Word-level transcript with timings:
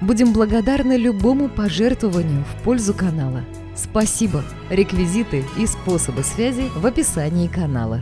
Будем 0.00 0.32
благодарны 0.32 0.96
любому 0.96 1.50
пожертвованию 1.50 2.42
в 2.44 2.62
пользу 2.64 2.94
канала. 2.94 3.44
Спасибо! 3.76 4.42
Реквизиты 4.70 5.44
и 5.58 5.66
способы 5.66 6.22
связи 6.22 6.70
в 6.74 6.86
описании 6.86 7.48
канала. 7.48 8.00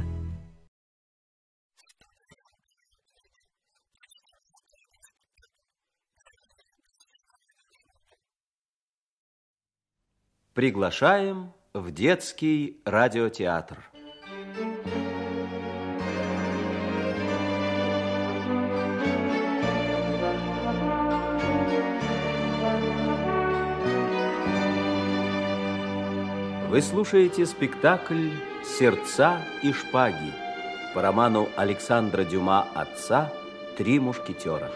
Приглашаем 10.55 11.53
в 11.75 11.91
детский 11.91 12.81
радиотеатр. 12.85 13.88
Вы 26.69 26.83
слушаете 26.83 27.47
спектакль 27.47 28.29
«Сердца 28.63 29.39
и 29.63 29.73
шпаги» 29.73 30.35
по 30.95 31.01
роману 31.01 31.49
Александра 31.57 32.25
Дюма 32.25 32.69
«Отца. 32.75 33.33
Три 33.79 33.99
мушкетера». 33.99 34.71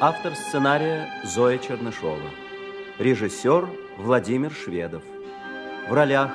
Автор 0.00 0.36
сценария 0.36 1.08
Зоя 1.24 1.58
Чернышова. 1.58 2.41
Режиссер 2.98 3.68
Владимир 3.96 4.52
Шведов. 4.52 5.02
В 5.88 5.94
ролях 5.94 6.30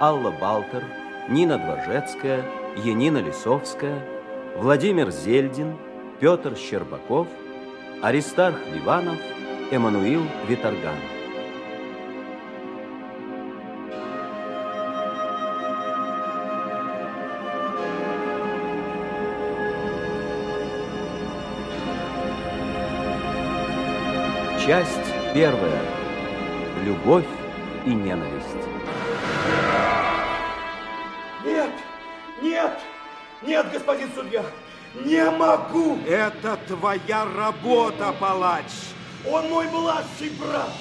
Алла 0.00 0.32
Балтер, 0.32 0.82
Нина 1.28 1.58
Дворжецкая, 1.58 2.44
Янина 2.76 3.18
Лисовская, 3.18 4.02
Владимир 4.56 5.12
Зельдин, 5.12 5.76
Петр 6.18 6.56
Щербаков, 6.56 7.28
Аристарх 8.02 8.56
Ливанов, 8.74 9.16
Эммануил 9.70 10.22
Виторган. 10.48 10.96
Часть 24.66 25.12
первая. 25.32 25.91
Любовь 26.82 27.24
и 27.86 27.90
ненависть. 27.90 28.46
Нет, 31.44 31.70
нет, 32.40 32.78
нет, 33.42 33.66
господин 33.72 34.08
судья, 34.12 34.42
не 35.04 35.30
могу. 35.30 35.98
Это 36.08 36.58
твоя 36.66 37.24
работа, 37.36 38.12
палач. 38.18 38.64
Он 39.30 39.48
мой 39.48 39.68
младший 39.68 40.30
брат. 40.40 40.72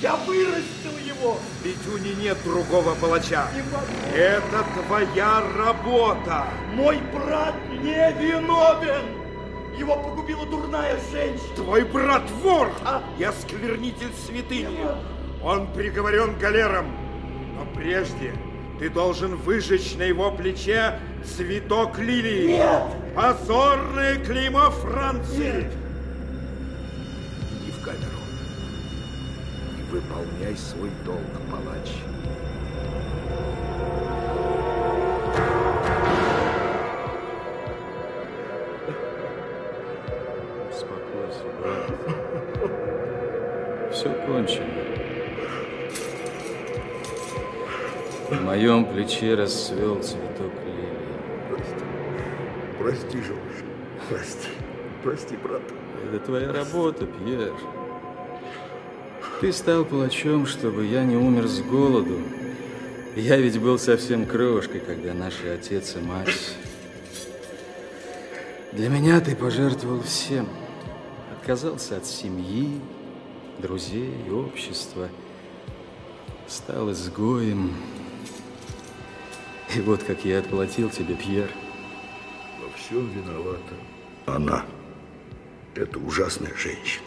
Я 0.00 0.16
вырастил 0.16 0.98
его. 1.04 1.38
Ведь 1.62 1.86
у 1.86 1.98
нее 1.98 2.16
нет 2.16 2.38
другого 2.44 2.96
палача. 2.96 3.46
Не. 3.54 4.18
Это 4.18 4.64
твоя 4.86 5.40
работа. 5.56 6.46
Мой 6.72 6.98
брат 7.12 7.54
не 7.70 8.12
виновен. 8.20 9.24
Его 9.78 9.96
погубила 9.96 10.44
дурная 10.46 10.98
женщина. 11.12 11.54
Твой 11.54 11.84
брат 11.84 12.28
вор 12.42 12.72
А? 12.84 13.02
и 13.18 13.24
осквернитель 13.24 14.12
святыни. 14.26 14.78
Нет. 14.78 15.13
Он 15.44 15.66
приговорен 15.66 16.38
галером. 16.38 16.86
Но 17.56 17.66
прежде 17.78 18.32
ты 18.78 18.88
должен 18.88 19.36
выжечь 19.36 19.94
на 19.94 20.04
его 20.04 20.30
плече 20.30 20.98
цветок 21.22 21.98
лилии. 21.98 22.56
Нет. 22.56 22.82
Позорное 23.14 24.16
клеймо 24.24 24.70
Франции. 24.70 25.64
Нет. 25.64 25.72
Иди 27.60 27.70
в 27.72 27.84
камеру 27.84 28.24
и 29.78 29.92
выполняй 29.92 30.56
свой 30.56 30.90
долг, 31.04 31.20
палач. 31.50 31.90
Моем 48.54 48.84
плече 48.84 49.34
расцвел 49.34 50.00
цветок 50.00 50.52
лилии. 50.64 51.18
Прости. 51.50 51.84
Прости, 52.78 53.18
Жорж. 53.18 53.64
Прости. 54.08 54.48
Прости, 55.02 55.36
брат. 55.36 55.62
Это 56.06 56.24
твоя 56.24 56.52
работа, 56.52 57.04
Пьер. 57.04 57.52
Ты 59.40 59.52
стал 59.52 59.84
палачом, 59.84 60.46
чтобы 60.46 60.86
я 60.86 61.02
не 61.02 61.16
умер 61.16 61.48
с 61.48 61.62
голоду. 61.62 62.20
Я 63.16 63.38
ведь 63.38 63.60
был 63.60 63.76
совсем 63.76 64.24
крошкой, 64.24 64.80
когда 64.80 65.14
наши 65.14 65.48
отец 65.48 65.96
и 65.96 66.00
мать... 66.00 66.54
Для 68.70 68.88
меня 68.88 69.20
ты 69.20 69.34
пожертвовал 69.36 70.02
всем. 70.02 70.48
Отказался 71.32 71.96
от 71.96 72.06
семьи, 72.06 72.80
друзей, 73.58 74.14
общества. 74.30 75.08
Стал 76.48 76.90
изгоем. 76.90 77.72
И 79.74 79.80
вот 79.80 80.04
как 80.04 80.24
я 80.24 80.38
отплатил 80.38 80.88
тебе, 80.88 81.16
Пьер. 81.16 81.50
Во 82.62 82.70
всем 82.76 83.10
виновата 83.10 83.74
она. 84.24 84.64
Это 85.74 85.98
ужасная 85.98 86.54
женщина. 86.54 87.04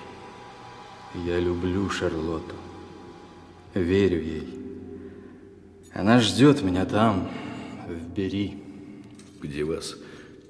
Я 1.25 1.39
люблю 1.39 1.89
Шарлотту. 1.89 2.55
Верю 3.73 4.22
ей. 4.22 4.50
Она 5.94 6.19
ждет 6.19 6.61
меня 6.61 6.85
там, 6.85 7.29
в 7.88 8.13
Бери. 8.13 8.61
где 9.41 9.63
вас 9.63 9.95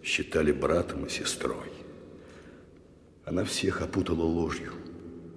считали 0.03 0.51
братом 0.51 1.05
и 1.05 1.09
сестрой. 1.09 1.72
Она 3.25 3.44
всех 3.44 3.81
опутала 3.81 4.23
ложью. 4.23 4.73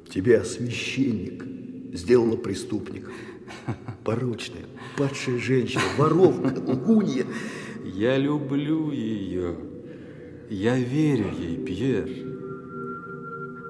Тебя, 0.08 0.44
священник, 0.44 1.44
сделала 1.92 2.36
преступником. 2.36 3.12
Порочная, 4.04 4.64
падшая 4.96 5.38
женщина, 5.38 5.82
воровка, 5.96 6.54
лгунья. 6.66 7.26
Я 7.84 8.16
люблю 8.18 8.90
ее. 8.90 9.56
Я 10.48 10.76
верю 10.78 11.30
ей, 11.30 11.56
Пьер. 11.64 12.08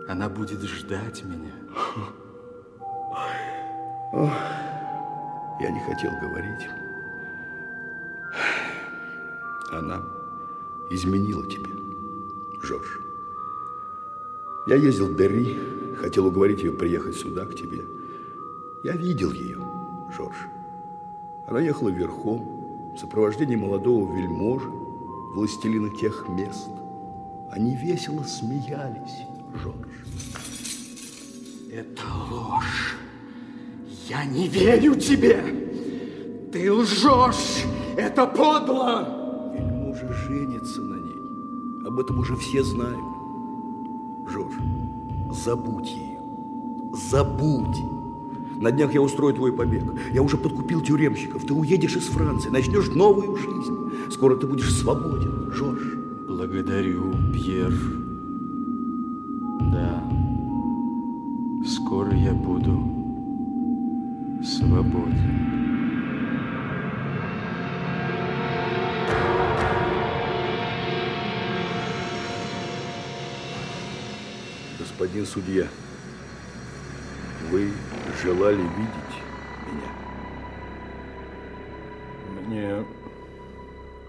Она 0.09 0.29
будет 0.29 0.61
ждать 0.63 1.23
меня. 1.25 1.53
Я 5.61 5.71
не 5.71 5.81
хотел 5.81 6.11
говорить. 6.21 6.69
Она 9.73 10.03
изменила 10.91 11.47
тебе, 11.49 11.71
Жорж. 12.63 13.01
Я 14.67 14.77
ездил 14.77 15.07
в 15.07 15.17
Дерри, 15.17 15.59
хотел 15.97 16.27
уговорить 16.27 16.63
ее 16.63 16.73
приехать 16.73 17.17
сюда, 17.17 17.47
к 17.47 17.55
тебе. 17.55 17.85
Я 18.83 18.97
видел 18.97 19.33
ее, 19.33 19.59
Жорж. 20.11 20.49
Она 21.47 21.61
ехала 21.61 21.89
верхом, 21.89 22.93
в 22.95 22.99
сопровождении 22.99 23.57
молодого 23.57 24.13
вельможи, 24.15 24.69
властелина 25.35 25.91
тех 25.97 26.29
мест. 26.29 26.69
Они 27.51 27.75
весело 27.77 28.23
смеялись, 28.23 29.27
Жорж. 29.55 29.89
Это 31.73 32.03
ложь. 32.31 32.97
Я 34.09 34.25
не 34.25 34.49
верю 34.49 34.97
тебе. 34.97 35.41
Ты 36.53 36.73
лжешь. 36.73 37.65
Это 37.97 38.27
подло. 38.27 39.53
Вельможа 39.55 40.13
женится 40.13 40.81
на 40.81 40.97
ней. 40.97 41.87
Об 41.87 42.01
этом 42.01 42.19
уже 42.19 42.35
все 42.37 42.65
знают. 42.65 43.05
Жорж, 44.29 44.55
забудь 45.33 45.91
ее. 45.91 46.21
Забудь. 46.93 48.00
На 48.61 48.71
днях 48.71 48.93
я 48.93 49.01
устрою 49.01 49.35
твой 49.35 49.55
побег. 49.55 49.85
Я 50.13 50.21
уже 50.21 50.37
подкупил 50.37 50.83
тюремщиков. 50.83 51.47
Ты 51.47 51.55
уедешь 51.55 51.97
из 51.97 52.09
Франции, 52.09 52.51
начнешь 52.51 52.89
новую 52.89 53.35
жизнь. 53.39 54.11
Скоро 54.11 54.37
ты 54.37 54.47
будешь 54.47 54.75
свободен, 54.75 55.51
Жорж. 55.51 55.81
Благодарю, 56.29 57.15
Пьер. 57.33 57.73
Да, 59.73 60.05
скоро 61.67 62.15
я 62.15 62.35
буду 62.35 62.85
свободен. 64.45 65.41
Господин 74.79 75.25
судья, 75.25 75.67
вы 77.51 77.71
желали 78.23 78.61
видеть 78.61 79.17
меня? 79.67 79.91
Мне 82.41 82.87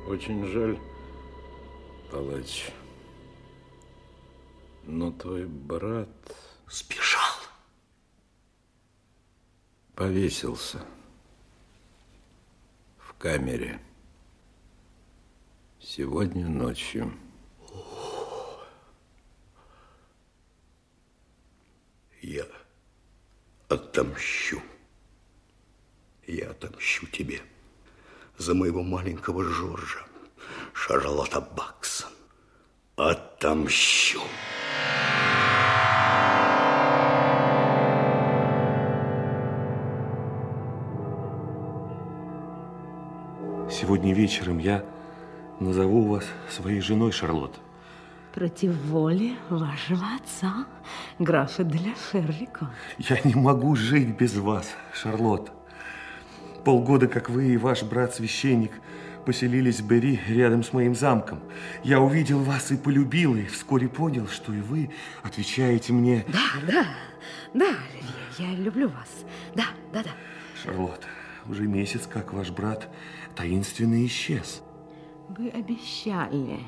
очень 0.08 0.46
жаль, 0.48 0.78
Палач. 2.12 2.72
Но 4.84 5.12
твой 5.12 5.46
брат 5.46 6.10
Сбежал. 6.70 7.22
повесился 9.96 10.82
в 12.98 13.14
камере 13.14 13.80
сегодня 15.80 16.48
ночью. 16.48 17.14
Я 22.22 22.46
отомщу. 23.72 24.62
Я 26.28 26.52
отомщу 26.52 27.08
тебе 27.08 27.42
за 28.38 28.54
моего 28.54 28.84
маленького 28.84 29.44
Жоржа, 29.44 30.06
Шарлотта 30.74 31.42
Баксон. 31.42 32.12
Отомщу. 32.98 34.22
Сегодня 43.70 44.14
вечером 44.14 44.60
я 44.60 44.86
назову 45.60 46.08
вас 46.08 46.26
своей 46.50 46.82
женой, 46.82 47.12
Шарлотта. 47.12 47.60
Против 48.34 48.74
воли 48.86 49.36
вашего 49.50 50.06
отца, 50.16 50.66
графа 51.20 51.64
де 51.64 51.78
ля 51.80 51.94
Феррико. 52.12 52.70
Я 52.98 53.20
не 53.26 53.36
могу 53.36 53.76
жить 53.76 54.18
без 54.18 54.38
вас, 54.38 54.70
Шарлотта. 54.94 55.52
Полгода, 56.64 57.08
как 57.08 57.30
вы 57.30 57.54
и 57.54 57.58
ваш 57.58 57.84
брат-священник 57.84 58.72
поселились 59.26 59.82
в 59.82 59.88
Бери 59.88 60.20
рядом 60.28 60.64
с 60.64 60.72
моим 60.72 60.96
замком. 60.96 61.42
Я 61.84 62.00
увидел 62.00 62.40
вас 62.40 62.72
и 62.72 62.78
полюбил, 62.78 63.36
и 63.36 63.46
вскоре 63.46 63.90
понял, 63.90 64.28
что 64.28 64.54
и 64.54 64.62
вы 64.62 64.92
отвечаете 65.24 65.92
мне... 65.92 66.26
Да, 66.28 66.66
да, 66.66 66.86
да, 67.54 67.66
Оливье, 67.66 68.14
я 68.38 68.56
люблю 68.56 68.88
вас. 68.88 69.26
Да, 69.56 69.66
да, 69.92 70.04
да. 70.04 70.12
Шарлотта, 70.64 71.08
уже 71.48 71.64
месяц, 71.68 72.08
как 72.08 72.34
ваш 72.34 72.50
брат 72.52 72.88
таинственно 73.36 74.06
исчез. 74.06 74.62
Вы 75.30 75.50
обещали 75.50 76.60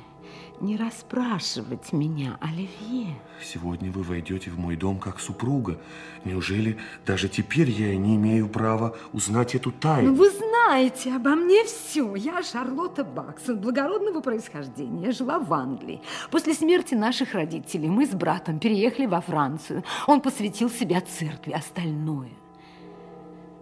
не 0.59 0.77
расспрашивать 0.77 1.91
меня, 1.93 2.37
Оливье. 2.39 3.15
Сегодня 3.43 3.91
вы 3.91 4.03
войдете 4.03 4.49
в 4.49 4.57
мой 4.57 4.75
дом 4.75 4.97
как 4.99 5.19
супруга. 5.19 5.77
Неужели 6.23 6.77
даже 7.05 7.27
теперь 7.27 7.69
я 7.69 7.95
не 7.97 8.15
имею 8.15 8.47
права 8.47 8.95
узнать 9.11 9.55
эту 9.55 9.69
Ну, 9.71 9.75
тайну? 9.79 10.13
вы 10.13 10.29
знаете 10.29 11.13
обо 11.13 11.31
мне 11.35 11.65
все. 11.65 12.15
Я 12.15 12.41
Шарлотта 12.43 13.03
Баксон, 13.03 13.59
благородного 13.59 14.21
происхождения. 14.21 15.07
Я 15.07 15.11
жила 15.11 15.39
в 15.39 15.53
Англии. 15.53 16.01
После 16.31 16.53
смерти 16.53 16.93
наших 16.95 17.33
родителей 17.33 17.89
мы 17.89 18.05
с 18.05 18.11
братом 18.11 18.59
переехали 18.59 19.05
во 19.05 19.19
Францию. 19.21 19.83
Он 20.07 20.21
посвятил 20.21 20.69
себя 20.69 21.01
церкви. 21.01 21.51
Остальное 21.51 22.29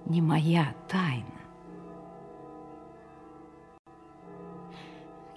не 0.06 0.22
моя 0.22 0.74
тайна. 0.88 1.26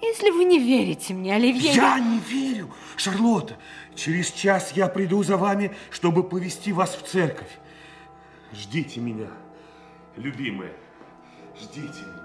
Если 0.02 0.31
вы 0.31 0.44
не 0.44 0.58
верите 0.58 1.14
мне, 1.14 1.35
Оливье... 1.35 1.73
Я 1.73 1.99
не 1.99 2.19
верю, 2.19 2.70
Шарлотта. 2.96 3.56
Через 3.94 4.31
час 4.31 4.73
я 4.73 4.88
приду 4.88 5.23
за 5.23 5.37
вами, 5.37 5.75
чтобы 5.91 6.23
повести 6.29 6.73
вас 6.73 6.94
в 6.94 7.02
церковь. 7.06 7.58
Ждите 8.52 9.00
меня, 9.00 9.31
любимая. 10.17 10.73
Ждите 11.58 12.02
меня. 12.02 12.25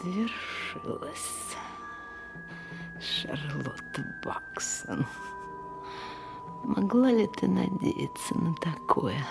Свершилось. 0.00 1.56
Шарлотта 3.00 4.04
Баксон. 4.24 5.06
Могла 6.64 7.10
ли 7.10 7.26
ты 7.26 7.48
надеяться 7.48 8.38
на 8.38 8.54
такое? 8.54 9.26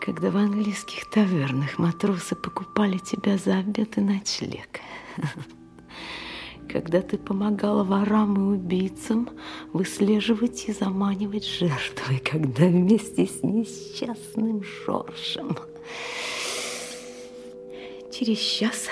Когда 0.00 0.30
в 0.30 0.36
английских 0.36 1.08
тавернах 1.10 1.78
матросы 1.78 2.34
покупали 2.34 2.98
тебя 2.98 3.36
за 3.36 3.58
обед 3.58 3.98
и 3.98 4.00
ночлег. 4.00 4.80
Когда 6.70 7.00
ты 7.00 7.16
помогала 7.16 7.82
ворам 7.82 8.36
и 8.36 8.56
убийцам 8.56 9.30
выслеживать 9.72 10.68
и 10.68 10.72
заманивать 10.72 11.46
жертвы, 11.46 12.18
когда 12.18 12.66
вместе 12.66 13.26
с 13.26 13.42
несчастным 13.42 14.62
Жоржем 14.62 15.56
Через 18.12 18.38
час 18.38 18.88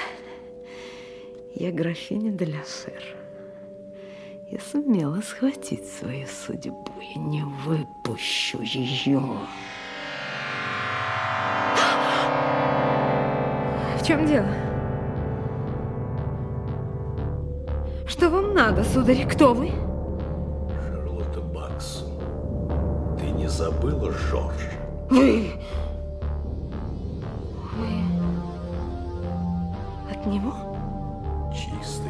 я 1.54 1.72
графиня 1.72 2.30
де 2.30 2.46
ля 2.46 2.62
Фер. 2.62 3.25
Я 4.48 4.60
сумела 4.60 5.20
схватить 5.22 5.88
свою 5.88 6.24
судьбу. 6.28 6.86
Я 7.00 7.20
не 7.20 7.42
выпущу 7.42 8.60
ее. 8.62 9.20
В 13.98 14.06
чем 14.06 14.24
дело? 14.24 14.46
Что 18.06 18.30
вам 18.30 18.54
надо, 18.54 18.84
сударь? 18.84 19.26
Кто 19.26 19.52
вы? 19.52 19.72
Шарлотта 20.86 21.40
Баксон, 21.40 22.08
ты 23.18 23.26
не 23.30 23.48
забыла 23.48 24.12
Жоржа? 24.12 24.70
Вы... 25.10 25.50
Вы... 27.74 27.88
От 30.08 30.24
него? 30.24 30.54
Чистый, 31.52 32.05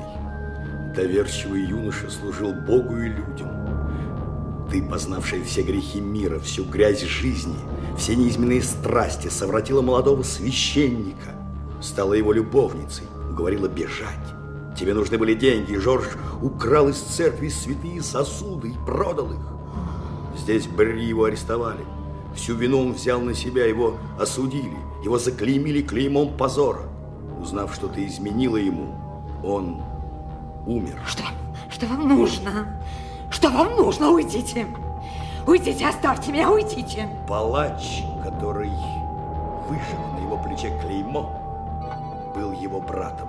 доверчивый 0.97 1.63
юноша 1.63 2.11
служил 2.11 2.53
Богу 2.53 2.97
и 2.97 3.09
людям. 3.09 3.51
Ты, 4.71 4.83
познавшая 4.83 5.45
все 5.45 5.63
грехи 5.63 6.01
мира, 6.01 6.41
всю 6.41 6.65
грязь 6.65 7.03
жизни, 7.03 7.55
все 7.97 8.17
неизменные 8.17 8.63
страсти, 8.63 9.29
совратила 9.29 9.83
молодого 9.83 10.23
священника, 10.23 11.35
стала 11.81 12.15
его 12.15 12.33
любовницей, 12.33 13.05
уговорила 13.31 13.69
бежать. 13.69 14.35
Тебе 14.77 14.95
нужны 14.95 15.19
были 15.19 15.35
деньги, 15.35 15.73
и 15.73 15.79
Жорж 15.79 16.07
украл 16.43 16.89
из 16.89 16.97
церкви 16.97 17.49
святые 17.49 18.03
сосуды 18.03 18.71
и 18.71 18.87
продал 18.87 19.33
их. 19.33 20.39
Здесь 20.39 20.67
в 20.67 20.77
Берри 20.77 21.05
его 21.05 21.25
арестовали. 21.25 21.85
Всю 22.35 22.55
вину 22.55 22.81
он 22.81 22.93
взял 22.93 23.21
на 23.21 23.35
себя, 23.35 23.65
его 23.67 23.97
осудили, 24.19 24.77
его 25.05 25.19
заклеймили 25.19 25.83
клеймом 25.83 26.37
позора. 26.37 26.83
Узнав, 27.41 27.75
что 27.75 27.87
ты 27.89 28.07
изменила 28.07 28.57
ему, 28.57 28.95
он 29.45 29.81
умер. 30.67 30.99
Что? 31.07 31.25
Что 31.71 31.87
вам 31.87 32.09
нужно? 32.09 32.81
Что 33.31 33.51
вам 33.51 33.77
нужно? 33.77 34.11
Уйдите! 34.11 34.67
Уйдите, 35.47 35.87
оставьте 35.87 36.33
меня, 36.33 36.51
уйдите! 36.51 37.09
Палач, 37.29 38.03
который 38.23 38.71
вышел 39.69 39.99
на 40.15 40.23
его 40.23 40.37
плече 40.43 40.77
клеймо, 40.81 42.33
был 42.35 42.53
его 42.53 42.81
братом. 42.81 43.29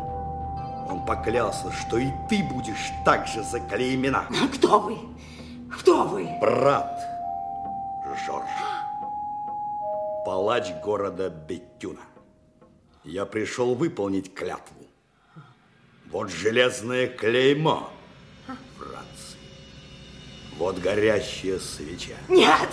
Он 0.89 1.05
поклялся, 1.05 1.71
что 1.71 1.97
и 1.97 2.11
ты 2.29 2.43
будешь 2.43 2.91
так 3.05 3.27
же 3.27 3.43
заклеймена. 3.43 4.25
Кто 4.53 4.79
вы? 4.79 4.97
Кто 5.71 6.03
вы? 6.05 6.29
Брат 6.39 6.97
Жорж. 8.25 8.49
Палач 10.25 10.73
города 10.83 11.29
Беттюна. 11.29 12.01
Я 13.03 13.25
пришел 13.25 13.75
выполнить 13.75 14.33
клятву. 14.33 14.76
Вот 16.17 16.31
железное 16.31 17.05
клеймо 17.05 17.91
Франции. 18.75 19.37
Вот 20.57 20.79
горящая 20.79 21.59
свеча. 21.59 22.15
Нет! 22.27 22.69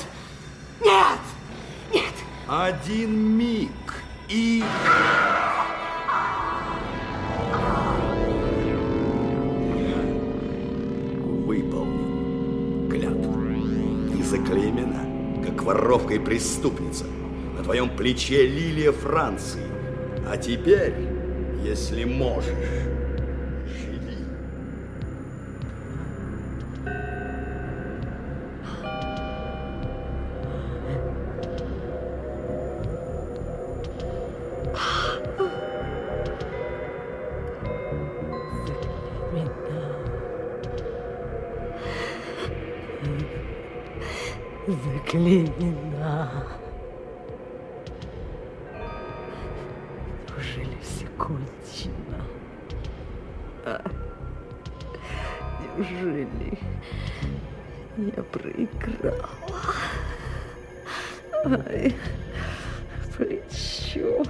Нет! 0.82 1.20
Нет! 1.92 2.14
Один 2.48 3.36
миг 3.36 3.68
и... 4.30 4.64
Выполнил 11.44 12.88
клятву. 12.90 13.34
Ты 14.10 14.24
заклеймена, 14.24 15.44
как 15.44 15.62
воровка 15.64 16.14
и 16.14 16.18
преступница. 16.18 17.04
На 17.58 17.62
твоем 17.62 17.94
плече 17.94 18.46
лилия 18.46 18.92
Франции. 18.92 19.66
А 20.26 20.38
теперь, 20.38 20.94
если 21.62 22.04
можешь... 22.04 22.93
Заклинена. 44.82 46.30
Неужели 50.28 50.76
все 50.82 51.06
кончено? 51.16 52.24
А? 53.64 53.80
Неужели 55.76 56.58
я 58.16 58.22
проиграла? 58.24 59.28
Ай, 61.44 61.94
плечо. 63.16 64.24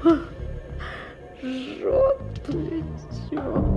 Жжет 1.43 2.19
плечо. 2.45 3.77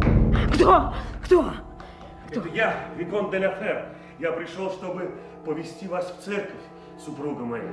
Кто? 0.54 0.94
Кто? 1.24 1.54
Это 2.30 2.50
я, 2.54 2.90
Викон 2.98 3.30
де 3.30 3.40
ла 3.40 3.56
Фер. 3.56 3.86
Я 4.20 4.32
пришел, 4.32 4.72
чтобы 4.72 5.12
повести 5.46 5.88
вас 5.88 6.12
в 6.12 6.24
церковь, 6.24 6.62
супруга 6.98 7.44
моя. 7.44 7.72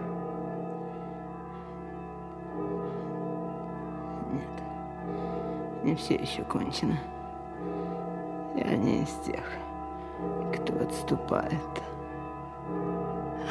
Не 5.82 5.94
все 5.94 6.14
еще 6.14 6.42
кончено. 6.44 6.98
Я 8.56 8.76
не 8.76 9.02
из 9.02 9.12
тех, 9.24 9.44
кто 10.54 10.82
отступает. 10.82 11.52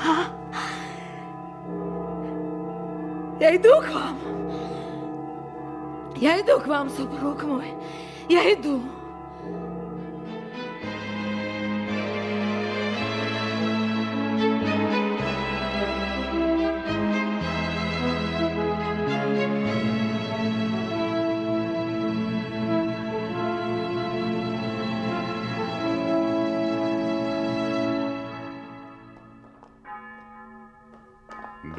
А? 0.04 0.26
Я 3.40 3.56
иду 3.56 3.70
к 3.82 3.94
вам. 3.94 4.18
Я 6.16 6.42
иду 6.42 6.60
к 6.60 6.68
вам, 6.68 6.90
супруг 6.90 7.44
мой. 7.44 7.74
Я 8.30 8.54
иду. 8.54 8.82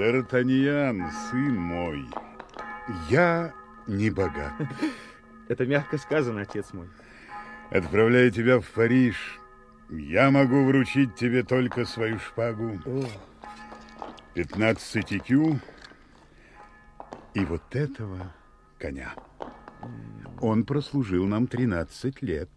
Д'Артаньян, 0.04 1.10
сын 1.30 1.56
мой, 1.56 2.06
я 3.08 3.54
не 3.86 4.10
богат. 4.10 4.52
Это 5.48 5.64
мягко 5.64 5.96
сказано, 5.96 6.42
отец 6.42 6.74
мой. 6.74 6.90
Отправляя 7.70 8.30
тебя 8.30 8.60
в 8.60 8.66
Париж, 8.66 9.40
я 9.88 10.30
могу 10.30 10.62
вручить 10.66 11.14
тебе 11.14 11.42
только 11.42 11.86
свою 11.86 12.18
шпагу, 12.18 12.78
15 14.34 15.12
икю 15.14 15.58
и 17.32 17.42
вот 17.46 17.62
этого 17.74 18.30
коня. 18.78 19.14
Он 20.42 20.64
прослужил 20.64 21.24
нам 21.24 21.46
13 21.46 22.20
лет. 22.20 22.50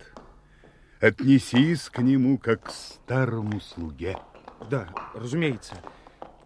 Отнесись 0.99 1.89
к 1.89 1.99
нему, 1.99 2.39
как 2.39 2.63
к 2.63 2.71
старому 2.71 3.61
слуге. 3.61 4.17
Да, 4.69 4.89
разумеется. 5.13 5.75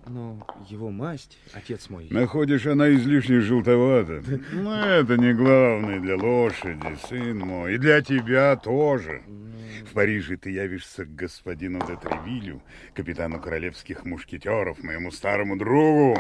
Но 0.07 0.47
его 0.67 0.89
масть, 0.89 1.37
отец 1.53 1.89
мой... 1.89 2.07
Находишь, 2.09 2.65
она 2.65 2.91
излишне 2.91 3.39
желтовата. 3.39 4.23
Но 4.51 4.85
это 4.85 5.17
не 5.17 5.33
главное 5.33 5.99
для 5.99 6.17
лошади, 6.17 6.97
сын 7.07 7.39
мой. 7.39 7.75
И 7.75 7.77
для 7.77 8.01
тебя 8.01 8.55
тоже. 8.55 9.21
В 9.89 9.93
Париже 9.93 10.37
ты 10.37 10.51
явишься 10.51 11.05
к 11.05 11.15
господину 11.15 11.79
де 11.87 11.95
Тревилю, 11.97 12.61
капитану 12.93 13.39
королевских 13.39 14.05
мушкетеров, 14.05 14.81
моему 14.83 15.11
старому 15.11 15.57
другу. 15.57 16.19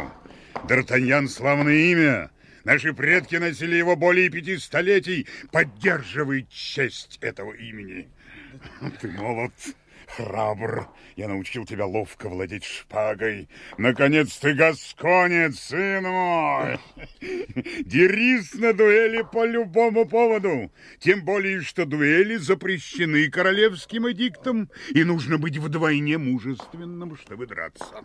Д'Артаньян— 0.67 1.27
славное 1.27 1.75
имя. 1.75 2.31
Наши 2.63 2.93
предки 2.93 3.37
носили 3.37 3.75
его 3.75 3.95
более 3.95 4.29
пяти 4.29 4.57
столетий. 4.57 5.27
Поддерживай 5.51 6.45
честь 6.49 7.17
этого 7.21 7.53
имени. 7.53 8.09
Ты 8.99 9.09
молод, 9.09 9.53
храбр. 10.15 10.87
Я 11.15 11.27
научил 11.27 11.65
тебя 11.65 11.85
ловко 11.85 12.29
владеть 12.29 12.63
шпагой. 12.63 13.49
Наконец 13.77 14.37
ты 14.37 14.53
гасконец, 14.53 15.59
сын 15.59 16.03
мой. 16.03 16.79
Дерись 17.85 18.53
на 18.55 18.73
дуэли 18.73 19.25
по 19.31 19.45
любому 19.45 20.07
поводу. 20.07 20.71
Тем 20.99 21.23
более, 21.23 21.61
что 21.61 21.85
дуэли 21.85 22.37
запрещены 22.37 23.29
королевским 23.29 24.09
эдиктом, 24.09 24.69
и 24.89 25.03
нужно 25.03 25.37
быть 25.37 25.57
вдвойне 25.57 26.17
мужественным, 26.17 27.17
чтобы 27.17 27.47
драться. 27.47 28.03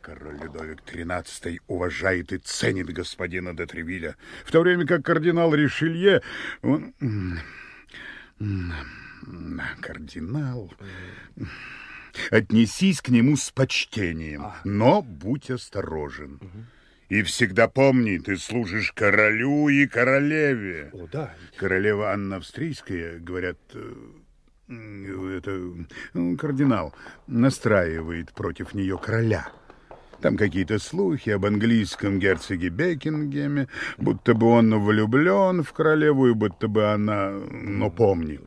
Король 0.00 0.38
Людовик 0.42 0.80
XIII 0.86 1.60
уважает 1.66 2.32
и 2.32 2.38
ценит 2.38 2.86
господина 2.90 3.54
де 3.54 3.66
Тревиля, 3.66 4.16
в 4.44 4.50
то 4.50 4.60
время 4.60 4.86
как 4.86 5.04
кардинал 5.04 5.54
Ришелье... 5.54 6.22
Он... 6.62 6.94
Кардинал... 9.80 10.72
Отнесись 12.30 13.00
к 13.00 13.08
нему 13.08 13.36
с 13.36 13.52
почтением, 13.52 14.46
но 14.64 15.00
будь 15.00 15.48
осторожен. 15.48 16.40
И 17.08 17.22
всегда 17.22 17.68
помни, 17.68 18.18
ты 18.18 18.36
служишь 18.36 18.92
королю 18.92 19.68
и 19.68 19.86
королеве. 19.86 20.90
О, 20.92 21.06
да. 21.10 21.34
Королева 21.56 22.12
Анна 22.12 22.36
Австрийская, 22.36 23.18
говорят, 23.18 23.58
э, 23.74 23.94
это 24.68 25.60
ну, 26.14 26.36
кардинал 26.36 26.94
настраивает 27.26 28.32
против 28.32 28.74
нее 28.74 28.96
короля. 28.96 29.48
Там 30.20 30.36
какие-то 30.36 30.78
слухи 30.78 31.30
об 31.30 31.46
английском 31.46 32.18
герцоге 32.18 32.68
Бекингеме, 32.68 33.68
будто 33.96 34.34
бы 34.34 34.46
он 34.46 34.78
влюблен 34.84 35.62
в 35.62 35.72
королеву, 35.72 36.28
и 36.28 36.34
будто 36.34 36.68
бы 36.68 36.92
она... 36.92 37.30
Но 37.30 37.90
помни, 37.90 38.38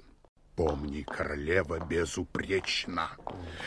помни, 0.56 1.02
королева 1.02 1.80
безупречна. 1.80 3.10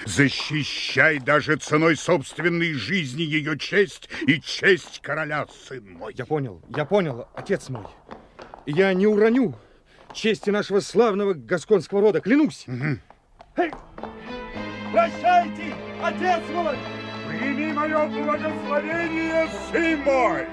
Защищай 0.05 1.19
даже 1.19 1.57
ценой 1.57 1.97
собственной 1.97 2.73
жизни 2.73 3.23
ее 3.23 3.59
честь 3.59 4.09
и 4.27 4.41
честь 4.41 5.01
короля, 5.03 5.47
сын 5.67 5.93
мой. 5.93 6.15
Я 6.17 6.27
понял, 6.27 6.63
я 6.75 6.85
понял, 6.85 7.29
отец 7.35 7.69
мой. 7.69 7.87
Я 8.67 8.93
не 8.95 9.07
уроню 9.07 9.55
чести 10.13 10.51
нашего 10.51 10.81
славного 10.81 11.35
гасконского 11.35 12.01
рода, 12.01 12.21
клянусь. 12.21 12.67
Эй! 13.57 13.71
Прощайте, 14.93 15.75
отец 16.03 16.43
мой! 16.53 16.77
Прими 17.29 17.73
мое 17.73 18.07
благословение, 18.09 19.49
сын 19.71 20.01
мой! 20.01 20.47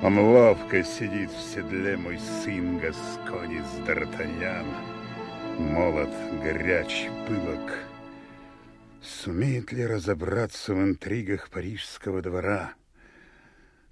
Он 0.00 0.16
ловко 0.16 0.84
сидит 0.84 1.30
в 1.30 1.40
седле, 1.40 1.96
мой 1.96 2.20
сын 2.20 2.78
Гасконец 2.78 3.66
Д'Артаньян. 3.84 4.64
Молод, 5.58 6.10
горяч, 6.40 7.08
пылок. 7.26 7.80
Сумеет 9.02 9.72
ли 9.72 9.84
разобраться 9.84 10.72
в 10.72 10.80
интригах 10.80 11.50
парижского 11.50 12.22
двора? 12.22 12.74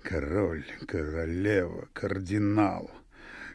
Король, 0.00 0.64
королева, 0.86 1.88
кардинал, 1.92 2.88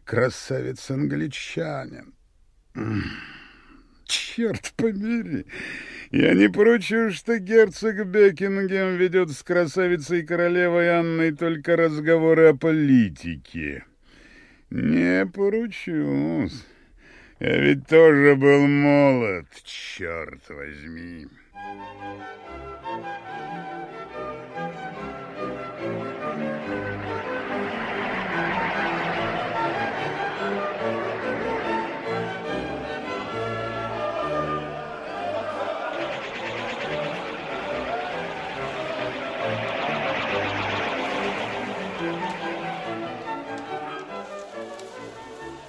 красавец-англичанин. 0.03 2.13
Черт 4.03 4.73
побери! 4.75 5.45
Я 6.11 6.33
не 6.33 6.49
поручу, 6.49 7.11
что 7.11 7.39
герцог 7.39 8.05
Бекингем 8.05 8.97
ведет 8.97 9.31
с 9.31 9.41
красавицей 9.43 10.23
королевой 10.23 10.89
Анной 10.99 11.31
только 11.31 11.77
разговоры 11.77 12.49
о 12.49 12.53
политике. 12.53 13.85
Не 14.69 15.25
поручусь. 15.25 16.65
Я 17.39 17.57
ведь 17.57 17.87
тоже 17.87 18.35
был 18.35 18.67
молод, 18.67 19.47
черт 19.63 20.41
возьми. 20.49 21.27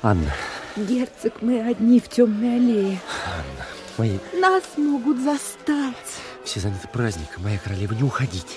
Анна. 0.02 0.35
Герцог, 0.75 1.42
мы 1.42 1.61
одни 1.61 2.00
в 2.00 2.09
темной 2.09 2.56
аллее. 2.56 3.00
Анна, 3.25 3.66
мои... 3.99 4.18
Нас 4.40 4.64
могут 4.76 5.18
застать. 5.18 5.94
Все 6.44 6.59
заняты 6.59 6.88
праздником, 6.88 7.44
моя 7.44 7.59
королева, 7.59 7.94
не 7.94 8.02
уходите. 8.02 8.56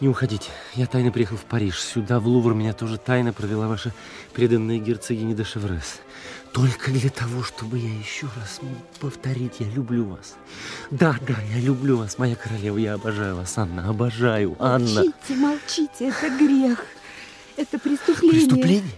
Не 0.00 0.08
уходите. 0.08 0.48
Я 0.74 0.86
тайно 0.86 1.12
приехал 1.12 1.36
в 1.36 1.44
Париж. 1.44 1.78
Сюда, 1.78 2.18
в 2.18 2.26
Лувр, 2.26 2.54
меня 2.54 2.72
тоже 2.72 2.96
тайно 2.96 3.34
провела 3.34 3.68
ваша 3.68 3.92
преданная 4.32 4.78
герцогиня 4.78 5.34
де 5.34 5.44
Шеврес. 5.44 6.00
Только 6.54 6.90
для 6.90 7.10
того, 7.10 7.42
чтобы 7.42 7.76
я 7.76 7.92
еще 7.98 8.26
раз 8.36 8.60
мог 8.62 8.78
повторить, 8.98 9.56
я 9.58 9.68
люблю 9.68 10.06
вас. 10.06 10.36
Да, 10.90 11.14
да, 11.28 11.34
я 11.54 11.60
люблю 11.60 11.98
вас, 11.98 12.16
моя 12.16 12.36
королева, 12.36 12.78
я 12.78 12.94
обожаю 12.94 13.36
вас, 13.36 13.58
Анна, 13.58 13.86
обожаю, 13.86 14.56
Анна. 14.58 15.02
Молчите, 15.02 15.34
молчите, 15.36 16.08
это 16.08 16.30
грех. 16.30 16.86
Это 17.58 17.78
преступление. 17.78 18.40
Преступление? 18.40 18.92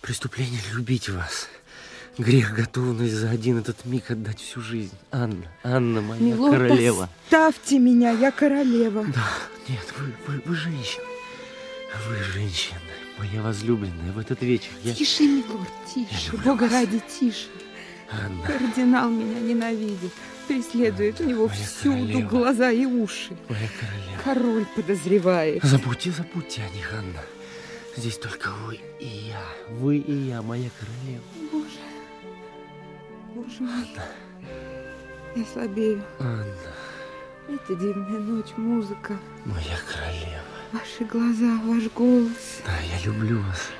Преступление 0.00 0.60
любить 0.72 1.08
вас. 1.08 1.48
Грех 2.18 2.54
готовность 2.54 3.14
за 3.14 3.30
один 3.30 3.58
этот 3.58 3.84
миг 3.84 4.10
отдать 4.10 4.40
всю 4.40 4.60
жизнь. 4.60 4.92
Анна, 5.10 5.46
Анна, 5.62 6.00
моя 6.00 6.20
Милорд, 6.20 6.52
королева. 6.54 7.08
оставьте 7.24 7.78
меня, 7.78 8.10
я 8.10 8.30
королева. 8.30 9.04
Да, 9.14 9.28
нет, 9.68 9.86
вы, 9.98 10.12
вы, 10.26 10.42
вы 10.44 10.54
женщина. 10.54 11.04
Вы 12.08 12.16
женщина, 12.34 12.78
моя 13.18 13.42
возлюбленная, 13.42 14.12
в 14.12 14.18
этот 14.18 14.42
вечер. 14.42 14.70
Я... 14.82 14.94
Тише, 14.94 15.22
милорд, 15.24 15.68
тише, 15.94 16.36
Бога 16.44 16.62
вас. 16.64 16.72
ради, 16.72 17.00
тише. 17.18 17.46
Анна. 18.10 18.42
Кардинал 18.44 19.08
меня 19.10 19.38
ненавидит, 19.40 20.12
преследует, 20.48 21.20
у 21.20 21.24
него 21.24 21.48
всюду 21.48 22.06
королева. 22.06 22.28
глаза 22.28 22.70
и 22.70 22.84
уши. 22.86 23.36
Моя 23.48 23.68
королева. 23.78 24.22
Король 24.24 24.66
подозревает. 24.74 25.62
Забудьте, 25.62 26.10
забудьте 26.10 26.62
о 26.62 26.76
них, 26.76 26.92
Анна. 26.92 27.22
Здесь 27.96 28.18
только 28.18 28.50
вы 28.50 28.80
и 28.98 29.06
я, 29.06 29.42
вы 29.68 29.98
и 29.98 30.12
я, 30.12 30.42
моя 30.42 30.70
королева. 30.78 31.24
Боже. 31.52 31.80
Боже 33.34 33.62
мой. 33.62 33.88
Я 35.34 35.44
слабею. 35.52 36.02
Анна. 36.18 36.46
Это 37.48 37.74
дивная 37.74 38.20
ночь, 38.20 38.56
музыка. 38.56 39.18
Моя 39.44 39.76
королева. 39.86 40.42
Ваши 40.72 41.04
глаза, 41.04 41.60
ваш 41.64 41.90
голос. 41.92 42.60
Да, 42.64 42.78
я 42.78 43.04
люблю 43.04 43.40
вас. 43.42 43.70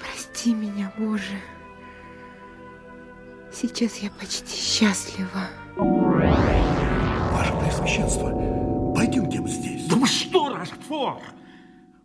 Прости 0.00 0.54
меня, 0.54 0.92
Боже. 0.96 1.40
Сейчас 3.52 3.96
я 3.96 4.10
почти 4.10 4.56
счастлива. 4.56 5.48
Ваше 5.76 7.52
Преосвященство, 7.58 8.30
пойдемте 8.94 9.42
здесь. 9.46 9.86
Да 9.86 9.96
вы 9.96 10.06
что, 10.06 10.54
Рашфор? 10.54 11.20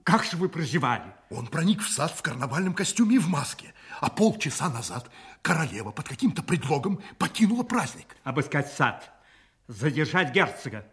Как 0.03 0.23
же 0.23 0.37
вы 0.37 0.49
прозевали? 0.49 1.18
Он 1.29 1.45
проник 1.45 1.81
в 1.81 1.89
сад 1.89 2.11
в 2.11 2.21
карнавальном 2.23 2.73
костюме 2.73 3.17
и 3.17 3.19
в 3.19 3.27
маске. 3.27 3.73
А 4.01 4.09
полчаса 4.09 4.69
назад 4.69 5.09
королева 5.41 5.91
под 5.91 6.07
каким-то 6.07 6.41
предлогом 6.41 7.01
покинула 7.19 7.63
праздник. 7.63 8.15
Обыскать 8.23 8.71
сад, 8.73 9.11
задержать 9.67 10.33
герцога. 10.33 10.85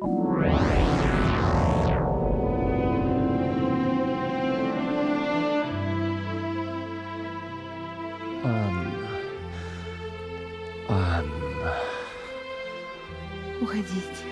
Анна. 8.45 9.09
Анна. 10.89 11.75
Уходите. 13.63 14.27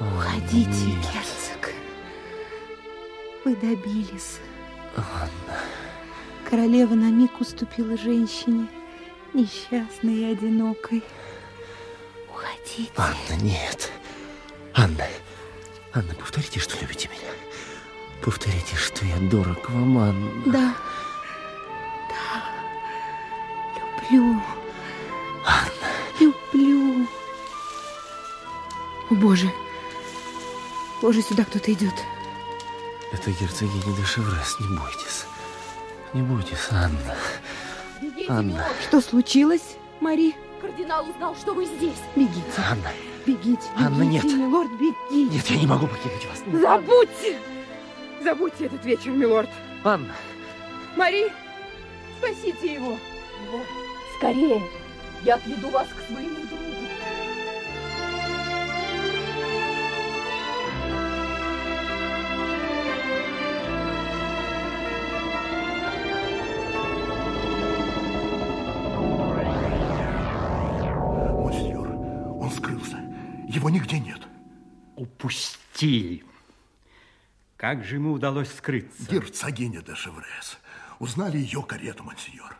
Уходите, 0.00 0.86
нет. 0.86 1.23
Вы 3.44 3.54
добились. 3.56 4.38
Анна. 4.96 5.60
Королева 6.48 6.94
на 6.94 7.10
миг 7.10 7.40
уступила 7.40 7.94
женщине, 7.96 8.68
несчастной 9.34 10.14
и 10.14 10.24
одинокой. 10.32 11.04
Уходите. 12.28 12.90
Анна, 12.96 13.42
нет. 13.42 13.92
Анна. 14.74 15.06
Анна, 15.92 16.14
повторите, 16.14 16.58
что 16.58 16.80
любите 16.80 17.08
меня. 17.08 17.32
Повторите, 18.22 18.76
что 18.76 19.04
я 19.04 19.16
дорог 19.30 19.68
вам, 19.68 19.98
Анна. 19.98 20.30
Да. 20.46 20.74
Да. 22.08 22.44
Люблю. 24.10 24.40
Анна. 25.44 25.90
Люблю. 26.18 27.06
О, 29.10 29.14
Боже. 29.14 29.50
Боже, 31.02 31.20
сюда 31.20 31.44
кто-то 31.44 31.70
идет. 31.70 31.94
Это 33.14 33.30
герцогиня 33.30 33.96
де 33.96 34.04
Шеврес, 34.04 34.58
не 34.58 34.66
бойтесь. 34.76 35.26
Не 36.14 36.22
бойтесь, 36.22 36.66
Анна. 36.72 37.16
Бегите, 38.02 38.26
Анна. 38.28 38.66
Что 38.82 39.00
случилось, 39.00 39.76
Мари? 40.00 40.34
Кардинал 40.60 41.08
узнал, 41.08 41.36
что 41.36 41.54
вы 41.54 41.64
здесь. 41.64 42.02
Бегите. 42.16 42.42
Анна. 42.68 42.90
Бегите, 43.24 43.62
Анна, 43.76 44.02
бегите, 44.02 44.26
нет. 44.26 44.36
милорд, 44.36 44.70
бегите. 44.72 45.36
Нет, 45.36 45.46
я 45.46 45.56
не 45.56 45.66
могу 45.66 45.86
покинуть 45.86 46.26
вас. 46.26 46.42
Забудьте! 46.60 47.38
Забудьте 48.24 48.66
этот 48.66 48.84
вечер, 48.84 49.10
милорд. 49.12 49.48
Анна. 49.84 50.12
Мари, 50.96 51.32
спасите 52.18 52.74
его. 52.74 52.98
Милорд, 53.44 53.68
скорее. 54.18 54.60
Я 55.22 55.36
отведу 55.36 55.70
вас 55.70 55.86
к 55.86 56.12
своему 56.12 56.43
нигде 73.74 73.98
нет. 73.98 74.20
Упустили. 74.94 76.22
Как 77.56 77.84
же 77.84 77.96
ему 77.96 78.12
удалось 78.12 78.52
скрыться? 78.52 79.10
Герцогиня 79.10 79.82
де 79.82 79.94
Шеврес. 79.94 80.58
Узнали 81.00 81.38
ее 81.38 81.62
карету, 81.62 82.04
монсеньор. 82.04 82.56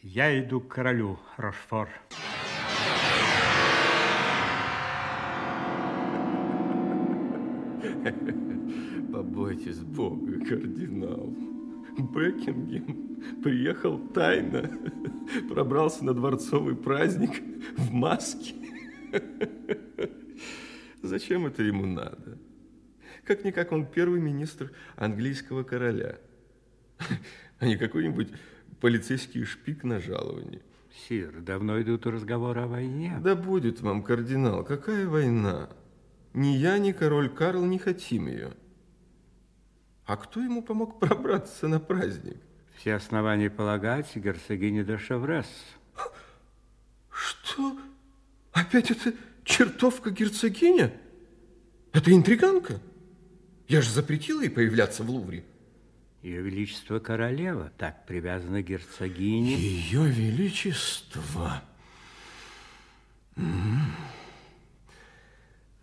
Я 0.00 0.40
иду 0.40 0.60
к 0.60 0.68
королю, 0.68 1.18
Рошфор. 1.36 1.90
Побойтесь 9.12 9.80
Бога, 9.80 10.32
кардинал. 10.46 11.34
Бекингем 11.98 13.42
приехал 13.42 13.98
тайно, 13.98 14.70
пробрался 15.48 16.04
на 16.04 16.14
дворцовый 16.14 16.76
праздник 16.76 17.42
в 17.76 17.92
маске. 17.92 18.54
Зачем 21.02 21.46
это 21.46 21.62
ему 21.62 21.86
надо? 21.86 22.38
Как-никак 23.24 23.72
он 23.72 23.86
первый 23.86 24.20
министр 24.20 24.72
английского 24.96 25.62
короля, 25.64 26.18
а 27.58 27.66
не 27.66 27.76
какой-нибудь 27.76 28.32
полицейский 28.80 29.44
шпик 29.44 29.84
на 29.84 30.00
жаловании. 30.00 30.62
Сир, 31.08 31.40
давно 31.40 31.80
идут 31.82 32.06
разговоры 32.06 32.62
о 32.62 32.66
войне. 32.66 33.18
Да 33.22 33.34
будет 33.34 33.80
вам, 33.80 34.02
кардинал, 34.02 34.64
какая 34.64 35.06
война? 35.06 35.68
Ни 36.32 36.48
я, 36.48 36.78
ни 36.78 36.92
король 36.92 37.28
Карл 37.28 37.64
не 37.64 37.78
хотим 37.78 38.28
ее. 38.28 38.52
А 40.04 40.16
кто 40.16 40.40
ему 40.40 40.62
помог 40.62 41.00
пробраться 41.00 41.66
на 41.68 41.80
праздник? 41.80 42.38
Все 42.76 42.94
основания 42.94 43.50
полагать 43.50 44.14
герцогиня 44.14 44.84
де 44.84 44.98
Шеврес. 44.98 45.48
Что? 47.10 47.76
Опять 48.56 48.90
эта 48.90 49.12
чертовка 49.44 50.10
герцогиня? 50.10 50.90
Это 51.92 52.10
интриганка? 52.10 52.80
Я 53.68 53.82
же 53.82 53.90
запретила 53.90 54.40
ей 54.40 54.48
появляться 54.48 55.02
в 55.02 55.10
Лувре. 55.10 55.44
Ее 56.22 56.40
Величество 56.40 56.98
Королева 56.98 57.70
так 57.76 58.06
привязана 58.06 58.62
к 58.62 58.66
герцогине. 58.66 59.56
Ее 59.56 60.08
Величество. 60.08 61.62
Ну, 63.34 63.84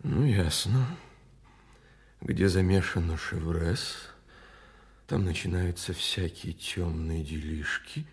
ясно. 0.02 0.84
Где 2.22 2.48
замешана 2.48 3.16
Шеврес, 3.16 4.10
там 5.06 5.24
начинаются 5.24 5.92
всякие 5.92 6.54
темные 6.54 7.22
делишки. 7.22 8.04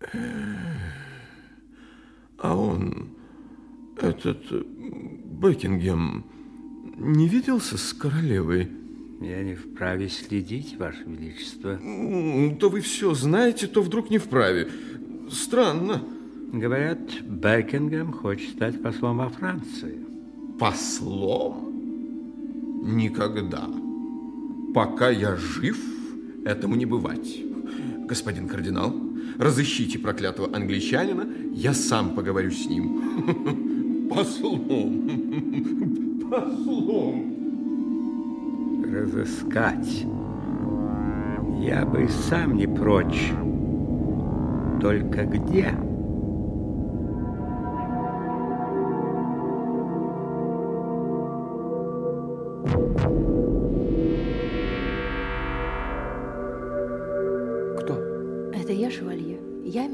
Э, 0.00 1.05
А 2.38 2.56
он, 2.56 3.08
этот 4.00 4.42
Бекингем, 5.40 6.24
не 6.96 7.28
виделся 7.28 7.76
с 7.78 7.92
королевой? 7.92 8.68
Я 9.20 9.42
не 9.42 9.54
вправе 9.54 10.08
следить, 10.08 10.76
Ваше 10.78 11.04
Величество. 11.06 11.78
То 12.60 12.68
вы 12.68 12.80
все 12.80 13.14
знаете, 13.14 13.66
то 13.66 13.82
вдруг 13.82 14.10
не 14.10 14.18
вправе. 14.18 14.68
Странно. 15.30 16.02
Говорят, 16.52 17.00
Бекингем 17.22 18.12
хочет 18.12 18.50
стать 18.50 18.82
послом 18.82 19.18
во 19.18 19.28
Франции. 19.28 19.98
Послом? 20.58 21.72
Никогда. 22.96 23.68
Пока 24.74 25.10
я 25.10 25.36
жив, 25.36 25.78
этому 26.44 26.76
не 26.76 26.86
бывать. 26.86 27.42
Господин 28.06 28.46
кардинал, 28.46 28.94
разыщите 29.38 29.98
проклятого 29.98 30.54
англичанина, 30.54 31.26
я 31.52 31.74
сам 31.74 32.14
поговорю 32.14 32.50
с 32.50 32.66
ним. 32.66 34.08
Послом. 34.10 35.10
Послом. 36.30 37.34
Разыскать. 38.84 40.06
Я 41.60 41.84
бы 41.84 42.08
сам 42.08 42.56
не 42.56 42.66
прочь. 42.66 43.32
Только 44.80 45.24
где? 45.24 45.74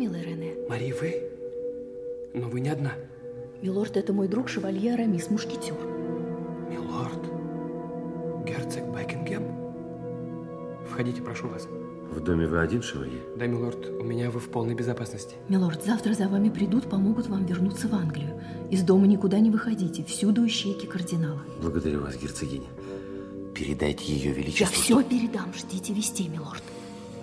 Я, 0.02 0.08
милая 0.08 0.22
Рене. 0.22 0.54
Мари, 0.68 0.92
вы? 0.92 1.22
Но 2.34 2.48
вы 2.48 2.60
не 2.60 2.70
одна. 2.70 2.92
Милорд, 3.62 3.96
это 3.96 4.12
мой 4.12 4.26
друг 4.26 4.48
шевалье 4.48 4.94
Арамис, 4.94 5.30
мушкетер. 5.30 5.74
Милорд? 6.70 7.20
Герцог 8.44 8.84
Бекингем? 8.94 9.42
Входите, 10.90 11.22
прошу 11.22 11.48
вас. 11.48 11.68
В 12.10 12.20
доме 12.20 12.46
вы 12.46 12.58
один, 12.60 12.82
шевалье? 12.82 13.20
Да, 13.36 13.46
милорд, 13.46 13.86
у 13.86 14.02
меня 14.02 14.30
вы 14.30 14.40
в 14.40 14.48
полной 14.50 14.74
безопасности. 14.74 15.36
Милорд, 15.48 15.84
завтра 15.84 16.12
за 16.14 16.28
вами 16.28 16.50
придут, 16.50 16.90
помогут 16.90 17.28
вам 17.28 17.46
вернуться 17.46 17.88
в 17.88 17.94
Англию. 17.94 18.40
Из 18.70 18.82
дома 18.82 19.06
никуда 19.06 19.38
не 19.38 19.50
выходите, 19.50 20.02
всюду 20.04 20.44
ищейки 20.46 20.86
кардинала. 20.86 21.42
Благодарю 21.60 22.00
вас, 22.02 22.16
герцогиня. 22.16 22.66
Передайте 23.54 24.12
ее 24.12 24.30
Я 24.30 24.32
величеству. 24.32 24.74
все 24.82 25.02
передам, 25.04 25.52
ждите 25.54 25.92
вести, 25.94 26.28
милорд. 26.28 26.62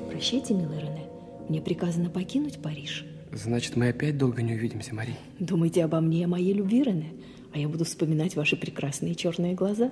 Прощайте, 0.09 0.53
милая 0.53 0.79
Рене. 0.79 1.08
Мне 1.49 1.61
приказано 1.61 2.11
покинуть 2.11 2.61
Париж. 2.61 3.05
Значит, 3.31 3.75
мы 3.75 3.89
опять 3.89 4.17
долго 4.17 4.43
не 4.43 4.53
увидимся, 4.53 4.93
Мари. 4.93 5.15
Думайте 5.39 5.83
обо 5.83 5.99
мне 5.99 6.21
и 6.21 6.23
о 6.23 6.27
моей 6.27 6.53
любви, 6.53 6.83
Рене, 6.83 7.13
а 7.51 7.57
я 7.57 7.67
буду 7.67 7.85
вспоминать 7.85 8.35
ваши 8.35 8.55
прекрасные 8.55 9.15
черные 9.15 9.55
глаза. 9.55 9.91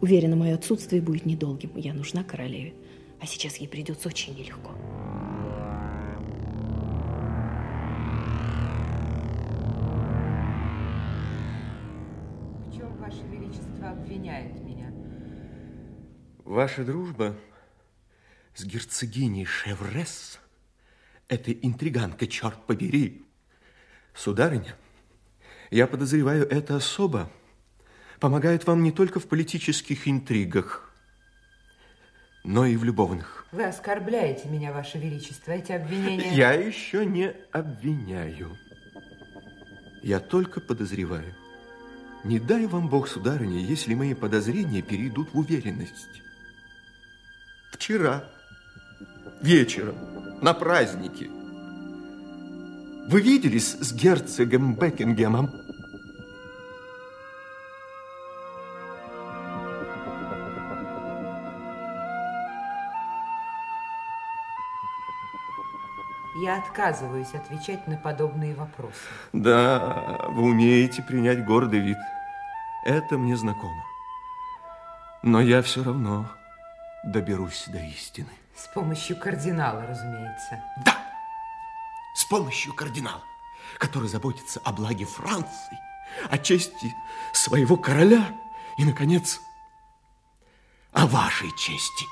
Уверена, 0.00 0.34
мое 0.34 0.54
отсутствие 0.54 1.00
будет 1.00 1.24
недолгим. 1.24 1.70
Я 1.76 1.94
нужна 1.94 2.24
королеве, 2.24 2.74
а 3.20 3.26
сейчас 3.26 3.58
ей 3.58 3.68
придется 3.68 4.08
очень 4.08 4.34
нелегко. 4.34 4.72
В 12.66 12.76
чем 12.76 12.96
Ваше 12.96 13.22
Величество 13.30 13.90
обвиняет 13.90 14.60
меня? 14.64 14.92
Ваша 16.44 16.84
дружба 16.84 17.36
с 18.54 18.64
герцогиней 18.64 19.44
Шеврес, 19.44 20.40
этой 21.32 21.58
интриганкой, 21.62 22.28
черт 22.28 22.66
побери. 22.66 23.24
Сударыня, 24.14 24.76
я 25.70 25.86
подозреваю, 25.86 26.46
эта 26.48 26.76
особа 26.76 27.30
помогает 28.20 28.66
вам 28.66 28.82
не 28.82 28.92
только 28.92 29.18
в 29.18 29.26
политических 29.26 30.06
интригах, 30.06 30.92
но 32.44 32.66
и 32.66 32.76
в 32.76 32.84
любовных. 32.84 33.46
Вы 33.52 33.64
оскорбляете 33.64 34.48
меня, 34.48 34.72
Ваше 34.72 34.98
Величество. 34.98 35.52
Эти 35.52 35.72
обвинения... 35.72 36.34
Я 36.34 36.52
еще 36.52 37.06
не 37.06 37.34
обвиняю. 37.50 38.56
Я 40.02 40.20
только 40.20 40.60
подозреваю. 40.60 41.34
Не 42.24 42.38
дай 42.38 42.66
вам 42.66 42.88
Бог, 42.88 43.08
сударыня, 43.08 43.58
если 43.58 43.94
мои 43.94 44.14
подозрения 44.14 44.82
перейдут 44.82 45.32
в 45.32 45.38
уверенность. 45.38 46.22
Вчера, 47.72 48.30
вечером, 49.40 49.96
на 50.40 50.54
празднике, 50.54 51.30
вы 53.08 53.20
виделись 53.20 53.74
с 53.80 53.92
герцогом 53.92 54.74
Бекингемом? 54.74 55.50
Я 66.42 66.58
отказываюсь 66.58 67.34
отвечать 67.34 67.86
на 67.86 67.96
подобные 67.96 68.54
вопросы. 68.54 68.96
Да, 69.32 70.26
вы 70.28 70.42
умеете 70.42 71.02
принять 71.02 71.44
гордый 71.44 71.80
вид. 71.80 71.98
Это 72.84 73.18
мне 73.18 73.36
знакомо. 73.36 73.84
Но 75.22 75.40
я 75.40 75.62
все 75.62 75.84
равно 75.84 76.28
доберусь 77.04 77.66
до 77.68 77.78
истины. 77.78 78.30
С 78.54 78.66
помощью 78.74 79.18
кардинала, 79.18 79.86
разумеется. 79.86 80.62
С 82.14 82.24
помощью 82.24 82.74
кардинала, 82.74 83.22
который 83.78 84.08
заботится 84.08 84.60
о 84.64 84.72
благе 84.72 85.04
Франции, 85.04 85.78
о 86.30 86.38
чести 86.38 86.94
своего 87.32 87.76
короля 87.76 88.34
и, 88.76 88.84
наконец, 88.84 89.40
о 90.92 91.06
вашей 91.06 91.50
чести. 91.56 92.06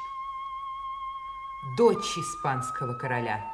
Дочь 1.76 2.16
испанского 2.16 2.94
короля. 2.94 3.44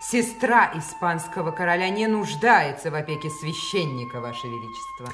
Сестра 0.00 0.70
испанского 0.74 1.50
короля 1.50 1.88
не 1.88 2.06
нуждается 2.06 2.90
в 2.90 2.94
опеке 2.94 3.30
священника, 3.30 4.20
Ваше 4.20 4.46
Величество. 4.46 5.12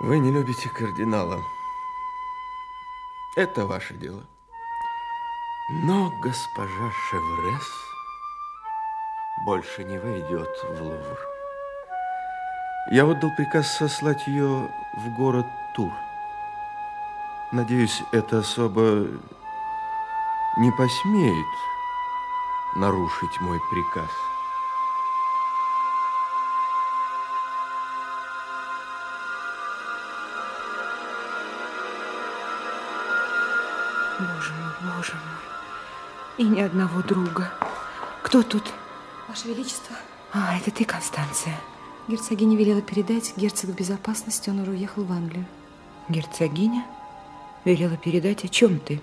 Вы 0.00 0.18
не 0.18 0.30
любите 0.30 0.68
кардинала. 0.68 1.42
Это 3.36 3.64
ваше 3.64 3.94
дело. 3.94 4.22
Но 5.68 6.12
госпожа 6.20 6.92
Шеврес 6.92 7.68
больше 9.44 9.82
не 9.82 9.98
войдет 9.98 10.48
в 10.62 10.80
Лувр. 10.80 11.18
Я 12.92 13.04
отдал 13.04 13.34
приказ 13.36 13.76
сослать 13.76 14.28
ее 14.28 14.70
в 14.94 15.08
город 15.16 15.46
Тур. 15.74 15.92
Надеюсь, 17.50 18.00
эта 18.12 18.38
особа 18.38 19.08
не 20.56 20.70
посмеет 20.70 21.46
нарушить 22.76 23.40
мой 23.40 23.58
приказ. 23.68 24.10
Боже 34.20 34.52
мой, 34.54 34.94
боже 34.94 35.14
мой. 35.14 35.35
И 36.38 36.44
ни 36.44 36.60
одного 36.60 37.02
друга. 37.02 37.50
Кто 38.22 38.42
тут? 38.42 38.64
Ваше 39.28 39.48
Величество, 39.48 39.96
А, 40.32 40.56
это 40.56 40.70
ты, 40.70 40.84
Констанция. 40.84 41.58
герцогиня 42.08 42.56
велела 42.56 42.82
передать 42.82 43.36
герцогу 43.36 43.72
безопасности, 43.72 44.50
он 44.50 44.60
уже 44.60 44.72
уехал 44.72 45.04
в 45.04 45.12
Англию. 45.12 45.46
Герцогиня 46.08 46.84
велела 47.64 47.96
передать, 47.96 48.44
о 48.44 48.48
чем 48.48 48.78
ты? 48.78 49.00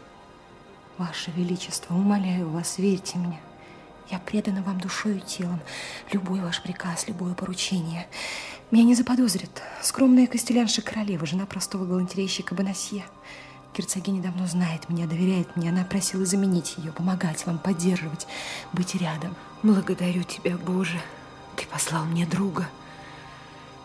Ваше 0.98 1.32
Величество, 1.32 1.96
умоляю 1.96 2.50
вас, 2.50 2.78
верьте 2.78 3.18
мне. 3.18 3.40
Я 4.10 4.20
предана 4.20 4.62
вам 4.62 4.80
душой 4.80 5.18
и 5.18 5.22
телом. 5.22 5.60
Любой 6.12 6.40
ваш 6.42 6.62
приказ, 6.62 7.08
любое 7.08 7.34
поручение. 7.34 8.08
Меня 8.70 8.84
не 8.84 8.96
заподозрят. 8.96 9.62
Скромная 9.82 10.28
костелянша 10.28 10.82
королевы, 10.82 11.26
жена 11.26 11.46
простого 11.46 11.86
галантерейщика 11.86 12.54
Бонасье. 12.54 13.04
Герцогиня 13.76 14.22
давно 14.22 14.46
знает 14.46 14.88
меня, 14.88 15.08
доверяет 15.08 15.56
мне. 15.56 15.70
Она 15.70 15.84
просила 15.84 16.26
заменить 16.26 16.76
ее, 16.78 16.92
помогать 16.92 17.46
вам, 17.46 17.58
поддерживать, 17.58 18.28
быть 18.72 18.94
рядом. 18.96 19.36
Благодарю 19.64 20.24
тебя, 20.24 20.58
Боже. 20.58 21.02
Ты 21.56 21.66
послал 21.66 22.06
мне 22.06 22.26
друга. 22.26 22.70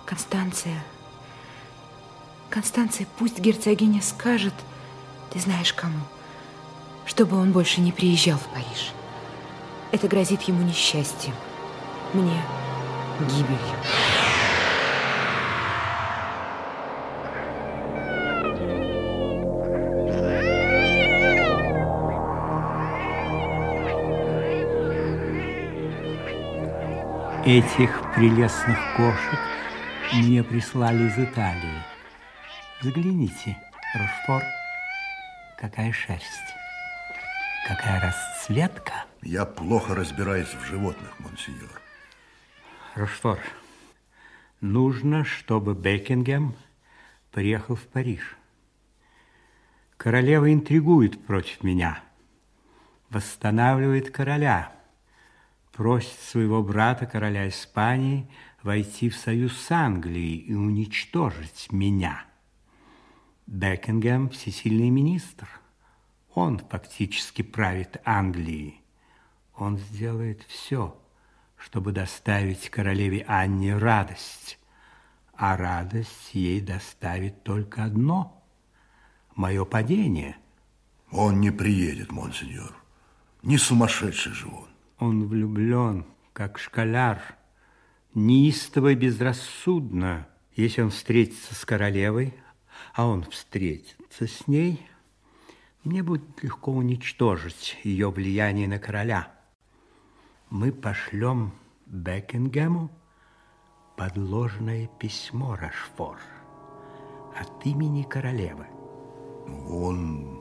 Констанция. 0.05 0.85
Констанция, 2.51 3.07
пусть 3.19 3.39
герцогиня 3.39 4.03
скажет, 4.03 4.55
ты 5.31 5.39
знаешь 5.39 5.73
кому, 5.73 6.01
чтобы 7.07 7.37
он 7.39 7.53
больше 7.53 7.81
не 7.81 7.93
приезжал 7.93 8.39
в 8.39 8.47
Париж. 8.49 8.93
Это 9.93 10.09
грозит 10.09 10.43
ему 10.43 10.63
несчастьем. 10.63 11.35
Мне 12.13 12.43
гибелью. 13.21 14.28
Этих 27.49 28.03
прелестных 28.15 28.77
кошек 28.95 29.39
мне 30.13 30.45
прислали 30.45 31.05
из 31.05 31.19
Италии. 31.19 31.83
Взгляните, 32.83 33.57
Рошфор, 33.95 34.43
какая 35.57 35.91
шерсть, 35.93 36.55
какая 37.67 38.03
расцветка. 38.03 39.07
Я 39.23 39.47
плохо 39.47 39.95
разбираюсь 39.95 40.53
в 40.53 40.63
животных, 40.67 41.19
монсеньор. 41.21 41.81
Рошфор, 42.95 43.39
нужно, 44.61 45.25
чтобы 45.25 45.75
Бекингем 45.75 46.55
приехал 47.33 47.77
в 47.77 47.87
Париж. 47.87 48.37
Королева 49.97 50.53
интригует 50.53 51.25
против 51.25 51.63
меня. 51.63 52.01
восстанавливает 53.09 54.11
короля, 54.11 54.78
просит 55.79 56.19
своего 56.19 56.61
брата, 56.61 57.07
короля 57.07 57.49
Испании, 57.49 58.29
войти 58.65 59.09
в 59.09 59.17
союз 59.17 59.57
с 59.57 59.71
Англией 59.71 60.39
и 60.39 60.53
уничтожить 60.53 61.69
меня. 61.71 62.25
Бекингем– 63.47 64.29
всесильный 64.31 64.91
министр. 64.91 65.49
Он 66.35 66.59
фактически 66.59 67.43
правит 67.43 67.99
Англией. 68.05 68.83
Он 69.55 69.79
сделает 69.79 70.43
все, 70.49 71.01
чтобы 71.57 71.93
доставить 71.93 72.71
королеве 72.71 73.25
Анне 73.29 73.79
радость. 73.79 74.59
А 75.33 75.57
радость 75.57 76.35
ей 76.35 76.61
доставит 76.61 77.45
только 77.45 77.85
одно– 77.85 78.45
мое 79.37 79.65
падение. 79.65 80.39
Он 81.13 81.41
не 81.41 81.53
приедет, 81.53 82.11
монсеньор. 82.11 82.75
Не 83.45 83.59
сумасшедший 83.59 84.33
же 84.33 84.49
он. 84.49 84.69
Он 84.99 85.27
влюблен, 85.27 86.07
как 86.33 86.59
школяр, 86.59 87.21
неистово 88.15 88.93
и 88.93 88.95
безрассудно. 88.95 90.29
Если 90.55 90.83
он 90.83 90.91
встретится 90.91 91.55
с 91.55 91.65
королевой, 91.65 92.35
а 92.95 93.07
он 93.07 93.23
встретится 93.25 94.27
с 94.27 94.47
ней, 94.49 94.85
мне 95.85 96.03
будет 96.03 96.43
легко 96.43 96.73
уничтожить 96.73 97.79
ее 97.85 98.11
влияние 98.11 98.67
на 98.67 98.79
короля. 98.79 99.33
Мы 100.51 100.73
пошлем 100.73 101.53
Бекингему 101.87 102.91
подложное 103.97 104.89
письмо, 104.99 105.57
Рашфор, 105.57 106.19
от 107.37 107.67
имени 107.67 108.03
королевы. 108.03 108.67
Он 109.69 110.41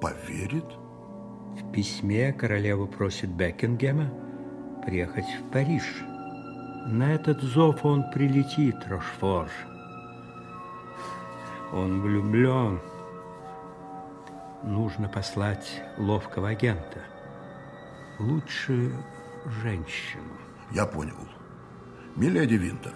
поверит? 0.00 0.66
В 1.58 1.72
письме 1.72 2.32
королева 2.32 2.86
просит 2.86 3.30
Бекингема 3.30 4.10
приехать 4.84 5.26
в 5.26 5.50
Париж. 5.50 5.84
На 6.86 7.14
этот 7.14 7.42
зов 7.42 7.84
он 7.84 8.10
прилетит, 8.10 8.76
Рошфор. 8.86 9.48
Он 11.72 12.00
влюблен. 12.00 12.80
Нужно 14.62 15.08
послать 15.08 15.82
ловкого 15.98 16.48
агента. 16.48 17.00
Лучше 18.18 18.90
женщину. 19.62 20.38
Я 20.70 20.86
понял. 20.86 21.16
Миледи 22.16 22.54
Винтер. 22.54 22.94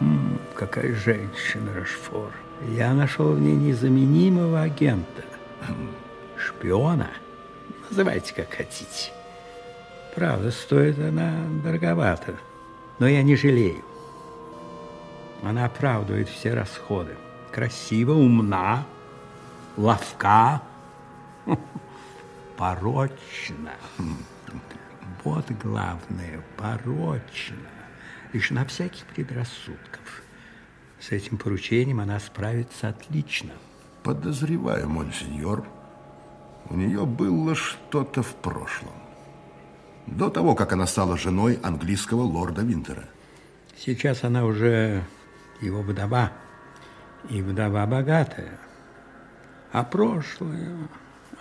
М, 0.00 0.38
какая 0.54 0.92
женщина, 0.94 1.74
Рашфор. 1.74 2.32
Я 2.68 2.92
нашел 2.92 3.32
в 3.32 3.40
ней 3.40 3.56
незаменимого 3.56 4.60
агента. 4.60 5.24
Шпиона. 6.36 7.08
Называйте, 7.88 8.34
как 8.34 8.52
хотите. 8.52 9.12
Правда, 10.14 10.50
стоит 10.50 10.98
она 10.98 11.32
дороговато. 11.64 12.34
Но 12.98 13.08
я 13.08 13.22
не 13.22 13.34
жалею. 13.36 13.82
Она 15.42 15.64
оправдывает 15.64 16.28
все 16.28 16.52
расходы. 16.52 17.16
Красиво, 17.50 18.12
умна, 18.12 18.86
ловка, 19.76 20.62
порочна. 22.56 23.72
Вот 25.24 25.50
главное, 25.62 26.42
порочна. 26.56 27.56
Лишена 28.32 28.64
всяких 28.66 29.04
предрассудков. 29.06 30.22
С 31.00 31.12
этим 31.12 31.38
поручением 31.38 32.00
она 32.00 32.20
справится 32.20 32.88
отлично. 32.88 33.52
Подозреваю, 34.02 34.88
монсеньор, 34.88 35.64
у 36.68 36.76
нее 36.76 37.06
было 37.06 37.54
что-то 37.54 38.22
в 38.22 38.34
прошлом. 38.36 38.92
До 40.06 40.28
того, 40.28 40.54
как 40.54 40.72
она 40.72 40.86
стала 40.86 41.16
женой 41.16 41.58
английского 41.62 42.22
лорда 42.22 42.62
Винтера. 42.62 43.04
Сейчас 43.76 44.24
она 44.24 44.44
уже 44.44 45.04
его 45.60 45.80
вдова, 45.82 46.32
и 47.30 47.40
вдова 47.40 47.86
богатая. 47.86 48.58
А 49.72 49.84
прошлое, 49.84 50.88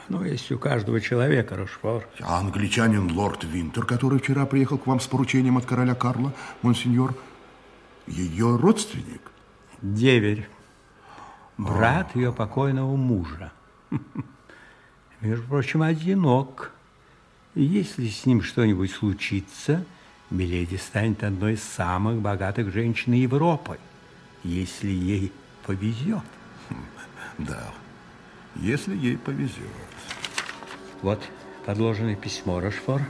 оно 0.08 0.24
есть 0.24 0.52
у 0.52 0.60
каждого 0.60 1.02
человека, 1.02 1.58
Рошфор. 1.58 2.08
А 2.22 2.40
англичанин 2.40 3.12
лорд 3.12 3.44
Винтер, 3.44 3.86
который 3.86 4.20
вчера 4.20 4.46
приехал 4.46 4.78
к 4.78 4.88
вам 4.88 5.00
с 5.00 5.08
поручением 5.08 5.58
от 5.58 5.66
короля 5.66 5.96
Карла, 5.96 6.34
монсеньор, 6.62 7.16
ее 8.08 8.56
родственник? 8.56 9.22
Деверь. 9.82 10.48
Брат 11.58 12.16
ее 12.16 12.32
покойного 12.32 12.96
мужа. 12.96 13.52
Между 15.22 15.46
прочим, 15.48 15.82
одинок. 15.82 16.72
И 17.56 17.64
если 17.64 18.08
с 18.08 18.26
ним 18.26 18.42
что-нибудь 18.42 18.92
случится, 18.92 19.84
Миледи 20.30 20.76
станет 20.76 21.24
одной 21.24 21.54
из 21.54 21.64
самых 21.64 22.22
богатых 22.22 22.72
женщин 22.72 23.14
Европы, 23.14 23.80
если 24.44 24.90
ей 24.90 25.32
повезет. 25.66 26.24
Да, 27.38 27.72
если 28.58 28.94
ей 28.98 29.18
повезет. 29.18 29.56
Вот 31.02 31.22
подложенное 31.66 32.18
письмо, 32.18 32.60
Рошфор. 32.60 33.02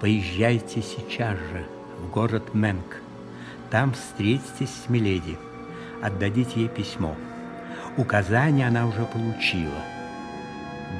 Поезжайте 0.00 0.80
сейчас 0.80 1.36
же 1.36 1.66
в 1.98 2.10
город 2.10 2.54
Менк. 2.54 3.03
Там 3.70 3.92
встретитесь 3.92 4.70
с 4.84 4.88
Миледи. 4.88 5.38
Отдадите 6.02 6.60
ей 6.60 6.68
письмо. 6.68 7.16
Указания 7.96 8.68
она 8.68 8.86
уже 8.86 9.04
получила. 9.04 9.82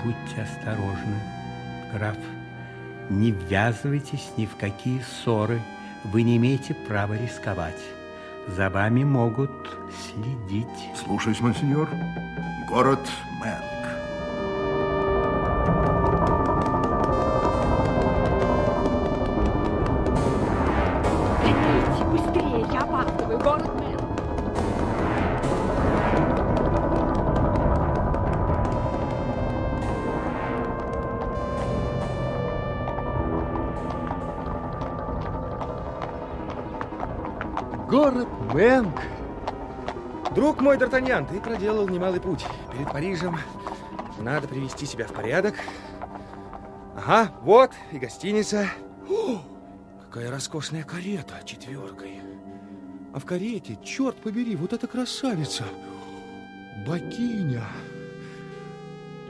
Будьте 0.03 0.42
осторожны, 0.42 1.20
граф. 1.92 2.16
Не 3.11 3.33
ввязывайтесь 3.33 4.33
ни 4.37 4.46
в 4.46 4.57
какие 4.57 5.00
ссоры. 5.00 5.61
Вы 6.05 6.22
не 6.22 6.37
имеете 6.37 6.74
права 6.74 7.14
рисковать. 7.14 7.81
За 8.46 8.70
вами 8.70 9.05
могут 9.05 9.50
следить. 10.07 10.66
Слушаюсь, 11.03 11.40
монсеньор. 11.40 11.88
Город 12.68 13.00
Мэнк. 13.40 13.74
Мой, 40.75 40.89
Д'Артаньян, 40.89 41.27
ты 41.29 41.41
проделал 41.41 41.89
немалый 41.89 42.21
путь. 42.21 42.45
Перед 42.73 42.91
Парижем 42.91 43.39
надо 44.21 44.49
привести 44.49 44.87
себя 44.87 45.07
в 45.07 45.13
порядок. 45.13 45.55
Ага, 46.97 47.33
вот 47.43 47.73
и 47.93 47.99
гостиница. 47.99 48.69
О, 49.09 49.41
какая 50.05 50.31
роскошная 50.31 50.83
карета 50.83 51.35
четверкой. 51.45 52.21
А 53.13 53.21
в 53.21 53.25
карете, 53.25 53.79
черт 53.85 54.17
побери, 54.17 54.57
вот 54.57 54.73
эта 54.73 54.87
красавица. 54.87 55.65
Богиня. 56.87 57.65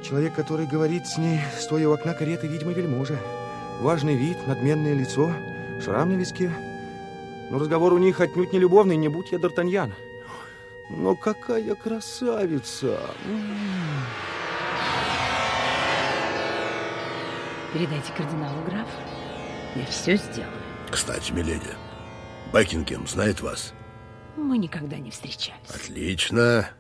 Человек, 0.02 0.34
который 0.34 0.66
говорит 0.66 1.06
с 1.06 1.18
ней, 1.18 1.40
стоя 1.58 1.88
у 1.88 1.92
окна 1.92 2.14
кареты, 2.14 2.46
видимо, 2.46 2.72
вельможа. 2.72 3.18
Важный 3.80 4.14
вид, 4.14 4.36
надменное 4.46 4.94
лицо, 4.94 5.30
шрам 5.82 6.08
на 6.08 6.14
виске. 6.14 6.50
Но 7.50 7.58
разговор 7.58 7.92
у 7.92 7.98
них 7.98 8.20
отнюдь 8.20 8.52
не 8.52 8.58
любовный, 8.58 8.96
не 8.96 9.08
будь 9.08 9.32
я 9.32 9.38
Д'Артаньян. 9.38 9.92
Но 10.90 11.14
какая 11.16 11.74
красавица! 11.74 13.00
Передайте 17.72 18.12
кардиналу, 18.12 18.62
граф. 18.64 18.88
Я 19.74 19.84
все 19.86 20.16
сделаю. 20.16 20.52
Кстати, 20.90 21.32
миледи, 21.32 21.74
Бекингем 22.52 23.06
знает 23.06 23.40
вас? 23.40 23.72
Мы 24.36 24.58
никогда 24.58 24.96
не 24.96 25.10
встречались. 25.10 25.68
Отлично. 25.68 26.70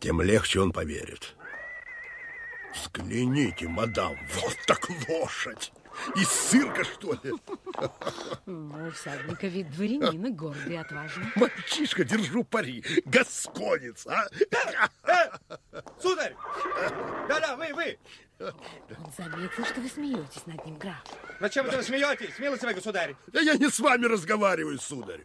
Тем 0.00 0.22
легче 0.22 0.60
он 0.60 0.72
поверит. 0.72 1.36
Взгляните, 2.74 3.68
мадам, 3.68 4.16
вот 4.34 4.56
так 4.66 4.88
лошадь. 5.08 5.72
Из 6.16 6.28
цирка, 6.28 6.84
что 6.84 7.12
ли? 7.22 7.32
Ну, 8.46 8.88
у 8.88 8.90
всадника 8.90 9.46
вид 9.46 9.70
дворянина, 9.70 10.30
гордый 10.30 10.74
и 10.74 10.76
отважный. 10.76 11.26
Мальчишка, 11.34 12.04
держу 12.04 12.44
пари. 12.44 12.84
Гасконец, 13.04 14.06
а? 14.06 14.28
Сударь! 16.00 16.34
Да-да, 17.28 17.56
вы, 17.56 17.74
вы! 17.74 17.98
Он 18.40 19.12
заметил, 19.16 19.64
что 19.64 19.80
вы 19.80 19.88
смеетесь 19.88 20.46
над 20.46 20.64
ним, 20.64 20.78
граф. 20.78 21.04
Зачем 21.40 21.66
это 21.66 21.76
вы 21.76 21.82
смеетесь, 21.82 22.38
милостивый 22.38 22.74
государь? 22.74 23.14
Да 23.28 23.40
я 23.40 23.54
не 23.54 23.68
с 23.68 23.78
вами 23.78 24.06
разговариваю, 24.06 24.78
сударь. 24.78 25.24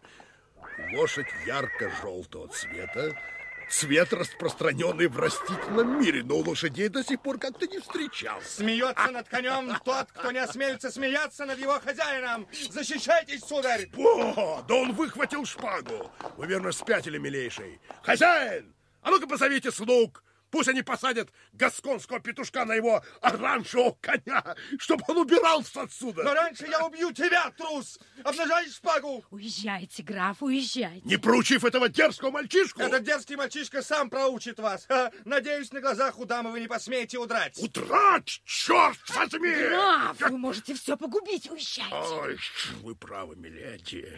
Лошадь 0.94 1.28
ярко-желтого 1.46 2.48
цвета, 2.48 3.18
Цвет 3.68 4.12
распространенный 4.12 5.08
в 5.08 5.18
растительном 5.18 6.00
мире, 6.00 6.22
но 6.22 6.36
у 6.36 6.48
лошадей 6.48 6.88
до 6.88 7.02
сих 7.02 7.20
пор 7.20 7.38
как-то 7.38 7.66
не 7.66 7.78
встречался. 7.78 8.48
Смеется 8.58 9.10
над 9.10 9.28
конем 9.28 9.76
тот, 9.84 10.06
кто 10.12 10.30
не 10.30 10.38
осмелится 10.38 10.90
смеяться 10.90 11.46
над 11.46 11.58
его 11.58 11.80
хозяином. 11.80 12.46
Защищайтесь, 12.70 13.42
сударь! 13.42 13.88
О, 13.96 14.62
да 14.68 14.74
он 14.74 14.92
выхватил 14.92 15.44
шпагу. 15.44 16.10
Вы 16.36 16.46
верно 16.46 16.72
спятили, 16.72 17.18
милейший. 17.18 17.80
Хозяин, 18.02 18.72
а 19.02 19.10
ну-ка 19.10 19.26
позовите 19.26 19.70
слуг. 19.72 20.22
Пусть 20.50 20.68
они 20.68 20.82
посадят 20.82 21.30
гасконского 21.52 22.20
петушка 22.20 22.64
на 22.64 22.74
его 22.74 23.02
оранжевого 23.20 23.96
коня, 24.00 24.56
чтобы 24.78 25.04
он 25.08 25.18
убирался 25.18 25.82
отсюда. 25.82 26.22
Но 26.22 26.34
раньше 26.34 26.66
я 26.66 26.84
убью 26.86 27.12
тебя, 27.12 27.50
трус! 27.50 27.98
Обнажай 28.24 28.68
шпагу! 28.70 29.24
Уезжайте, 29.30 30.02
граф, 30.02 30.42
уезжайте. 30.42 31.02
Не 31.04 31.16
проучив 31.16 31.64
этого 31.64 31.88
дерзкого 31.88 32.30
мальчишку. 32.30 32.80
Этот 32.80 33.02
дерзкий 33.02 33.36
мальчишка 33.36 33.82
сам 33.82 34.10
проучит 34.10 34.58
вас. 34.58 34.86
Ха, 34.86 35.10
Надеюсь, 35.24 35.72
на 35.72 35.80
глазах 35.80 36.18
у 36.18 36.24
дамы 36.24 36.52
вы 36.52 36.60
не 36.60 36.68
посмеете 36.68 37.18
удрать. 37.18 37.58
Удрать? 37.58 38.40
Черт 38.44 38.98
возьми! 39.10 39.54
Граф, 39.54 40.20
вы 40.20 40.38
можете 40.38 40.74
все 40.74 40.96
погубить, 40.96 41.50
уезжайте. 41.50 41.94
Ой, 41.94 42.38
вы 42.82 42.94
правы, 42.94 43.36
миледи. 43.36 44.12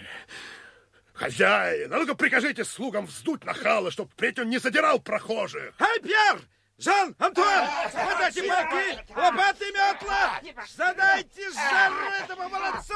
Хозяин, 1.19 1.93
а 1.93 1.99
ну-ка 1.99 2.15
прикажите 2.15 2.65
слугам 2.65 3.07
вздуть 3.07 3.45
нахала, 3.45 3.91
чтоб 3.91 4.09
впредь 4.13 4.39
он 4.39 4.51
не 4.51 4.59
задирал 4.59 5.01
прохожих. 5.01 5.75
Эй, 5.81 6.01
Пьер! 6.01 6.41
Жан, 6.79 7.13
Антуан, 7.19 7.67
хватайте 7.91 8.45
палки, 8.45 9.05
лопаты 9.17 9.69
и 9.69 9.73
метла! 9.73 10.41
Задайте 10.77 11.51
жару 11.51 11.97
этому 12.23 12.49
молодцу! 12.49 12.95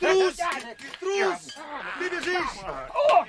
Трус! 0.00 0.36
Трус! 1.00 1.58
Ты 1.98 2.08
бежишь! 2.08 2.56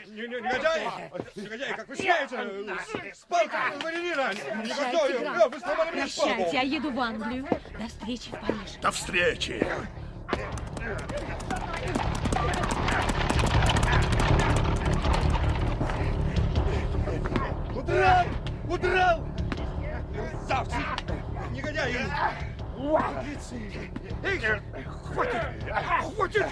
Не- 0.07 0.27
не- 0.29 0.41
Негодяй! 0.41 0.87
Негодяй, 1.35 1.73
как 1.75 1.89
вы 1.89 1.95
смеете? 1.97 3.13
С 3.13 3.25
палкой 3.27 3.79
дворянина! 3.79 4.33
Негодяй! 4.63 5.19
граф. 5.19 5.51
Вы 5.53 5.59
сломали 5.59 5.91
мне 5.91 6.07
шпагу! 6.07 6.33
Прощайте, 6.35 6.55
я 6.55 6.61
еду 6.61 6.91
в 6.91 6.99
Англию. 7.01 7.47
До 7.77 7.87
встречи 7.87 8.29
в 8.29 8.39
Париже. 8.39 8.79
До 8.81 8.91
встречи. 8.91 9.67
Удрал! 17.81 18.25
Удрал! 18.69 19.25
Мерзавцы! 20.11 20.75
Негодяи! 21.51 22.05
Подлецы! 22.77 23.89
Эй, 24.23 24.39
хватит! 24.85 25.41
Хватит! 26.13 26.45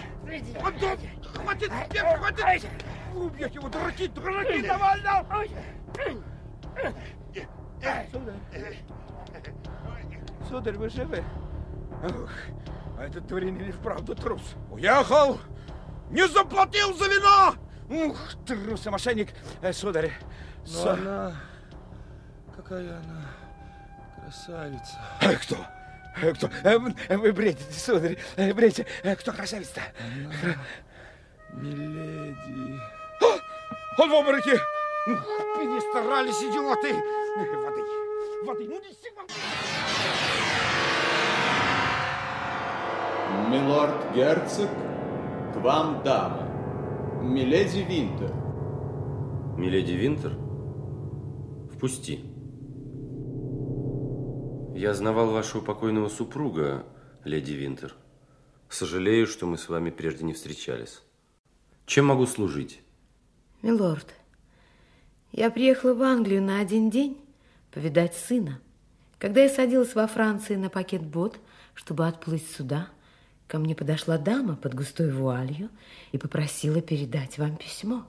Антон! 0.63 0.97
Хватит! 1.23 1.71
Пеп, 1.91 2.17
хватит! 2.17 2.67
Вы 3.13 3.25
убьете 3.27 3.53
его, 3.53 3.69
дураки, 3.69 4.07
дураки! 4.07 4.61
Довольно! 4.63 5.25
Сударь! 8.11 8.77
Сударь, 10.49 10.77
вы 10.77 10.89
живы? 10.89 11.23
Ох, 12.03 12.31
а 12.97 13.03
этот 13.03 13.27
дворянин 13.27 13.69
и 13.69 13.71
вправду 13.71 14.15
трус. 14.15 14.55
Уехал! 14.71 15.39
Не 16.09 16.27
заплатил 16.27 16.95
за 16.95 17.05
вино! 17.05 17.53
Ух, 18.07 18.17
трус 18.47 18.87
и 18.87 18.89
мошенник! 18.89 19.29
Э, 19.61 19.73
сударь, 19.73 20.11
Но 20.65 20.72
Со- 20.84 20.93
она... 20.93 21.36
Какая 22.56 22.98
она 22.98 23.22
красавица. 24.22 24.98
Э, 25.22 25.36
Кто? 25.36 25.56
Э, 26.22 26.34
Кто? 26.34 26.50
Э, 26.63 26.78
Вы 27.17 27.32
бредите, 27.34 27.74
сударь, 27.74 28.17
бредите. 28.54 28.86
Кто 29.19 29.32
красавица-то? 29.32 29.82
Миледи. 31.54 32.80
Он 33.98 34.10
в 34.10 34.13
обмороке! 34.13 34.54
Ух, 34.54 35.26
Перестарались, 35.58 36.39
идиоты! 36.41 36.93
Э, 36.93 37.56
Воды, 37.56 37.84
воды, 38.45 38.65
ну 38.69 38.80
неси 38.80 39.10
вам! 39.15 39.26
Милорд 43.52 44.13
герцог, 44.13 44.69
к 45.54 45.58
вам 45.58 46.02
дама. 46.04 46.43
Миледи 47.22 47.80
Винтер. 47.80 48.32
Миледи 49.58 49.91
Винтер? 49.93 50.34
Впусти. 51.79 52.19
Я 54.75 54.93
знавал 54.93 55.31
вашего 55.31 55.61
покойного 55.61 56.09
супруга, 56.09 56.85
леди 57.23 57.53
Винтер. 57.53 57.95
Сожалею, 58.67 59.25
что 59.27 59.45
мы 59.45 59.57
с 59.57 59.69
вами 59.69 59.89
прежде 59.89 60.25
не 60.25 60.33
встречались. 60.33 60.99
Чем 61.85 62.07
могу 62.07 62.25
служить? 62.25 62.81
Милорд, 63.61 64.13
я 65.31 65.49
приехала 65.49 65.93
в 65.93 66.03
Англию 66.03 66.41
на 66.41 66.59
один 66.59 66.89
день 66.89 67.17
повидать 67.71 68.13
сына. 68.13 68.59
Когда 69.17 69.43
я 69.43 69.47
садилась 69.47 69.95
во 69.95 70.05
Франции 70.05 70.57
на 70.57 70.69
пакет-бот, 70.69 71.39
чтобы 71.75 72.05
отплыть 72.05 72.45
сюда, 72.45 72.89
ко 73.47 73.57
мне 73.57 73.73
подошла 73.73 74.17
дама 74.17 74.57
под 74.57 74.73
густой 74.73 75.13
вуалью 75.13 75.69
и 76.11 76.17
попросила 76.17 76.81
передать 76.81 77.37
вам 77.37 77.55
письмо. 77.55 78.05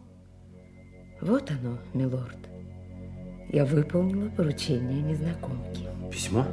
Вот 1.20 1.52
оно, 1.52 1.78
милорд. 1.94 2.49
Я 3.52 3.64
выполнила 3.64 4.30
поручение 4.30 5.02
незнакомки. 5.02 5.88
Письмо? 6.08 6.46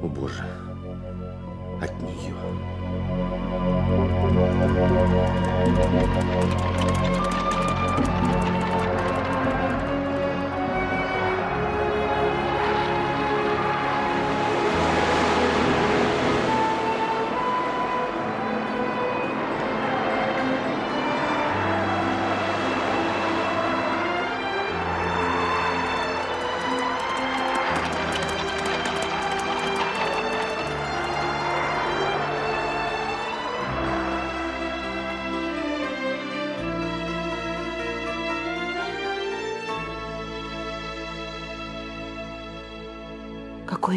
О, 0.00 0.06
Боже. 0.06 0.44
От 1.82 1.90
нее. 2.00 2.34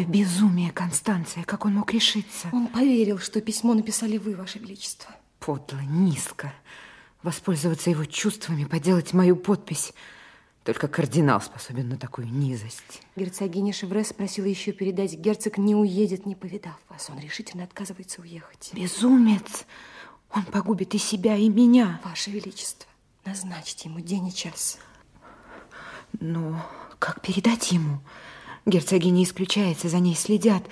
Какое 0.02 0.14
безумие, 0.20 0.72
Констанция, 0.72 1.44
как 1.44 1.64
он 1.64 1.74
мог 1.74 1.92
решиться? 1.92 2.48
Он 2.52 2.66
поверил, 2.66 3.18
что 3.18 3.40
письмо 3.40 3.72
написали 3.74 4.18
вы, 4.18 4.34
Ваше 4.34 4.58
Величество. 4.58 5.14
Подло, 5.38 5.78
низко. 5.78 6.52
Воспользоваться 7.22 7.90
его 7.90 8.04
чувствами, 8.04 8.64
поделать 8.64 9.12
мою 9.12 9.36
подпись. 9.36 9.92
Только 10.64 10.88
кардинал 10.88 11.40
способен 11.40 11.88
на 11.88 11.96
такую 11.96 12.26
низость. 12.26 13.02
Герцогиня 13.14 13.72
Шеврес 13.72 14.12
просила 14.12 14.46
еще 14.46 14.72
передать, 14.72 15.14
герцог 15.14 15.56
не 15.56 15.76
уедет, 15.76 16.26
не 16.26 16.34
повидав 16.34 16.78
вас. 16.88 17.08
Он 17.08 17.20
решительно 17.20 17.62
отказывается 17.62 18.22
уехать. 18.22 18.70
Безумец! 18.72 19.66
Он 20.32 20.42
погубит 20.44 20.94
и 20.94 20.98
себя, 20.98 21.36
и 21.36 21.48
меня. 21.48 22.00
Ваше 22.04 22.30
Величество, 22.30 22.90
назначьте 23.24 23.88
ему 23.88 24.00
день 24.00 24.28
и 24.28 24.34
час. 24.34 24.78
Но 26.18 26.60
как 26.98 27.20
передать 27.20 27.70
ему? 27.70 28.00
Герцогиня 28.64 29.24
исключается, 29.24 29.88
за 29.88 29.98
ней 29.98 30.14
следят. 30.14 30.62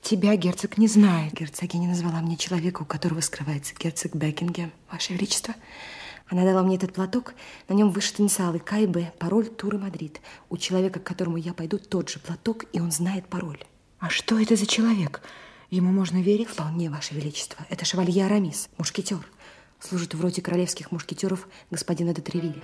Тебя 0.00 0.36
герцог 0.36 0.78
не 0.78 0.88
знает. 0.88 1.34
Герцогиня 1.34 1.88
назвала 1.88 2.20
мне 2.20 2.36
человека, 2.36 2.82
у 2.82 2.84
которого 2.86 3.20
скрывается 3.20 3.74
герцог 3.78 4.14
Бекингем, 4.14 4.72
Ваше 4.90 5.12
Величество. 5.12 5.54
Она 6.28 6.44
дала 6.44 6.62
мне 6.62 6.76
этот 6.76 6.94
платок, 6.94 7.34
на 7.68 7.74
нем 7.74 7.90
вышиты 7.90 8.22
инициалы 8.22 8.58
КБ, 8.58 9.16
пароль 9.18 9.46
Тур 9.46 9.70
и 9.70 9.78
Мадрид. 9.78 10.20
У 10.48 10.56
человека, 10.56 10.98
к 10.98 11.04
которому 11.04 11.36
я 11.36 11.52
пойду, 11.52 11.78
тот 11.78 12.08
же 12.08 12.18
платок, 12.18 12.64
и 12.72 12.80
он 12.80 12.90
знает 12.90 13.26
пароль. 13.26 13.62
А 13.98 14.08
что 14.08 14.38
это 14.40 14.56
за 14.56 14.66
человек? 14.66 15.20
Ему 15.70 15.92
можно 15.92 16.20
верить? 16.22 16.48
Вполне, 16.48 16.90
Ваше 16.90 17.14
Величество. 17.14 17.64
Это 17.68 17.84
шевалье 17.84 18.26
Арамис, 18.26 18.68
мушкетер. 18.78 19.24
Служит 19.78 20.14
в 20.14 20.20
роте 20.20 20.40
королевских 20.40 20.90
мушкетеров 20.90 21.48
господина 21.70 22.14
де 22.14 22.22
Тревилля. 22.22 22.62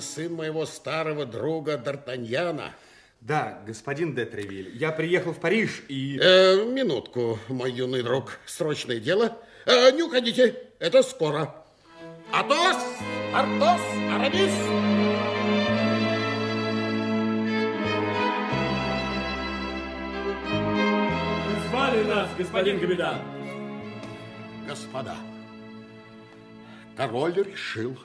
Вы 0.00 0.04
сын 0.04 0.32
моего 0.32 0.64
старого 0.64 1.26
друга 1.26 1.74
Д'Артаньяна. 1.76 2.70
Да, 3.20 3.60
господин 3.66 4.14
де 4.14 4.24
Тревиль, 4.24 4.74
я 4.74 4.92
приехал 4.92 5.34
в 5.34 5.40
Париж 5.40 5.82
и... 5.88 6.18
Э, 6.18 6.64
минутку, 6.64 7.38
мой 7.48 7.70
юный 7.70 8.02
друг, 8.02 8.38
срочное 8.46 8.98
дело. 8.98 9.36
Э, 9.66 9.90
не 9.92 10.02
уходите, 10.02 10.56
это 10.78 11.02
скоро. 11.02 11.54
Атос, 12.32 12.82
Артос, 13.34 13.80
Арамис. 14.10 14.54
Звали 21.68 22.04
нас, 22.04 22.30
господин 22.38 22.80
капитан. 22.80 23.20
Господа, 24.66 25.16
король 26.96 27.34
решил 27.34 27.98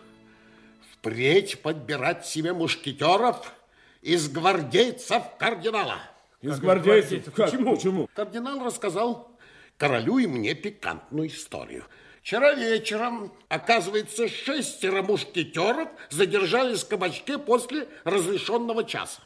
впредь 1.05 1.61
подбирать 1.61 2.25
себе 2.25 2.51
мушкетеров 2.51 3.53
из 4.01 4.27
гвардейцев 4.27 5.21
кардинала. 5.37 5.99
Из 6.41 6.59
гвардейцев? 6.59 7.25
Как? 7.25 7.51
Почему? 7.51 7.75
Почему? 7.75 8.09
Кардинал 8.15 8.65
рассказал 8.65 9.31
королю 9.77 10.17
и 10.17 10.25
мне 10.25 10.55
пикантную 10.55 11.27
историю. 11.27 11.83
Вчера 12.21 12.55
вечером, 12.55 13.31
оказывается, 13.49 14.27
шестеро 14.27 15.03
мушкетеров 15.03 15.89
задержались 16.09 16.83
в 16.83 16.87
кабачке 16.87 17.37
после 17.37 17.87
разрешенного 18.03 18.83
часа. 18.83 19.21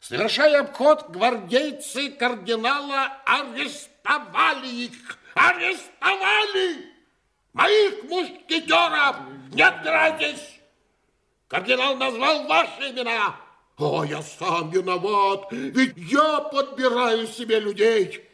Совершая 0.00 0.60
обход, 0.60 1.10
гвардейцы 1.10 2.10
кардинала 2.10 3.18
арестовали 3.26 4.68
их. 4.68 5.18
Арестовали! 5.34 6.86
Моих 7.52 8.04
мушкетеров! 8.04 9.16
Не 9.52 9.60
отбирайтесь! 9.60 10.57
Кардинал 11.48 11.96
назвал 11.96 12.46
ваши 12.46 12.90
имена. 12.90 13.34
О, 13.78 14.04
я 14.04 14.22
сам 14.22 14.70
виноват, 14.70 15.48
ведь 15.50 15.96
я 15.96 16.40
подбираю 16.40 17.26
себе 17.26 17.58
людей. 17.58 18.24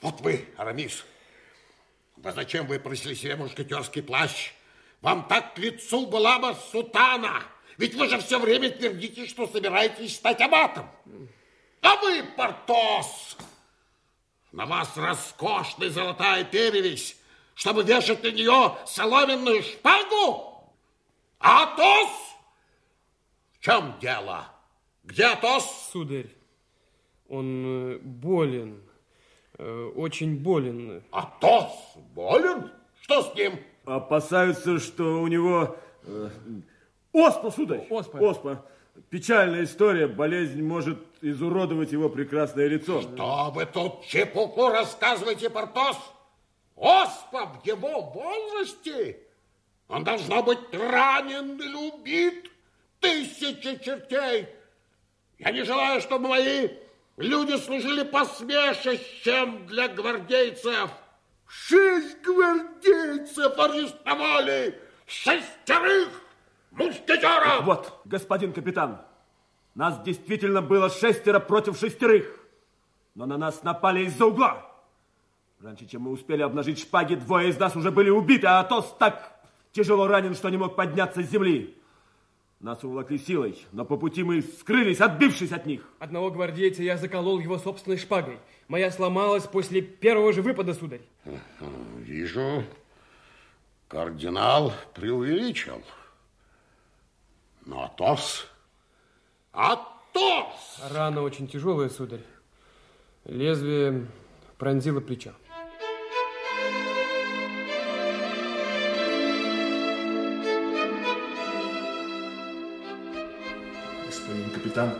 Вот 0.00 0.20
вы, 0.20 0.48
Арамис, 0.56 1.04
да 2.16 2.32
зачем 2.32 2.66
вы 2.66 2.80
просили 2.80 3.14
себе 3.14 3.36
мушкетерский 3.36 4.02
плащ? 4.02 4.52
Вам 5.00 5.26
так 5.28 5.54
к 5.54 5.58
лицу 5.58 6.06
была 6.06 6.38
бы 6.38 6.56
сутана. 6.72 7.42
Ведь 7.76 7.94
вы 7.94 8.08
же 8.08 8.18
все 8.18 8.38
время 8.38 8.70
твердите, 8.70 9.26
что 9.26 9.46
собираетесь 9.46 10.16
стать 10.16 10.40
аббатом. 10.40 10.90
А 11.82 11.96
вы, 11.96 12.22
Портос, 12.36 13.36
на 14.52 14.66
вас 14.66 14.96
роскошная 14.96 15.90
золотая 15.90 16.44
перевесь, 16.44 17.16
чтобы 17.54 17.82
вешать 17.84 18.22
на 18.22 18.30
нее 18.30 18.76
соломенную 18.86 19.62
шпагу? 19.62 20.74
Атос? 21.38 22.29
В 23.60 23.62
чем 23.62 23.94
дело? 24.00 24.46
Где 25.04 25.26
Атос? 25.26 25.90
Сударь, 25.92 26.28
он 27.28 27.64
э, 27.66 27.98
болен, 27.98 28.80
э, 29.58 29.92
очень 29.96 30.38
болен. 30.38 31.02
Атос 31.10 31.70
болен? 32.14 32.70
Что 33.02 33.22
с 33.22 33.34
ним? 33.34 33.60
Опасаются, 33.84 34.78
что 34.78 35.20
у 35.20 35.26
него 35.26 35.76
э, 36.04 36.30
оспа, 37.12 37.50
сударь. 37.50 37.86
Оспа. 37.90 38.16
Оспа. 38.18 38.64
Печальная 39.10 39.64
история. 39.64 40.06
Болезнь 40.06 40.62
может 40.62 40.98
изуродовать 41.20 41.92
его 41.92 42.08
прекрасное 42.08 42.66
лицо. 42.66 43.02
Что 43.02 43.50
вы 43.54 43.66
тут 43.66 44.06
чепуху 44.06 44.70
рассказываете, 44.70 45.50
Портос? 45.50 45.98
Оспа 46.76 47.44
в 47.44 47.66
его 47.66 48.00
возрасте? 48.00 49.20
Он 49.86 50.02
должно 50.02 50.42
быть 50.42 50.60
ранен 50.72 51.60
или 51.60 51.74
убит. 51.74 52.50
Тысячи 53.00 53.78
чертей. 53.82 54.48
Я 55.38 55.50
не 55.52 55.64
желаю, 55.64 56.00
чтобы 56.00 56.28
мои 56.28 56.68
люди 57.16 57.56
служили 57.56 58.02
посмешищем 58.04 59.66
для 59.66 59.88
гвардейцев. 59.88 60.90
Шесть 61.46 62.20
гвардейцев 62.22 63.58
арестовали. 63.58 64.78
Шестерых 65.06 66.08
мушкетеров. 66.70 67.64
Вот, 67.64 68.00
господин 68.04 68.52
капитан, 68.52 69.00
нас 69.74 70.00
действительно 70.02 70.62
было 70.62 70.90
шестеро 70.90 71.40
против 71.40 71.78
шестерых. 71.78 72.38
Но 73.14 73.26
на 73.26 73.36
нас 73.38 73.62
напали 73.62 74.04
из-за 74.04 74.26
угла. 74.26 74.66
Раньше, 75.60 75.86
чем 75.86 76.02
мы 76.02 76.12
успели 76.12 76.42
обнажить 76.42 76.78
шпаги, 76.78 77.16
двое 77.16 77.48
из 77.48 77.58
нас 77.58 77.74
уже 77.76 77.90
были 77.90 78.08
убиты, 78.08 78.46
а 78.46 78.60
Атос 78.60 78.94
так 78.98 79.40
тяжело 79.72 80.06
ранен, 80.06 80.34
что 80.34 80.48
не 80.48 80.56
мог 80.56 80.76
подняться 80.76 81.22
с 81.22 81.26
земли. 81.30 81.76
Нас 82.60 82.84
уволокли 82.84 83.16
силой, 83.16 83.58
но 83.72 83.86
по 83.86 83.96
пути 83.96 84.22
мы 84.22 84.42
скрылись, 84.42 85.00
отбившись 85.00 85.50
от 85.50 85.64
них. 85.64 85.82
Одного 85.98 86.30
гвардейца 86.30 86.82
я 86.82 86.98
заколол 86.98 87.40
его 87.40 87.56
собственной 87.56 87.96
шпагой. 87.96 88.38
Моя 88.68 88.90
сломалась 88.90 89.46
после 89.46 89.80
первого 89.80 90.30
же 90.34 90.42
выпада, 90.42 90.74
сударь. 90.74 91.00
Вижу, 91.96 92.62
кардинал 93.88 94.74
преувеличил. 94.92 95.82
Но 97.64 97.84
Атос... 97.84 98.46
Атос! 99.52 100.82
Рана 100.90 101.22
очень 101.22 101.48
тяжелая, 101.48 101.88
сударь. 101.88 102.24
Лезвие 103.24 104.06
пронзило 104.58 105.00
плечо. 105.00 105.32
Капитан, 114.70 114.94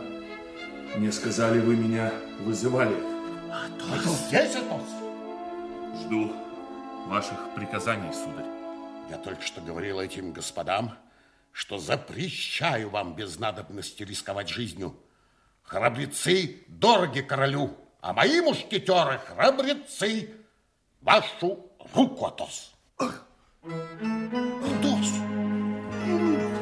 мне 0.95 1.11
сказали, 1.11 1.59
вы 1.59 1.75
меня 1.75 2.11
вызывали. 2.39 2.95
Атос 3.49 4.27
здесь, 4.27 4.55
Атос? 4.55 4.87
Жду 6.01 6.33
ваших 7.07 7.37
приказаний, 7.55 8.13
сударь. 8.13 8.45
Я 9.09 9.17
только 9.17 9.41
что 9.41 9.61
говорил 9.61 9.99
этим 9.99 10.33
господам, 10.33 10.97
что 11.53 11.77
запрещаю 11.77 12.89
вам 12.89 13.15
без 13.15 13.39
надобности 13.39 14.03
рисковать 14.03 14.49
жизнью. 14.49 14.95
Храбрецы 15.63 16.63
дороги 16.67 17.21
королю, 17.21 17.77
а 18.01 18.13
мои 18.13 18.41
мушкетеры 18.41 19.19
храбрецы. 19.19 20.31
Вашу 21.01 21.65
руку, 21.93 22.25
Атос. 22.25 22.73
Атос! 22.97 23.21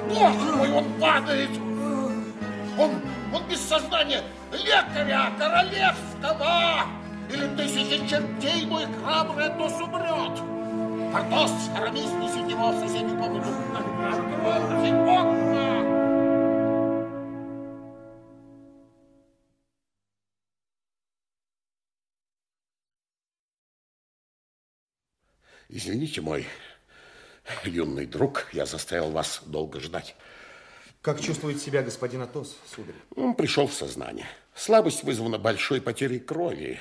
Боже 0.10 0.56
мой, 0.56 0.72
он 0.72 1.00
падает! 1.00 1.69
Он, 2.80 2.92
он 3.34 3.46
без 3.50 3.60
сознания 3.60 4.24
лекаря 4.54 5.32
королевского! 5.38 6.86
Или 7.30 7.54
тысячи 7.58 8.08
чертей 8.08 8.66
мой 8.66 8.86
храбрый 8.86 9.48
Атос 9.48 9.74
умрет! 9.82 10.40
Портос, 11.12 11.52
Арамис, 11.76 12.10
несите 12.14 12.52
его 12.52 12.72
в 12.72 12.80
соседнюю 12.80 13.20
комнату. 13.20 13.50
Откройте 14.46 14.94
окна! 14.94 15.60
Извините, 25.68 26.22
мой 26.22 26.48
юный 27.66 28.06
друг, 28.06 28.48
я 28.54 28.66
заставил 28.66 29.12
вас 29.12 29.42
долго 29.46 29.82
ждать. 29.82 30.16
Как 31.02 31.22
чувствует 31.22 31.62
себя 31.62 31.82
господин 31.82 32.22
Атос, 32.24 32.58
сударь? 32.76 32.96
Он 33.16 33.34
пришел 33.34 33.68
в 33.68 33.74
сознание. 33.74 34.28
Слабость 34.54 35.04
вызвана 35.04 35.38
большой 35.38 35.80
потерей 35.80 36.20
крови, 36.20 36.78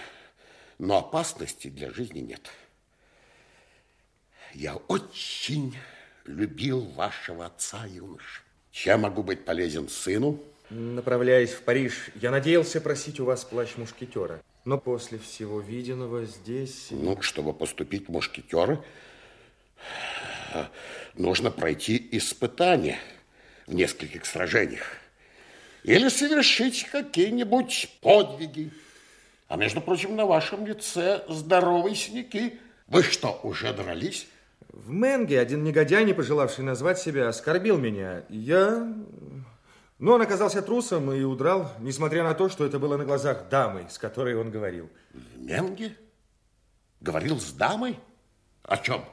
но 0.78 0.98
опасности 0.98 1.68
для 1.68 1.92
жизни 1.92 2.18
нет. 2.20 2.50
Я 4.54 4.74
очень 4.74 5.76
любил 6.24 6.80
вашего 6.80 7.46
отца, 7.46 7.86
юнош. 7.86 8.44
Чем 8.72 9.02
могу 9.02 9.22
быть 9.22 9.44
полезен 9.44 9.88
сыну? 9.88 10.40
Направляясь 10.70 11.52
в 11.52 11.62
Париж, 11.62 12.10
я 12.16 12.32
надеялся 12.32 12.80
просить 12.80 13.20
у 13.20 13.24
вас 13.24 13.44
плащ 13.44 13.76
мушкетера. 13.76 14.42
Но 14.64 14.78
после 14.78 15.18
всего 15.18 15.60
виденного 15.60 16.24
здесь... 16.24 16.88
Ну, 16.90 17.22
чтобы 17.22 17.54
поступить 17.54 18.08
в 18.08 18.10
мушкетеры, 18.10 18.82
нужно 21.14 21.52
пройти 21.52 22.08
испытание 22.12 22.98
в 23.68 23.74
нескольких 23.74 24.24
сражениях. 24.26 24.82
Или 25.84 26.08
совершить 26.08 26.88
какие-нибудь 26.90 27.98
подвиги. 28.00 28.72
А 29.46 29.56
между 29.56 29.80
прочим, 29.80 30.16
на 30.16 30.26
вашем 30.26 30.66
лице 30.66 31.22
здоровые 31.28 31.94
синяки. 31.94 32.58
Вы 32.88 33.02
что, 33.02 33.38
уже 33.42 33.72
дрались? 33.72 34.26
В 34.68 34.90
Менге 34.90 35.40
один 35.40 35.64
негодяй, 35.64 36.04
не 36.04 36.14
пожелавший 36.14 36.64
назвать 36.64 36.98
себя, 36.98 37.28
оскорбил 37.28 37.78
меня. 37.78 38.24
Я... 38.28 38.92
Но 39.98 40.14
он 40.14 40.22
оказался 40.22 40.62
трусом 40.62 41.12
и 41.12 41.22
удрал, 41.22 41.72
несмотря 41.80 42.22
на 42.22 42.34
то, 42.34 42.48
что 42.48 42.64
это 42.64 42.78
было 42.78 42.96
на 42.96 43.04
глазах 43.04 43.48
дамы, 43.48 43.86
с 43.90 43.98
которой 43.98 44.36
он 44.36 44.50
говорил. 44.50 44.88
В 45.12 45.40
Менге? 45.40 45.96
Говорил 47.00 47.40
с 47.40 47.52
дамой? 47.52 47.98
О 48.62 48.76
чем? 48.76 49.04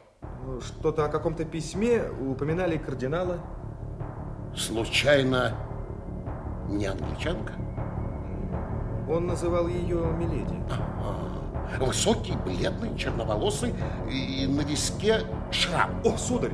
Что-то 0.61 1.05
о 1.05 1.09
каком-то 1.09 1.43
письме 1.43 2.03
упоминали 2.09 2.77
кардинала. 2.77 3.43
Случайно 4.55 5.53
не 6.69 6.85
англичанка? 6.85 7.53
Он 9.09 9.27
называл 9.27 9.67
ее 9.67 9.97
Миледи. 10.17 10.55
Высокий, 11.79 12.33
бледный, 12.45 12.97
черноволосый 12.97 13.73
и 14.09 14.47
на 14.47 14.61
виске 14.61 15.21
шрам. 15.51 15.89
О, 16.03 16.17
сударь, 16.17 16.51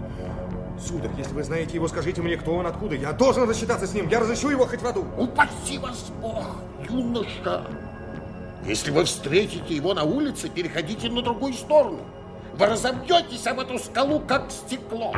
Сударь, 0.79 1.11
если 1.15 1.33
вы 1.33 1.43
знаете 1.43 1.75
его, 1.75 1.87
скажите 1.87 2.21
мне, 2.21 2.37
кто 2.37 2.55
он, 2.55 2.65
откуда. 2.65 2.95
Я 2.95 3.13
должен 3.13 3.47
рассчитаться 3.47 3.85
с 3.85 3.93
ним. 3.93 4.07
Я 4.09 4.19
разыщу 4.19 4.49
его 4.49 4.65
хоть 4.65 4.81
в 4.81 4.87
аду. 4.87 5.05
Упаси 5.17 5.77
вас 5.77 6.11
Бог, 6.21 6.57
юноша. 6.89 7.67
Если 8.65 8.89
вы 8.91 9.05
встретите 9.05 9.75
его 9.75 9.93
на 9.93 10.03
улице, 10.03 10.49
переходите 10.49 11.09
на 11.09 11.21
другую 11.21 11.53
сторону. 11.53 11.99
Вы 12.55 12.65
разобьетесь 12.65 13.45
об 13.47 13.59
эту 13.59 13.77
скалу, 13.79 14.19
как 14.19 14.49
стекло. 14.49 15.13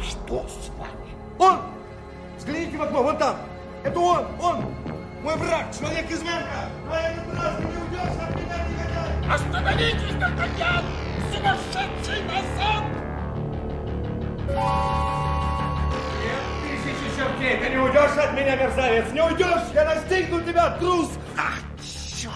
Что 0.00 0.44
с 0.48 0.70
вами? 0.78 0.95
Он! 1.38 1.60
Взгляните 2.38 2.76
в 2.76 2.82
окно, 2.82 3.02
вон 3.02 3.18
там. 3.18 3.36
Это 3.84 3.98
он, 3.98 4.26
он. 4.40 4.64
Мой 5.22 5.36
враг, 5.36 5.66
человек 5.76 6.10
из 6.10 6.22
Менка. 6.22 6.68
Но 6.88 6.94
этот 6.94 7.34
раз 7.34 7.58
не 7.58 7.66
уйдешь 7.66 8.22
от 8.22 8.36
меня, 8.36 8.56
негодяй. 8.68 9.34
Остановитесь, 9.34 10.14
Д'Артаньян! 10.14 10.84
Сумасшедший 11.32 12.22
назад! 12.24 12.84
Нет, 16.22 16.42
тысячи 16.62 17.16
чертей, 17.16 17.58
ты 17.58 17.70
не 17.70 17.76
уйдешь 17.76 18.16
от 18.16 18.32
меня, 18.34 18.56
мерзавец. 18.56 19.12
Не 19.12 19.22
уйдешь, 19.22 19.74
я 19.74 19.84
настигну 19.84 20.40
тебя, 20.42 20.70
трус. 20.78 21.10
Ах, 21.36 21.58
черт! 21.82 22.32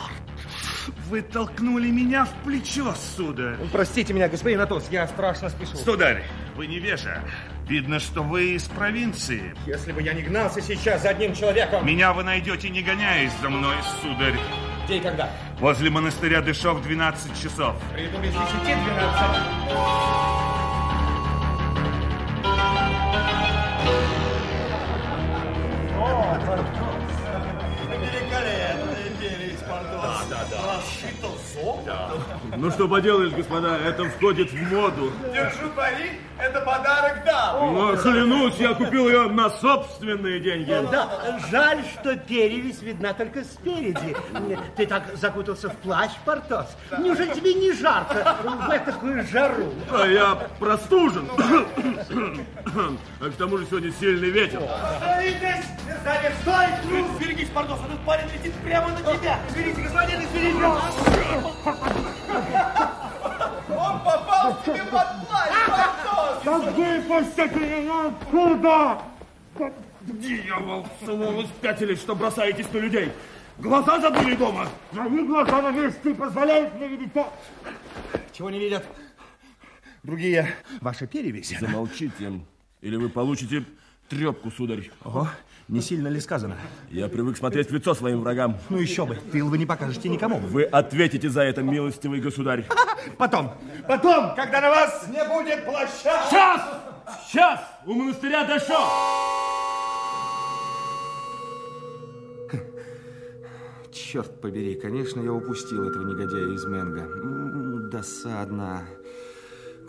Вы 1.08 1.22
толкнули 1.22 1.90
меня 1.90 2.24
в 2.24 2.32
плечо, 2.44 2.94
сударь. 3.16 3.56
Простите 3.72 4.12
меня, 4.12 4.28
господин 4.28 4.60
Атос, 4.60 4.88
я 4.90 5.06
страшно 5.06 5.48
спешу. 5.48 5.76
Сударь, 5.76 6.24
вы 6.56 6.66
невежа. 6.66 7.22
Видно, 7.70 8.00
что 8.00 8.24
вы 8.24 8.54
из 8.56 8.64
провинции. 8.64 9.54
Если 9.64 9.92
бы 9.92 10.02
я 10.02 10.12
не 10.12 10.22
гнался 10.22 10.60
сейчас 10.60 11.02
за 11.02 11.10
одним 11.10 11.36
человеком... 11.36 11.86
Меня 11.86 12.12
вы 12.12 12.24
найдете, 12.24 12.68
не 12.68 12.82
гоняясь 12.82 13.30
за 13.40 13.48
мной, 13.48 13.76
сударь. 14.02 14.34
Где 14.86 14.96
и 14.96 15.00
когда? 15.00 15.30
Возле 15.60 15.88
монастыря 15.88 16.40
Дышов 16.40 16.78
в 16.78 16.82
12 16.82 17.40
часов. 17.40 17.76
Приду 17.94 18.18
без 18.18 18.32
десяти 18.32 18.74
двенадцать. 18.74 20.40
Великолепный 26.50 26.89
Золото. 31.84 32.10
Ну 32.56 32.70
что 32.70 32.88
поделаешь, 32.88 33.32
господа, 33.32 33.78
это 33.78 34.04
входит 34.04 34.50
в 34.52 34.72
моду. 34.72 35.12
Держу 35.32 35.68
пари, 35.74 36.20
это 36.38 36.60
подарок 36.60 37.24
дам. 37.24 37.74
Но 37.74 37.96
клянусь, 37.96 38.56
я 38.56 38.74
купил 38.74 39.08
ее 39.08 39.28
на 39.28 39.50
собственные 39.50 40.40
деньги. 40.40 40.70
Да, 40.90 41.38
жаль, 41.50 41.82
что 41.94 42.16
перевесь 42.16 42.82
видна 42.82 43.12
только 43.12 43.44
спереди. 43.44 44.16
Ты 44.76 44.86
так 44.86 45.04
закутался 45.14 45.70
в 45.70 45.76
плащ, 45.76 46.10
Портос. 46.24 46.66
Неужели 46.98 47.32
тебе 47.34 47.54
не 47.54 47.72
жарко 47.72 48.36
в 48.42 48.78
такую 48.80 49.26
жару? 49.26 49.72
А 49.92 50.06
я 50.06 50.34
простужен. 50.58 51.28
А 53.20 53.30
к 53.30 53.34
тому 53.36 53.58
же 53.58 53.66
сегодня 53.66 53.92
сильный 53.92 54.30
ветер. 54.30 54.62
Остановитесь! 54.62 55.66
Мерзавец, 55.86 56.32
стой! 56.42 56.66
Берегись, 57.18 57.48
Портос, 57.48 57.78
этот 57.86 58.00
парень 58.00 58.26
летит 58.32 58.54
прямо 58.64 58.88
на 58.88 58.98
тебя. 58.98 59.38
Извините, 59.50 59.82
господин, 59.82 60.20
извините. 60.22 60.64
Он 63.68 64.00
попал 64.00 64.56
тебе 64.64 64.84
под 64.84 65.28
плащ! 65.28 65.50
Да 66.44 66.58
выпустите 66.58 67.60
меня 67.60 68.06
откуда! 68.06 69.02
Дьявол, 70.02 70.86
самого 71.04 71.42
спятились, 71.44 71.98
что 71.98 72.14
бросаетесь 72.14 72.72
на 72.72 72.78
людей. 72.78 73.12
Глаза 73.58 74.00
забыли 74.00 74.34
дома. 74.34 74.66
Мои 74.92 75.24
глаза 75.26 75.60
на 75.60 75.70
месте 75.70 76.14
позволяют 76.14 76.74
мне 76.74 76.88
видеть 76.88 77.12
то... 77.12 77.30
Чего 78.32 78.48
не 78.48 78.58
видят? 78.58 78.86
Другие. 80.02 80.48
Ваша 80.80 81.06
перевесь. 81.06 81.54
Замолчите, 81.60 82.40
или 82.80 82.96
вы 82.96 83.10
получите 83.10 83.64
трепку, 84.10 84.50
сударь. 84.50 84.90
Ого, 85.04 85.28
не 85.68 85.80
сильно 85.80 86.08
ли 86.08 86.20
сказано? 86.20 86.56
Я 86.90 87.08
привык 87.08 87.36
смотреть 87.36 87.70
в 87.70 87.74
лицо 87.74 87.94
своим 87.94 88.20
врагам. 88.20 88.58
Ну 88.68 88.78
еще 88.78 89.06
бы, 89.06 89.14
тыл 89.32 89.48
вы 89.48 89.56
не 89.56 89.66
покажете 89.66 90.08
никому. 90.08 90.38
Вы 90.38 90.64
ответите 90.64 91.30
за 91.30 91.42
это, 91.42 91.62
милостивый 91.62 92.20
государь. 92.20 92.66
Потом, 93.16 93.54
потом, 93.88 94.34
когда 94.34 94.60
на 94.60 94.70
вас 94.70 95.06
не 95.08 95.24
будет 95.24 95.64
плаща. 95.64 96.24
Сейчас! 96.28 96.60
Сейчас! 97.26 97.60
У 97.86 97.94
монастыря 97.94 98.44
Дашо! 98.44 98.78
Черт 103.92 104.40
побери, 104.40 104.74
конечно, 104.74 105.20
я 105.20 105.32
упустил 105.32 105.88
этого 105.88 106.02
негодяя 106.04 106.52
из 106.52 106.64
Менга. 106.64 107.88
Досадно. 107.90 108.82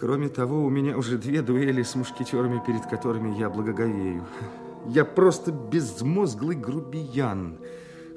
Кроме 0.01 0.29
того, 0.29 0.65
у 0.65 0.69
меня 0.71 0.97
уже 0.97 1.19
две 1.19 1.43
дуэли 1.43 1.83
с 1.83 1.93
мушкетерами, 1.93 2.59
перед 2.65 2.87
которыми 2.87 3.37
я 3.37 3.51
благоговею. 3.51 4.25
Я 4.87 5.05
просто 5.05 5.51
безмозглый 5.51 6.55
грубиян. 6.55 7.59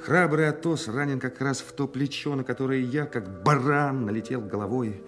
Храбрый 0.01 0.49
Атос 0.49 0.89
ранен 0.89 1.21
как 1.21 1.43
раз 1.43 1.61
в 1.61 1.73
то 1.73 1.87
плечо, 1.87 2.37
на 2.37 2.43
которое 2.43 2.81
я, 2.81 3.05
как 3.05 3.43
баран, 3.43 4.07
налетел 4.07 4.41
головой. 4.41 5.03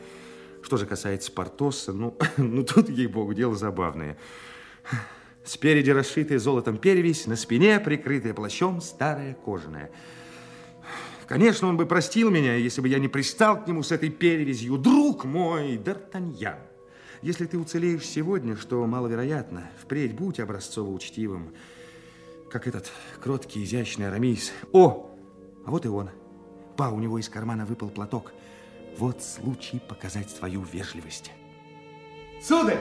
Что 0.61 0.77
же 0.77 0.85
касается 0.85 1.33
Портоса, 1.33 1.95
ну, 1.95 2.15
ну 2.37 2.63
тут, 2.63 2.91
ей-богу, 2.91 3.33
дело 3.33 3.55
забавное. 3.55 4.19
Спереди 5.45 5.89
расшитая 5.89 6.39
золотом 6.39 6.77
перевесь, 6.77 7.27
на 7.27 7.37
спине, 7.37 7.81
прикрытая 7.81 8.35
плащом, 8.35 8.83
старая 8.83 9.33
кожаная. 9.33 9.91
Конечно, 11.27 11.67
он 11.69 11.77
бы 11.77 11.87
простил 11.87 12.31
меня, 12.31 12.55
если 12.55 12.81
бы 12.81 12.89
я 12.89 12.99
не 12.99 13.09
пристал 13.09 13.63
к 13.63 13.67
нему 13.67 13.83
с 13.83 13.91
этой 13.91 14.11
перевязью. 14.11 14.79
Друг 14.79 15.25
мой, 15.25 15.77
Д'Артаньян, 15.77 16.59
если 17.21 17.47
ты 17.47 17.59
уцелеешь 17.59 18.07
сегодня, 18.07 18.57
что 18.57 18.87
маловероятно, 18.87 19.69
впредь 19.83 20.15
будь 20.15 20.39
образцово 20.39 20.91
учтивым, 20.91 21.53
как 22.49 22.69
этот 22.69 22.93
кроткий, 23.21 23.65
изящный 23.65 24.07
Арамис. 24.07 24.53
О, 24.73 25.11
а 25.67 25.71
вот 25.71 25.85
и 25.85 25.89
он. 25.89 26.11
Па, 26.77 26.91
у 26.91 26.99
него 27.01 27.19
из 27.19 27.29
кармана 27.29 27.67
выпал 27.67 27.89
платок. 27.89 28.33
Вот 28.97 29.23
случай 29.23 29.81
показать 29.81 30.31
свою 30.31 30.63
вежливость. 30.63 31.33
Сударь, 32.41 32.79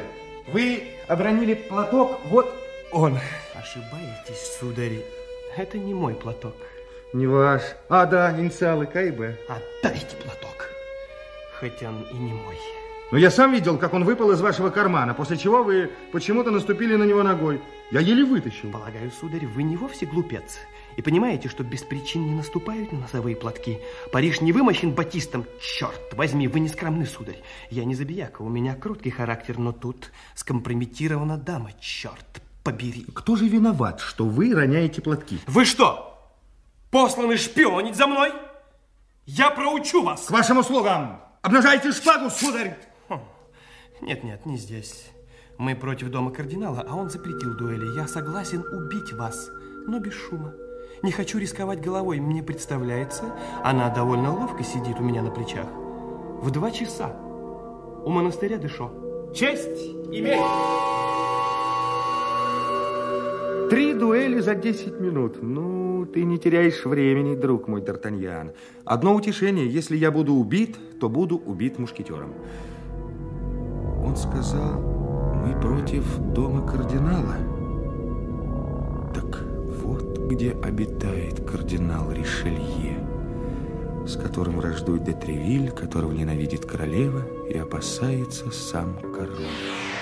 вы 0.54 0.84
обронили 1.08 1.56
платок, 1.56 2.20
вот 2.26 2.54
он. 2.92 3.18
Ошибаетесь, 3.56 4.58
сударь. 4.60 5.04
Это 5.58 5.80
не 5.80 5.94
мой 5.94 6.14
платок. 6.14 6.56
Не 7.14 7.28
ваш. 7.28 7.62
А, 7.90 8.06
да, 8.06 8.38
инициалы 8.38 8.86
КБ. 8.86 9.40
Отдайте 9.50 10.16
платок. 10.18 10.70
Хоть 11.60 11.82
он 11.84 12.02
и 12.12 12.16
не 12.16 12.34
мой. 12.34 12.58
Но 13.12 13.18
я 13.18 13.30
сам 13.30 13.54
видел, 13.54 13.78
как 13.78 13.94
он 13.94 14.04
выпал 14.04 14.32
из 14.32 14.42
вашего 14.42 14.70
кармана, 14.70 15.14
после 15.14 15.38
чего 15.38 15.64
вы 15.64 15.92
почему-то 16.12 16.52
наступили 16.52 16.96
на 16.96 17.04
него 17.04 17.24
ногой. 17.24 17.62
Я 17.92 18.00
еле 18.00 18.26
вытащил. 18.26 18.72
Полагаю, 18.72 19.12
сударь, 19.12 19.46
вы 19.46 19.64
не 19.64 19.78
вовсе 19.78 20.06
глупец. 20.06 20.58
И 20.98 21.02
понимаете, 21.02 21.50
что 21.50 21.64
без 21.64 21.84
причин 21.84 22.26
не 22.26 22.34
наступают 22.34 22.92
на 22.92 23.00
носовые 23.00 23.36
платки. 23.36 23.80
Париж 24.12 24.42
не 24.42 24.52
вымощен 24.52 24.92
батистом. 24.92 25.46
Черт 25.62 26.14
возьми, 26.14 26.48
вы 26.48 26.60
не 26.62 26.68
скромны, 26.68 27.06
сударь. 27.06 27.42
Я 27.70 27.86
не 27.86 27.96
забияка, 27.96 28.42
у 28.42 28.50
меня 28.50 28.76
кроткий 28.76 29.12
характер, 29.12 29.60
но 29.60 29.72
тут 29.72 30.12
скомпрометирована 30.34 31.38
дама. 31.38 31.72
Черт 31.80 32.42
побери. 32.64 33.06
Кто 33.14 33.36
же 33.36 33.48
виноват, 33.48 34.00
что 34.00 34.26
вы 34.26 34.54
роняете 34.54 35.02
платки? 35.02 35.40
Вы 35.46 35.66
что, 35.66 36.15
посланы 36.96 37.36
шпионить 37.36 37.98
за 37.98 38.08
мной? 38.08 38.32
Я 39.26 39.52
проучу 39.52 40.02
вас. 40.02 40.28
К 40.28 40.32
вашим 40.32 40.60
услугам. 40.60 41.20
Обнажайте 41.42 41.92
шпагу, 41.92 42.30
сударь. 42.30 42.78
Нет, 44.00 44.24
нет, 44.24 44.46
не 44.46 44.56
здесь. 44.56 45.08
Мы 45.58 45.76
против 45.76 46.10
дома 46.10 46.32
кардинала, 46.32 46.86
а 46.88 46.96
он 46.96 47.10
запретил 47.10 47.58
дуэли. 47.58 47.98
Я 47.98 48.08
согласен 48.08 48.64
убить 48.72 49.12
вас, 49.12 49.50
но 49.88 50.00
без 50.00 50.14
шума. 50.14 50.54
Не 51.04 51.12
хочу 51.12 51.38
рисковать 51.38 51.82
головой. 51.82 52.22
Мне 52.22 52.42
представляется, 52.42 53.26
она 53.62 53.90
довольно 53.90 54.34
ловко 54.34 54.64
сидит 54.64 54.98
у 54.98 55.04
меня 55.04 55.22
на 55.22 55.32
плечах. 55.32 55.68
В 55.68 56.50
два 56.50 56.72
часа 56.72 57.10
у 58.06 58.10
монастыря 58.10 58.58
Дышо. 58.58 58.90
Честь 59.36 59.82
имею. 60.14 60.42
Три 63.70 63.94
дуэли 63.94 64.40
за 64.42 64.54
10 64.54 65.00
минут. 65.00 65.42
Ну, 65.42 66.06
ты 66.06 66.24
не 66.24 66.38
теряешь 66.38 66.86
времени, 66.86 67.36
друг 67.36 67.68
мой 67.68 67.82
Д'Артаньян. 67.82 68.52
Одно 68.84 69.16
утешение, 69.16 69.68
если 69.68 69.98
я 69.98 70.12
буду 70.12 70.34
убит, 70.34 70.78
то 71.00 71.10
буду 71.10 71.38
убит 71.38 71.80
мушкетером. 71.80 72.34
Он 74.06 74.16
сказал, 74.16 74.80
мы 75.44 75.60
против 75.60 76.06
дома 76.34 76.68
кардинала. 76.68 77.38
Так 79.16 79.42
вот 79.84 80.20
где 80.30 80.52
обитает 80.52 81.40
кардинал 81.50 82.12
Ришелье, 82.12 83.00
с 84.06 84.16
которым 84.16 84.58
враждует 84.58 85.04
де 85.04 85.14
Тревиль, 85.14 85.72
которого 85.72 86.12
ненавидит 86.12 86.66
королева 86.66 87.24
и 87.50 87.58
опасается 87.58 88.52
сам 88.52 89.00
король. 89.02 89.95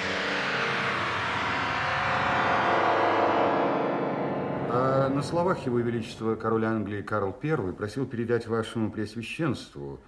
А 4.75 5.07
на 5.07 5.21
словах 5.21 5.67
Его 5.67 5.77
Величества 5.77 6.33
король 6.33 6.65
Англии 6.65 7.03
Карл 7.03 7.37
I 7.43 7.73
просил 7.73 8.07
передать 8.07 8.47
вашему 8.47 8.89
Преосвященству. 8.89 9.99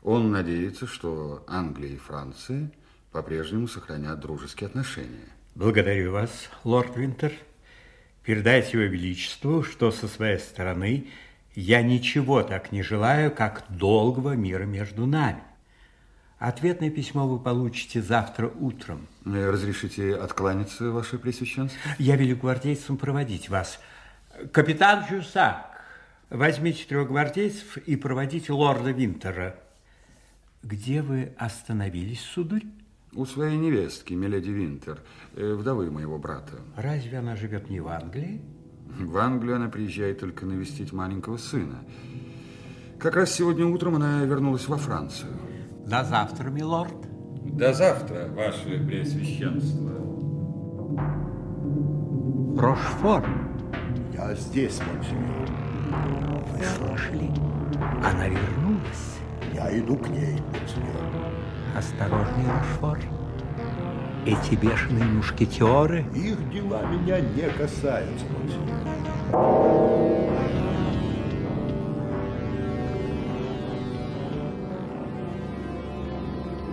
Он 0.00 0.30
надеется, 0.30 0.86
что 0.86 1.42
Англия 1.48 1.94
и 1.94 1.96
Франция 1.96 2.70
по-прежнему 3.10 3.66
сохранят 3.66 4.20
дружеские 4.20 4.68
отношения. 4.68 5.28
Благодарю 5.56 6.12
вас, 6.12 6.30
лорд 6.62 6.96
Винтер. 6.96 7.32
Передайте 8.22 8.78
его 8.78 8.82
величеству, 8.82 9.64
что 9.64 9.90
со 9.90 10.06
своей 10.06 10.38
стороны 10.38 11.08
я 11.56 11.82
ничего 11.82 12.44
так 12.44 12.70
не 12.70 12.84
желаю, 12.84 13.32
как 13.32 13.64
долгого 13.68 14.36
мира 14.36 14.66
между 14.66 15.06
нами. 15.06 15.42
Ответное 16.38 16.90
письмо 16.90 17.26
вы 17.26 17.40
получите 17.40 18.00
завтра 18.00 18.46
утром. 18.46 19.08
Разрешите 19.24 20.14
откланяться, 20.14 20.92
ваше 20.92 21.18
пресвященство? 21.18 21.80
Я 21.98 22.14
велю 22.14 22.36
гвардейцам 22.36 22.98
проводить 22.98 23.48
вас. 23.48 23.80
Капитан 24.52 25.04
Жюсак, 25.08 25.80
возьмите 26.30 26.84
трех 26.84 27.08
гвардейцев 27.08 27.78
и 27.78 27.96
проводите 27.96 28.52
лорда 28.52 28.90
Винтера. 28.90 29.56
Где 30.62 31.02
вы 31.02 31.32
остановились, 31.38 32.20
сударь? 32.20 32.64
У 33.14 33.24
своей 33.24 33.56
невестки, 33.56 34.12
миледи 34.14 34.50
Винтер, 34.50 35.00
э, 35.34 35.54
вдовы 35.54 35.90
моего 35.90 36.18
брата. 36.18 36.54
Разве 36.76 37.18
она 37.18 37.34
живет 37.36 37.70
не 37.70 37.80
в 37.80 37.88
Англии? 37.88 38.42
В 38.98 39.16
Англию 39.16 39.56
она 39.56 39.68
приезжает 39.68 40.20
только 40.20 40.44
навестить 40.44 40.92
маленького 40.92 41.36
сына. 41.38 41.84
Как 42.98 43.16
раз 43.16 43.30
сегодня 43.32 43.66
утром 43.66 43.96
она 43.96 44.22
вернулась 44.24 44.68
во 44.68 44.76
Францию. 44.76 45.32
До 45.86 46.04
завтра, 46.04 46.50
милорд. 46.50 46.96
До 47.56 47.72
завтра, 47.72 48.28
ваше 48.28 48.84
преосвященство. 48.86 49.92
Рошфор. 52.58 53.45
Я 54.16 54.34
здесь, 54.34 54.80
монсеньор. 54.80 55.46
Вы 56.50 56.64
слышали? 56.64 57.30
Она 58.02 58.28
вернулась. 58.28 59.18
Я 59.52 59.78
иду 59.78 59.94
к 59.96 60.08
ней, 60.08 60.40
монсеньор. 60.52 61.02
Осторожней, 61.76 62.46
Рошфор. 62.46 62.98
Эти 64.24 64.54
бешеные 64.54 65.04
мушкетеры... 65.04 66.06
Их 66.14 66.50
дела 66.50 66.82
меня 66.86 67.20
не 67.20 67.42
касаются, 67.58 68.24
монсеньор. 68.32 68.96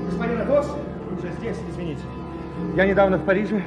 Господин 0.05 0.41
Атос, 0.41 0.77
вы 1.09 1.17
уже 1.17 1.33
здесь, 1.33 1.57
извините. 1.69 2.03
Я 2.77 2.87
недавно 2.87 3.17
в 3.17 3.25
Париже 3.25 3.61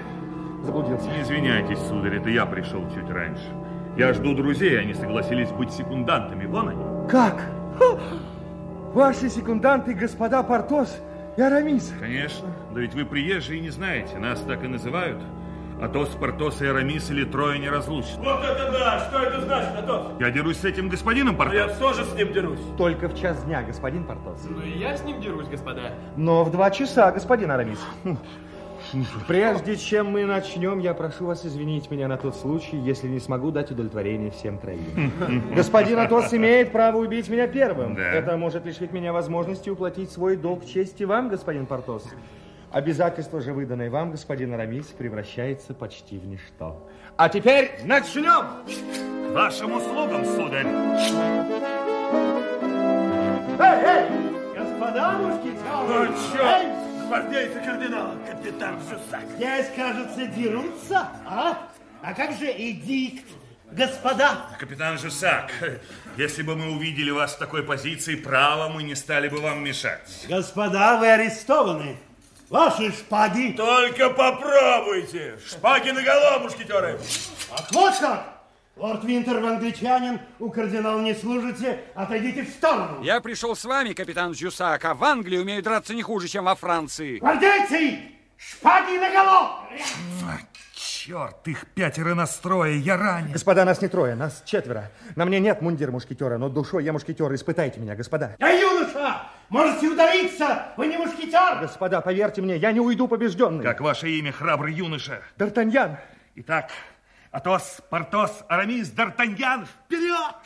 заблудился. 0.65 1.11
Не 1.11 1.21
извиняйтесь, 1.21 1.79
сударь, 1.81 2.17
это 2.17 2.31
я 2.31 2.47
пришел 2.47 2.83
чуть 2.95 3.11
раньше. 3.11 3.66
Я 3.97 4.13
жду 4.13 4.35
друзей, 4.35 4.79
они 4.79 4.93
согласились 4.93 5.51
быть 5.51 5.73
секундантами. 5.73 6.45
Вон 6.45 6.69
они. 6.69 7.09
Как? 7.09 7.41
Ха! 7.79 7.99
Ваши 8.93 9.31
секунданты, 9.31 9.95
господа 9.95 10.43
Портос 10.43 10.99
и 11.39 11.41
Арамис. 11.41 11.95
Конечно. 11.99 12.49
Да 12.75 12.81
ведь 12.81 12.95
вы 12.95 13.07
приезжие 13.07 13.59
и 13.59 13.63
не 13.63 13.71
знаете. 13.71 14.19
Нас 14.19 14.41
так 14.41 14.63
и 14.65 14.69
называют. 14.69 15.19
Атос, 15.81 16.11
Портос 16.11 16.61
и 16.61 16.67
Арамис 16.67 17.11
или 17.11 17.25
трое 17.25 17.59
неразлучны. 17.59 18.23
Вот 18.23 18.45
это 18.45 18.71
да! 18.71 19.07
Что 19.09 19.19
это 19.19 19.41
значит, 19.43 19.77
Атос? 19.79 20.13
Я 20.21 20.31
дерусь 20.31 20.59
с 20.59 20.65
этим 20.65 20.91
господином 20.91 21.37
Портос. 21.37 21.55
Я 21.55 21.69
тоже 21.69 22.05
с 22.05 22.15
ним 22.15 22.33
дерусь. 22.35 22.61
Только 22.77 23.09
в 23.09 23.19
час 23.19 23.45
дня, 23.45 23.63
господин 23.63 24.05
Портос. 24.05 24.47
Ну 24.49 24.61
и 24.61 24.79
я 24.79 24.97
с 24.97 25.05
ним 25.05 25.21
дерусь, 25.23 25.49
господа. 25.49 25.93
Но 26.17 26.45
в 26.45 26.51
два 26.51 26.71
часа, 26.71 27.13
господин 27.13 27.51
Арамис. 27.51 27.79
Прежде 29.27 29.77
чем 29.77 30.11
мы 30.11 30.25
начнем, 30.25 30.79
я 30.79 30.95
прошу 30.95 31.27
вас 31.27 31.45
извинить 31.45 31.91
меня 31.91 32.09
на 32.09 32.17
тот 32.17 32.37
случай, 32.37 32.77
если 32.77 33.09
не 33.09 33.21
смогу 33.21 33.51
дать 33.51 33.71
удовлетворение 33.71 34.31
всем 34.31 34.59
троим. 34.59 35.13
Господин 35.55 35.99
Атос 35.99 36.33
имеет 36.35 36.73
право 36.73 36.99
убить 36.99 37.29
меня 37.29 37.47
первым. 37.47 37.95
Да. 37.95 38.13
Это 38.13 38.37
может 38.37 38.65
лишить 38.65 38.93
меня 38.93 39.13
возможности 39.13 39.71
уплатить 39.71 40.11
свой 40.11 40.37
долг 40.37 40.65
чести 40.67 41.05
вам, 41.05 41.29
господин 41.29 41.67
Портос. 41.67 42.05
Обязательство 42.71 43.41
же, 43.41 43.53
выданное 43.53 43.91
вам, 43.91 44.11
господин 44.11 44.53
Арамис, 44.55 44.87
превращается 44.87 45.73
почти 45.73 46.19
в 46.19 46.27
ничто. 46.27 46.87
А 47.17 47.29
теперь 47.29 47.71
начнем! 47.85 48.45
К 49.31 49.35
вашим 49.35 49.77
услугам, 49.77 50.25
сударь. 50.25 50.67
Эй, 53.59 53.79
эй! 53.87 54.09
Господа 54.59 55.13
мушкетеры! 55.13 55.61
Ну, 55.89 56.07
черт! 56.33 56.45
Эй! 56.45 56.86
Гвардейцы 57.07 57.61
кардинала, 57.61 58.17
капитан 58.29 58.81
Жусак. 58.81 59.23
Здесь, 59.37 59.67
кажется, 59.77 60.27
дерутся, 60.27 61.09
а? 61.25 61.69
А 62.03 62.15
как 62.15 62.33
же 62.37 62.47
эдикт, 62.51 63.25
господа? 63.71 64.47
Капитан 64.59 64.99
Жусак, 64.99 65.53
если 66.17 66.43
бы 66.43 66.57
мы 66.57 66.73
увидели 66.75 67.11
вас 67.11 67.35
в 67.35 67.39
такой 67.39 67.63
позиции, 67.63 68.17
право, 68.17 68.69
мы 68.69 68.83
не 68.83 68.97
стали 68.97 69.29
бы 69.29 69.41
вам 69.41 69.63
мешать. 69.63 70.27
Господа, 70.29 70.97
вы 70.99 71.09
арестованы. 71.09 71.97
Ваши 72.49 72.91
шпаги. 72.93 73.53
Только 73.53 74.11
попробуйте. 74.11 75.39
Шпаги 75.47 75.91
на 75.91 76.03
голову, 76.03 76.45
мушкетеры. 76.45 76.99
Ах, 77.53 77.67
вот 77.73 77.95
как! 77.99 78.36
Лорд 78.77 79.05
Винтер, 79.05 79.39
вы 79.41 79.49
англичанин, 79.49 80.21
у 80.39 80.51
кардинала 80.51 81.01
не 81.01 81.15
служите, 81.15 81.81
отойдите 81.95 82.43
в 82.43 82.51
сторону. 82.51 83.03
Я 83.03 83.23
пришел 83.23 83.57
с 83.57 83.65
вами, 83.65 83.95
капитан 83.95 84.35
Жюсак, 84.35 84.85
а 84.85 84.93
в 84.93 85.03
Англии 85.03 85.39
умеют 85.39 85.65
драться 85.65 85.95
не 85.95 86.03
хуже, 86.03 86.29
чем 86.29 86.45
во 86.45 86.55
Франции. 86.55 87.17
Гвардейцы! 87.17 88.01
Шпаги 88.37 88.99
на 88.99 89.11
голову! 89.11 89.49
Черт, 90.75 91.49
их 91.49 91.67
пятеро 91.69 92.15
настрое, 92.15 92.75
я 92.75 92.99
ранен. 92.99 93.33
Господа, 93.33 93.65
нас 93.65 93.81
не 93.81 93.89
трое, 93.89 94.15
нас 94.15 94.43
четверо. 94.45 94.91
На 95.15 95.25
мне 95.25 95.41
нет 95.41 95.63
мундира 95.63 95.91
мушкетера, 95.91 96.37
но 96.37 96.51
душой 96.51 96.85
я 96.85 96.93
мушкетер. 96.93 97.33
Испытайте 97.35 97.81
меня, 97.81 97.95
господа. 97.95 98.37
Я 98.39 98.51
юноша! 98.51 99.23
Можете 99.49 99.89
удалиться! 99.89 100.67
Вы 100.77 100.89
не 100.89 100.99
мушкетер! 100.99 101.61
Господа, 101.63 102.03
поверьте 102.03 102.43
мне, 102.43 102.59
я 102.59 102.73
не 102.73 102.81
уйду 102.81 103.09
побежденный. 103.09 103.65
Как 103.65 103.81
ваше 103.81 104.11
имя, 104.11 104.33
храбрый 104.33 104.75
юноша? 104.75 105.23
Д'Артаньян. 105.39 105.97
Итак, 106.35 106.71
Атос, 107.37 107.83
Портос, 107.91 108.45
Арамис, 108.49 108.91
Д'Артаньян, 108.97 109.67
вперед! 109.67 110.37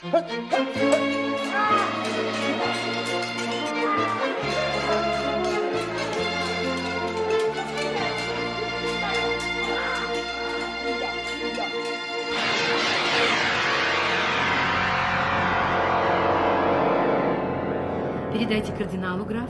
Передайте 18.33 18.73
кардиналу, 18.73 19.25
граф. 19.25 19.49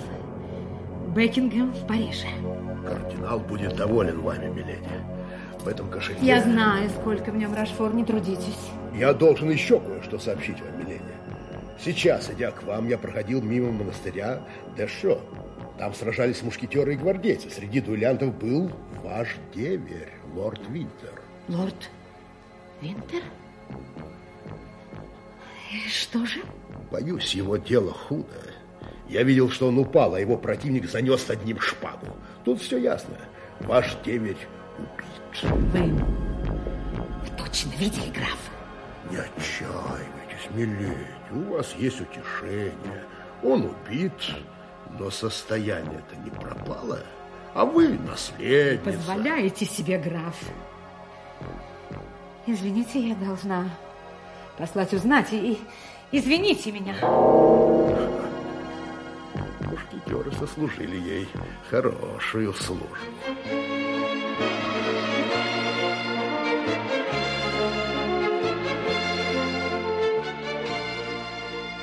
Бекингем 1.14 1.70
в 1.70 1.86
Париже. 1.86 2.28
Кардинал 2.86 3.41
будет 3.41 3.76
доволен 3.76 4.20
вами, 4.20 4.49
миледи. 4.49 5.20
В 5.63 5.69
этом 5.69 5.91
кошельке... 5.91 6.25
Я 6.25 6.43
знаю, 6.43 6.89
сколько 6.91 7.31
в 7.31 7.37
нем 7.37 7.55
Рашфор, 7.55 7.95
не 7.95 8.05
трудитесь. 8.05 8.71
Я 8.95 9.13
должен 9.13 9.51
еще 9.51 9.79
кое-что 9.79 10.19
сообщить 10.19 10.61
вам, 10.61 10.79
миледи. 10.79 11.03
Сейчас, 11.83 12.31
идя 12.31 12.51
к 12.51 12.63
вам, 12.63 12.89
я 12.89 12.99
проходил 12.99 13.43
мимо 13.43 13.71
монастыря 13.71 14.43
Дэшо. 14.77 15.21
Там 15.79 15.95
сражались 15.95 16.43
мушкетеры 16.43 16.95
и 16.95 16.97
гвардейцы. 16.97 17.51
Среди 17.51 17.81
дуэлянтов 17.81 18.35
был 18.37 18.71
ваш 19.03 19.37
деверь, 19.55 20.13
лорд 20.35 20.61
Винтер. 20.69 21.23
Лорд 21.49 21.91
Винтер? 22.81 23.23
И 25.73 25.89
что 25.89 26.25
же? 26.27 26.41
Боюсь, 26.91 27.35
его 27.35 27.57
дело 27.57 27.93
худо. 27.93 28.27
Я 29.09 29.23
видел, 29.23 29.51
что 29.51 29.69
он 29.69 29.79
упал, 29.79 30.15
а 30.15 30.21
его 30.21 30.37
противник 30.37 30.89
занес 30.91 31.29
одним 31.31 31.61
шпагу. 31.61 32.07
Тут 32.45 32.61
все 32.61 32.79
ясно. 32.79 33.17
Ваш 33.61 33.97
деверь 34.05 34.37
убит. 34.79 35.10
Вы, 35.43 35.93
точно 37.39 37.70
видели, 37.76 38.11
граф? 38.11 38.39
Не 39.11 39.16
отчаивайтесь, 39.16 40.51
миледи. 40.51 41.07
У 41.31 41.55
вас 41.55 41.74
есть 41.76 42.01
утешение. 42.01 43.05
Он 43.43 43.70
убит, 43.70 44.12
но 44.99 45.11
состояние-то 45.11 46.16
не 46.16 46.31
пропало. 46.31 47.01
А 47.55 47.64
вы 47.64 47.89
наследница. 47.99 48.99
Позволяете 48.99 49.64
себе, 49.64 49.99
граф. 49.99 50.37
Извините, 52.47 53.01
я 53.01 53.14
должна 53.14 53.68
послать 54.57 54.93
узнать 54.93 55.33
и... 55.33 55.53
и 55.53 55.59
извините 56.12 56.72
меня. 56.72 56.95
Мушкетеры 59.61 60.33
сослужили 60.33 60.97
ей 60.97 61.28
хорошую 61.70 62.53
службу. 62.55 62.87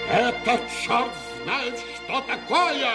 Это 0.10 0.62
черт 0.86 1.12
знает, 1.44 1.78
что 1.96 2.22
такое! 2.22 2.94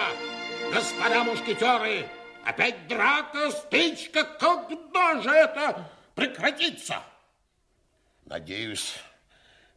Господа 0.73 1.23
мушкетеры, 1.23 2.07
опять 2.43 2.87
драка, 2.87 3.51
стычка, 3.51 4.23
когда 4.39 5.21
же 5.21 5.29
это 5.29 5.91
прекратится? 6.15 7.03
Надеюсь, 8.25 8.95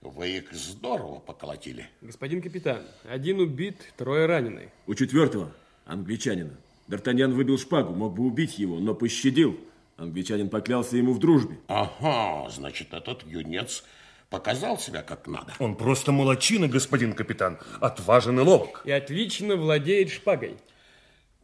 вы 0.01 0.39
их 0.39 0.51
здорово 0.53 1.18
поколотили. 1.18 1.91
Господин 2.01 2.41
капитан, 2.41 2.87
один 3.05 3.39
убит, 3.41 3.76
трое 3.99 4.24
ранены. 4.24 4.72
У 4.87 4.95
четвертого, 4.95 5.53
англичанина, 5.84 6.57
Д'Артаньян 6.89 7.32
выбил 7.32 7.59
шпагу, 7.59 7.93
мог 7.95 8.14
бы 8.14 8.24
убить 8.24 8.59
его, 8.59 8.78
но 8.78 8.95
пощадил. 8.95 9.61
Англичанин 9.99 10.49
поклялся 10.49 10.97
ему 10.97 11.12
в 11.12 11.18
дружбе. 11.18 11.59
Ага, 11.68 12.49
значит, 12.49 12.95
этот 12.95 13.26
юнец 13.26 13.84
показал 14.31 14.79
себя 14.79 15.03
как 15.03 15.27
надо. 15.27 15.53
Он 15.59 15.77
просто 15.77 16.12
молочина, 16.12 16.68
господин 16.68 17.12
капитан. 17.12 17.59
Отважен 17.81 18.39
и 18.41 18.43
ловок. 18.43 18.83
И 18.85 18.91
отлично 18.91 19.57
владеет 19.57 20.11
шпагой. 20.11 20.57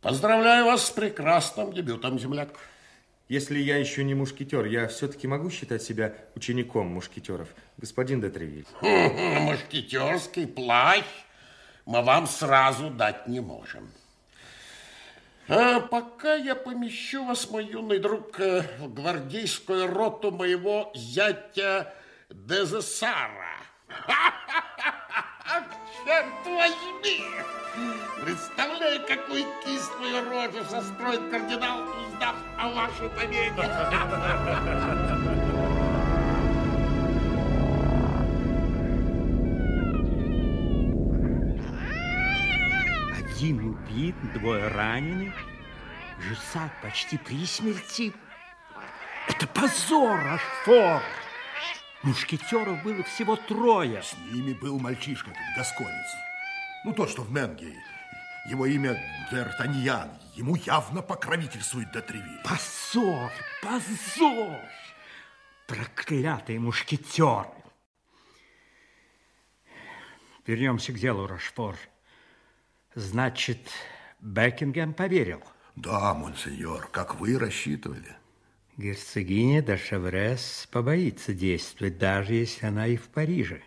Поздравляю 0.01 0.67
вас 0.67 0.87
с 0.87 0.91
прекрасным 0.91 1.73
дебютом, 1.73 2.19
земляк. 2.19 2.51
Если 3.29 3.59
я 3.59 3.77
еще 3.77 4.05
не 4.05 4.15
мушкетер, 4.15 4.67
я 4.67 4.89
все-таки 4.89 5.27
могу 5.27 5.49
считать 5.49 5.83
себя 5.83 6.15
учеником 6.35 6.89
мушкетеров, 6.89 7.49
господин 7.79 8.21
де 8.21 8.29
Тревиль. 8.29 8.67
Мушкетерский 8.83 10.47
плащ 10.47 11.05
мы 11.87 12.03
вам 12.03 12.27
сразу 12.27 12.91
дать 12.91 13.29
не 13.29 13.41
можем. 13.41 13.89
А 15.49 15.81
пока 15.81 16.35
я 16.35 16.55
помещу 16.55 17.25
вас, 17.25 17.51
мой 17.51 17.67
юный 17.67 17.99
друг, 17.99 18.39
э, 18.39 18.63
в 18.79 18.93
гвардейскую 18.93 19.87
роту 19.89 20.31
моего 20.31 20.93
зятя 20.95 21.93
Дезессара. 22.35 23.59
Черт 26.05 26.47
возьми! 26.47 27.25
Представляю, 28.25 29.07
какую 29.07 29.45
кислую 29.65 30.29
рожу 30.31 30.65
состроит 30.65 31.31
кардинал, 31.31 31.83
узнав 31.83 32.37
о 32.59 32.69
вашей 32.71 33.09
победе. 33.11 33.53
Один 43.43 43.71
убит, 43.71 44.15
двое 44.35 44.69
ранены. 44.69 45.33
Жусак 46.21 46.71
почти 46.81 47.19
при 47.19 47.45
смерти. 47.45 48.13
Это 49.29 49.49
позор, 49.49 50.21
Ашфор! 50.27 51.03
Мушкетеров 52.03 52.83
было 52.83 53.03
всего 53.05 53.37
трое. 53.37 54.03
С 54.03 54.17
ними 54.33 54.55
был 54.55 54.79
мальчишка, 54.81 55.31
этот 55.31 55.57
гасконец. 55.57 56.17
Ну, 56.85 56.93
тот, 56.93 57.11
что 57.11 57.23
в 57.23 57.31
Менге. 57.31 57.75
Его 58.49 58.67
имя 58.67 59.01
Д'Артаньян. 59.31 60.11
Ему 60.35 60.57
явно 60.57 61.01
покровительствует 61.01 61.93
Дотревиль. 61.93 62.43
Позор, 62.43 63.31
позор! 63.63 64.61
Проклятые 65.69 66.59
мушкетеры! 66.59 67.49
Вернемся 70.45 70.93
к 70.93 70.99
делу, 70.99 71.29
Рашфор. 71.29 71.77
Значит, 72.97 73.71
Бекингем 74.21 74.93
поверил? 74.93 75.43
Да, 75.77 76.15
монсеньор, 76.15 76.89
как 76.89 77.15
вы 77.15 77.39
рассчитывали. 77.39 78.17
Герцогиня 78.83 79.63
де 79.63 79.77
Шеврес 79.77 80.69
побоится 80.73 81.33
действовать, 81.33 81.99
даже 81.99 82.35
если 82.35 82.67
она 82.67 82.89
и 82.89 82.97
в 82.97 83.09
Париже. 83.09 83.63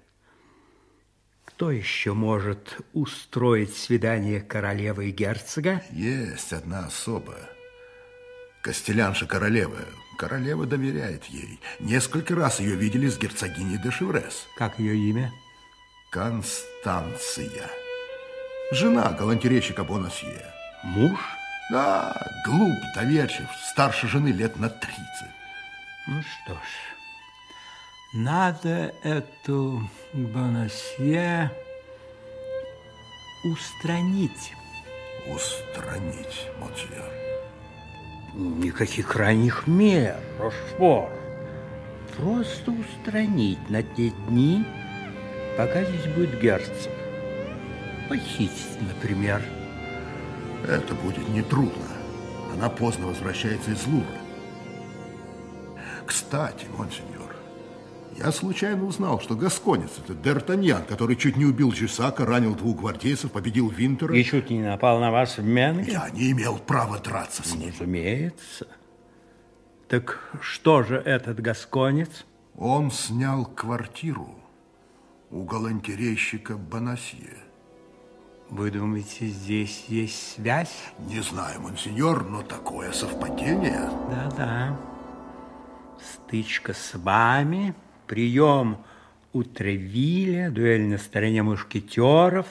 Кто 1.46 1.72
еще 1.72 2.14
может 2.14 2.78
устроить 2.92 3.74
свидание 3.74 4.42
королевы 4.42 5.08
и 5.08 5.12
герцога? 5.12 5.82
Есть 5.92 6.52
одна 6.52 6.88
особа. 6.88 7.38
Костелянша 8.62 9.26
королевы. 9.26 9.86
Королева 10.18 10.66
доверяет 10.66 11.24
ей. 11.26 11.62
Несколько 11.80 12.36
раз 12.36 12.60
ее 12.60 12.76
видели 12.76 13.08
с 13.08 13.18
герцогиней 13.18 13.78
де 13.82 13.92
Шеврес. 13.92 14.48
Как 14.58 14.80
ее 14.80 14.98
имя? 14.98 15.32
Констанция. 16.12 17.70
Жена 18.72 19.12
галантерейщика 19.12 19.86
Бонасье. 19.86 20.46
Муж? 20.84 21.20
Да, 21.72 22.16
глуп, 22.46 22.78
доверчив, 22.94 23.48
старше 23.72 24.08
жены 24.08 24.28
лет 24.30 24.58
на 24.58 24.70
30. 24.70 24.96
Ну 26.08 26.22
что 26.22 26.54
ж, 26.54 26.58
надо 28.14 28.94
эту 29.04 29.90
Бонасье 30.14 31.52
устранить. 33.44 34.54
Устранить, 35.28 36.48
монсеньор. 36.60 37.12
Никаких 38.36 39.08
крайних 39.08 39.66
мер, 39.66 40.20
Рошфор. 40.38 41.10
Просто 42.16 42.72
устранить 42.72 43.70
на 43.72 43.82
те 43.82 44.12
дни, 44.28 44.64
пока 45.58 45.84
здесь 45.84 46.06
будет 46.14 46.40
герцог. 46.40 46.92
Похитить, 48.08 48.80
например. 48.82 49.42
Это 50.68 50.96
будет 50.96 51.28
нетрудно. 51.30 51.86
Она 52.54 52.70
поздно 52.70 53.08
возвращается 53.08 53.72
из 53.72 53.86
Лувра. 53.86 54.18
Кстати, 56.08 56.66
монсеньор, 56.78 57.36
я 58.18 58.32
случайно 58.32 58.86
узнал, 58.86 59.20
что 59.20 59.36
гасконец– 59.36 59.92
это 60.04 60.14
Д'Артаньян, 60.14 60.86
который 60.86 61.16
чуть 61.18 61.36
не 61.36 61.46
убил 61.46 61.72
Жисака, 61.72 62.26
ранил 62.26 62.56
двух 62.56 62.78
гвардейцев, 62.80 63.32
победил 63.32 63.70
Винтера. 63.70 64.16
И 64.16 64.24
чуть 64.24 64.50
не 64.50 64.64
напал 64.64 65.00
на 65.00 65.12
вас 65.12 65.38
в 65.38 65.44
Менге? 65.44 65.92
Я 65.92 66.10
не 66.10 66.32
имел 66.32 66.58
права 66.58 67.00
драться 67.00 67.48
с 67.48 67.54
ним. 67.54 67.70
Разумеется. 67.70 68.68
Так 69.88 70.20
что 70.42 70.84
же 70.84 70.96
этот 70.96 71.42
гасконец? 71.42 72.26
Он 72.58 72.90
снял 72.90 73.46
квартиру 73.46 74.34
у 75.30 75.44
галантерейщика 75.44 76.56
Бонасье. 76.56 77.38
Вы 78.50 78.70
думаете, 78.70 79.26
здесь 79.26 79.86
есть 79.88 80.34
связь? 80.34 80.94
Не 81.00 81.22
знаю, 81.22 81.62
монсеньор, 81.62 82.24
но 82.30 82.44
такое 82.44 82.92
совпадение. 82.92 83.90
Да-да. 84.10 84.80
Стычка 86.00 86.74
с 86.74 86.94
вами, 86.94 87.74
прием 88.06 88.78
у 89.34 89.44
Тревиля, 89.44 90.52
дуэль 90.52 90.88
на 90.88 91.00
стороне 91.00 91.42
мушкетеров. 91.42 92.46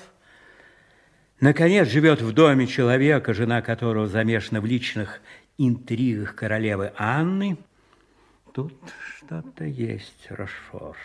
Наконец, 1.40 1.88
живет 1.88 2.22
в 2.22 2.32
доме 2.32 2.66
человека, 2.66 3.32
жена 3.32 3.62
которого 3.62 4.09
замешана 4.09 4.61
в 4.61 4.66
личных 4.66 5.20
интригах 5.59 6.34
королевы 6.34 6.92
Анны. 6.99 7.57
Тут 8.53 8.74
что-то 9.16 9.64
есть, 9.64 10.26
Рошфор. 10.28 10.97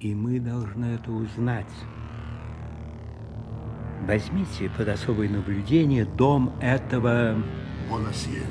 И 0.00 0.14
мы 0.14 0.38
должны 0.38 0.94
это 0.94 1.10
узнать. 1.10 1.66
Возьмите 4.06 4.70
под 4.70 4.88
особое 4.88 5.28
наблюдение 5.28 6.04
дом 6.04 6.52
этого... 6.60 7.36
Бонасье. 7.90 8.42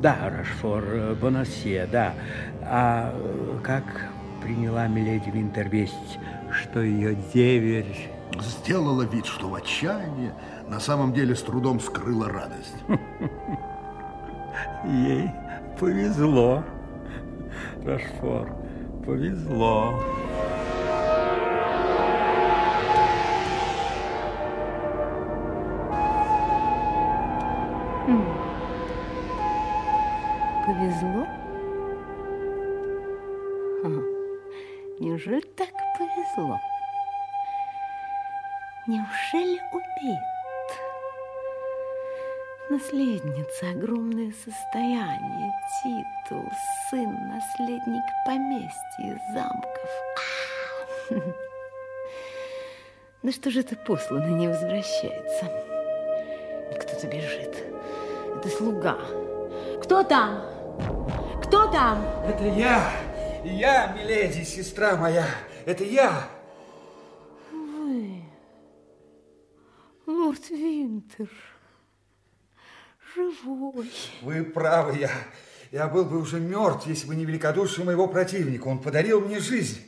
Да, 0.00 0.30
Рашфор, 0.30 1.14
Бонасье, 1.20 1.86
да. 1.90 2.14
А 2.62 3.14
как 3.62 3.84
приняла 4.42 4.86
Миледи 4.86 5.30
Винтер 5.30 5.68
весть, 5.68 6.18
что 6.50 6.80
ее 6.80 7.16
деверь... 7.34 8.10
Сделала 8.40 9.02
вид, 9.02 9.26
что 9.26 9.48
в 9.48 9.54
отчаянии, 9.56 10.30
на 10.68 10.78
самом 10.78 11.12
деле 11.12 11.34
с 11.34 11.42
трудом 11.42 11.80
скрыла 11.80 12.28
радость. 12.28 12.76
Ей 14.84 15.30
повезло, 15.78 16.64
Рашфор, 17.84 18.54
повезло. 19.04 20.00
Повезло? 20.00 20.49
Состояние, 44.44 45.52
титул, 45.82 46.44
сын, 46.88 47.28
наследник 47.28 48.04
поместья, 48.24 49.20
замков. 49.32 49.90
Да 53.22 53.32
что 53.32 53.50
же 53.50 53.60
это 53.60 53.76
послано 53.76 54.28
не 54.28 54.48
возвращается? 54.48 55.44
Кто-то 56.80 57.06
бежит. 57.06 57.64
Это 58.36 58.48
слуга. 58.48 58.98
Кто 59.82 60.02
там? 60.02 60.46
Кто 61.44 61.70
там? 61.70 62.02
Это 62.26 62.44
я. 62.44 62.90
Я, 63.44 63.92
миледи, 63.92 64.44
сестра 64.44 64.96
моя. 64.96 65.26
Это 65.66 65.84
я. 65.84 66.28
Вы. 67.50 68.22
Лорд 70.06 70.48
Винтер. 70.50 71.28
Живой. 73.42 73.90
Вы 74.22 74.44
правы, 74.44 74.96
я. 74.98 75.10
Я 75.70 75.86
был 75.86 76.04
бы 76.04 76.18
уже 76.18 76.40
мертв, 76.40 76.86
если 76.86 77.06
бы 77.06 77.14
не 77.14 77.24
великодушие 77.24 77.84
моего 77.84 78.08
противника. 78.08 78.66
Он 78.66 78.78
подарил 78.78 79.20
мне 79.20 79.38
жизнь. 79.38 79.80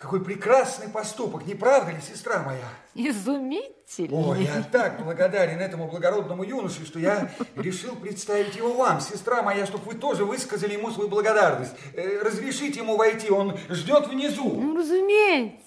Какой 0.00 0.24
прекрасный 0.24 0.88
поступок, 0.88 1.46
не 1.46 1.54
правда 1.54 1.92
ли, 1.92 1.98
сестра 2.00 2.42
моя? 2.42 2.66
Изумительный. 2.94 4.08
Ой, 4.10 4.44
я 4.44 4.62
так 4.62 5.04
благодарен 5.04 5.58
этому 5.58 5.88
благородному 5.88 6.42
юноше, 6.42 6.86
что 6.86 6.98
я 6.98 7.30
решил 7.56 7.96
представить 7.96 8.56
его 8.56 8.72
вам, 8.72 9.00
сестра 9.02 9.42
моя, 9.42 9.66
чтобы 9.66 9.84
вы 9.84 9.94
тоже 9.94 10.24
высказали 10.24 10.72
ему 10.72 10.90
свою 10.90 11.10
благодарность. 11.10 11.74
Э, 11.92 12.22
разрешите 12.22 12.80
ему 12.80 12.96
войти, 12.96 13.30
он 13.30 13.58
ждет 13.68 14.08
внизу. 14.08 14.50
Ну, 14.58 14.74
разумеется. 14.74 15.58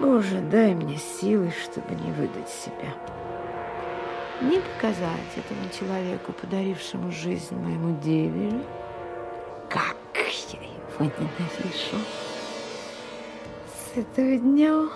Боже, 0.00 0.40
дай 0.40 0.74
мне 0.74 0.96
силы, 0.96 1.52
чтобы 1.62 1.94
не 2.00 2.12
выдать 2.12 2.48
себя. 2.48 2.94
Не 4.40 4.60
показать 4.60 5.32
этому 5.36 5.68
человеку, 5.76 6.32
подарившему 6.32 7.10
жизнь 7.10 7.56
моему 7.56 7.98
деверю, 8.00 8.62
как 9.68 9.96
я 10.14 10.60
его 10.60 11.04
ненавижу. 11.04 11.96
С 13.66 13.98
этого 13.98 14.36
дня 14.36 14.88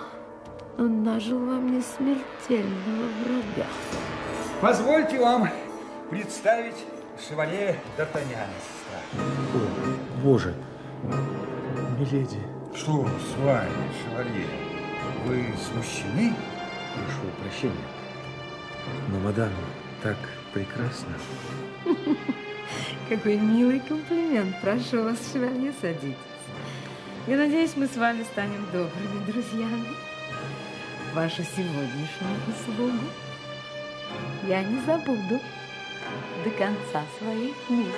он 0.79 1.03
нажил 1.03 1.39
во 1.39 1.55
мне 1.55 1.83
смертельного 1.83 3.09
врага. 3.25 3.69
Позвольте 4.61 5.19
вам 5.19 5.49
представить 6.11 6.77
шевале 7.29 7.79
Д'Артаньяна, 7.97 8.55
сестра. 8.63 9.01
О, 9.55 10.23
боже, 10.23 10.55
миледи. 11.99 12.41
Что 12.75 13.07
с 13.07 13.39
вами, 13.45 13.69
шевалье? 14.03 14.62
Вы 15.25 15.45
смущены? 15.57 16.35
Прошу 16.95 17.21
прощения. 17.41 17.89
Но, 19.09 19.21
мадам, 19.21 19.51
так 20.03 20.17
прекрасно. 20.53 21.15
Какой 23.09 23.37
милый 23.37 23.81
комплимент. 23.81 24.61
Прошу 24.61 25.05
вас, 25.05 25.19
шевалье, 25.33 25.73
садитесь. 25.81 26.17
Я 27.29 27.37
надеюсь, 27.37 27.77
мы 27.77 27.87
с 27.87 27.97
вами 27.97 28.25
станем 28.25 28.65
добрыми 28.73 29.25
друзьями. 29.27 29.89
Вашу 31.15 31.45
сегодняшнюю 31.45 32.39
услугу 32.49 33.07
я 34.49 34.63
не 34.65 34.81
забуду 34.81 35.41
до 36.43 36.51
конца 36.51 37.05
своих 37.19 37.55
дней. 37.69 37.93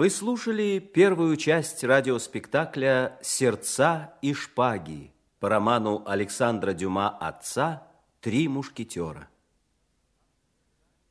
Вы 0.00 0.08
слушали 0.08 0.78
первую 0.78 1.36
часть 1.36 1.84
радиоспектакля 1.84 3.18
«Сердца 3.20 4.14
и 4.22 4.32
шпаги» 4.32 5.12
по 5.40 5.50
роману 5.50 6.02
Александра 6.06 6.72
Дюма 6.72 7.10
«Отца. 7.10 7.86
Три 8.22 8.48
мушкетера». 8.48 9.28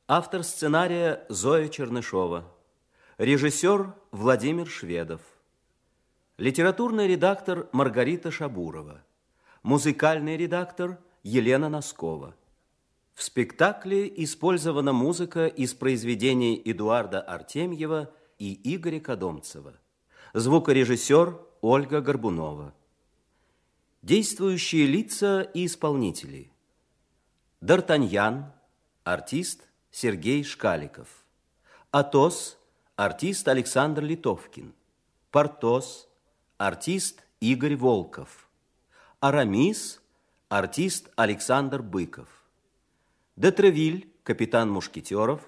Автор 0.07 0.43
сценария 0.43 1.23
Зоя 1.29 1.67
Чернышова. 1.67 2.51
Режиссер 3.19 3.93
Владимир 4.09 4.67
Шведов. 4.67 5.21
Литературный 6.39 7.07
редактор 7.07 7.69
Маргарита 7.71 8.31
Шабурова. 8.31 9.03
Музыкальный 9.61 10.35
редактор 10.35 10.97
Елена 11.21 11.69
Носкова. 11.69 12.33
В 13.13 13.21
спектакле 13.21 14.11
использована 14.23 14.93
музыка 14.93 15.45
из 15.45 15.75
произведений 15.75 16.59
Эдуарда 16.65 17.21
Артемьева 17.21 18.09
и 18.39 18.75
Игоря 18.75 18.99
Кодомцева. 18.99 19.73
Звукорежиссер 20.33 21.37
Ольга 21.61 22.01
Горбунова. 22.01 22.73
Действующие 24.01 24.87
лица 24.87 25.41
и 25.53 25.65
исполнители. 25.65 26.51
Д'Артаньян, 27.61 28.45
артист 29.03 29.67
Сергей 29.91 30.43
Шкаликов. 30.43 31.25
Атос, 31.91 32.57
артист 32.95 33.47
Александр 33.47 34.03
Литовкин. 34.03 34.73
Портос, 35.31 36.07
артист 36.57 37.23
Игорь 37.41 37.75
Волков. 37.75 38.47
Арамис, 39.19 40.01
артист 40.47 41.09
Александр 41.17 41.81
Быков. 41.81 42.29
Детревиль, 43.35 44.13
капитан 44.23 44.71
Мушкетеров, 44.71 45.41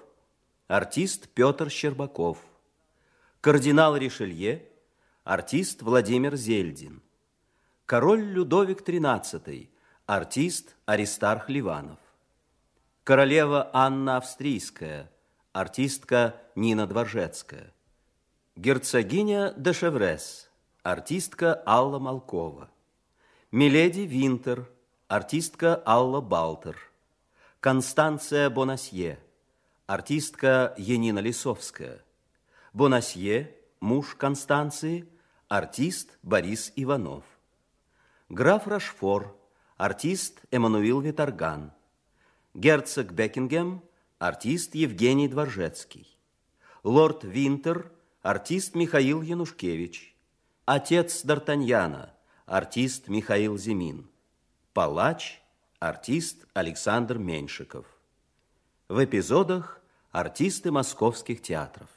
артист 0.68 1.28
Петр 1.30 1.70
Щербаков. 1.70 2.38
Кардинал 3.42 3.96
Ришелье, 3.96 4.68
артист 5.24 5.82
Владимир 5.82 6.36
Зельдин. 6.36 7.02
Король 7.86 8.22
Людовик 8.22 8.88
XIII, 8.88 9.68
артист 10.06 10.76
Аристарх 10.86 11.48
Ливанов. 11.48 11.98
Королева 13.02 13.68
Анна 13.72 14.18
Австрийская, 14.18 15.10
артистка 15.52 16.36
Нина 16.54 16.86
Дворжецкая. 16.86 17.74
Герцогиня 18.54 19.54
де 19.56 19.72
Шеврес, 19.72 20.48
артистка 20.84 21.64
Алла 21.66 21.98
Малкова. 21.98 22.70
Миледи 23.50 24.02
Винтер, 24.02 24.70
артистка 25.08 25.82
Алла 25.84 26.20
Балтер. 26.20 26.78
Констанция 27.58 28.48
Бонасье, 28.50 29.18
артистка 29.88 30.76
Енина 30.78 31.18
Лисовская. 31.18 32.04
Бонасье, 32.72 33.54
муж 33.80 34.14
Констанции, 34.14 35.06
артист 35.48 36.18
Борис 36.22 36.72
Иванов. 36.74 37.24
Граф 38.30 38.66
Рашфор, 38.66 39.36
артист 39.76 40.40
Эммануил 40.50 41.02
Виторган. 41.02 41.72
Герцог 42.54 43.12
Бекингем, 43.12 43.82
артист 44.18 44.74
Евгений 44.74 45.28
Дворжецкий. 45.28 46.18
Лорд 46.82 47.24
Винтер, 47.24 47.92
артист 48.22 48.74
Михаил 48.74 49.20
Янушкевич. 49.20 50.16
Отец 50.64 51.26
Д'Артаньяна, 51.26 52.12
артист 52.46 53.08
Михаил 53.08 53.58
Зимин. 53.58 54.08
Палач, 54.72 55.42
артист 55.78 56.46
Александр 56.54 57.18
Меньшиков. 57.18 57.84
В 58.88 59.04
эпизодах 59.04 59.82
артисты 60.10 60.70
московских 60.70 61.42
театров. 61.42 61.90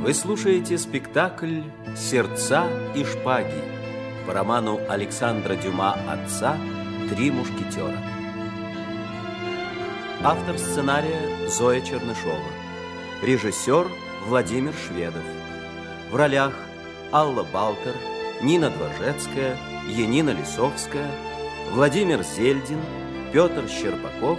Вы 0.00 0.14
слушаете 0.14 0.78
спектакль 0.78 1.60
«Сердца 1.96 2.68
и 2.94 3.04
шпаги» 3.04 3.62
по 4.26 4.32
роману 4.32 4.78
Александра 4.88 5.56
Дюма 5.56 5.98
«Отца. 6.08 6.56
Три 7.10 7.32
мушкетера». 7.32 7.98
Автор 10.22 10.56
сценария 10.56 11.48
Зоя 11.48 11.80
Чернышова. 11.80 12.38
Режиссер 13.22 13.88
Владимир 14.26 14.72
Шведов. 14.72 15.24
В 16.12 16.16
ролях 16.16 16.54
Алла 17.12 17.42
Балтер, 17.42 17.94
Нина 18.40 18.70
Дворжецкая, 18.70 19.56
Енина 19.88 20.30
Лисовская, 20.30 21.10
Владимир 21.72 22.22
Зельдин, 22.22 22.80
Петр 23.32 23.68
Щербаков, 23.68 24.38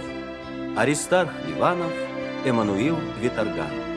Аристарх 0.76 1.30
Ливанов, 1.46 1.92
Эммануил 2.46 2.96
Виторган. 3.20 3.89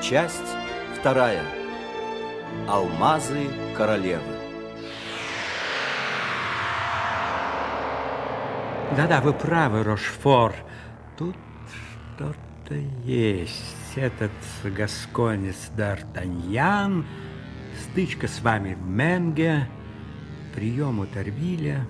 Часть 0.00 0.56
вторая. 0.98 1.42
Алмазы 2.68 3.48
королевы. 3.76 4.22
Да-да, 8.96 9.20
вы 9.20 9.32
правы, 9.32 9.82
Рошфор. 9.82 10.54
Тут 11.16 11.36
что-то 12.14 12.74
есть. 13.04 13.74
Этот 13.96 14.30
гасконец 14.62 15.70
Д'Артаньян, 15.76 17.04
стычка 17.82 18.28
с 18.28 18.40
вами 18.40 18.74
в 18.74 18.86
Менге, 18.86 19.68
прием 20.54 21.00
у 21.00 21.06
Торвиля, 21.06 21.84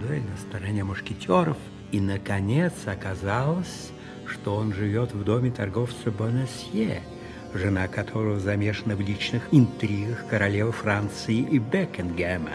дуэль 0.00 0.22
на 0.22 0.36
стороне 0.36 0.84
мушкетеров. 0.84 1.56
И, 1.90 2.00
наконец, 2.00 2.74
оказалось, 2.86 3.90
что 4.26 4.54
он 4.54 4.72
живет 4.72 5.12
в 5.12 5.24
доме 5.24 5.50
торговца 5.50 6.12
Бонасье, 6.12 7.02
жена 7.54 7.88
которого 7.88 8.38
замешана 8.38 8.94
в 8.96 9.00
личных 9.00 9.48
интригах 9.52 10.26
королевы 10.28 10.72
Франции 10.72 11.36
и 11.36 11.58
Бекингема. 11.58 12.52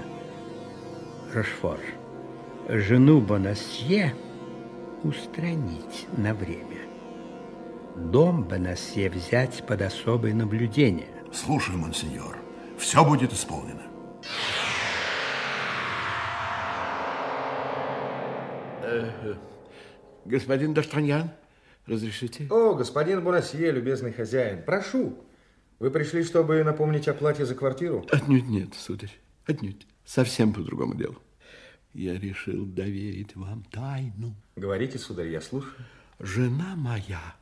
Рошфор, 1.33 1.79
жену 2.67 3.21
Бонасье 3.21 4.13
устранить 5.03 6.07
на 6.15 6.33
время. 6.33 6.81
Дом 7.95 8.43
Бонасье 8.43 9.09
взять 9.09 9.65
под 9.65 9.81
особое 9.81 10.33
наблюдение. 10.33 11.07
Слушай, 11.31 11.75
монсеньор, 11.75 12.37
все 12.77 13.03
будет 13.03 13.33
исполнено. 13.33 13.81
Э, 18.83 19.35
господин 20.25 20.73
Д'Артаньян, 20.73 21.29
разрешите? 21.85 22.47
О, 22.49 22.73
господин 22.75 23.23
Бонасье, 23.23 23.71
любезный 23.71 24.13
хозяин, 24.13 24.63
прошу. 24.63 25.17
Вы 25.79 25.91
пришли, 25.91 26.23
чтобы 26.23 26.63
напомнить 26.63 27.07
о 27.07 27.13
плате 27.13 27.45
за 27.45 27.55
квартиру? 27.55 28.05
Отнюдь 28.11 28.47
нет, 28.47 28.73
сударь, 28.73 29.13
отнюдь. 29.45 29.85
Совсем 30.05 30.53
по 30.53 30.61
другому 30.61 30.95
делу. 30.95 31.17
Я 31.93 32.17
решил 32.17 32.65
доверить 32.65 33.35
вам 33.35 33.63
тайну. 33.71 34.35
Говорите, 34.55 34.97
сударь, 34.97 35.27
я 35.27 35.41
слушаю. 35.41 35.85
Жена 36.19 36.75
моя 36.75 37.35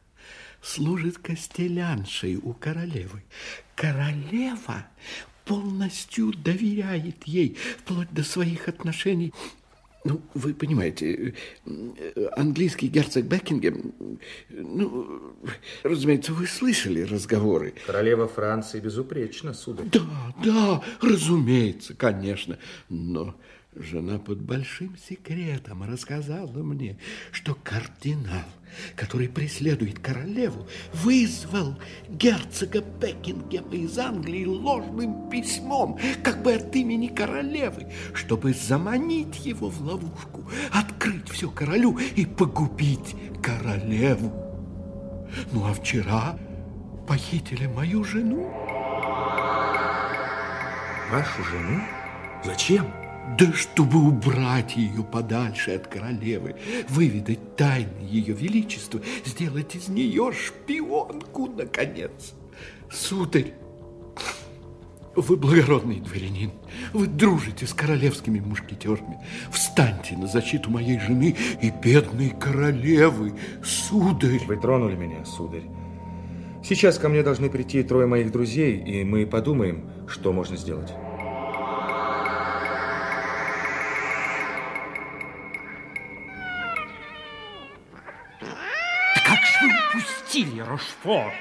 служит 0.62 1.18
костеляншей 1.18 2.38
у 2.38 2.54
королевы. 2.54 3.24
Королева 3.76 4.88
полностью 5.46 6.34
доверяет 6.34 7.24
ей, 7.24 7.58
вплоть 7.80 8.12
до 8.12 8.24
своих 8.24 8.68
отношений 8.68 9.34
ну, 10.04 10.22
вы 10.34 10.54
понимаете, 10.54 11.34
английский 12.36 12.88
герцог 12.88 13.26
Бекингем, 13.26 13.94
ну, 14.50 15.36
разумеется, 15.84 16.34
вы 16.34 16.48
слышали 16.48 17.02
разговоры. 17.02 17.74
Королева 17.86 18.28
Франции 18.28 18.80
безупречна, 18.80 19.54
сударь. 19.54 19.88
Да, 19.92 20.36
да, 20.44 20.84
разумеется, 21.02 21.94
конечно, 21.94 22.58
но 22.90 23.36
Жена 23.74 24.20
под 24.20 24.42
большим 24.42 24.98
секретом 24.98 25.84
рассказала 25.84 26.62
мне, 26.62 26.98
что 27.32 27.56
кардинал, 27.56 28.44
который 28.98 29.30
преследует 29.30 30.00
королеву, 30.00 30.68
вызвал 30.92 31.80
герцога 32.10 32.82
Бекингема 32.82 33.74
из 33.74 33.98
Англии 33.98 34.44
ложным 34.44 35.30
письмом, 35.30 35.98
как 36.22 36.44
бы 36.44 36.56
от 36.56 36.76
имени 36.76 37.08
королевы, 37.08 37.90
чтобы 38.14 38.54
заманить 38.54 39.46
его 39.46 39.70
в 39.70 39.80
ловушку, 39.80 40.44
открыть 40.74 41.30
все 41.30 41.50
королю 41.50 41.98
и 41.98 42.26
погубить 42.26 43.16
королеву. 43.42 44.34
Ну, 45.54 45.66
а 45.66 45.74
вчера 45.74 46.38
похитили 47.08 47.68
мою 47.68 48.04
жену. 48.04 48.52
Вашу 51.10 51.42
жену? 51.46 51.82
Зачем? 52.44 53.01
Да 53.38 53.52
чтобы 53.54 54.00
убрать 54.00 54.76
ее 54.76 55.04
подальше 55.04 55.72
от 55.72 55.88
королевы, 55.88 56.56
выведать 56.90 57.56
тайны 57.56 58.02
ее 58.02 58.34
величества, 58.34 59.00
сделать 59.26 59.76
из 59.76 59.88
нее 59.88 60.32
шпионку, 60.34 61.48
наконец. 61.48 62.34
Сударь, 62.92 63.54
вы 65.16 65.38
благородный 65.38 66.00
дворянин, 66.00 66.52
вы 66.94 67.08
дружите 67.08 67.68
с 67.68 67.74
королевскими 67.74 68.40
мушкетерами. 68.40 69.20
Встаньте 69.52 70.18
на 70.18 70.28
защиту 70.28 70.70
моей 70.70 71.00
жены 71.00 71.36
и 71.62 71.70
бедной 71.70 72.30
королевы, 72.30 73.34
сударь. 73.64 74.42
Вы 74.48 74.58
тронули 74.58 74.96
меня, 74.96 75.26
сударь. 75.26 75.64
Сейчас 76.64 76.98
ко 76.98 77.10
мне 77.10 77.24
должны 77.24 77.50
прийти 77.50 77.84
трое 77.84 78.08
моих 78.08 78.32
друзей, 78.32 78.78
и 78.78 79.04
мы 79.04 79.26
подумаем, 79.26 79.90
что 80.08 80.32
можно 80.32 80.56
сделать. 80.56 80.92
Силья 90.42 90.66
Рошфор 90.66 91.32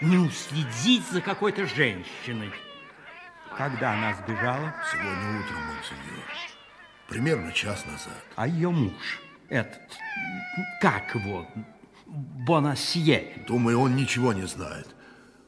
не 0.00 0.18
уследить 0.18 1.06
за 1.12 1.20
какой-то 1.20 1.66
женщиной. 1.66 2.50
Когда 3.56 3.92
она 3.92 4.12
сбежала? 4.14 4.74
Сегодня 4.90 5.40
утром, 5.40 5.60
монсеньор. 5.68 6.24
Примерно 7.06 7.52
час 7.52 7.86
назад. 7.86 8.24
А 8.34 8.48
ее 8.48 8.70
муж, 8.70 9.20
этот, 9.48 9.78
как 10.80 11.14
его, 11.14 11.46
Бонасье? 12.06 13.44
Думаю, 13.46 13.78
он 13.78 13.94
ничего 13.94 14.32
не 14.32 14.48
знает. 14.48 14.88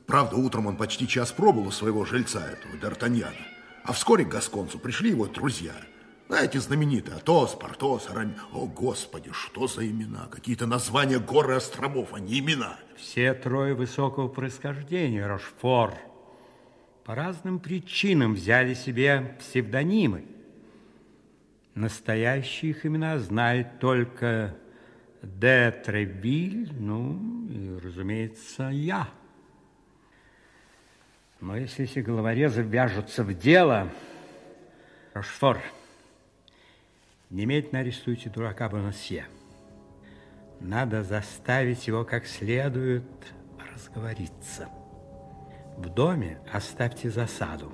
Правда, 0.06 0.36
утром 0.36 0.68
он 0.68 0.76
почти 0.76 1.08
час 1.08 1.32
пробыл 1.32 1.66
у 1.66 1.72
своего 1.72 2.04
жильца, 2.04 2.38
этого 2.38 2.76
Д'Артаньяна. 2.76 3.34
А 3.82 3.94
вскоре 3.94 4.24
к 4.24 4.28
Гасконцу 4.28 4.78
пришли 4.78 5.10
его 5.10 5.26
друзья– 5.26 5.74
знаете, 6.28 6.58
знаменитые 6.58 7.16
Атос, 7.16 7.54
Портос, 7.54 8.10
Арами. 8.10 8.34
О, 8.52 8.66
Господи, 8.66 9.30
что 9.32 9.68
за 9.68 9.86
имена? 9.88 10.26
Какие-то 10.30 10.66
названия 10.66 11.18
гор 11.18 11.50
и 11.52 11.54
островов, 11.54 12.14
а 12.14 12.20
не 12.20 12.40
имена. 12.40 12.76
Все 12.96 13.32
трое 13.32 13.74
высокого 13.74 14.28
происхождения, 14.28 15.26
Рошфор, 15.26 15.94
по 17.04 17.14
разным 17.14 17.60
причинам 17.60 18.34
взяли 18.34 18.74
себе 18.74 19.36
псевдонимы. 19.38 20.24
Настоящие 21.74 22.72
их 22.72 22.84
имена 22.86 23.18
знает 23.18 23.78
только 23.78 24.56
Де 25.22 25.70
Тревиль, 25.84 26.72
ну 26.72 27.48
и, 27.48 27.78
разумеется, 27.84 28.70
я. 28.70 29.08
Но 31.40 31.56
если 31.56 31.84
эти 31.84 32.00
головорезы 32.00 32.62
вяжутся 32.62 33.22
в 33.22 33.32
дело, 33.34 33.90
Рошфор, 35.12 35.60
Немедленно 37.30 37.80
арестуйте 37.80 38.30
дурака 38.30 38.68
Бонасье. 38.68 39.24
Надо 40.60 41.02
заставить 41.02 41.88
его 41.88 42.04
как 42.04 42.24
следует 42.24 43.02
разговориться. 43.74 44.68
В 45.76 45.88
доме 45.88 46.38
оставьте 46.52 47.10
засаду. 47.10 47.72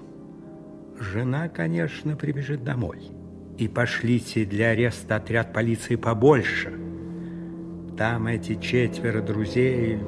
Жена, 0.99 1.49
конечно, 1.51 2.17
прибежит 2.17 2.65
домой. 2.65 3.11
И 3.59 3.69
пошлите 3.69 4.47
для 4.47 4.71
ареста 4.71 5.17
отряд 5.17 5.53
полиции 5.53 5.97
побольше. 5.97 6.73
Там 7.99 8.29
эти 8.29 8.59
четверо 8.59 9.21
друзей, 9.21 10.01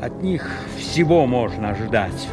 от 0.00 0.22
них 0.22 0.50
всего 0.78 1.26
можно 1.26 1.70
ожидать. 1.70 2.28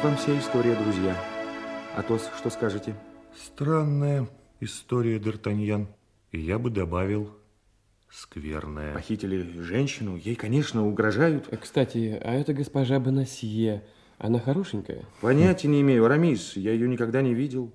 Вот 0.00 0.08
вам 0.08 0.16
вся 0.16 0.38
история, 0.38 0.74
друзья. 0.76 1.14
Атос, 1.94 2.30
что 2.38 2.48
скажете? 2.48 2.94
Странная 3.36 4.30
история, 4.58 5.18
Д'Артаньян. 5.18 5.88
Я 6.32 6.58
бы 6.58 6.70
добавил, 6.70 7.36
скверная. 8.08 8.94
Похитили 8.94 9.60
женщину, 9.60 10.16
ей, 10.16 10.36
конечно, 10.36 10.86
угрожают. 10.86 11.48
Кстати, 11.60 12.18
а 12.24 12.32
это 12.32 12.54
госпожа 12.54 12.98
Бонасье, 12.98 13.84
она 14.16 14.38
хорошенькая? 14.38 15.04
Понятия 15.20 15.68
не 15.68 15.82
имею, 15.82 16.06
Арамис, 16.06 16.56
я 16.56 16.72
ее 16.72 16.88
никогда 16.88 17.20
не 17.20 17.34
видел. 17.34 17.70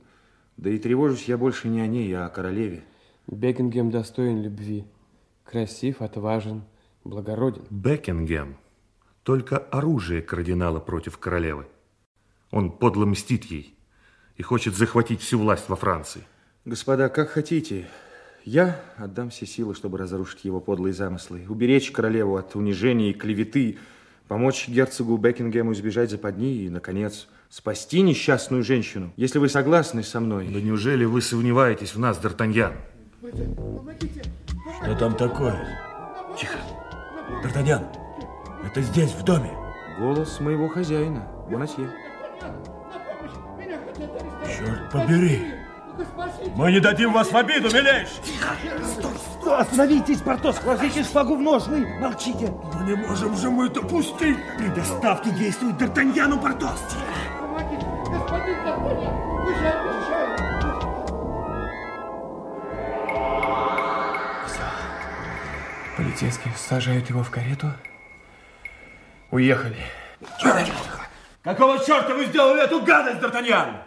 Да 0.57 0.71
и 0.71 0.79
тревожусь 0.79 1.25
я 1.25 1.37
больше 1.37 1.67
не 1.67 1.79
о 1.81 1.85
ней, 1.85 2.11
а 2.13 2.25
о 2.25 2.29
королеве. 2.29 2.85
Бекингем 3.27 3.91
достоин 3.91 4.41
любви. 4.41 4.85
Красив, 5.43 6.01
отважен, 6.01 6.63
благороден. 7.03 7.67
Бекингем 7.69 8.57
только 9.21 9.57
оружие 9.57 10.23
кардинала 10.23 10.79
против 10.79 11.19
королевы. 11.19 11.67
Он 12.55 12.71
подло 12.71 13.05
мстит 13.05 13.43
ей 13.43 13.75
и 14.37 14.41
хочет 14.41 14.75
захватить 14.75 15.19
всю 15.19 15.37
власть 15.37 15.67
во 15.67 15.75
Франции. 15.75 16.23
Господа, 16.63 17.09
как 17.09 17.31
хотите. 17.31 17.85
Я 18.45 18.79
отдам 18.95 19.29
все 19.29 19.45
силы, 19.45 19.75
чтобы 19.75 19.97
разрушить 19.97 20.45
его 20.45 20.61
подлые 20.61 20.93
замыслы, 20.93 21.45
уберечь 21.49 21.91
королеву 21.91 22.37
от 22.37 22.55
унижения 22.55 23.09
и 23.09 23.13
клеветы, 23.13 23.77
помочь 24.29 24.69
герцогу 24.69 25.17
Бекингему 25.17 25.73
избежать 25.73 26.11
западни 26.11 26.63
и, 26.63 26.69
наконец, 26.69 27.27
спасти 27.49 28.01
несчастную 28.01 28.63
женщину. 28.63 29.11
Если 29.17 29.37
вы 29.37 29.49
согласны 29.49 30.01
со 30.01 30.21
мной... 30.21 30.47
Да 30.47 30.61
неужели 30.61 31.03
вы 31.03 31.21
сомневаетесь 31.21 31.93
в 31.93 31.99
нас, 31.99 32.17
Д'Артаньян? 32.23 32.71
Что 34.81 34.95
там 34.97 35.17
такое? 35.17 35.77
Тихо. 36.39 36.57
Д'Артаньян, 37.43 37.85
Это 38.63 38.81
здесь, 38.81 39.11
в 39.11 39.25
доме. 39.25 39.51
Голос 39.99 40.39
моего 40.39 40.69
хозяина, 40.69 41.27
Бонасье. 41.49 41.89
Черт 44.47 44.91
побери! 44.91 45.53
Мы 46.55 46.71
не 46.71 46.79
дадим 46.79 47.13
вас 47.13 47.31
в 47.31 47.37
обиду, 47.37 47.69
милейший! 47.69 48.21
Стой, 48.83 49.11
стой! 49.39 49.57
Остановитесь, 49.59 50.21
Портос! 50.21 50.61
Вложите 50.61 51.03
шпагу 51.03 51.35
в 51.35 51.41
ножны! 51.41 51.87
Молчите! 51.99 52.53
Но 52.73 52.83
не 52.83 52.95
можем 52.95 53.35
же 53.37 53.49
мы 53.49 53.69
допустить! 53.69 54.37
При 54.57 54.67
доставке 54.69 55.31
действует 55.31 55.75
Д'Артаньяну, 55.75 56.41
Портос! 56.41 56.81
Господин 58.09 58.55
Д'Артаньян, 58.55 59.43
вы 59.43 59.55
же 59.55 59.67
обещали! 59.67 60.55
Полицейские 65.97 66.53
сажают 66.57 67.09
его 67.09 67.23
в 67.23 67.31
карету. 67.31 67.71
Уехали. 69.31 69.77
Какого 71.45 71.77
черта 71.77 72.15
вы 72.15 72.25
сделали 72.25 72.63
эту 72.63 72.81
гадость, 72.81 73.21
Д'Артаньян? 73.21 73.77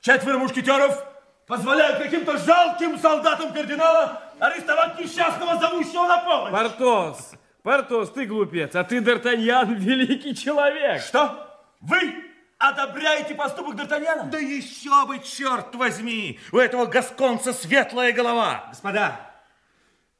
Четверо 0.00 0.38
мушкетеров 0.38 1.04
позволяют 1.46 1.98
каким-то 1.98 2.38
жалким 2.38 2.98
солдатам 2.98 3.52
кардинала 3.52 4.22
арестовать 4.38 4.98
несчастного, 4.98 5.60
зовущего 5.60 6.06
на 6.06 6.18
помощь. 6.24 6.52
Портос, 6.52 7.32
Портос, 7.62 8.10
ты 8.12 8.24
глупец, 8.24 8.74
а 8.74 8.82
ты, 8.82 9.00
Д'Артаньян, 9.00 9.74
великий 9.74 10.34
человек. 10.34 11.02
Что? 11.02 11.54
Вы 11.82 12.14
одобряете 12.56 13.34
поступок 13.34 13.74
Д'Артаньяна? 13.74 14.30
Да 14.30 14.38
еще 14.38 15.06
бы, 15.06 15.18
черт 15.18 15.74
возьми! 15.74 16.40
У 16.50 16.56
этого 16.56 16.86
гасконца 16.86 17.52
светлая 17.52 18.14
голова! 18.14 18.64
Господа, 18.70 19.20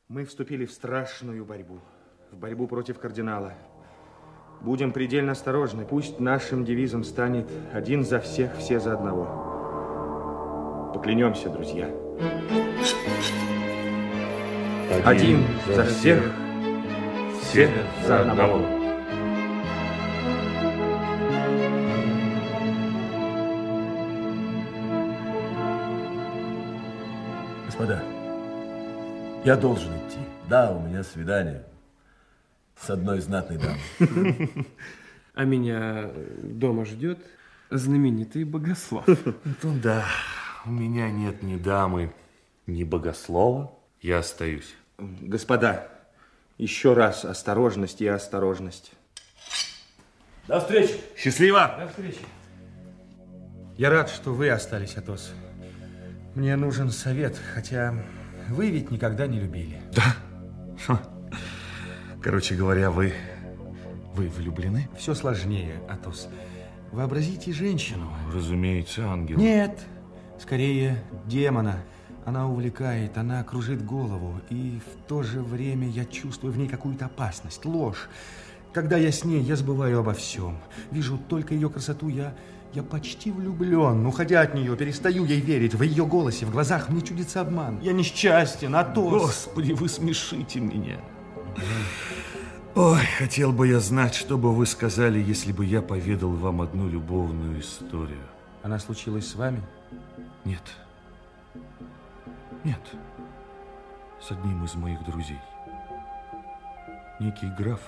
мы 0.09 0.27
вступили 0.27 0.67
в 0.67 0.73
страшную 0.73 1.43
борьбу. 1.47 1.81
В 2.31 2.37
борьбу 2.37 2.67
против 2.67 2.99
кардинала. 2.99 3.55
Будем 4.61 4.93
предельно 4.93 5.33
осторожны. 5.33 5.87
Пусть 5.87 6.21
нашим 6.21 6.67
девизом 6.67 7.03
станет 7.03 7.51
один 7.73 8.05
за 8.05 8.21
всех, 8.21 8.57
все 8.59 8.79
за 8.79 8.93
одного. 8.93 9.25
Поклянемся, 10.93 11.49
друзья. 11.49 11.89
Один, 15.05 15.45
за 15.67 15.85
всех, 15.85 16.23
все 17.41 17.71
за 18.07 18.21
одного. 18.21 18.61
Господа, 27.65 28.03
я 29.43 29.57
должен 29.57 29.91
идти. 30.07 30.19
Да, 30.51 30.73
у 30.73 30.81
меня 30.87 31.03
свидание 31.03 31.65
с 32.81 32.91
одной 32.91 33.20
знатной 33.20 33.59
дамой. 33.59 34.51
А 35.33 35.45
меня 35.45 36.11
дома 36.43 36.85
ждет 36.85 37.18
знаменитый 37.70 38.45
богослов. 38.45 39.07
Ну 39.62 39.78
да, 39.81 40.05
у 40.66 40.70
меня 40.70 41.09
нет 41.09 41.43
ни 41.43 41.57
дамы, 41.57 42.12
ни 42.66 42.83
богослова. 42.83 43.72
Я 44.03 44.18
остаюсь. 44.18 44.74
Господа, 44.99 45.89
еще 46.59 46.95
раз 46.95 47.24
осторожность 47.24 48.03
и 48.03 48.07
осторожность. 48.09 48.93
До 50.49 50.61
встречи. 50.61 50.95
Счастливо. 51.16 51.76
До 51.78 51.87
встречи. 51.87 52.20
Я 53.78 53.89
рад, 53.89 54.11
что 54.11 54.35
вы 54.35 54.51
остались, 54.51 54.97
Атос. 54.97 55.33
Мне 56.35 56.57
нужен 56.57 56.91
совет, 56.91 57.41
хотя 57.55 57.95
вы 58.49 58.68
ведь 58.70 58.91
никогда 58.91 59.26
не 59.26 59.39
любили. 59.41 59.81
Да? 59.93 61.01
Короче 62.23 62.55
говоря, 62.55 62.91
вы... 62.91 63.14
Вы 64.14 64.29
влюблены? 64.29 64.89
Все 64.99 65.14
сложнее, 65.14 65.81
Атос. 65.89 66.29
Вообразите 66.93 67.53
женщину. 67.53 68.11
Разумеется, 68.35 69.07
ангел. 69.07 69.39
Нет, 69.39 69.79
скорее 70.39 71.03
демона. 71.27 71.77
Она 72.27 72.49
увлекает, 72.49 73.16
она 73.16 73.43
кружит 73.45 73.85
голову, 73.85 74.35
и 74.51 74.81
в 74.85 75.09
то 75.09 75.23
же 75.23 75.41
время 75.41 75.89
я 75.89 76.05
чувствую 76.05 76.53
в 76.53 76.59
ней 76.59 76.68
какую-то 76.68 77.07
опасность, 77.07 77.64
ложь. 77.64 78.09
Когда 78.75 78.97
я 78.99 79.11
с 79.11 79.25
ней, 79.25 79.41
я 79.41 79.57
забываю 79.57 80.01
обо 80.01 80.12
всем. 80.12 80.59
Вижу 80.91 81.18
только 81.18 81.55
ее 81.55 81.71
красоту, 81.71 82.09
я, 82.09 82.35
я 82.75 82.83
почти 82.83 83.31
влюблен. 83.31 84.05
Уходя 84.05 84.43
от 84.43 84.55
нее, 84.55 84.77
перестаю 84.77 85.25
ей 85.25 85.41
верить. 85.41 85.75
В 85.75 85.83
ее 85.83 86.05
голосе, 86.05 86.45
в 86.45 86.53
глазах 86.53 86.91
мне 86.91 87.01
чудится 87.01 87.41
обман. 87.41 87.81
Я 87.81 87.93
несчастен, 87.93 88.77
Атос. 88.77 89.23
Господи, 89.23 89.73
вы 89.73 89.89
смешите 89.89 90.61
меня. 90.61 90.99
Ой, 92.75 93.05
хотел 93.19 93.53
бы 93.53 93.67
я 93.69 93.81
знать, 93.81 94.15
что 94.15 94.39
бы 94.39 94.55
вы 94.55 94.65
сказали, 94.67 95.19
если 95.21 95.53
бы 95.53 95.65
я 95.65 95.83
поведал 95.83 96.31
вам 96.31 96.61
одну 96.61 96.89
любовную 96.89 97.61
историю. 97.61 98.27
Она 98.63 98.79
случилась 98.79 99.29
с 99.29 99.35
вами? 99.35 99.63
Нет. 100.45 100.63
Нет. 102.65 102.81
С 104.21 104.31
одним 104.31 104.65
из 104.65 104.75
моих 104.75 105.05
друзей. 105.05 105.41
Некий 107.19 107.49
граф, 107.59 107.81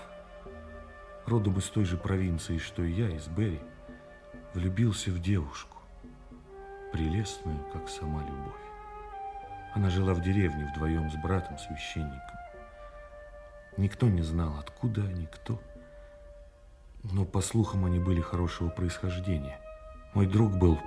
родом 1.26 1.58
из 1.58 1.64
той 1.68 1.84
же 1.84 1.96
провинции, 1.96 2.58
что 2.58 2.82
и 2.82 2.92
я, 2.92 3.08
из 3.08 3.28
Берри, 3.28 3.60
влюбился 4.54 5.10
в 5.10 5.20
девушку, 5.20 5.76
прелестную, 6.92 7.58
как 7.72 7.88
сама 7.88 8.20
любовь. 8.20 8.62
Она 9.74 9.88
жила 9.88 10.12
в 10.12 10.20
деревне 10.20 10.70
вдвоем 10.72 11.10
с 11.10 11.14
братом-священником. 11.16 12.31
Никто 13.76 14.08
не 14.08 14.22
знал, 14.22 14.58
откуда 14.58 15.02
они, 15.02 15.26
кто. 15.26 15.58
Но, 17.02 17.24
по 17.24 17.40
слухам, 17.40 17.84
они 17.84 17.98
были 17.98 18.20
хорошего 18.20 18.68
происхождения. 18.68 19.58
Мой 20.14 20.26
друг 20.26 20.52
был 20.52 20.78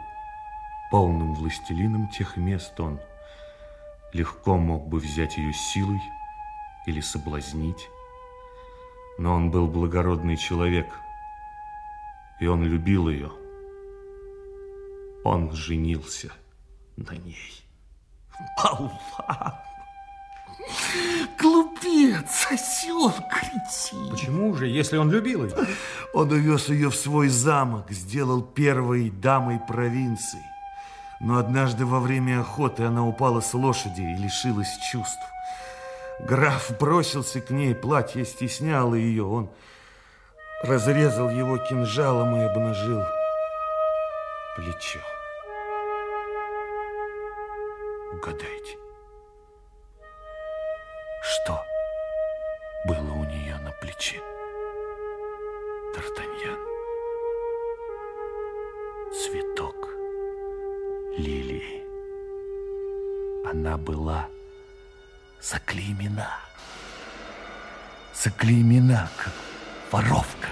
полным 0.92 1.34
властелином 1.34 2.10
тех 2.10 2.38
мест. 2.38 2.80
Он 2.80 3.00
легко 4.14 4.58
мог 4.58 4.88
бы 4.88 5.00
взять 5.00 5.38
ее 5.38 5.51
силой 5.51 6.01
или 6.86 7.01
соблазнить. 7.01 7.89
Но 9.18 9.34
он 9.34 9.50
был 9.50 9.68
благородный 9.68 10.38
человек, 10.38 10.88
и 12.39 12.47
он 12.47 12.64
любил 12.64 13.09
ее. 13.09 13.32
Он 15.24 15.51
женился 15.51 16.32
на 16.97 17.14
ней. 17.14 17.64
Болван! 18.58 19.64
Глупец, 21.39 22.47
осел, 22.50 23.12
кретин. 23.12 24.09
Почему 24.12 24.54
же, 24.55 24.67
если 24.67 24.97
он 24.97 25.12
любил 25.12 25.46
ее? 25.46 25.55
Он 26.13 26.32
увез 26.32 26.70
ее 26.70 26.89
в 26.89 26.96
свой 26.96 27.28
замок, 27.28 27.92
сделал 27.92 28.42
первой 28.42 29.09
дамой 29.09 29.59
провинции. 29.59 30.43
Но 31.20 31.37
однажды 31.37 31.86
во 31.86 32.00
время 32.00 32.42
охоты 32.42 32.83
она 32.83 33.05
упала 33.05 33.42
с 33.42 33.54
лошади 33.54 34.01
и 34.01 34.21
лишилась 34.21 34.78
чувств. 34.92 35.21
Граф 36.20 36.71
бросился 36.79 37.42
к 37.42 37.50
ней, 37.50 37.75
платье 37.75 38.25
стесняло 38.25 38.96
ее. 38.96 39.25
Он 39.25 39.50
разрезал 40.63 41.29
его 41.29 41.58
кинжалом 41.58 42.36
и 42.36 42.43
обнажил 42.43 43.04
плечо. 44.55 45.00
Угадайте, 48.13 48.78
что 51.36 51.66
было 52.86 53.12
у 53.13 53.24
нее 53.25 53.57
на 53.57 53.71
плече? 53.71 54.21
Д'Артаньян. 55.93 56.59
Цветок 59.12 59.89
лилии. 61.17 61.83
Она 63.45 63.78
была 63.78 64.29
заклеймена. 65.41 66.29
Заклеймена, 68.13 69.09
как 69.17 69.33
воровка, 69.91 70.47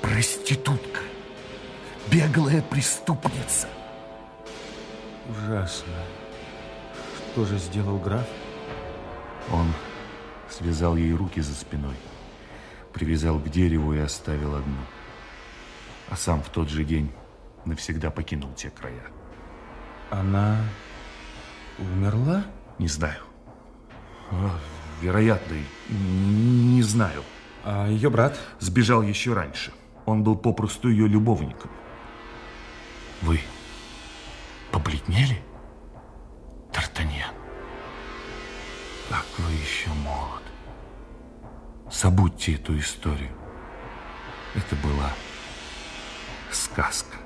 проститутка, 0.00 1.00
беглая 2.10 2.62
преступница. 2.62 3.68
Ужасно. 5.28 5.94
Что 7.32 7.44
же 7.46 7.58
сделал 7.58 7.98
граф? 7.98 8.26
Он 9.52 9.72
связал 10.48 10.96
ей 10.96 11.12
руки 11.12 11.40
за 11.40 11.54
спиной, 11.54 11.96
привязал 12.92 13.38
к 13.38 13.48
дереву 13.48 13.92
и 13.94 13.98
оставил 13.98 14.56
одну. 14.56 14.78
А 16.10 16.16
сам 16.16 16.42
в 16.42 16.48
тот 16.48 16.68
же 16.68 16.84
день 16.84 17.10
навсегда 17.64 18.10
покинул 18.10 18.52
те 18.54 18.70
края. 18.70 19.04
Она 20.10 20.58
умерла? 21.78 22.44
Не 22.78 22.88
знаю. 22.88 23.22
Вероятно, 25.00 25.56
не 25.88 26.82
знаю. 26.82 27.22
А 27.64 27.88
ее 27.88 28.10
брат? 28.10 28.38
Сбежал 28.60 29.02
еще 29.02 29.32
раньше. 29.32 29.72
Он 30.06 30.22
был 30.22 30.36
попросту 30.36 30.88
ее 30.88 31.08
любовником. 31.08 31.70
Вы 33.22 33.40
побледнели, 34.70 35.42
еще 39.84 39.92
молод. 39.94 40.42
Забудьте 41.90 42.54
эту 42.54 42.78
историю. 42.78 43.30
Это 44.54 44.76
была 44.76 45.12
сказка. 46.50 47.16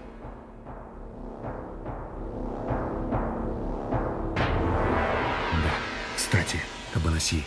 Да, 4.37 5.75
кстати, 6.17 6.59
об 6.95 7.07
Анасии. 7.07 7.45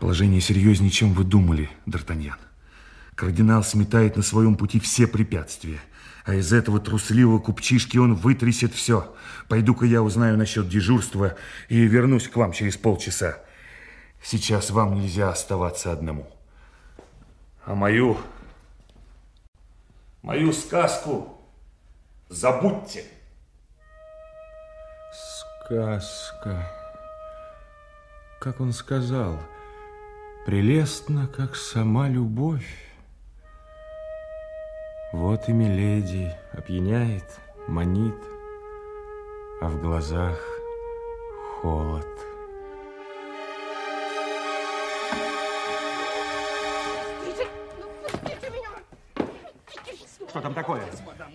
Положение 0.00 0.40
серьезнее, 0.40 0.90
чем 0.90 1.12
вы 1.12 1.24
думали, 1.24 1.70
Д'Артаньян. 1.86 2.36
Кардинал 3.14 3.64
сметает 3.64 4.16
на 4.16 4.22
своем 4.22 4.56
пути 4.56 4.78
все 4.78 5.06
препятствия. 5.06 5.80
А 6.24 6.34
из 6.34 6.52
этого 6.52 6.78
трусливого 6.78 7.38
купчишки 7.38 7.96
он 7.96 8.14
вытрясет 8.14 8.74
все. 8.74 9.16
Пойду-ка 9.48 9.86
я 9.86 10.02
узнаю 10.02 10.36
насчет 10.36 10.68
дежурства 10.68 11.36
и 11.68 11.80
вернусь 11.80 12.28
к 12.28 12.36
вам 12.36 12.52
через 12.52 12.76
полчаса. 12.76 13.38
Сейчас 14.22 14.70
вам 14.70 14.94
нельзя 14.94 15.30
оставаться 15.30 15.92
одному. 15.92 16.26
А 17.64 17.74
мою, 17.74 18.16
мою 20.22 20.52
сказку 20.52 21.38
забудьте. 22.28 23.04
Сказка. 25.12 26.66
Как 28.40 28.60
он 28.60 28.72
сказал, 28.72 29.38
прелестно, 30.46 31.26
как 31.28 31.56
сама 31.56 32.08
любовь. 32.08 32.88
Вот 35.12 35.48
и 35.48 35.52
миледи 35.52 36.34
опьяняет, 36.52 37.38
манит, 37.66 38.16
а 39.60 39.68
в 39.68 39.80
глазах 39.80 40.38
холод. 41.60 42.07
Что 50.28 50.40
там 50.40 50.54
такое? 50.54 50.82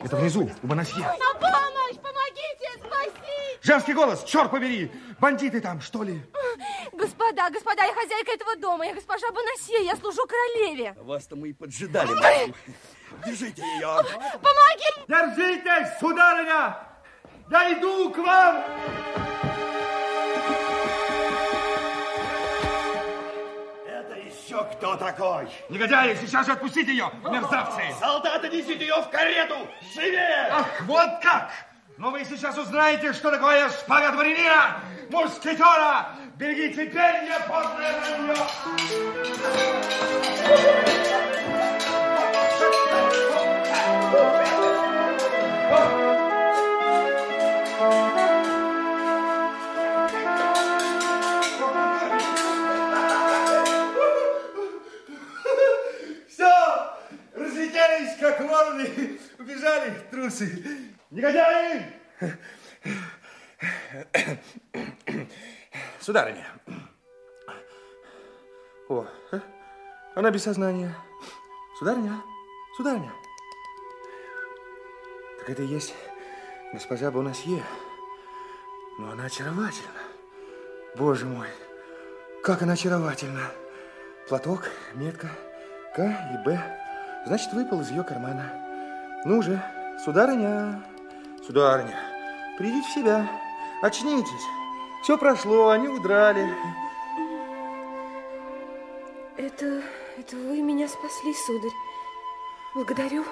Это 0.04 0.16
внизу, 0.16 0.50
у 0.62 0.68
Бонасье. 0.68 1.00
На 1.00 1.40
помощь! 1.40 1.98
Помогите! 1.98 2.70
Спасите! 2.78 3.60
Женский 3.62 3.94
голос, 3.94 4.24
черт 4.24 4.52
побери! 4.52 4.92
Бандиты 5.20 5.62
там, 5.62 5.82
что 5.82 6.04
ли? 6.04 6.22
Господа, 6.92 7.50
господа, 7.50 7.84
я 7.84 7.94
хозяйка 7.94 8.32
этого 8.34 8.56
дома, 8.58 8.86
я 8.86 8.94
госпожа 8.94 9.28
Бонасье, 9.32 9.84
я 9.84 9.96
служу 9.96 10.22
королеве. 10.28 10.94
Вас-то 10.98 11.36
мы 11.36 11.50
и 11.50 11.54
поджидали. 11.54 12.10
Держите 13.26 13.62
ее. 13.62 14.04
Помоги! 14.42 15.08
Держитесь, 15.08 16.00
сударыня! 16.00 16.78
Я 17.50 17.74
иду 17.74 18.12
к 18.12 18.18
вам! 18.18 19.53
Еще 24.64 24.78
кто 24.78 24.96
такой? 24.96 25.48
Негодяи, 25.70 26.16
сейчас 26.16 26.46
же 26.46 26.54
отпустите 26.54 26.92
ее, 26.92 27.10
мерзавцы! 27.24 27.82
Солдаты, 28.00 28.50
несите 28.50 28.86
ее 28.86 29.02
в 29.02 29.10
карету! 29.10 29.68
Живее! 29.94 30.50
Ах, 30.52 30.68
вот 30.82 31.10
как! 31.22 31.52
Но 31.98 32.10
вы 32.10 32.26
сейчас 32.26 32.58
узнаете, 32.58 33.14
что 33.14 33.32
такое 33.32 33.70
шпага 33.70 34.12
дворянина, 34.14 34.80
мушкетера! 35.10 36.08
Береги 36.36 36.74
теперь 36.74 37.24
не 37.24 37.40
поздно 37.48 37.78
вранье! 44.14 44.43
Вороны, 58.64 59.20
убежали 59.40 59.94
трусы. 60.12 60.64
Негодяи! 61.12 61.94
Сударыня. 66.00 66.48
О, 68.90 69.06
э, 69.32 69.40
она 70.16 70.32
без 70.32 70.44
сознания. 70.44 70.94
Сударыня, 71.80 72.22
сударыня. 72.78 73.12
Так 75.40 75.50
это 75.50 75.64
и 75.64 75.68
есть 75.68 75.96
госпожа 76.74 77.10
Бонасье. 77.12 77.64
Но 79.00 79.12
она 79.12 79.26
очаровательна. 79.26 80.02
Боже 80.96 81.26
мой, 81.26 81.48
как 82.44 82.62
она 82.62 82.74
очаровательна. 82.74 83.52
Платок, 84.28 84.70
метка, 84.94 85.30
К 85.96 86.02
и 86.02 86.38
Б. 86.46 86.83
Значит, 87.26 87.54
выпал 87.54 87.82
из 87.82 87.90
ее 87.90 88.04
кармана. 88.04 88.52
Ну 89.24 89.42
же, 89.42 89.62
сударыня, 90.04 90.84
сударыня, 91.46 91.98
придите 92.58 92.88
в 92.88 92.92
себя, 92.92 93.28
очнитесь. 93.82 94.44
Все 95.04 95.18
прошло, 95.18 95.70
они 95.70 95.88
удрали. 95.88 96.48
Это, 99.38 99.82
это 100.18 100.36
вы 100.36 100.62
меня 100.62 100.88
спасли, 100.88 101.34
сударь. 101.34 101.72
Благодарю. 102.76 103.24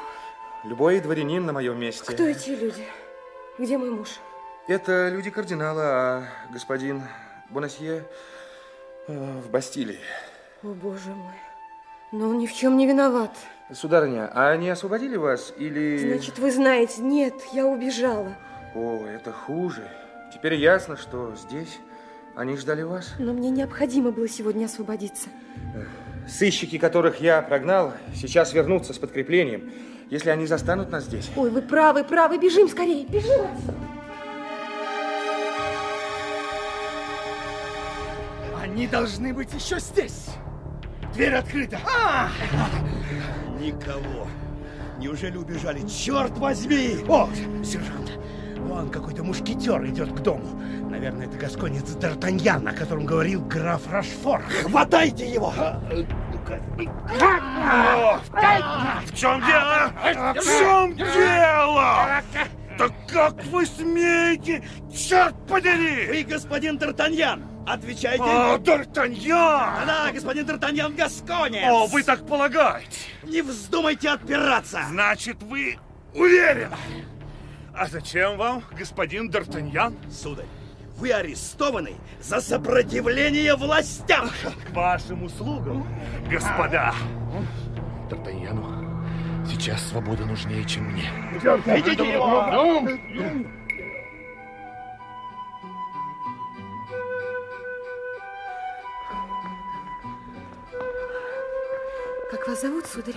Любой 0.63 0.99
дворянин 0.99 1.45
на 1.45 1.53
моем 1.53 1.79
месте. 1.79 2.03
Кто 2.05 2.23
эти 2.23 2.51
люди? 2.51 2.85
Где 3.57 3.77
мой 3.77 3.89
муж? 3.89 4.19
Это 4.67 5.09
люди 5.09 5.29
кардинала, 5.29 5.83
а 5.83 6.23
господин 6.51 7.03
Бонасье 7.49 8.05
э, 9.07 9.39
в 9.39 9.49
Бастилии. 9.49 9.99
О, 10.63 10.67
боже 10.67 11.09
мой. 11.09 11.33
Но 12.11 12.29
он 12.29 12.37
ни 12.37 12.47
в 12.47 12.53
чем 12.53 12.77
не 12.77 12.87
виноват. 12.87 13.31
Сударыня, 13.73 14.29
а 14.33 14.49
они 14.49 14.69
освободили 14.69 15.15
вас 15.15 15.53
или... 15.57 16.13
Значит, 16.13 16.39
вы 16.39 16.51
знаете, 16.51 17.01
нет, 17.01 17.33
я 17.53 17.65
убежала. 17.65 18.35
О, 18.75 19.05
это 19.05 19.31
хуже. 19.31 19.87
Теперь 20.33 20.55
ясно, 20.55 20.97
что 20.97 21.33
здесь 21.35 21.79
они 22.35 22.57
ждали 22.57 22.81
вас. 22.81 23.13
Но 23.17 23.33
мне 23.33 23.49
необходимо 23.49 24.11
было 24.11 24.27
сегодня 24.27 24.65
освободиться. 24.65 25.29
Сыщики, 26.27 26.77
которых 26.77 27.21
я 27.21 27.41
прогнал, 27.41 27.93
сейчас 28.13 28.53
вернутся 28.53 28.93
с 28.93 28.97
подкреплением, 28.97 29.71
если 30.09 30.29
они 30.29 30.45
застанут 30.47 30.91
нас 30.91 31.05
здесь. 31.05 31.29
Ой, 31.35 31.49
вы 31.49 31.61
правы, 31.61 32.03
правы, 32.03 32.37
бежим 32.37 32.67
скорее, 32.67 33.05
бежим 33.05 33.41
отсюда. 33.53 33.73
Они 38.61 38.87
должны 38.87 39.33
быть 39.33 39.53
еще 39.53 39.79
здесь. 39.79 40.27
Дверь 41.13 41.35
открыта. 41.35 41.79
А! 41.85 42.29
Никого. 43.61 44.27
Неужели 44.97 45.37
убежали? 45.37 45.87
Черт 45.87 46.35
возьми! 46.39 46.97
О, 47.07 47.29
сержант, 47.63 48.19
вон 48.57 48.89
какой-то 48.89 49.23
мушкетер 49.23 49.85
идет 49.85 50.11
к 50.13 50.19
дому. 50.21 50.59
Наверное, 50.89 51.27
это 51.27 51.37
гасконец 51.37 51.95
Д'Артаньян, 51.95 52.67
о 52.67 52.73
котором 52.73 53.05
говорил 53.05 53.45
граф 53.45 53.83
Рашфор. 53.91 54.41
Хватайте 54.63 55.31
его! 55.31 55.51
В 55.51 55.83
чем 59.15 59.41
дело? 59.45 59.91
В 60.35 60.59
чем 60.59 60.95
дело? 60.95 62.23
Да 62.79 62.87
как 63.07 63.43
вы 63.45 63.67
смеете? 63.67 64.63
Черт 64.91 65.35
подери! 65.47 66.07
Вы, 66.07 66.23
господин 66.23 66.77
Д'Артаньян, 66.77 67.43
отвечайте. 67.67 68.23
О, 68.23 68.57
Д'Артаньян! 68.57 69.85
Да, 69.85 70.11
господин 70.13 70.45
Д'Артаньян 70.45 70.95
Гасконец. 70.95 71.63
О, 71.67 71.87
вы 71.87 72.03
так 72.03 72.25
полагаете? 72.27 72.99
Не 73.23 73.41
вздумайте 73.41 74.09
отпираться. 74.09 74.81
Значит, 74.89 75.41
вы 75.43 75.77
уверены? 76.13 76.75
А 77.73 77.87
зачем 77.87 78.37
вам, 78.37 78.63
господин 78.77 79.29
Д'Артаньян? 79.29 79.95
Сударь, 80.11 80.45
вы 80.97 81.11
арестованы 81.11 81.95
за 82.21 82.41
сопротивление 82.41 83.55
властям. 83.55 84.29
К 84.67 84.75
вашим 84.75 85.23
услугам, 85.23 85.87
господа. 86.29 86.93
Д'Артаньяну 88.09 88.81
сейчас 89.49 89.81
свобода 89.89 90.25
нужнее, 90.25 90.63
чем 90.65 90.85
мне. 90.85 91.09
Идите 91.77 92.13
его! 92.13 92.87
Как 102.31 102.47
вас 102.47 102.61
зовут, 102.61 102.85
сударь? 102.85 103.15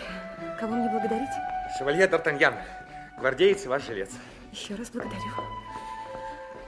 Кого 0.59 0.75
мне 0.75 0.89
благодарить? 0.91 1.29
Шевалье 1.79 2.07
Д'Артаньян, 2.07 2.55
гвардеец 3.19 3.65
и 3.65 3.69
ваш 3.69 3.87
жилец. 3.87 4.11
Еще 4.53 4.75
раз 4.75 4.91
благодарю. 4.91 5.23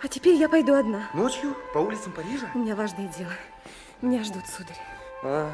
А 0.03 0.09
теперь 0.09 0.35
я 0.37 0.49
пойду 0.49 0.75
одна. 0.75 1.09
Ночью 1.15 1.57
по 1.73 1.79
улицам 1.79 2.13
Парижа? 2.13 2.49
У 2.55 2.59
меня 2.59 2.77
важное 2.77 3.09
дело. 3.19 3.33
Меня 4.03 4.23
ждут, 4.23 4.45
сударь. 4.47 4.79
А, 5.23 5.51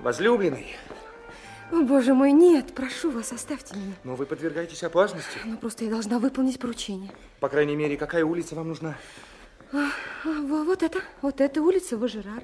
возлюбленный. 0.00 0.74
О, 1.70 1.82
боже 1.82 2.14
мой, 2.14 2.32
нет, 2.32 2.74
прошу 2.74 3.10
вас, 3.12 3.32
оставьте 3.32 3.76
меня. 3.76 3.92
Но 4.02 4.16
вы 4.16 4.26
подвергаетесь 4.26 4.82
опасности. 4.82 5.38
Ну, 5.44 5.56
просто 5.56 5.84
я 5.84 5.90
должна 5.90 6.18
выполнить 6.18 6.58
поручение. 6.58 7.12
По 7.38 7.48
крайней 7.48 7.76
мере, 7.76 7.96
какая 7.96 8.24
улица 8.24 8.56
вам 8.56 8.68
нужна? 8.68 8.96
А, 9.72 9.86
а, 10.24 10.28
во- 10.28 10.64
вот 10.64 10.82
это, 10.82 11.00
вот 11.22 11.40
эта 11.40 11.62
улица 11.62 11.96
Важерар. 11.96 12.42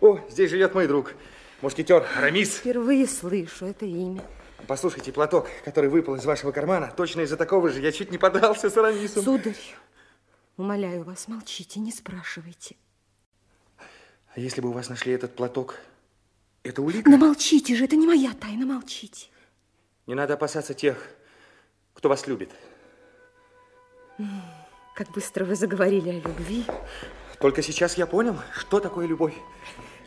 О, 0.00 0.18
здесь 0.28 0.50
живет 0.50 0.74
мой 0.74 0.88
друг. 0.88 1.14
Мушкетер 1.62 2.04
Арамис. 2.16 2.56
Впервые 2.56 3.06
слышу 3.06 3.66
это 3.66 3.86
имя. 3.86 4.20
Послушайте, 4.66 5.12
платок, 5.12 5.48
который 5.64 5.88
выпал 5.88 6.16
из 6.16 6.24
вашего 6.24 6.50
кармана, 6.50 6.92
точно 6.96 7.20
из-за 7.20 7.36
такого 7.36 7.68
же 7.68 7.80
я 7.80 7.92
чуть 7.92 8.10
не 8.10 8.18
подался 8.18 8.68
с 8.68 8.76
Арамисом. 8.76 9.22
Сударь, 9.22 9.56
умоляю 10.56 11.04
вас, 11.04 11.28
молчите, 11.28 11.78
не 11.78 11.92
спрашивайте. 11.92 12.74
А 14.34 14.40
если 14.40 14.60
бы 14.60 14.70
у 14.70 14.72
вас 14.72 14.88
нашли 14.88 15.12
этот 15.12 15.36
платок, 15.36 15.78
это 16.64 16.82
улика? 16.82 17.08
Но 17.08 17.16
молчите 17.16 17.76
же, 17.76 17.84
это 17.84 17.94
не 17.94 18.08
моя 18.08 18.32
тайна, 18.32 18.66
молчите. 18.66 19.28
Не 20.08 20.14
надо 20.14 20.34
опасаться 20.34 20.74
тех, 20.74 20.96
кто 21.94 22.08
вас 22.08 22.26
любит. 22.26 22.50
Как 24.96 25.12
быстро 25.12 25.44
вы 25.44 25.54
заговорили 25.54 26.08
о 26.08 26.28
любви. 26.28 26.64
Только 27.38 27.62
сейчас 27.62 27.96
я 27.96 28.08
понял, 28.08 28.36
что 28.52 28.80
такое 28.80 29.06
любовь. 29.06 29.34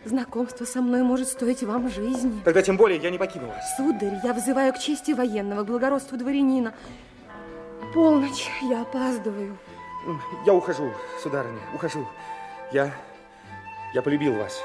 Знакомство 0.05 0.65
со 0.65 0.81
мной 0.81 1.01
может 1.01 1.27
стоить 1.27 1.63
вам 1.63 1.89
жизни. 1.89 2.39
Тогда 2.45 2.61
тем 2.61 2.77
более 2.77 2.99
я 2.99 3.09
не 3.09 3.17
покину 3.17 3.47
вас. 3.47 3.75
Сударь, 3.75 4.19
я 4.23 4.33
взываю 4.33 4.71
к 4.71 4.77
чести 4.77 5.11
военного, 5.13 5.63
к 5.63 5.65
благородству 5.65 6.15
дворянина. 6.15 6.73
Полночь, 7.91 8.47
я 8.61 8.83
опаздываю. 8.83 9.57
Я 10.45 10.53
ухожу, 10.53 10.91
сударыня, 11.23 11.59
ухожу. 11.73 12.07
Я, 12.71 12.91
я 13.95 14.03
полюбил 14.03 14.35
вас. 14.35 14.61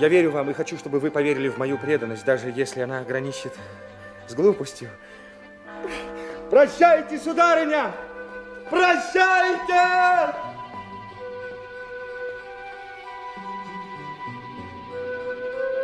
Я 0.00 0.08
верю 0.08 0.30
вам 0.30 0.48
и 0.50 0.54
хочу, 0.54 0.78
чтобы 0.78 0.98
вы 0.98 1.10
поверили 1.10 1.48
в 1.48 1.58
мою 1.58 1.76
преданность, 1.76 2.24
даже 2.24 2.50
если 2.50 2.80
она 2.80 3.02
граничит 3.02 3.52
с 4.26 4.34
глупостью. 4.34 4.88
Прощайте, 6.50 7.18
сударыня! 7.18 7.92
Прощайте! 8.70 10.47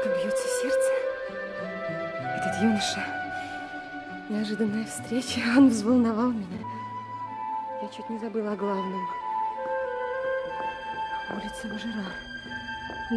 Как 0.05 0.12
бьется 0.18 0.47
сердце. 0.60 0.90
Этот 2.36 2.62
юноша. 2.62 3.01
Неожиданная 4.28 4.85
встреча. 4.85 5.40
Он 5.56 5.70
взволновал 5.70 6.31
меня. 6.31 6.59
Я 7.81 7.89
чуть 7.89 8.10
не 8.10 8.18
забыла 8.18 8.52
о 8.52 8.56
главном. 8.56 9.01
Улица 11.31 11.68
Вожирар. 11.68 12.05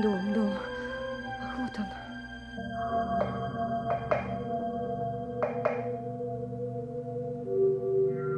Дом, 0.02 0.34
дом. 0.34 0.54
Ах, 1.42 1.58
вот 1.58 1.78
он. 1.78 1.88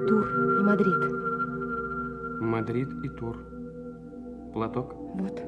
Тур 0.08 0.26
и 0.58 0.64
Мадрид. 0.64 1.04
Мадрид 2.42 2.90
и 3.04 3.10
Тур. 3.10 3.38
Платок? 4.54 4.96
Вот. 5.14 5.40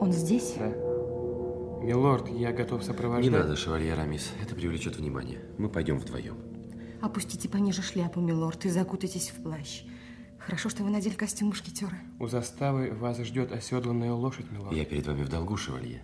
Он 0.00 0.12
здесь? 0.12 0.54
Да. 0.56 0.89
Милорд, 1.82 2.28
я 2.28 2.52
готов 2.52 2.84
сопровождать. 2.84 3.30
Не 3.32 3.38
надо, 3.38 3.56
шевалье 3.56 3.94
Рамис. 3.94 4.32
Это 4.42 4.54
привлечет 4.54 4.96
внимание. 4.96 5.40
Мы 5.58 5.68
пойдем 5.68 5.98
вдвоем. 5.98 6.36
Опустите 7.00 7.48
пониже 7.48 7.80
шляпу, 7.80 8.20
милорд, 8.20 8.66
и 8.66 8.68
закутайтесь 8.68 9.30
в 9.30 9.42
плащ. 9.42 9.84
Хорошо, 10.38 10.68
что 10.68 10.84
вы 10.84 10.90
надели 10.90 11.14
костюм 11.14 11.48
мушкетера. 11.48 11.96
У 12.18 12.26
заставы 12.26 12.92
вас 12.92 13.18
ждет 13.20 13.52
оседланная 13.52 14.12
лошадь, 14.12 14.50
милорд. 14.50 14.76
Я 14.76 14.84
перед 14.84 15.06
вами 15.06 15.22
в 15.22 15.30
долгу, 15.30 15.56
шевалье. 15.56 16.02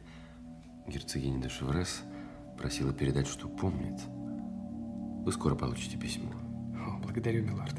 Герцогиня 0.87 1.43
де 1.43 1.49
Шеврес 1.49 2.03
просила 2.59 2.93
передать, 2.93 3.27
что 3.27 3.49
помнит. 3.49 4.01
Вы 5.25 5.33
скоро 5.33 5.55
получите 5.55 5.99
письмо. 5.99 6.31
О, 6.87 6.99
благодарю, 7.03 7.45
милорд. 7.45 7.75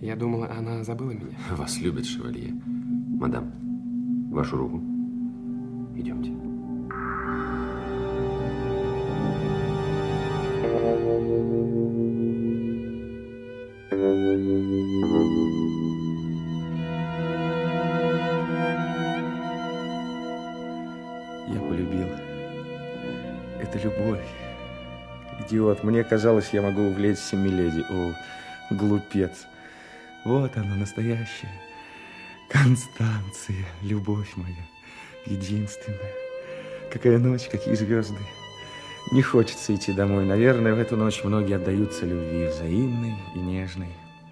Я 0.00 0.14
думала, 0.14 0.50
она 0.50 0.84
забыла 0.84 1.10
меня. 1.10 1.36
Вас 1.52 1.78
любит, 1.78 2.06
шевалье. 2.06 2.52
Мадам, 2.52 4.30
вашу 4.30 4.56
руку. 4.56 4.76
Идемте. 5.96 6.49
Я 10.90 10.96
полюбил. 21.60 22.08
Это 23.60 23.78
любовь. 23.78 24.18
Идиот, 25.40 25.84
мне 25.84 26.02
казалось, 26.02 26.50
я 26.52 26.60
могу 26.60 26.82
увлечься 26.82 27.36
Миледи. 27.36 27.84
О, 27.88 28.12
глупец. 28.70 29.46
Вот 30.24 30.56
она, 30.56 30.74
настоящая. 30.74 31.52
Констанция, 32.48 33.64
любовь 33.82 34.32
моя, 34.34 34.66
единственная. 35.24 36.14
Какая 36.92 37.18
ночь, 37.18 37.48
какие 37.48 37.74
звезды. 37.74 38.18
Не 39.12 39.22
хочется 39.22 39.74
идти 39.74 39.92
домой. 39.92 40.24
Наверное, 40.24 40.72
в 40.72 40.78
эту 40.78 40.96
ночь 40.96 41.24
многие 41.24 41.56
отдаются 41.56 42.06
любви, 42.06 42.46
взаимной 42.46 43.16
и 43.34 43.40
нежной. 43.40 43.88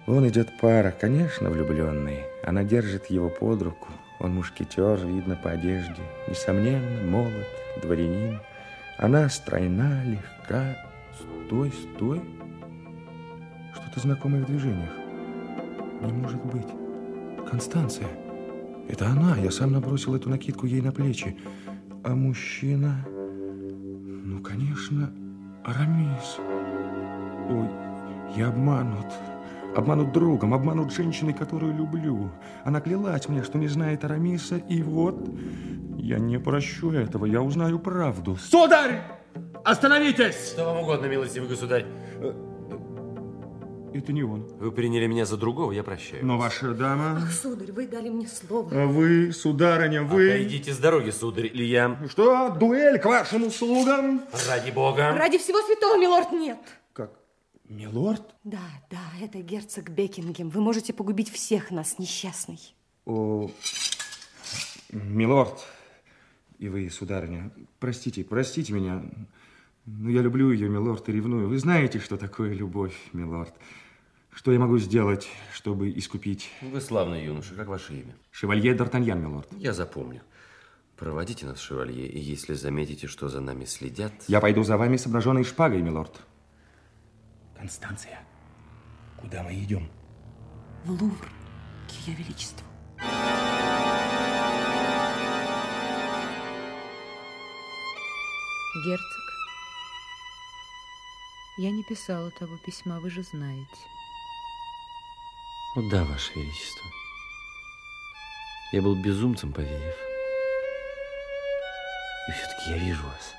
Вон 0.07 0.25
идет 0.29 0.57
пара, 0.61 0.95
конечно, 0.97 1.49
влюбленные. 1.49 2.25
Она 2.45 2.63
держит 2.63 3.07
его 3.07 3.29
под 3.29 3.61
руку. 3.61 3.89
Он 4.19 4.35
мушкетер, 4.35 5.05
видно 5.05 5.35
по 5.35 5.51
одежде. 5.51 6.01
Несомненно, 6.29 7.03
молод, 7.03 7.47
дворянин. 7.81 8.39
Она 8.97 9.27
стройна, 9.27 10.05
легка. 10.05 10.77
Стой, 11.45 11.73
стой. 11.73 12.21
Что-то 13.73 13.99
знакомое 13.99 14.43
в 14.43 14.45
движениях. 14.45 14.91
Не 16.01 16.13
может 16.13 16.43
быть. 16.45 16.67
Констанция. 17.49 18.07
Это 18.87 19.07
она. 19.07 19.35
Я 19.37 19.51
сам 19.51 19.73
набросил 19.73 20.15
эту 20.15 20.29
накидку 20.29 20.65
ей 20.65 20.79
на 20.79 20.93
плечи. 20.93 21.37
А 22.05 22.15
мужчина... 22.15 23.05
Ну, 24.29 24.43
конечно, 24.43 25.11
Арамис. 25.65 26.37
Ой, 27.49 27.67
я 28.37 28.49
обманут. 28.49 29.07
Обманут 29.75 30.11
другом, 30.11 30.53
обманут 30.53 30.93
женщиной, 30.93 31.33
которую 31.33 31.75
люблю. 31.75 32.29
Она 32.63 32.79
клялась 32.79 33.27
мне, 33.27 33.43
что 33.43 33.57
не 33.57 33.67
знает 33.67 34.05
Арамиса, 34.05 34.57
и 34.57 34.83
вот 34.83 35.27
я 35.97 36.19
не 36.19 36.37
прощу 36.37 36.91
этого, 36.91 37.25
я 37.25 37.41
узнаю 37.41 37.79
правду. 37.79 38.35
Сударь! 38.35 39.01
Остановитесь! 39.65 40.51
Что 40.51 40.65
вам 40.65 40.81
угодно, 40.81 41.07
милостивый 41.07 41.49
государь. 41.49 41.87
Это 43.93 44.13
не 44.13 44.23
он. 44.23 44.41
Вы 44.59 44.71
приняли 44.71 45.07
меня 45.07 45.25
за 45.25 45.37
другого, 45.37 45.71
я 45.71 45.83
прощаю. 45.83 46.25
Но 46.25 46.37
ваша 46.37 46.73
дама... 46.73 47.21
Ах, 47.23 47.31
сударь, 47.31 47.71
вы 47.71 47.87
дали 47.87 48.09
мне 48.09 48.27
слово. 48.27 48.83
А 48.83 48.85
вы, 48.85 49.31
сударыня, 49.31 50.03
вы... 50.03 50.29
Отойдите 50.29 50.73
с 50.73 50.77
дороги, 50.77 51.09
сударь, 51.09 51.47
или 51.47 51.63
я... 51.63 51.97
Что, 52.09 52.49
дуэль 52.49 52.99
к 52.99 53.05
вашим 53.05 53.47
услугам? 53.47 54.23
Ради 54.47 54.71
бога. 54.71 55.15
Ради 55.15 55.37
всего 55.37 55.61
святого, 55.61 55.97
милорд, 55.99 56.31
нет. 56.31 56.59
Как? 56.93 57.11
Милорд? 57.67 58.35
Да, 58.43 58.59
да, 58.89 59.01
это 59.21 59.39
герцог 59.41 59.89
Бекингем. 59.89 60.49
Вы 60.49 60.61
можете 60.61 60.93
погубить 60.93 61.31
всех 61.31 61.71
нас, 61.71 61.99
несчастный. 61.99 62.59
О, 63.05 63.49
милорд, 64.91 65.59
и 66.59 66.69
вы, 66.69 66.89
сударыня, 66.89 67.51
простите, 67.79 68.23
простите 68.23 68.73
меня, 68.73 69.03
но 69.85 70.09
я 70.09 70.21
люблю 70.21 70.51
ее, 70.51 70.69
милорд, 70.69 71.09
и 71.09 71.11
ревную. 71.11 71.47
Вы 71.47 71.57
знаете, 71.57 71.99
что 71.99 72.17
такое 72.17 72.53
любовь, 72.53 72.95
милорд. 73.13 73.53
Что 74.39 74.53
я 74.53 74.59
могу 74.59 74.77
сделать, 74.77 75.27
чтобы 75.51 75.91
искупить... 75.91 76.49
Вы 76.61 76.79
славный 76.79 77.25
юноша, 77.25 77.55
как 77.55 77.67
ваше 77.67 77.93
имя? 77.99 78.15
Шевалье 78.31 78.73
Д'Артаньян, 78.73 79.19
милорд. 79.19 79.49
Я 79.57 79.73
запомню. 79.73 80.21
Проводите 80.95 81.45
нас, 81.45 81.59
шевалье, 81.59 82.07
и 82.07 82.17
если 82.17 82.53
заметите, 82.53 83.07
что 83.07 83.27
за 83.27 83.41
нами 83.41 83.65
следят... 83.65 84.13
Я 84.29 84.39
пойду 84.39 84.63
за 84.63 84.77
вами 84.77 84.95
с 84.95 85.05
обнаженной 85.07 85.43
шпагой, 85.43 85.81
милорд. 85.81 86.21
Констанция, 87.57 88.25
куда 89.17 89.43
мы 89.43 89.55
идем? 89.55 89.89
В 90.85 90.91
Лувр, 90.91 91.27
к 91.89 92.07
ее 92.07 92.15
величеству. 92.15 92.65
Герцог, 98.85 99.23
я 101.57 101.71
не 101.71 101.83
писала 101.83 102.31
того 102.31 102.57
письма, 102.65 103.01
вы 103.01 103.09
же 103.09 103.21
знаете. 103.21 103.98
О, 105.75 105.81
да, 105.81 106.03
ваше 106.03 106.33
величество. 106.33 106.85
Я 108.71 108.81
был 108.81 108.95
безумцем, 108.95 109.53
поверив. 109.53 109.95
И 112.27 112.31
все-таки 112.31 112.69
я 112.71 112.77
вижу 112.77 113.03
вас. 113.03 113.33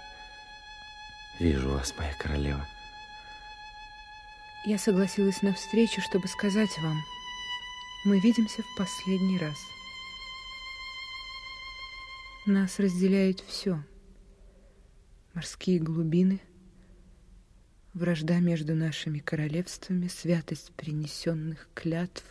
Вижу 1.40 1.70
вас, 1.70 1.92
моя 1.98 2.14
королева. 2.14 2.64
Я 4.64 4.78
согласилась 4.78 5.42
на 5.42 5.54
встречу, 5.54 6.00
чтобы 6.00 6.28
сказать 6.28 6.76
вам, 6.78 7.02
мы 8.04 8.20
видимся 8.20 8.62
в 8.62 8.76
последний 8.76 9.38
раз. 9.38 9.56
Нас 12.46 12.78
разделяет 12.78 13.40
все. 13.40 13.82
Морские 15.34 15.80
глубины, 15.80 16.40
вражда 17.94 18.38
между 18.40 18.74
нашими 18.74 19.18
королевствами, 19.18 20.08
святость 20.08 20.72
принесенных 20.72 21.68
клятв. 21.74 22.24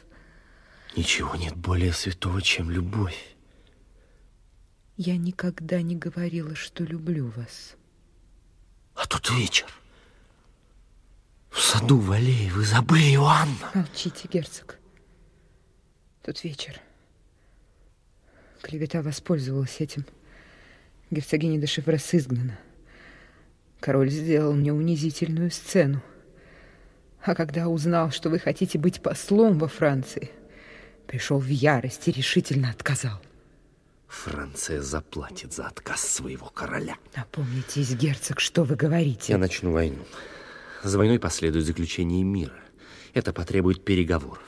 Ничего 0.96 1.36
нет 1.36 1.56
более 1.56 1.94
святого, 1.94 2.42
чем 2.42 2.72
любовь. 2.72 3.36
Я 4.98 5.18
никогда 5.18 5.82
не 5.82 5.96
говорила, 5.96 6.56
что 6.56 6.84
люблю 6.84 7.32
вас. 7.36 7.76
тот 9.08 9.30
вечер. 9.32 9.68
В 11.50 11.60
саду 11.60 12.00
в 12.00 12.12
аллее 12.12 12.52
вы 12.52 12.64
забыли, 12.66 13.14
Иоанна. 13.16 13.72
Молчите, 13.74 14.28
герцог. 14.28 14.78
Тот 16.24 16.44
вечер. 16.44 16.80
Клевета 18.62 19.02
воспользовалась 19.02 19.80
этим. 19.80 20.06
Герцогиня 21.12 21.60
де 21.60 21.66
Шеврес 21.66 22.14
изгнана. 22.14 22.60
Король 23.80 24.10
сделал 24.10 24.54
мне 24.54 24.74
унизительную 24.74 25.52
сцену. 25.52 26.02
А 27.22 27.36
когда 27.36 27.68
узнал, 27.68 28.12
что 28.12 28.30
вы 28.30 28.40
хотите 28.40 28.78
быть 28.78 29.02
послом 29.02 29.58
во 29.58 29.68
Франции, 29.68 30.32
пришел 31.08 31.40
в 31.40 31.48
ярость 31.48 32.08
и 32.08 32.12
решительно 32.12 32.70
отказал. 32.70 33.22
Франция 34.08 34.82
заплатит 34.82 35.54
за 35.54 35.68
отказ 35.68 36.02
своего 36.02 36.48
короля. 36.48 36.96
Напомнитесь, 37.16 37.94
герцог, 37.94 38.40
что 38.40 38.64
вы 38.64 38.76
говорите. 38.76 39.34
Я 39.34 39.38
начну 39.38 39.72
войну. 39.72 40.04
За 40.84 40.98
войной 40.98 41.20
последует 41.20 41.66
заключение 41.66 42.24
мира. 42.24 42.60
Это 43.14 43.34
потребует 43.34 43.86
переговоров. 43.86 44.44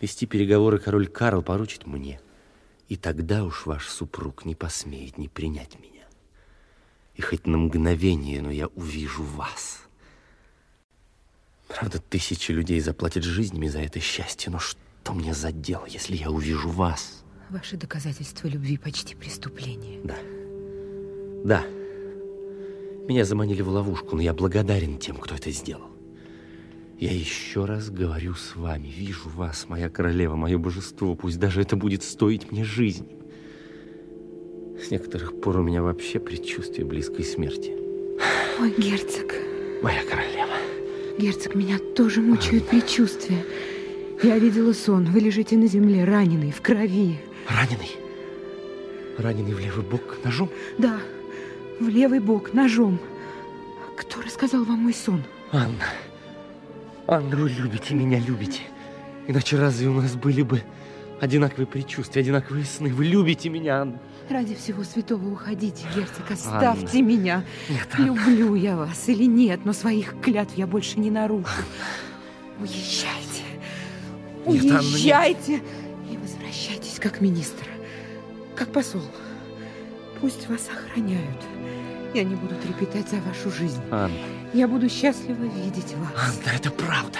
Вести 0.00 0.26
переговоры 0.26 0.78
король 0.78 1.06
Карл 1.08 1.42
поручит 1.42 1.86
мне. 1.86 2.20
И 2.88 2.96
тогда 2.96 3.44
уж 3.44 3.66
ваш 3.66 3.88
супруг 3.88 4.44
не 4.44 4.54
посмеет 4.54 5.18
не 5.18 5.28
принять 5.28 5.78
меня. 5.78 5.99
И 7.14 7.22
хоть 7.22 7.46
на 7.46 7.58
мгновение, 7.58 8.40
но 8.42 8.50
я 8.50 8.68
увижу 8.68 9.22
вас. 9.22 9.82
Правда, 11.68 12.00
тысячи 12.00 12.50
людей 12.52 12.80
заплатят 12.80 13.24
жизнями 13.24 13.68
за 13.68 13.80
это 13.80 14.00
счастье, 14.00 14.50
но 14.50 14.58
что 14.58 15.12
мне 15.12 15.34
за 15.34 15.52
дело, 15.52 15.86
если 15.86 16.16
я 16.16 16.30
увижу 16.30 16.68
вас? 16.68 17.24
Ваши 17.48 17.76
доказательства 17.76 18.48
любви 18.48 18.76
почти 18.76 19.14
преступление. 19.14 20.00
Да. 20.04 20.16
Да. 21.44 21.64
Меня 23.08 23.24
заманили 23.24 23.62
в 23.62 23.68
ловушку, 23.68 24.16
но 24.16 24.22
я 24.22 24.34
благодарен 24.34 24.98
тем, 24.98 25.16
кто 25.16 25.34
это 25.34 25.50
сделал. 25.50 25.90
Я 26.98 27.12
еще 27.12 27.64
раз 27.64 27.88
говорю 27.88 28.34
с 28.34 28.54
вами, 28.56 28.88
вижу 28.88 29.30
вас, 29.30 29.68
моя 29.68 29.88
королева, 29.88 30.36
мое 30.36 30.58
божество, 30.58 31.14
пусть 31.14 31.38
даже 31.38 31.62
это 31.62 31.74
будет 31.74 32.02
стоить 32.02 32.52
мне 32.52 32.62
жизни. 32.62 33.19
С 34.82 34.90
некоторых 34.90 35.38
пор 35.38 35.58
у 35.58 35.62
меня 35.62 35.82
вообще 35.82 36.18
предчувствие 36.18 36.86
близкой 36.86 37.24
смерти. 37.24 37.76
Ой, 38.58 38.72
герцог. 38.76 39.34
Моя 39.82 40.02
королева. 40.04 40.54
Герцог, 41.18 41.54
меня 41.54 41.78
тоже 41.94 42.22
мучают 42.22 42.66
предчувствия. 42.66 43.44
Я 44.22 44.38
видела 44.38 44.72
сон. 44.72 45.04
Вы 45.06 45.20
лежите 45.20 45.56
на 45.56 45.66
земле, 45.66 46.04
раненый, 46.04 46.50
в 46.50 46.62
крови. 46.62 47.20
Раненый? 47.48 47.90
Раненый 49.18 49.52
в 49.52 49.58
левый 49.60 49.84
бок 49.84 50.18
ножом? 50.24 50.50
Да, 50.78 50.98
в 51.78 51.88
левый 51.88 52.20
бок 52.20 52.54
ножом. 52.54 52.98
Кто 53.96 54.22
рассказал 54.22 54.64
вам 54.64 54.78
мой 54.78 54.94
сон? 54.94 55.22
Анна. 55.52 55.84
Анна, 57.06 57.36
вы 57.36 57.50
любите 57.50 57.94
меня, 57.94 58.18
любите. 58.18 58.60
Иначе 59.26 59.58
разве 59.58 59.88
у 59.88 59.94
нас 59.94 60.14
были 60.14 60.42
бы 60.42 60.62
одинаковые 61.20 61.66
предчувствия, 61.66 62.22
одинаковые 62.22 62.64
сны? 62.64 62.92
Вы 62.92 63.04
любите 63.04 63.50
меня, 63.50 63.82
Анна. 63.82 64.00
Ради 64.30 64.54
всего 64.54 64.84
святого 64.84 65.28
уходите, 65.32 65.84
герцог, 65.92 66.30
оставьте 66.30 66.98
Анна. 66.98 67.06
меня. 67.06 67.44
Нет, 67.68 67.88
Анна. 67.94 68.06
Люблю 68.06 68.54
я 68.54 68.76
вас 68.76 69.08
или 69.08 69.24
нет, 69.24 69.64
но 69.64 69.72
своих 69.72 70.20
клятв 70.20 70.56
я 70.56 70.68
больше 70.68 71.00
не 71.00 71.10
нарушу. 71.10 71.48
Уезжайте. 72.60 73.42
Нет, 74.46 74.62
Анна, 74.66 74.72
нет. 74.72 74.82
Уезжайте 74.84 75.62
и 76.12 76.16
возвращайтесь 76.16 77.00
как 77.00 77.20
министр, 77.20 77.64
как 78.54 78.72
посол. 78.72 79.02
Пусть 80.20 80.48
вас 80.48 80.68
охраняют. 80.68 81.42
Я 82.14 82.22
не 82.22 82.36
буду 82.36 82.54
трепетать 82.54 83.10
за 83.10 83.16
вашу 83.22 83.50
жизнь. 83.50 83.82
Анна. 83.90 84.14
Я 84.54 84.68
буду 84.68 84.88
счастлива 84.88 85.42
видеть 85.42 85.92
вас. 85.96 86.12
Анна, 86.16 86.56
это 86.56 86.70
правда. 86.70 87.18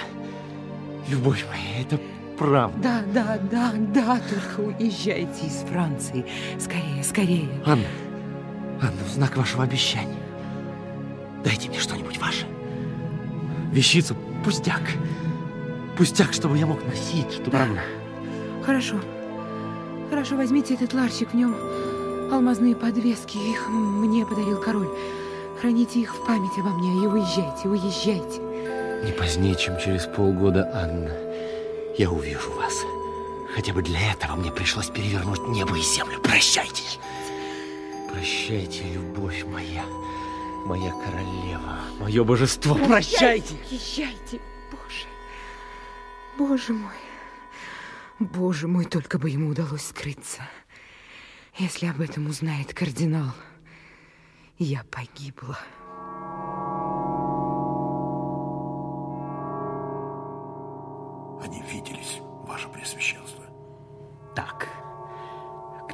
Любовь 1.08 1.44
моя, 1.48 1.82
это 1.82 1.98
правда. 2.40 2.78
Да, 2.82 3.02
да, 3.12 3.38
да, 3.50 3.72
да, 3.76 4.20
только 4.30 4.60
уезжайте 4.66 5.46
из 5.46 5.62
Франции. 5.70 6.24
Скорее, 6.58 7.04
скорее. 7.04 7.48
Анна, 7.66 7.84
Анна, 8.80 9.04
в 9.06 9.10
знак 9.10 9.36
вашего 9.36 9.62
обещания. 9.62 10.16
Дайте 11.44 11.68
мне 11.68 11.78
что-нибудь 11.78 12.18
ваше. 12.18 12.46
Вещицу, 13.72 14.16
пустяк. 14.42 14.80
Пустяк, 15.98 16.32
чтобы 16.32 16.56
я 16.56 16.66
мог 16.66 16.82
носить, 16.86 17.30
чтобы... 17.30 17.58
Анна, 17.58 17.82
Хорошо. 18.64 18.96
Хорошо, 20.08 20.36
возьмите 20.36 20.74
этот 20.74 20.94
ларчик, 20.94 21.30
в 21.32 21.34
нем 21.34 21.54
алмазные 22.32 22.74
подвески. 22.74 23.36
Их 23.36 23.68
мне 23.68 24.24
подарил 24.24 24.58
король. 24.60 24.88
Храните 25.60 26.00
их 26.00 26.14
в 26.14 26.26
память 26.26 26.56
обо 26.58 26.70
мне 26.70 27.04
и 27.04 27.06
уезжайте, 27.06 27.68
уезжайте. 27.68 28.40
не 29.04 29.12
позднее, 29.12 29.54
чем 29.56 29.78
через 29.78 30.06
полгода, 30.06 30.70
Анна, 30.72 31.10
я 31.98 32.10
увижу 32.10 32.50
вас. 32.52 32.84
Хотя 33.54 33.72
бы 33.72 33.82
для 33.82 34.12
этого 34.12 34.36
мне 34.36 34.52
пришлось 34.52 34.88
перевернуть 34.88 35.46
небо 35.48 35.76
и 35.76 35.82
землю. 35.82 36.20
Прощайте. 36.20 36.82
Прощайте, 38.12 38.84
любовь 38.92 39.44
моя, 39.44 39.84
моя 40.66 40.92
королева, 40.92 41.80
мое 41.98 42.24
божество. 42.24 42.74
Прощайте. 42.74 43.54
Езжайте, 43.70 44.40
Боже. 44.70 45.06
Боже 46.38 46.72
мой. 46.72 46.94
Боже 48.18 48.68
мой, 48.68 48.84
только 48.84 49.18
бы 49.18 49.30
ему 49.30 49.48
удалось 49.50 49.86
скрыться. 49.86 50.42
Если 51.56 51.86
об 51.86 52.00
этом 52.00 52.26
узнает 52.26 52.74
кардинал, 52.74 53.32
я 54.58 54.84
погибла. 54.84 55.58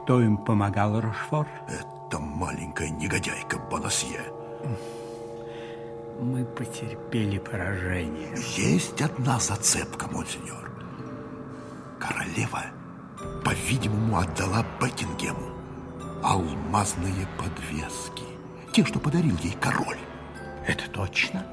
Кто 0.07 0.23
им 0.23 0.37
помогал, 0.37 1.01
Рошфор? 1.01 1.49
Это 1.67 2.21
маленькая 2.21 2.91
негодяйка 2.91 3.59
Бонасье. 3.59 4.21
Мы 6.21 6.45
потерпели 6.45 7.39
поражение. 7.39 8.33
Есть 8.57 9.03
одна 9.03 9.41
зацепка, 9.41 10.07
монсеньор. 10.07 10.71
Королева, 11.99 12.67
по-видимому, 13.45 14.19
отдала 14.19 14.65
Бекингему 14.81 15.51
алмазные 16.23 17.27
подвески. 17.37 18.23
Те, 18.73 18.85
что 18.85 19.01
подарил 19.01 19.37
ей 19.43 19.57
король. 19.61 19.99
Это 20.69 20.89
точно? 20.89 21.45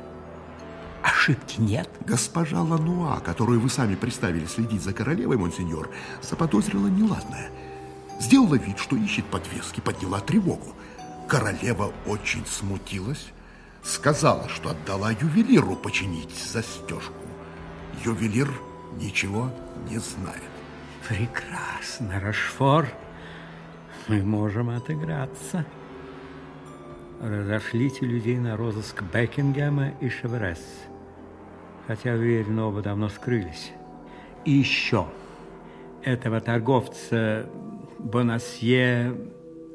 Ошибки 1.01 1.59
нет? 1.59 1.89
Госпожа 2.05 2.61
Лануа, 2.61 3.19
которую 3.19 3.59
вы 3.61 3.69
сами 3.69 3.95
приставили 3.95 4.45
следить 4.45 4.83
за 4.83 4.93
королевой, 4.93 5.37
монсеньор, 5.37 5.89
заподозрила 6.21 6.85
неладное. 6.85 7.49
Сделала 8.23 8.55
вид, 8.55 8.79
что 8.79 8.95
ищет 8.95 9.25
подвески, 9.25 9.81
подняла 9.81 10.21
тревогу. 10.21 10.73
Королева 11.27 11.91
очень 12.05 12.45
смутилась, 12.45 13.33
сказала, 13.83 14.47
что 14.47 14.69
отдала 14.69 15.11
ювелиру 15.11 15.75
починить 15.75 16.33
застежку. 16.33 17.13
Ювелир 18.05 18.49
ничего 18.97 19.51
не 19.89 19.97
знает. 19.97 20.41
Прекрасно, 21.05 22.21
Рошфор. 22.21 22.87
Мы 24.07 24.23
можем 24.23 24.69
отыграться. 24.69 25.65
Разошлите 27.21 28.05
людей 28.05 28.37
на 28.37 28.55
розыск 28.55 29.03
Бекингема 29.13 29.89
и 29.99 30.07
Шеврес. 30.07 30.63
Хотя, 31.87 32.13
уверен, 32.13 32.57
оба 32.59 32.81
давно 32.81 33.09
скрылись. 33.09 33.73
И 34.45 34.51
еще. 34.51 35.09
Этого 36.03 36.39
торговца 36.39 37.49
Бонасье 38.03 39.15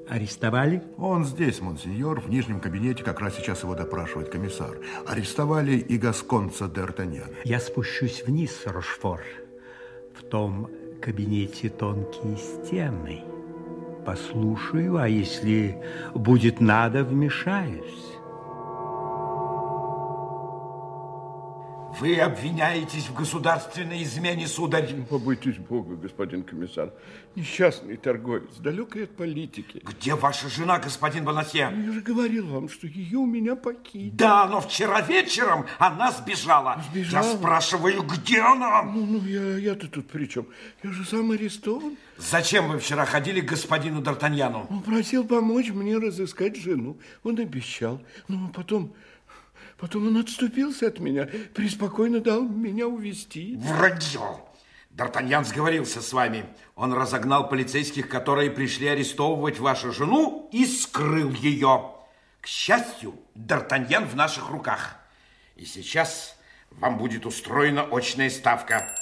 арестовали? 0.08 0.82
Он 0.98 1.24
здесь, 1.24 1.60
монсеньор, 1.60 2.20
в 2.20 2.28
нижнем 2.28 2.60
кабинете, 2.60 3.02
как 3.02 3.20
раз 3.20 3.36
сейчас 3.36 3.62
его 3.62 3.74
допрашивает 3.74 4.28
комиссар. 4.28 4.78
Арестовали 5.06 5.72
и 5.72 5.98
гасконца 5.98 6.66
Д'Артаньяна. 6.66 7.34
Я 7.44 7.58
спущусь 7.58 8.22
вниз, 8.24 8.62
Рошфор. 8.66 9.22
В 10.14 10.22
том 10.24 10.70
кабинете 11.00 11.70
тонкие 11.70 12.36
стены. 12.36 13.22
Послушаю, 14.04 14.98
а 14.98 15.08
если 15.08 15.82
будет 16.14 16.60
надо, 16.60 17.04
вмешаюсь. 17.04 18.07
Вы 22.00 22.16
обвиняетесь 22.20 23.08
в 23.08 23.14
государственной 23.14 24.04
измене, 24.04 24.46
сударь. 24.46 24.94
Побойтесь 25.10 25.56
Бога, 25.56 25.96
господин 25.96 26.44
комиссар. 26.44 26.92
Несчастный 27.34 27.96
торговец, 27.96 28.54
далекий 28.58 29.02
от 29.02 29.16
политики. 29.16 29.82
Где 29.84 30.14
ваша 30.14 30.48
жена, 30.48 30.78
господин 30.78 31.24
Бонасье? 31.24 31.72
Я 31.76 31.92
же 31.92 32.00
говорил 32.00 32.46
вам, 32.46 32.68
что 32.68 32.86
ее 32.86 33.18
у 33.18 33.26
меня 33.26 33.56
покинули. 33.56 34.10
Да, 34.10 34.46
но 34.46 34.60
вчера 34.60 35.00
вечером 35.00 35.66
она 35.78 36.12
сбежала. 36.12 36.80
Сбежала? 36.88 37.24
Я 37.24 37.36
спрашиваю, 37.36 38.02
где 38.02 38.42
она? 38.42 38.84
Ну, 38.84 39.04
ну 39.04 39.24
я, 39.24 39.58
я-то 39.58 39.88
тут 39.88 40.06
при 40.08 40.26
чем? 40.26 40.46
Я 40.84 40.92
же 40.92 41.04
сам 41.04 41.32
арестован. 41.32 41.96
Зачем 42.16 42.68
вы 42.68 42.78
вчера 42.78 43.06
ходили 43.06 43.40
к 43.40 43.46
господину 43.46 44.02
Д'Артаньяну? 44.02 44.66
Он 44.70 44.82
просил 44.82 45.24
помочь 45.24 45.70
мне 45.70 45.98
разыскать 45.98 46.56
жену. 46.56 46.96
Он 47.24 47.38
обещал. 47.40 48.00
Ну, 48.28 48.46
а 48.46 48.52
потом... 48.54 48.92
Потом 49.78 50.08
он 50.08 50.16
отступился 50.16 50.88
от 50.88 50.98
меня, 50.98 51.28
преспокойно 51.54 52.20
дал 52.20 52.42
меня 52.42 52.88
увести. 52.88 53.56
Вранье! 53.58 54.40
Д'Артаньян 54.90 55.44
сговорился 55.44 56.02
с 56.02 56.12
вами. 56.12 56.44
Он 56.74 56.92
разогнал 56.92 57.48
полицейских, 57.48 58.08
которые 58.08 58.50
пришли 58.50 58.88
арестовывать 58.88 59.60
вашу 59.60 59.92
жену, 59.92 60.48
и 60.50 60.66
скрыл 60.66 61.30
ее. 61.30 61.92
К 62.40 62.46
счастью, 62.48 63.14
Д'Артаньян 63.36 64.04
в 64.04 64.16
наших 64.16 64.50
руках. 64.50 64.96
И 65.54 65.64
сейчас 65.64 66.36
вам 66.72 66.98
будет 66.98 67.24
устроена 67.24 67.82
очная 67.82 68.30
ставка. 68.30 68.92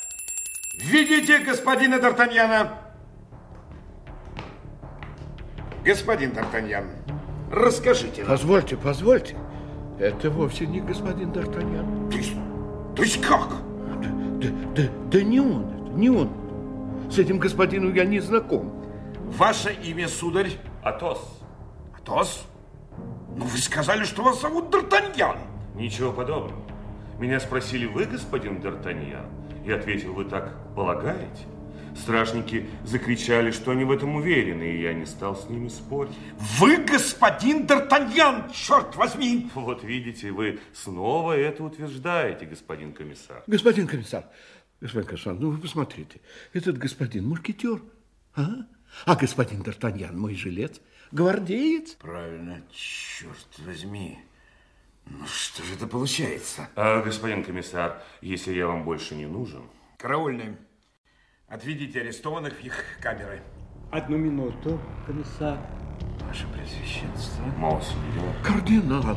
Видите 0.79 1.39
господина 1.39 1.95
Д'Артаньяна? 1.95 2.75
Господин 5.83 6.33
Д'Артаньян, 6.33 6.91
расскажите. 7.51 8.27
Позвольте, 8.27 8.77
позвольте. 8.77 9.37
Это 9.99 10.31
вовсе 10.31 10.67
не 10.67 10.81
господин 10.81 11.31
Д'Артаньян. 11.31 12.11
То 12.11 12.17
есть, 12.19 12.33
то 12.95 13.03
есть 13.03 13.21
как? 13.23 13.49
Да, 14.01 14.09
да, 14.41 14.49
да, 14.75 14.83
да 15.11 15.23
не 15.23 15.41
он 15.41 15.65
это, 15.65 15.91
не 15.97 16.11
он. 16.11 16.31
С 17.11 17.19
этим 17.19 17.39
господином 17.39 17.95
я 17.95 18.05
не 18.05 18.21
знаком. 18.21 18.73
Ваше 19.25 19.73
имя, 19.85 20.09
сударь? 20.09 20.53
Атос. 20.83 21.41
Атос? 21.97 22.47
Ну, 23.37 23.45
вы 23.45 23.59
сказали, 23.59 24.05
что 24.05 24.23
вас 24.23 24.41
зовут 24.41 24.75
Д'Артаньян. 24.75 25.39
Ничего 25.75 26.13
подобного. 26.13 26.61
Меня 27.19 27.41
спросили, 27.41 27.87
вы 27.87 28.05
господин 28.05 28.59
Д'Артаньян? 28.59 29.27
И 29.65 29.73
ответил, 29.73 30.13
вы 30.13 30.25
так 30.27 30.53
полагаете? 30.75 31.47
Стражники 31.97 32.67
закричали, 32.85 33.51
что 33.51 33.71
они 33.71 33.85
в 33.85 33.91
этом 33.91 34.17
уверены, 34.17 34.65
и 34.65 34.83
я 34.83 34.93
не 34.93 35.07
стал 35.07 35.37
с 35.37 35.49
ними 35.49 35.69
спорить. 35.69 36.15
Вы 36.59 36.77
господин 36.79 37.67
Д'Артаньян, 37.67 38.53
черт 38.53 38.95
возьми! 38.97 39.51
Вот 39.55 39.83
видите, 39.83 40.31
вы 40.31 40.61
снова 40.73 41.37
это 41.37 41.65
утверждаете, 41.65 42.47
господин 42.47 42.93
комиссар. 42.93 43.43
Господин 43.47 43.87
комиссар, 43.87 44.25
господин 44.81 45.09
комиссар, 45.09 45.35
ну 45.35 45.51
вы 45.51 45.59
посмотрите, 45.59 46.21
этот 46.53 46.79
господин 46.79 47.27
мушкетер, 47.29 47.83
а? 48.35 48.67
А 49.05 49.17
господин 49.17 49.63
Д'Артаньян 49.63 50.17
мой 50.17 50.35
жилец, 50.35 50.81
гвардеец. 51.13 51.95
Правильно, 51.95 52.63
черт 52.71 53.49
возьми. 53.59 54.19
Ну 55.07 55.25
что 55.27 55.63
же 55.63 55.75
это 55.75 55.87
получается? 55.87 56.69
А, 56.75 57.01
господин 57.03 57.45
комиссар, 57.45 58.03
если 58.21 58.53
я 58.53 58.67
вам 58.67 58.85
больше 58.85 59.15
не 59.15 59.27
нужен... 59.27 59.63
Караульный, 59.99 60.57
отведите 61.49 62.01
арестованных 62.01 62.55
в 62.55 62.65
их 62.65 62.75
камеры. 63.01 63.43
Одну 63.91 64.17
минуту, 64.17 64.81
комиссар. 65.07 65.59
Ваше 66.27 66.47
Преосвященство. 66.49 67.45
Монсеньор. 67.57 68.35
Кардинал, 68.43 69.17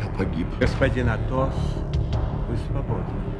я 0.00 0.08
погиб. 0.18 0.46
Господин 0.58 1.08
Атос, 1.08 1.54
вы 2.48 2.56
свободны. 2.68 3.36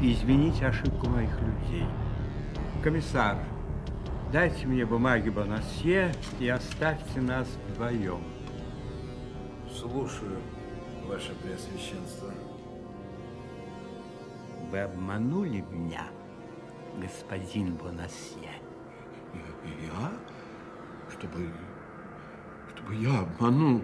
Извините 0.00 0.66
ошибку 0.66 1.08
моих 1.08 1.30
людей. 1.40 1.86
Комиссар, 2.82 3.36
дайте 4.32 4.66
мне 4.66 4.86
бумаги 4.86 5.30
Бонасье 5.30 6.12
и 6.38 6.48
оставьте 6.48 7.20
нас 7.20 7.48
вдвоем. 7.68 8.22
Слушаю, 9.74 10.38
Ваше 11.06 11.34
Преосвященство. 11.34 12.30
Вы 14.70 14.80
обманули 14.80 15.64
меня, 15.70 16.06
господин 16.96 17.74
Бонасье. 17.74 18.52
Я? 19.64 20.12
Чтобы, 21.10 21.50
чтобы 22.74 22.94
я 22.96 23.20
обманул 23.20 23.82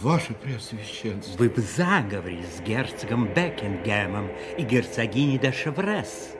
ваше 0.00 0.34
Преосвященство. 0.34 1.38
Вы 1.38 1.50
в 1.50 1.58
заговоре 1.58 2.44
с 2.44 2.60
герцогом 2.60 3.26
Бекингемом 3.32 4.30
и 4.56 4.62
герцогиней 4.62 5.38
де 5.38 5.52
Шеврес. 5.52 6.32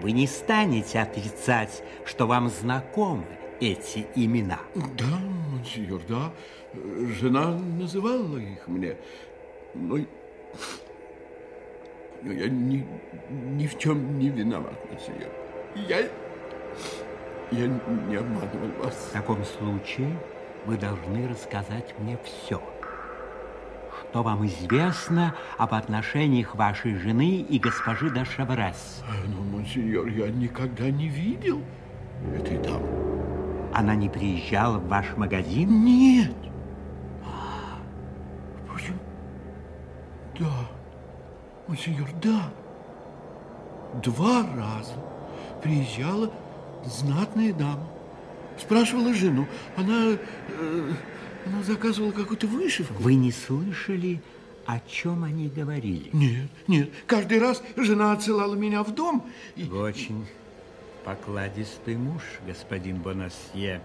Вы 0.00 0.12
не 0.12 0.26
станете 0.26 1.00
отрицать, 1.00 1.82
что 2.04 2.26
вам 2.26 2.48
знакомы 2.48 3.26
эти 3.60 4.06
имена. 4.14 4.58
Да, 4.74 5.18
монсеньор, 5.50 6.02
да. 6.08 6.32
Жена 7.20 7.52
называла 7.52 8.38
их 8.38 8.66
мне. 8.66 8.96
Но, 9.74 9.98
но 12.24 12.32
я 12.32 12.48
ни, 12.48 12.86
ни 13.30 13.66
в 13.66 13.78
чем 13.78 14.18
не 14.18 14.30
виноват, 14.30 14.78
монсеньор. 14.90 15.30
Я, 15.74 16.00
я 17.50 17.66
не 17.66 18.16
обманывал 18.16 18.82
вас. 18.82 18.94
В 19.10 19.12
таком 19.12 19.44
случае 19.44 20.18
вы 20.64 20.78
должны 20.78 21.28
рассказать 21.28 21.94
мне 21.98 22.18
все. 22.24 22.62
Что 24.10 24.22
вам 24.22 24.46
известно 24.46 25.34
об 25.58 25.74
отношениях 25.74 26.54
вашей 26.54 26.94
жены 26.94 27.40
и 27.40 27.58
госпожи 27.58 28.10
де 28.10 28.24
Шеврес? 28.24 29.02
Ну, 29.26 29.42
монсеньор, 29.42 30.06
я 30.06 30.28
никогда 30.28 30.90
не 30.90 31.08
видел 31.08 31.60
этой 32.34 32.56
дамы. 32.58 32.88
Она 33.74 33.94
не 33.96 34.08
приезжала 34.08 34.78
в 34.78 34.88
ваш 34.88 35.16
магазин? 35.16 35.84
Нет. 35.84 36.32
Впрочем, 38.64 38.98
да, 40.38 40.46
монсеньор, 41.68 42.08
да. 42.22 42.50
Два 44.02 44.46
раза 44.56 44.94
приезжала 45.62 46.32
знатная 46.84 47.52
дама. 47.52 47.88
Спрашивала 48.58 49.12
жену. 49.14 49.46
Она, 49.76 50.12
э, 50.12 50.92
она 51.46 51.62
заказывала 51.62 52.12
какую-то 52.12 52.46
вышивку. 52.46 53.02
Вы 53.02 53.14
не 53.14 53.32
слышали, 53.32 54.20
о 54.66 54.80
чем 54.80 55.24
они 55.24 55.48
говорили? 55.48 56.10
Нет, 56.12 56.50
нет. 56.68 56.90
Каждый 57.06 57.38
раз 57.38 57.62
жена 57.76 58.12
отсылала 58.12 58.54
меня 58.54 58.82
в 58.82 58.94
дом. 58.94 59.26
И... 59.56 59.64
Вы 59.64 59.80
очень 59.80 60.26
покладистый 61.04 61.96
муж, 61.96 62.22
господин 62.46 62.96
Бонасье. 62.96 63.82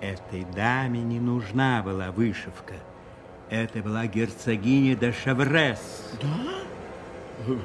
Этой 0.00 0.44
даме 0.56 1.00
не 1.00 1.20
нужна 1.20 1.82
была 1.82 2.10
вышивка. 2.10 2.74
Это 3.50 3.82
была 3.82 4.06
герцогиня 4.06 4.94
де 4.94 5.12
Шеврес. 5.12 6.12
Да? 6.22 7.56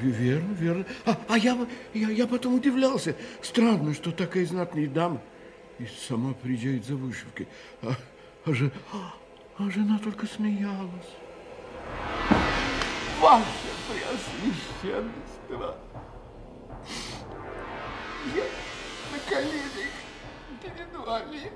Верно, 0.00 0.54
верно. 0.54 0.84
А, 1.04 1.16
а 1.28 1.36
я, 1.36 1.58
я, 1.92 2.10
я 2.10 2.26
потом 2.28 2.54
удивлялся. 2.54 3.16
Странно, 3.42 3.92
что 3.92 4.12
такая 4.12 4.46
знатная 4.46 4.86
дама 4.86 5.20
и 5.78 5.86
сама 6.08 6.32
приезжает 6.32 6.86
за 6.86 6.94
вышивкой. 6.94 7.48
А, 7.82 7.96
а, 8.44 8.54
же, 8.54 8.70
а 9.58 9.70
жена 9.70 9.98
только 9.98 10.26
смеялась. 10.26 11.16
Ваше 13.20 13.44
Преосвященство! 13.88 15.76
Я 18.34 18.44
на 19.12 19.18
коленях 19.28 19.92
перед 20.62 21.06
вами. 21.06 21.50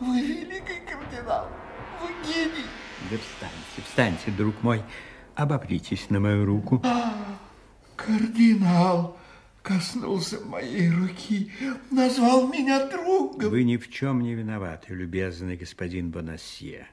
Вы 0.00 0.20
великий 0.20 0.80
кардинал. 0.80 1.48
Вы 2.00 2.08
гений. 2.26 2.66
Да 3.10 3.16
встаньте, 3.18 3.88
встаньте, 3.88 4.30
друг 4.30 4.62
мой. 4.62 4.82
Обопритесь 5.34 6.10
на 6.10 6.20
мою 6.20 6.44
руку. 6.44 6.80
А, 6.84 7.14
кардинал 7.96 9.16
коснулся 9.62 10.40
моей 10.40 10.90
руки, 10.90 11.52
назвал 11.90 12.48
меня 12.48 12.86
другом. 12.86 13.50
Вы 13.50 13.64
ни 13.64 13.76
в 13.76 13.90
чем 13.90 14.20
не 14.20 14.34
виноваты, 14.34 14.94
любезный 14.94 15.56
господин 15.56 16.10
Бонасье. 16.10 16.88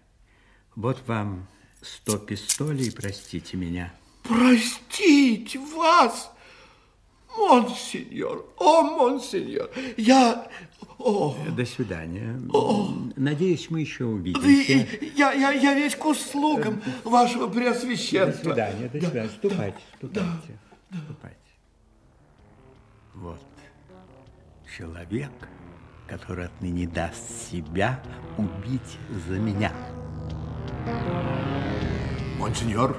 Вот 0.76 1.02
вам 1.08 1.48
сто 1.82 2.18
пистолей, 2.18 2.92
простите 2.92 3.58
меня. 3.58 3.94
Простить 4.24 5.56
вас? 5.56 6.32
Монсеньор, 7.38 8.46
о, 8.58 8.84
монсеньор, 8.84 9.70
я... 9.98 10.48
О. 11.00 11.36
До 11.56 11.66
свидания. 11.66 12.40
О. 12.54 12.94
Надеюсь, 13.16 13.70
мы 13.70 13.80
еще 13.80 14.06
увидимся. 14.06 14.46
Вы, 14.46 15.12
я, 15.16 15.32
я, 15.32 15.52
я 15.52 15.74
весь 15.74 15.96
к 15.96 16.06
услугам 16.06 16.82
вашего 17.06 17.48
преосвященства. 17.48 18.54
До 18.54 18.68
свидания, 18.72 18.90
до 18.90 19.00
свидания. 19.00 19.14
Да, 19.14 19.30
ступайте, 19.30 19.78
ступайте, 19.98 20.60
да, 20.92 20.98
ступайте. 21.06 21.36
Вот 23.16 23.40
человек, 24.78 25.32
который 26.08 26.46
отныне 26.46 26.88
даст 26.88 27.50
себя 27.50 28.02
убить 28.38 28.98
за 29.28 29.40
меня. 29.40 29.72
Монсеньор, 32.38 32.98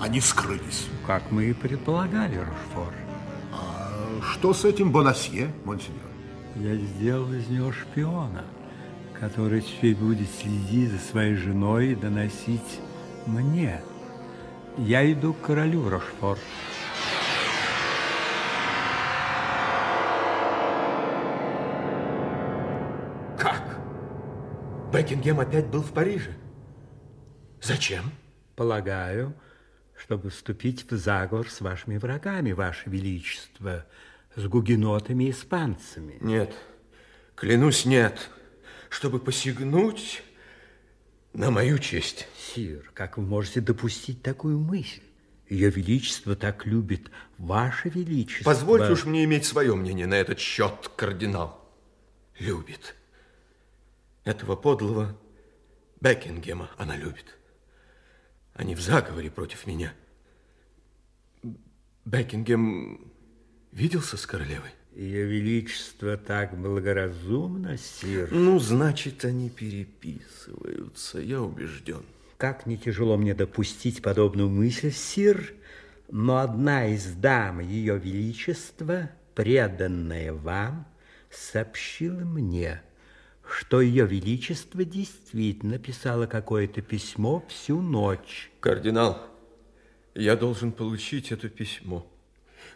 Они 0.00 0.20
скрылись. 0.20 0.86
Как 1.06 1.30
мы 1.30 1.46
и 1.46 1.52
предполагали, 1.52 2.36
Рошфор. 2.36 2.92
А 3.52 4.20
что 4.32 4.52
с 4.52 4.64
этим 4.64 4.92
Бонасье, 4.92 5.50
монсеньор? 5.64 6.05
Я 6.56 6.74
сделал 6.74 7.30
из 7.34 7.48
него 7.48 7.70
шпиона, 7.70 8.42
который 9.20 9.60
теперь 9.60 9.94
будет 9.94 10.30
следить 10.30 10.90
за 10.90 10.98
своей 10.98 11.34
женой 11.34 11.88
и 11.88 11.94
доносить 11.94 12.80
мне. 13.26 13.82
Я 14.78 15.10
иду 15.12 15.34
к 15.34 15.42
королю, 15.42 15.88
Рошфор. 15.90 16.38
Как? 23.38 23.78
Бекингем 24.94 25.40
опять 25.40 25.66
был 25.66 25.82
в 25.82 25.92
Париже? 25.92 26.34
Зачем? 27.60 28.04
Полагаю, 28.54 29.34
чтобы 29.94 30.30
вступить 30.30 30.90
в 30.90 30.96
заговор 30.96 31.50
с 31.50 31.60
вашими 31.60 31.98
врагами, 31.98 32.52
ваше 32.52 32.88
величество, 32.88 33.84
с 34.36 34.46
гугенотами 34.46 35.24
и 35.24 35.30
испанцами. 35.30 36.18
Нет, 36.20 36.54
клянусь, 37.34 37.86
нет. 37.86 38.30
Чтобы 38.88 39.18
посягнуть 39.18 40.22
на 41.32 41.50
мою 41.50 41.78
честь. 41.78 42.28
Сир, 42.38 42.90
как 42.94 43.18
вы 43.18 43.24
можете 43.24 43.60
допустить 43.60 44.22
такую 44.22 44.58
мысль? 44.58 45.02
Ее 45.48 45.70
Величество 45.70 46.36
так 46.36 46.66
любит 46.66 47.10
Ваше 47.38 47.88
Величество. 47.88 48.44
Позвольте 48.50 48.92
уж 48.92 49.04
мне 49.04 49.24
иметь 49.24 49.44
свое 49.44 49.74
мнение 49.74 50.06
на 50.06 50.14
этот 50.14 50.38
счет, 50.38 50.90
кардинал. 50.96 51.64
Любит. 52.38 52.94
Этого 54.24 54.56
подлого 54.56 55.16
Бекингема 56.00 56.70
она 56.76 56.96
любит. 56.96 57.36
Они 58.54 58.74
в 58.74 58.80
заговоре 58.80 59.30
против 59.30 59.66
меня. 59.66 59.92
Бекингем 62.04 63.12
виделся 63.76 64.16
с 64.16 64.26
королевой? 64.26 64.70
Ее 64.94 65.26
Величество 65.26 66.16
так 66.16 66.58
благоразумно, 66.58 67.76
сир. 67.76 68.28
Ну, 68.32 68.58
значит, 68.58 69.24
они 69.26 69.50
переписываются, 69.50 71.20
я 71.20 71.42
убежден. 71.42 72.02
Как 72.38 72.64
не 72.66 72.78
тяжело 72.78 73.18
мне 73.18 73.34
допустить 73.34 74.00
подобную 74.00 74.48
мысль, 74.48 74.90
сир, 74.90 75.52
но 76.10 76.38
одна 76.38 76.86
из 76.86 77.12
дам 77.12 77.60
Ее 77.60 77.98
Величества, 77.98 79.10
преданная 79.34 80.32
вам, 80.32 80.86
сообщила 81.30 82.20
мне, 82.20 82.80
что 83.46 83.82
Ее 83.82 84.06
Величество 84.06 84.82
действительно 84.84 85.78
писало 85.78 86.26
какое-то 86.26 86.80
письмо 86.80 87.44
всю 87.48 87.82
ночь. 87.82 88.50
Кардинал, 88.60 89.20
я 90.14 90.36
должен 90.36 90.72
получить 90.72 91.32
это 91.32 91.50
письмо. 91.50 92.06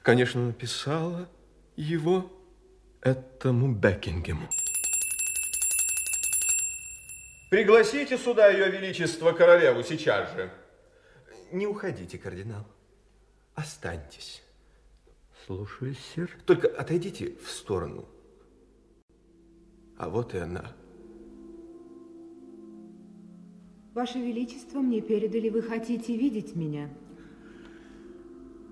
Конечно, 0.02 0.46
написала 0.46 1.28
его 1.76 2.30
этому 3.02 3.74
Бекингему. 3.74 4.48
Пригласите 7.50 8.16
сюда 8.16 8.48
ее 8.48 8.70
величество 8.70 9.32
королеву 9.32 9.82
сейчас 9.82 10.32
же. 10.34 10.50
Не 11.52 11.66
уходите, 11.66 12.16
кардинал. 12.16 12.64
Останьтесь. 13.54 14.42
Слушаюсь, 15.46 15.98
сир. 16.14 16.30
Только 16.46 16.68
отойдите 16.68 17.36
в 17.44 17.50
сторону. 17.50 18.08
А 19.98 20.08
вот 20.08 20.34
и 20.34 20.38
она. 20.38 20.72
Ваше 23.92 24.18
Величество, 24.18 24.78
мне 24.78 25.00
передали, 25.00 25.48
вы 25.48 25.60
хотите 25.60 26.16
видеть 26.16 26.54
меня? 26.54 26.88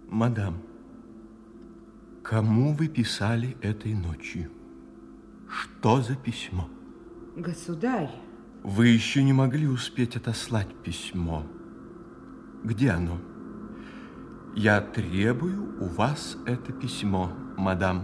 Мадам, 0.06 0.62
кому 2.28 2.74
вы 2.74 2.88
писали 2.88 3.56
этой 3.62 3.94
ночью? 3.94 4.50
Что 5.48 6.02
за 6.02 6.14
письмо? 6.14 6.68
Государь. 7.36 8.10
Вы 8.62 8.88
еще 8.88 9.22
не 9.22 9.32
могли 9.32 9.66
успеть 9.66 10.14
отослать 10.14 10.68
письмо. 10.84 11.46
Где 12.64 12.90
оно? 12.90 13.18
Я 14.55 14.82
требую 14.82 15.82
у 15.82 15.86
вас 15.86 16.36
это 16.44 16.70
письмо, 16.70 17.32
мадам. 17.56 18.02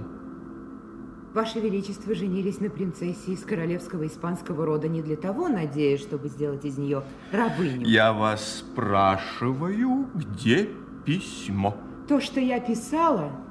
Ваше 1.34 1.60
Величество 1.60 2.14
женились 2.14 2.60
на 2.60 2.70
принцессе 2.70 3.32
из 3.32 3.44
королевского 3.44 4.06
испанского 4.06 4.64
рода 4.64 4.88
не 4.88 5.02
для 5.02 5.16
того, 5.16 5.48
надеясь, 5.48 6.00
чтобы 6.00 6.28
сделать 6.28 6.64
из 6.64 6.78
нее 6.78 7.02
рабыню. 7.30 7.86
Я 7.86 8.14
вас 8.14 8.60
спрашиваю, 8.60 10.08
где 10.14 10.70
письмо? 11.04 11.76
То, 12.08 12.20
что 12.20 12.40
я 12.40 12.58
писала, 12.58 13.43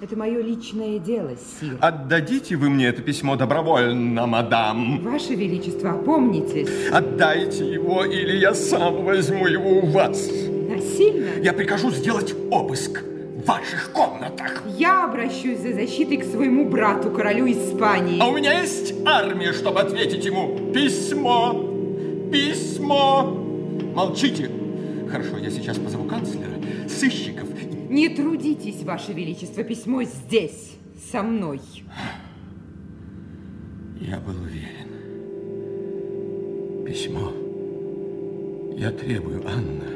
это 0.00 0.16
мое 0.16 0.40
личное 0.40 0.98
дело, 0.98 1.30
сир. 1.60 1.76
Отдадите 1.80 2.56
вы 2.56 2.70
мне 2.70 2.86
это 2.86 3.02
письмо 3.02 3.36
добровольно, 3.36 4.26
мадам? 4.26 5.02
Ваше 5.02 5.34
Величество, 5.34 5.90
опомнитесь. 5.90 6.68
Отдайте 6.90 7.70
его, 7.70 8.04
или 8.04 8.36
я 8.38 8.54
сам 8.54 9.04
возьму 9.04 9.46
его 9.46 9.80
у 9.80 9.86
вас. 9.86 10.28
Насильно? 10.68 11.42
Я 11.42 11.52
прикажу 11.52 11.90
сделать 11.90 12.34
обыск 12.50 13.02
в 13.02 13.46
ваших 13.46 13.92
комнатах. 13.92 14.62
Я 14.78 15.04
обращусь 15.04 15.58
за 15.58 15.74
защитой 15.74 16.16
к 16.16 16.24
своему 16.24 16.70
брату, 16.70 17.10
королю 17.10 17.50
Испании. 17.50 18.20
А 18.20 18.28
у 18.28 18.36
меня 18.36 18.58
есть 18.60 18.94
армия, 19.04 19.52
чтобы 19.52 19.80
ответить 19.80 20.24
ему. 20.24 20.72
Письмо! 20.72 21.52
Письмо! 22.32 23.24
Молчите. 23.94 24.50
Хорошо, 25.10 25.36
я 25.38 25.50
сейчас 25.50 25.76
позову 25.76 26.04
канцлера, 26.04 26.54
сыщиков. 26.88 27.48
Не 27.90 28.08
трудитесь, 28.08 28.82
Ваше 28.84 29.12
Величество, 29.12 29.64
письмо 29.64 30.04
здесь, 30.04 30.78
со 31.10 31.24
мной. 31.24 31.60
Я 34.00 34.20
был 34.20 34.40
уверен. 34.40 34.86
Письмо. 36.86 37.32
Я 38.78 38.92
требую, 38.92 39.44
Анна, 39.44 39.88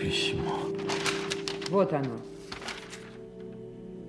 письмо. 0.00 0.58
Вот 1.70 1.92
оно. 1.92 2.18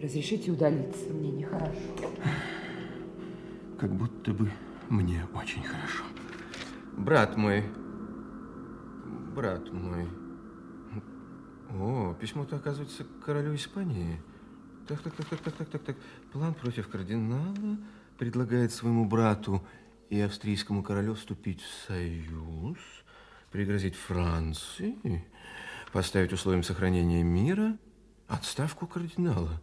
Разрешите 0.02 0.50
удалиться, 0.50 1.14
мне 1.14 1.30
нехорошо. 1.30 1.70
Как 3.80 3.94
будто 3.94 4.34
бы 4.34 4.50
мне 4.90 5.24
очень 5.36 5.62
хорошо. 5.62 6.04
Брат 6.98 7.38
мой, 7.38 7.64
брат 9.36 9.72
мой. 9.72 10.08
О, 11.70 12.16
письмо-то, 12.20 12.56
оказывается, 12.56 13.04
к 13.04 13.26
королю 13.26 13.56
Испании. 13.56 14.20
Так, 14.88 15.02
так, 15.02 15.14
так, 15.16 15.28
так, 15.28 15.40
так, 15.40 15.56
так, 15.56 15.70
так, 15.70 15.84
так. 15.84 15.98
План 16.34 16.54
против 16.54 16.88
кардинала 16.88 17.78
предлагает 18.18 18.72
своему 18.72 19.06
брату 19.06 19.64
и 20.10 20.20
австрийскому 20.20 20.82
королю 20.82 21.14
вступить 21.14 21.62
в 21.62 21.88
союз, 21.88 22.78
пригрозить 23.52 23.96
Франции, 23.96 25.24
поставить 25.94 26.34
условием 26.34 26.64
сохранения 26.64 27.24
мира 27.24 27.78
отставку 28.28 28.88
кардинала. 28.88 29.62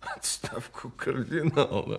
Отставку 0.00 0.90
кардинала. 0.90 1.98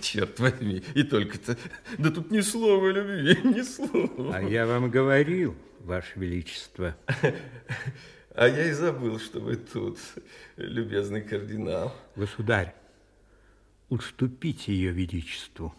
Черт 0.00 0.40
возьми, 0.40 0.82
и 0.94 1.04
только-то... 1.04 1.56
Да 1.98 2.10
тут 2.10 2.30
ни 2.30 2.40
слова 2.40 2.88
любви, 2.88 3.38
ни 3.44 3.62
слова. 3.62 4.36
А 4.36 4.42
я 4.42 4.66
вам 4.66 4.90
говорил, 4.90 5.54
Ваше 5.86 6.18
Величество. 6.18 6.96
А 8.38 8.48
я 8.48 8.68
и 8.68 8.72
забыл, 8.72 9.18
что 9.18 9.40
вы 9.40 9.56
тут, 9.56 9.98
любезный 10.58 11.22
кардинал. 11.22 11.96
Государь, 12.16 12.74
уступите 13.88 14.74
ее 14.74 14.90
величеству, 14.90 15.74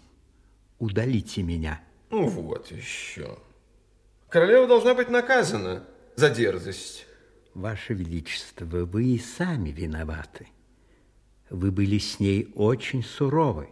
удалите 0.79 1.43
меня. 1.43 1.79
Ну 2.09 2.27
вот 2.27 2.71
еще. 2.71 3.37
Королева 4.27 4.65
должна 4.65 4.95
быть 4.95 5.09
наказана 5.09 5.85
за 6.15 6.31
дерзость. 6.31 7.05
Ваше 7.53 7.93
Величество, 7.93 8.65
вы 8.65 9.05
и 9.05 9.19
сами 9.19 9.69
виноваты. 9.69 10.47
Вы 11.51 11.71
были 11.71 11.99
с 11.99 12.19
ней 12.19 12.51
очень 12.55 13.03
суровы. 13.03 13.69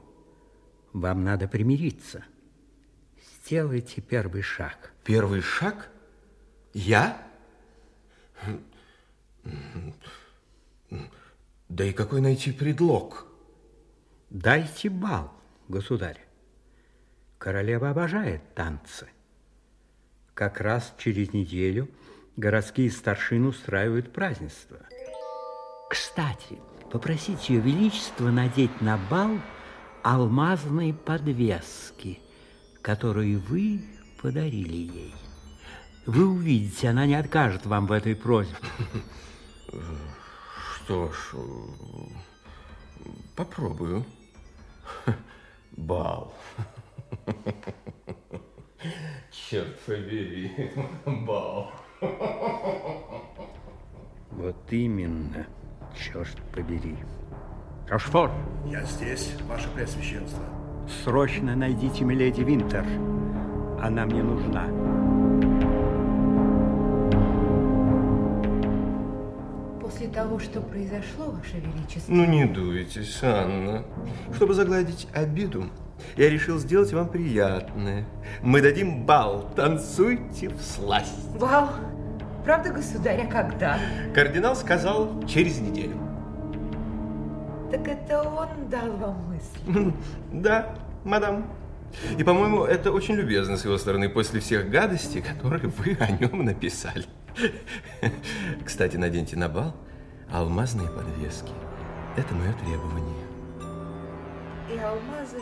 Вам 0.94 1.24
надо 1.24 1.48
примириться. 1.48 2.24
Сделайте 3.45 4.02
первый 4.02 4.44
шаг. 4.44 4.94
Первый 5.03 5.41
шаг? 5.41 5.90
Я? 6.76 7.26
Да 11.69 11.85
и 11.85 11.93
какой 11.93 12.19
найти 12.19 12.52
предлог? 12.52 13.26
Дайте 14.30 14.89
бал, 14.89 15.31
государь. 15.69 16.19
Королева 17.38 17.91
обожает 17.91 18.53
танцы. 18.56 19.07
Как 20.34 20.60
раз 20.60 20.93
через 20.97 21.31
неделю 21.31 21.89
городские 22.35 22.91
старшины 22.91 23.47
устраивают 23.47 24.11
празднество. 24.11 24.80
Кстати, 25.89 26.60
попросите 26.91 27.53
ее 27.53 27.61
величество 27.61 28.31
надеть 28.31 28.81
на 28.81 28.97
бал 29.10 29.39
алмазные 30.03 30.93
подвески, 30.93 32.19
которые 32.81 33.38
вы 33.38 33.81
подарили 34.22 34.76
ей. 34.76 35.24
Вы 36.06 36.27
увидите, 36.27 36.90
она 36.90 37.06
не 37.06 37.15
откажет 37.15 37.65
вам 37.65 37.88
в 37.88 37.91
этой 37.91 38.15
просьбе. 38.15 38.56
Что 40.76 41.11
ж, 41.11 41.36
попробую. 43.36 44.06
Бал. 45.77 46.34
Черт 49.32 49.80
побери, 49.82 50.52
бал. 51.06 51.72
Вот 54.32 54.56
именно, 54.72 55.48
черт 55.98 56.38
побери. 56.53 56.98
Рошфор, 57.90 58.32
Я 58.65 58.84
здесь, 58.84 59.34
ваше 59.48 59.69
Преосвященство. 59.69 60.44
срочно 61.03 61.56
найдите 61.56 62.03
миледи 62.03 62.41
Винтер. 62.41 62.86
Она 63.82 64.06
мне 64.06 64.23
нужна. 64.23 64.68
После 70.06 70.22
того, 70.22 70.38
что 70.38 70.61
произошло, 70.61 71.32
Ваше 71.32 71.57
Величество... 71.57 72.11
Ну, 72.11 72.26
не 72.26 72.45
дуйтесь, 72.45 73.23
Анна. 73.23 73.84
Чтобы 74.36 74.53
загладить 74.53 75.07
обиду, 75.15 75.65
я 76.15 76.30
решил 76.30 76.60
сделать 76.60 76.94
вам 76.94 77.10
приятное. 77.10 78.06
Мы 78.44 78.61
дадим 78.61 79.03
бал. 79.03 79.49
Танцуйте 79.56 80.49
в 80.49 80.61
сласть. 80.61 81.36
Вау! 81.40 81.69
Правда, 82.44 82.69
государь, 82.69 83.22
а 83.22 83.32
когда? 83.32 83.80
Кардинал 84.14 84.56
сказал 84.56 85.23
через 85.27 85.60
неделю. 85.60 85.98
Так 87.72 87.88
это 87.88 88.22
он 88.22 88.69
дал 88.69 88.91
вам 88.98 89.18
мысль. 89.27 89.91
Да, 90.32 90.76
мадам. 91.03 91.48
И, 92.15 92.23
по-моему, 92.23 92.64
это 92.64 92.91
очень 92.91 93.15
любезно 93.15 93.57
с 93.57 93.65
его 93.65 93.80
стороны 93.80 94.10
после 94.10 94.40
всех 94.40 94.69
гадостей, 94.69 95.23
которые 95.23 95.68
вы 95.68 95.98
о 95.99 96.11
нем 96.11 96.45
написали. 96.45 97.06
Кстати, 98.64 98.98
наденьте 98.98 99.36
на 99.36 99.49
бал 99.49 99.73
алмазные 100.31 100.89
подвески. 100.89 101.52
Это 102.15 102.34
мое 102.34 102.53
требование. 102.53 103.26
И 104.72 104.77
алмазы 104.77 105.41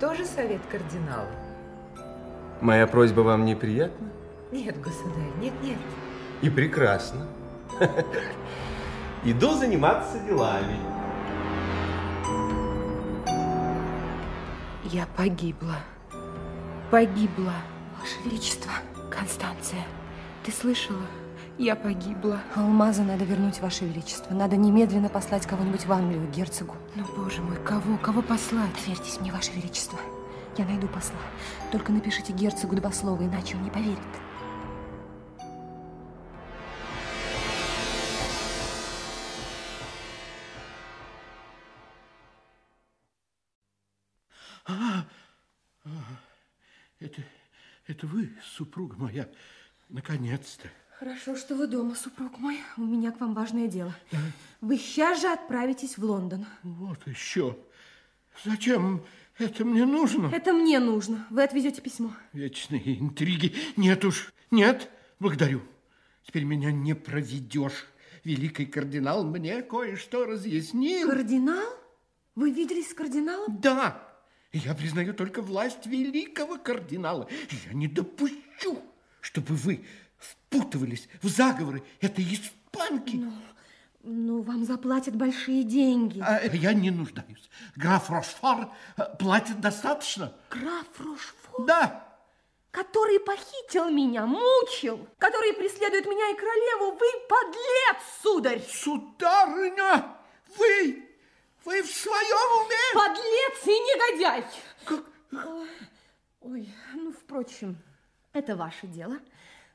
тоже 0.00 0.24
совет 0.24 0.60
кардинала? 0.70 1.28
Моя 2.60 2.86
просьба 2.86 3.20
вам 3.20 3.44
неприятна? 3.44 4.08
Нет, 4.52 4.80
государь, 4.80 5.30
нет, 5.40 5.54
нет. 5.62 5.78
И 6.42 6.50
прекрасно. 6.50 7.26
Иду 9.24 9.54
заниматься 9.54 10.18
делами. 10.20 10.76
Я 14.84 15.06
погибла. 15.16 15.76
Погибла. 16.90 17.54
Ваше 18.00 18.16
Величество. 18.24 18.72
Констанция, 19.10 19.84
ты 20.44 20.50
слышала? 20.52 21.06
Я 21.60 21.76
погибла. 21.76 22.40
Алмазы 22.56 23.02
надо 23.02 23.26
вернуть, 23.26 23.60
Ваше 23.60 23.84
Величество. 23.84 24.32
Надо 24.32 24.56
немедленно 24.56 25.10
послать 25.10 25.46
кого-нибудь 25.46 25.84
в 25.84 25.92
Англию, 25.92 26.26
герцогу. 26.30 26.74
Ну, 26.94 27.04
боже 27.14 27.42
мой, 27.42 27.62
кого? 27.62 27.98
Кого 27.98 28.22
послать? 28.22 28.72
Доверьтесь 28.82 29.20
мне, 29.20 29.30
Ваше 29.30 29.52
Величество. 29.52 30.00
Я 30.56 30.64
найду 30.64 30.88
посла. 30.88 31.18
Только 31.70 31.92
напишите 31.92 32.32
герцогу 32.32 32.76
два 32.76 32.90
слова, 32.92 33.22
иначе 33.22 33.58
он 33.58 33.64
не 33.64 33.70
поверит. 33.70 33.98
А, 44.64 45.04
а, 45.84 45.90
это, 47.00 47.20
это 47.86 48.06
вы, 48.06 48.32
супруга 48.42 48.96
моя, 48.96 49.28
наконец-то. 49.90 50.70
Хорошо, 51.00 51.34
что 51.34 51.54
вы 51.54 51.66
дома, 51.66 51.94
супруг 51.94 52.38
мой. 52.40 52.58
У 52.76 52.82
меня 52.82 53.10
к 53.10 53.18
вам 53.20 53.32
важное 53.32 53.68
дело. 53.68 53.96
Вы 54.60 54.76
сейчас 54.76 55.22
же 55.22 55.28
отправитесь 55.28 55.96
в 55.96 56.04
Лондон. 56.04 56.44
Вот 56.62 56.98
еще. 57.06 57.56
Зачем 58.44 59.02
это 59.38 59.64
мне 59.64 59.86
нужно? 59.86 60.26
Это 60.26 60.52
мне 60.52 60.78
нужно. 60.78 61.26
Вы 61.30 61.42
отвезете 61.42 61.80
письмо. 61.80 62.12
Вечные 62.34 63.00
интриги. 63.00 63.54
Нет 63.78 64.04
уж, 64.04 64.30
нет, 64.50 64.90
благодарю. 65.18 65.62
Теперь 66.26 66.44
меня 66.44 66.70
не 66.70 66.94
проведешь. 66.94 67.86
Великий 68.22 68.66
кардинал 68.66 69.24
мне 69.24 69.62
кое-что 69.62 70.26
разъяснил. 70.26 71.08
Кардинал? 71.08 71.78
Вы 72.34 72.50
виделись 72.50 72.90
с 72.90 72.94
кардиналом? 72.94 73.58
Да. 73.58 74.06
Я 74.52 74.74
признаю 74.74 75.14
только 75.14 75.40
власть 75.40 75.86
великого 75.86 76.58
кардинала. 76.58 77.26
Я 77.68 77.72
не 77.72 77.88
допущу, 77.88 78.82
чтобы 79.22 79.54
вы 79.54 79.82
впутывались 80.20 81.08
в 81.22 81.28
заговоры 81.28 81.82
этой 82.00 82.24
испанки. 82.24 83.16
Ну, 83.16 83.32
ну 84.02 84.42
вам 84.42 84.64
заплатят 84.64 85.16
большие 85.16 85.64
деньги. 85.64 86.20
А 86.20 86.40
я 86.44 86.72
не 86.72 86.90
нуждаюсь. 86.90 87.50
Граф 87.76 88.10
Рошфор 88.10 88.72
э, 88.96 89.02
платит 89.18 89.60
достаточно. 89.60 90.32
Граф 90.50 90.86
Рошфор? 90.98 91.66
Да. 91.66 92.06
Который 92.70 93.18
похитил 93.18 93.90
меня, 93.90 94.26
мучил, 94.26 95.08
который 95.18 95.54
преследует 95.54 96.06
меня 96.06 96.30
и 96.30 96.36
королеву. 96.36 96.92
Вы 96.92 97.06
подлец, 97.28 97.98
сударь! 98.22 98.62
Сударыня, 98.62 100.06
вы, 100.56 101.08
вы 101.64 101.82
в 101.82 101.90
своем 101.90 102.64
уме? 102.64 102.76
Подлец 102.94 103.66
и 103.66 103.70
негодяй! 103.70 104.44
Как? 104.84 105.04
Ой, 106.42 106.72
ну, 106.94 107.12
впрочем, 107.12 107.76
это 108.32 108.54
ваше 108.54 108.86
дело. 108.86 109.18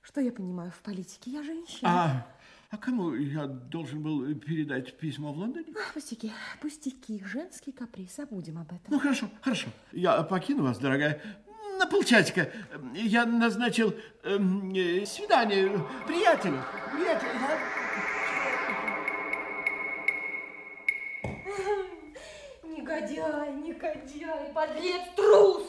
Что 0.05 0.21
я 0.21 0.31
понимаю 0.31 0.71
в 0.71 0.83
политике? 0.83 1.31
Я 1.31 1.41
женщина. 1.41 1.89
А, 1.89 2.27
а 2.69 2.77
кому 2.77 3.15
я 3.15 3.47
должен 3.47 4.03
был 4.03 4.23
передать 4.35 4.95
письмо 4.97 5.33
в 5.33 5.37
Лондоне? 5.37 5.65
Ах, 5.75 5.93
пустяки, 5.95 6.31
пустяки, 6.61 7.23
женский 7.25 7.71
каприз, 7.71 8.15
забудем 8.15 8.59
об 8.59 8.67
этом. 8.67 8.85
Ну, 8.89 8.99
хорошо, 8.99 9.27
хорошо. 9.41 9.67
Я 9.91 10.21
покину 10.21 10.61
вас, 10.61 10.77
дорогая, 10.77 11.19
на 11.79 11.87
полчасика. 11.87 12.51
Я 12.93 13.25
назначил 13.25 13.95
эм, 14.23 14.71
э, 14.75 15.07
свидание 15.07 15.71
приятелю. 16.05 16.63
Приятелю, 16.93 17.31
я... 17.33 17.59
Негодяй, 22.63 23.53
негодяй, 23.55 24.53
подлец, 24.53 25.01
трус, 25.15 25.63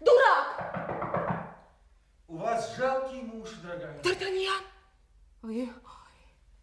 дурак! 0.00 0.83
У 2.34 2.36
вас 2.36 2.76
жалкий 2.76 3.22
муж, 3.22 3.48
дорогая. 3.62 4.02
Д'Артаньян! 4.02 4.64
Вы, 5.42 5.70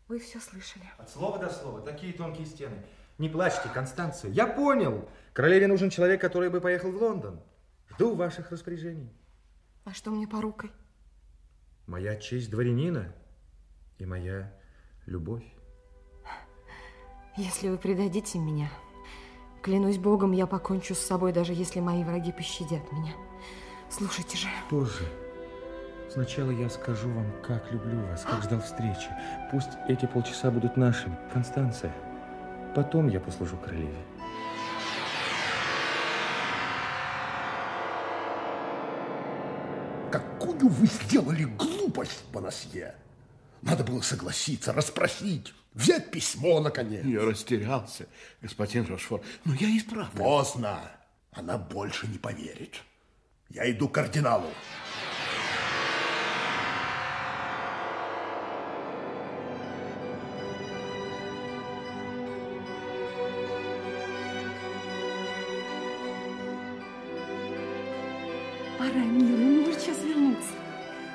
вы 0.10 0.20
все 0.20 0.42
слышали. 0.42 0.84
От 0.98 1.10
слова 1.10 1.38
до 1.38 1.50
слова, 1.50 1.80
такие 1.80 2.12
тонкие 2.12 2.46
стены. 2.46 2.84
Не 3.18 3.30
плачьте, 3.30 3.70
Констанция. 3.74 4.32
Я 4.32 4.48
понял. 4.48 5.08
Королеве 5.32 5.68
нужен 5.68 5.90
человек, 5.90 6.20
который 6.20 6.50
бы 6.50 6.60
поехал 6.60 6.92
в 6.92 7.02
Лондон. 7.02 7.40
Жду 7.88 8.16
ваших 8.16 8.52
распоряжений. 8.52 9.14
А 9.86 9.94
что 9.94 10.12
мне 10.12 10.28
порукой? 10.28 10.72
Моя 11.88 12.18
честь 12.18 12.52
дворянина 12.52 13.16
и 13.98 14.06
моя 14.06 14.54
любовь. 15.06 15.46
Если 17.38 17.70
вы 17.70 17.78
предадите 17.78 18.40
меня, 18.40 18.70
клянусь 19.62 20.00
богом, 20.00 20.34
я 20.34 20.48
покончу 20.48 20.96
с 20.96 21.00
собой, 21.00 21.32
даже 21.32 21.54
если 21.54 21.80
мои 21.80 22.04
враги 22.04 22.34
пощадят 22.34 22.92
меня. 22.92 23.14
Слушайте 23.90 24.36
же. 24.36 24.48
Позже. 24.70 25.08
Сначала 26.12 26.52
я 26.52 26.70
скажу 26.70 27.10
вам, 27.10 27.32
как 27.42 27.72
люблю 27.72 28.02
вас, 28.08 28.24
как 28.24 28.44
ждал 28.44 28.60
встречи. 28.60 29.08
Пусть 29.50 29.70
эти 29.88 30.06
полчаса 30.06 30.52
будут 30.52 30.76
нашими, 30.76 31.18
Констанция. 31.32 31.94
Потом 32.76 33.08
я 33.08 33.22
послужу 33.22 33.56
королеве. 33.56 33.96
Какую 40.12 40.68
вы 40.68 40.86
сделали 40.86 41.46
глупость, 41.46 42.26
Бонасье? 42.34 42.94
Надо 43.62 43.86
было 43.86 44.02
согласиться, 44.02 44.74
расспросить, 44.74 45.54
взять 45.74 46.12
письмо, 46.12 46.60
наконец. 46.60 47.06
Я 47.06 47.24
растерялся, 47.24 48.08
господин 48.42 48.86
Рошфор. 48.88 49.22
Но 49.46 49.54
я 49.54 49.78
исправлю. 49.78 50.18
Поздно. 50.18 50.78
Она 51.32 51.58
больше 51.58 52.06
не 52.08 52.18
поверит. 52.18 52.82
Я 53.50 53.72
иду 53.72 53.88
к 53.88 53.94
кардиналу. 53.94 54.48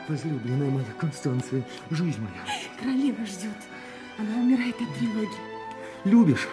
Возлюбленная 0.08 0.70
моя 0.70 0.86
Констанция, 0.98 1.64
жизнь 1.90 2.20
моя. 2.20 2.44
Королева 2.78 3.26
ждет. 3.26 3.56
Она 4.18 4.36
умирает 4.36 4.76
от 4.80 4.94
тревоги. 4.94 5.36
Любишь? 6.04 6.48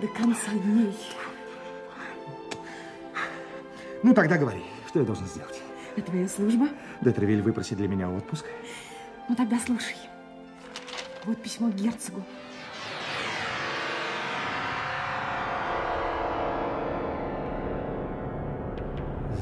До 0.00 0.08
конца 0.08 0.50
дней. 0.52 0.96
Ну, 4.02 4.14
тогда 4.14 4.38
говори, 4.38 4.62
что 4.88 5.00
я 5.00 5.04
должен 5.04 5.26
сделать? 5.26 5.60
А 5.96 6.00
твоя 6.00 6.26
служба? 6.26 6.68
Детревиль 7.02 7.42
выпросит 7.42 7.76
для 7.76 7.86
меня 7.86 8.08
отпуск. 8.08 8.46
Ну 9.28 9.36
тогда 9.36 9.58
слушай. 9.58 9.96
Вот 11.26 11.40
письмо 11.42 11.70
к 11.70 11.74
герцогу. 11.74 12.22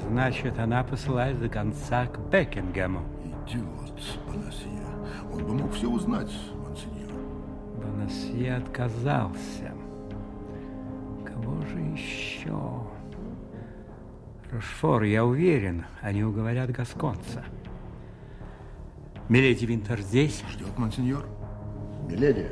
Значит, 0.09 0.59
она 0.59 0.83
посылает 0.83 1.39
до 1.39 1.49
конца 1.49 2.07
к 2.07 2.19
Бекингему. 2.19 3.18
Идиот, 3.49 3.95
Бонасье. 4.27 4.69
Он 5.33 5.45
бы 5.45 5.55
мог 5.55 5.73
все 5.73 5.89
узнать, 5.89 6.31
монсеньор. 6.55 7.13
Бонасье 7.83 8.57
отказался. 8.57 9.73
Кого 11.25 11.63
же 11.63 11.79
еще? 11.79 12.59
Рошфор, 14.51 15.05
я 15.05 15.25
уверен, 15.25 15.85
они 16.03 16.25
уговорят 16.25 16.71
Гасконца. 16.71 17.45
Миледи 19.31 19.65
Винтер 19.65 20.01
здесь? 20.01 20.45
Ждет, 20.51 20.77
монсеньор. 20.77 21.25
Миледи. 22.07 22.49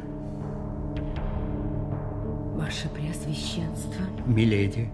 Ваше 2.55 2.89
Преосвященство. 2.89 4.03
Миледи, 4.27 4.91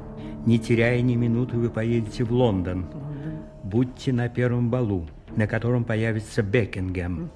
не 0.46 0.58
теряя 0.58 1.00
ни 1.00 1.14
минуты, 1.14 1.58
вы 1.58 1.70
поедете 1.70 2.24
в 2.24 2.32
Лондон. 2.32 2.86
Будьте 3.62 4.12
на 4.12 4.28
первом 4.28 4.68
балу, 4.68 5.06
на 5.36 5.46
котором 5.46 5.84
появится 5.84 6.42
Бекингем. 6.42 7.30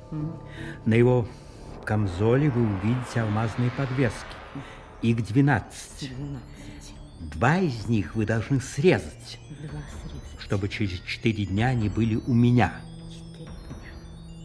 На 0.85 0.95
его 0.95 1.27
камзоле 1.85 2.51
вы 2.51 2.63
увидите 2.63 3.21
алмазные 3.21 3.71
подвески. 3.71 4.17
Их 5.03 5.25
12. 5.25 6.13
Два 7.21 7.59
из 7.59 7.87
них 7.89 8.15
вы 8.15 8.27
должны 8.27 8.61
срезать, 8.61 9.39
чтобы 10.39 10.69
через 10.69 11.01
четыре 11.01 11.47
дня 11.47 11.69
они 11.69 11.89
были 11.89 12.17
у 12.17 12.35
меня. 12.35 12.73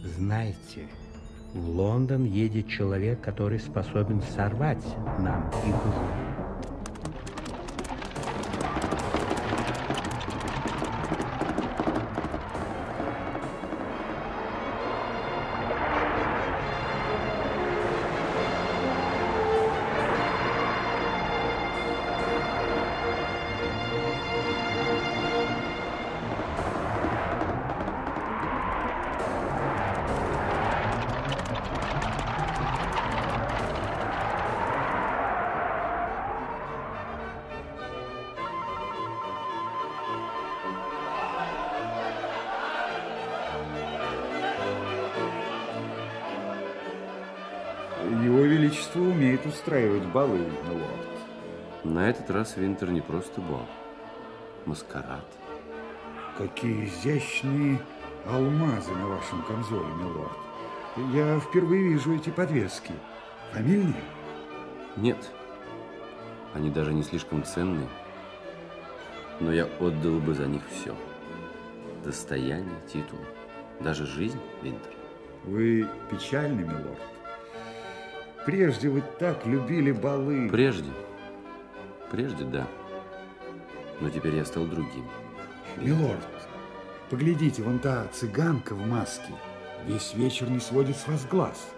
Знаете, 0.03 0.88
в 1.53 1.69
Лондон 1.69 2.23
едет 2.26 2.69
человек, 2.69 3.22
который 3.22 3.60
способен 3.60 4.22
сорвать 4.36 4.84
нам 5.19 5.49
игру. 5.65 5.94
Его 6.44 6.60
раз 52.31 52.57
Винтер 52.57 52.91
не 52.91 53.01
просто 53.01 53.41
бал. 53.41 53.67
Маскарад. 54.65 55.25
Какие 56.37 56.85
изящные 56.85 57.79
алмазы 58.25 58.91
на 58.93 59.07
вашем 59.07 59.41
камзоле, 59.43 59.93
милорд. 59.95 60.37
Я 61.13 61.39
впервые 61.39 61.89
вижу 61.89 62.15
эти 62.15 62.29
подвески. 62.29 62.93
Фамильные? 63.53 64.03
Нет. 64.97 65.17
Они 66.53 66.69
даже 66.69 66.93
не 66.93 67.03
слишком 67.03 67.43
ценные. 67.43 67.87
Но 69.39 69.51
я 69.51 69.65
отдал 69.79 70.19
бы 70.19 70.33
за 70.33 70.47
них 70.47 70.61
все. 70.69 70.95
Достояние, 72.03 72.81
титул, 72.91 73.19
даже 73.79 74.05
жизнь, 74.05 74.39
Винтер. 74.61 74.91
Вы 75.43 75.87
печальный, 76.09 76.63
милорд. 76.63 76.99
Прежде 78.45 78.89
вы 78.89 79.03
так 79.19 79.45
любили 79.45 79.91
балы. 79.91 80.49
Прежде. 80.49 80.89
Прежде, 80.89 81.10
да. 82.51 82.67
Но 83.99 84.09
теперь 84.09 84.35
я 84.35 84.45
стал 84.45 84.65
другим. 84.65 85.05
Милорд, 85.77 86.27
поглядите, 87.09 87.63
вон 87.63 87.79
та 87.79 88.07
цыганка 88.07 88.73
в 88.73 88.85
маске. 88.85 89.33
Весь 89.85 90.13
вечер 90.13 90.49
не 90.49 90.59
сводит 90.59 90.97
с 90.97 91.07
вас 91.07 91.25
глаз. 91.25 91.73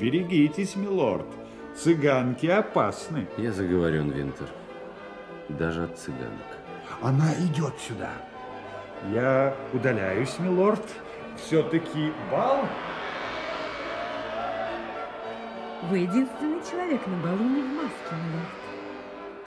Берегитесь, 0.00 0.76
милорд. 0.76 1.26
Цыганки 1.76 2.46
опасны. 2.46 3.28
Я 3.38 3.52
заговорен, 3.52 4.10
Винтер. 4.10 4.48
Даже 5.48 5.84
от 5.84 5.98
цыганок. 5.98 6.58
Она 7.00 7.32
идет 7.34 7.74
сюда. 7.78 8.10
Я 9.12 9.56
удаляюсь, 9.72 10.38
милорд. 10.38 10.84
Все-таки 11.36 12.12
бал. 12.30 12.66
Вы 15.88 15.98
единственный 15.98 16.60
человек 16.70 17.06
на 17.06 17.16
балу 17.18 17.44
не 17.44 17.62
в 17.62 17.66
маске, 17.66 18.14
милорд. 18.14 18.59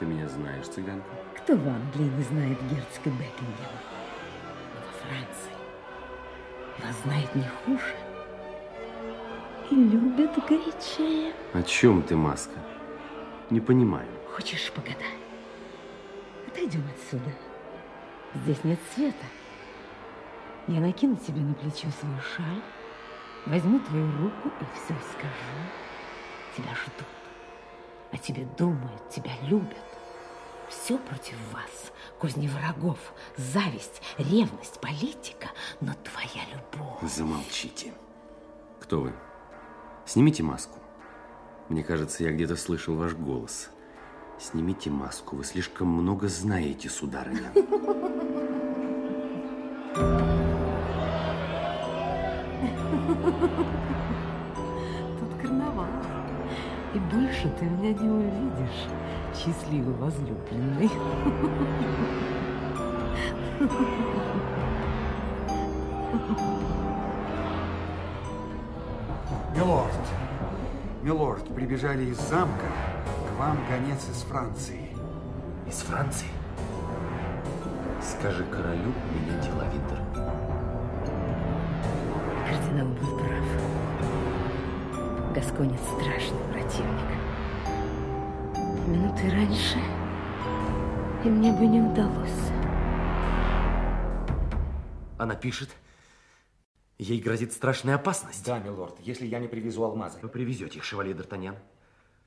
Ты 0.04 0.10
меня 0.10 0.28
знаешь, 0.28 0.68
цыганка? 0.68 1.08
Кто 1.38 1.56
в 1.56 1.66
Англии 1.66 2.12
не 2.18 2.24
знает 2.24 2.62
герцога 2.64 3.10
Бекингема? 3.12 3.80
Но 4.74 4.82
во 4.82 5.08
Франции 5.08 5.54
вас 6.80 6.94
знает 7.06 7.34
не 7.34 7.44
хуже. 7.64 7.96
И 9.72 9.76
любят 9.76 10.32
горячее. 10.46 11.34
О 11.54 11.64
чем 11.64 12.04
ты, 12.04 12.18
Маска? 12.18 12.60
Не 13.50 13.62
понимаю. 13.62 14.10
Хочешь 14.36 14.74
погадать? 14.74 14.98
Отойдем 16.50 16.84
отсюда. 16.94 17.32
Здесь 18.36 18.62
нет 18.66 18.80
света. 18.94 19.26
Я 20.68 20.82
накину 20.82 21.16
тебе 21.16 21.40
на 21.40 21.54
плечо 21.54 21.88
свою 21.98 22.20
шаль, 22.36 22.62
возьму 23.46 23.80
твою 23.80 24.12
руку 24.18 24.50
и 24.60 24.66
все 24.76 24.94
скажу. 25.14 25.62
Тебя 26.58 26.76
ждут, 26.76 27.08
о 28.12 28.18
тебе 28.18 28.46
думают, 28.58 29.10
тебя 29.10 29.32
любят. 29.44 29.93
Все 30.74 30.98
против 30.98 31.36
вас. 31.54 31.92
Козни 32.20 32.48
врагов, 32.48 32.98
зависть, 33.38 34.02
ревность, 34.18 34.80
политика, 34.82 35.50
но 35.82 35.94
твоя 36.04 36.44
любовь. 36.52 37.12
Замолчите. 37.12 37.94
Кто 38.80 39.02
вы? 39.02 39.14
Снимите 40.06 40.42
маску. 40.42 40.80
Мне 41.70 41.84
кажется, 41.84 42.24
я 42.24 42.32
где-то 42.32 42.56
слышал 42.56 42.96
ваш 42.96 43.14
голос. 43.14 43.70
Снимите 44.40 44.90
маску, 44.90 45.36
вы 45.36 45.44
слишком 45.44 45.88
много 45.90 46.28
знаете, 46.28 46.90
сударыня. 46.90 47.52
Тут 55.20 55.42
карнавал. 55.42 55.88
И 56.94 57.00
больше 57.00 57.50
ты 57.60 57.66
меня 57.66 57.94
не 57.94 58.10
увидишь, 58.10 58.88
счастливый 59.36 59.94
возлюбленный. 59.96 60.90
Милорд, 69.56 69.94
милорд, 71.02 71.56
прибежали 71.56 72.06
из 72.06 72.18
замка. 72.18 72.66
К 73.30 73.40
вам 73.40 73.58
гонец 73.70 74.08
из 74.10 74.22
Франции. 74.24 74.90
Из 75.68 75.76
Франции? 75.82 76.28
Скажи 78.02 78.44
королю, 78.46 78.92
у 78.92 79.14
меня 79.16 79.42
дела, 79.42 79.66
Винтер. 79.72 80.00
Кардинал 82.48 82.88
был 82.88 83.18
прав. 83.18 83.48
Гасконец 85.34 85.80
страшный 85.82 86.44
противник. 86.52 87.33
Минуты 89.14 89.36
раньше, 89.36 89.78
и 91.24 91.30
мне 91.30 91.52
бы 91.52 91.68
не 91.68 91.82
удалось. 91.82 92.50
Она 95.20 95.36
пишет. 95.36 95.70
Ей 96.98 97.22
грозит 97.22 97.54
страшная 97.54 97.96
опасность. 97.96 98.44
Да, 98.46 98.58
милорд, 98.60 98.96
если 99.02 99.28
я 99.28 99.40
не 99.40 99.48
привезу 99.48 99.84
алмазы. 99.84 100.18
Вы 100.22 100.30
привезете 100.30 100.80
их, 100.80 100.84
шевалье 100.84 101.14
Д'Артаньян. 101.14 101.56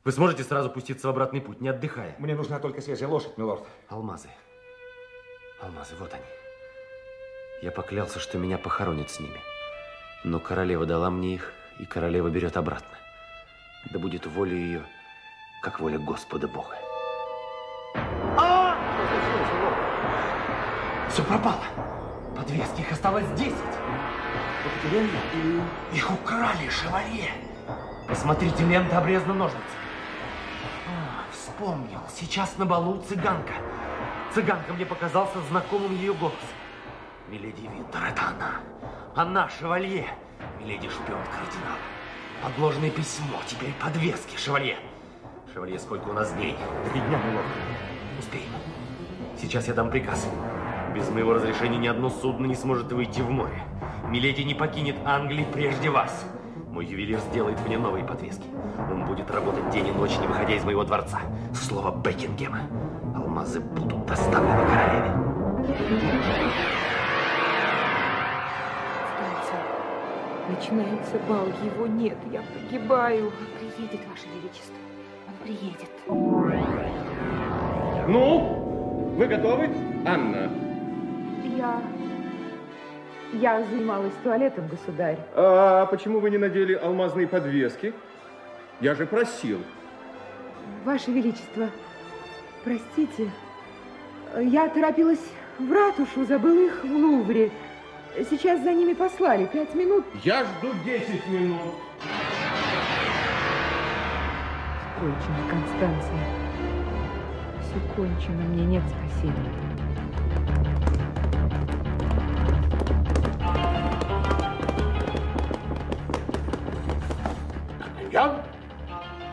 Вы 0.05 0.13
сможете 0.13 0.45
сразу 0.45 0.71
пуститься 0.71 1.09
в 1.09 1.11
обратный 1.11 1.41
путь, 1.41 1.61
не 1.61 1.69
отдыхая. 1.69 2.15
Мне 2.19 2.37
нужна 2.37 2.61
только 2.61 2.81
свежая 2.81 3.09
лошадь, 3.09 3.37
милорд. 3.37 3.65
Алмазы. 3.89 4.29
Алмазы, 5.61 5.97
вот 5.99 6.13
они. 6.13 6.25
Я 7.63 7.73
поклялся, 7.73 8.21
что 8.21 8.39
меня 8.39 8.59
похоронят 8.59 9.11
с 9.11 9.19
ними. 9.19 9.41
Но 10.23 10.39
королева 10.39 10.87
дала 10.87 11.11
мне 11.11 11.35
их, 11.35 11.53
и 11.81 11.85
королева 11.85 12.29
берет 12.29 12.57
обратно. 12.57 12.97
Да 13.91 13.99
будет 13.99 14.27
воля 14.27 14.55
ее, 14.55 14.87
как 15.67 15.81
воля 15.81 15.99
Господа 15.99 16.47
Бога. 16.47 16.77
Все 21.11 21.25
пропало. 21.25 21.65
Подвески, 22.37 22.83
их 22.83 22.93
осталось 22.93 23.27
10. 23.33 23.53
Лента. 24.93 25.17
Их 25.93 26.09
украли, 26.09 26.69
шевалье. 26.69 27.33
Посмотрите, 28.07 28.65
лента 28.65 28.99
обрезана 28.99 29.35
ножницами. 29.35 29.65
А, 30.87 31.25
вспомнил. 31.33 32.01
Сейчас 32.15 32.57
на 32.59 32.65
балу 32.65 33.03
цыганка. 33.09 33.55
Цыганка 34.35 34.73
мне 34.73 34.87
показался 34.87 35.41
знакомым 35.49 35.97
ее 35.97 36.15
голос. 36.15 36.35
Миледи 37.27 37.63
Винтер, 37.63 38.05
это 38.05 38.23
она. 38.29 38.61
Она, 39.17 39.49
шевалье. 39.49 40.07
Миледи 40.61 40.89
шпион 40.89 41.25
кардинала. 41.25 41.81
Подложное 42.45 42.91
письмо, 42.91 43.41
теперь 43.49 43.73
подвески, 43.83 44.37
шевалье. 44.37 44.79
Шевалье, 45.57 45.79
сколько 45.79 46.11
у 46.11 46.13
нас 46.13 46.31
дней? 46.35 46.55
Три 46.93 47.01
дня, 47.01 47.17
милорд. 47.17 47.47
Успеем. 48.19 48.51
Сейчас 49.41 49.69
я 49.69 49.73
дам 49.73 49.91
приказ. 49.91 50.29
Без 50.95 51.09
моего 51.09 51.33
разрешения 51.33 51.79
ни 51.79 51.87
одно 51.87 52.11
судно 52.11 52.45
не 52.45 52.55
сможет 52.55 52.93
выйти 52.93 53.23
в 53.23 53.31
море. 53.31 53.63
Миледи 54.07 54.43
не 54.43 54.53
покинет 54.53 54.97
Англии 55.07 55.47
прежде 55.51 55.89
вас. 55.89 56.27
Мой 56.69 56.85
ювелир 56.85 57.21
сделает 57.21 57.59
мне 57.67 57.79
новые 57.79 58.05
подвески. 58.05 58.45
Он 58.93 59.07
будет 59.07 59.31
работать 59.31 59.71
день 59.71 59.87
и 59.87 59.93
ночь, 59.93 60.19
не 60.19 60.27
выходя 60.27 60.55
из 60.55 60.65
моего 60.65 60.85
дворца. 60.85 61.23
Слово 61.55 61.97
Бекингема. 62.03 62.61
Алмазы 63.15 63.61
будут 63.61 64.05
доставлены 64.05 64.67
королеве. 64.69 65.27
Начинается 70.51 71.19
бал, 71.27 71.47
его 71.47 71.87
нет, 71.87 72.19
я 72.31 72.43
погибаю. 72.43 73.33
Приедет, 73.59 74.07
Ваше 74.07 74.29
Величество, 74.29 74.76
приедет. 75.47 75.89
Ну, 78.09 79.15
вы 79.17 79.27
готовы, 79.27 79.71
Анна? 80.05 80.51
Я... 81.57 81.83
Я 83.33 83.63
занималась 83.65 84.13
туалетом, 84.23 84.69
государь. 84.69 85.19
А 85.35 85.87
почему 85.87 86.21
вы 86.21 86.31
не 86.31 86.39
надели 86.39 86.75
алмазные 86.75 87.27
подвески? 87.27 87.93
Я 88.81 88.95
же 88.95 89.07
просил. 89.07 89.59
Ваше 90.85 91.11
Величество, 91.11 91.69
простите, 92.65 93.31
я 94.41 94.69
торопилась 94.69 95.25
в 95.59 95.73
ратушу, 95.73 96.25
забыла 96.25 96.67
их 96.67 96.85
в 96.85 96.91
Лувре. 96.91 97.51
Сейчас 98.31 98.63
за 98.63 98.73
ними 98.73 98.95
послали. 98.95 99.47
Пять 99.47 99.75
минут. 99.75 100.05
Я 100.25 100.45
жду 100.45 100.69
10 100.85 101.27
минут. 101.29 101.75
Кончено, 104.99 105.49
Констанция. 105.51 106.25
Все 107.61 107.95
кончено, 107.95 108.43
мне 108.45 108.65
нет 108.65 108.83
спасения. 108.89 109.67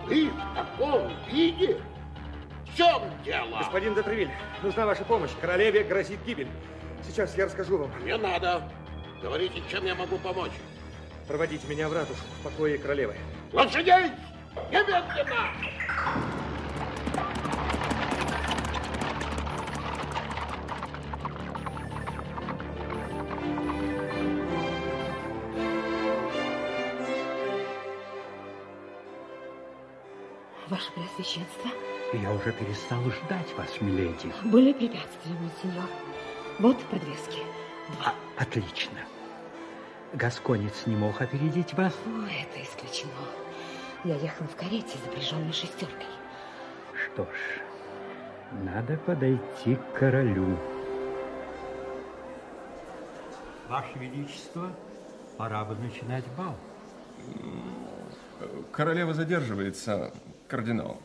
Ты 0.09 0.29
в 0.29 0.53
таком 0.53 1.11
виде? 1.31 1.77
В 2.65 2.77
чем 2.77 3.01
дело? 3.23 3.57
Господин 3.59 3.95
Детревиль, 3.95 4.29
нужна 4.61 4.85
ваша 4.85 5.05
помощь. 5.05 5.31
Королеве 5.39 5.83
грозит 5.83 6.19
гибель. 6.25 6.49
Сейчас 7.03 7.37
я 7.37 7.45
расскажу 7.45 7.77
вам. 7.77 7.91
Не 8.03 8.17
надо. 8.17 8.69
Говорите, 9.21 9.63
чем 9.71 9.85
я 9.85 9.95
могу 9.95 10.17
помочь. 10.17 10.51
Проводите 11.27 11.65
меня 11.67 11.87
в 11.87 11.93
ратушу, 11.93 12.19
в 12.39 12.43
покое 12.43 12.77
королевы. 12.77 13.15
Лошадей! 13.53 14.11
Немедленно! 14.55 15.51
Ваше 30.69 30.91
Преосвященство, 30.93 31.69
Я 32.13 32.31
уже 32.31 32.51
перестал 32.53 33.01
ждать 33.11 33.53
вас, 33.57 33.81
миледи. 33.81 34.31
были 34.45 34.71
препятствия, 34.71 35.35
сеньор. 35.61 35.85
Вот 36.59 36.79
подвески. 36.85 37.39
А, 38.03 38.13
отлично. 38.37 38.99
Гасконец 40.13 40.85
не 40.85 40.95
мог 40.95 41.19
опередить 41.21 41.73
вас? 41.73 41.93
О, 42.05 42.25
это 42.27 42.63
исключено. 42.63 43.11
Я 44.03 44.15
ехала 44.15 44.47
в 44.47 44.55
карете, 44.57 44.97
запряженной 45.05 45.53
шестеркой. 45.53 46.05
Что 46.93 47.23
ж, 47.23 47.61
надо 48.63 48.97
подойти 48.97 49.75
к 49.75 49.93
королю. 49.93 50.57
Ваше 53.69 53.97
Величество, 53.97 54.69
пора 55.37 55.63
бы 55.63 55.75
начинать 55.75 56.25
бал. 56.37 56.55
Королева 58.73 59.13
задерживается, 59.13 60.13
кардинал. 60.49 60.99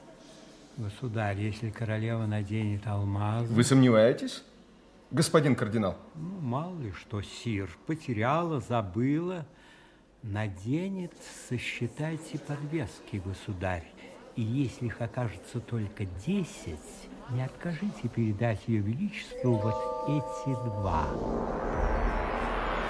Государь, 0.77 1.39
если 1.39 1.70
королева 1.70 2.27
наденет 2.27 2.85
алмаз... 2.87 3.47
Вы 3.47 3.62
сомневаетесь, 3.62 4.43
господин 5.12 5.55
кардинал? 5.55 5.97
Ну, 6.16 6.41
мало 6.41 6.77
ли 6.81 6.91
что, 6.93 7.23
сир, 7.23 7.70
потеряла, 7.87 8.61
забыла. 8.61 9.47
Наденет, 10.24 11.12
сосчитайте 11.49 12.40
подвески, 12.40 13.23
государь. 13.24 13.85
И 14.35 14.43
если 14.43 14.86
их 14.86 15.01
окажется 15.01 15.61
только 15.61 16.07
десять, 16.27 17.09
не 17.31 17.45
откажите 17.45 18.09
передать 18.09 18.61
ее 18.66 18.81
величеству 18.81 19.55
вот 19.55 19.77
эти 20.09 20.55
два. 20.55 21.05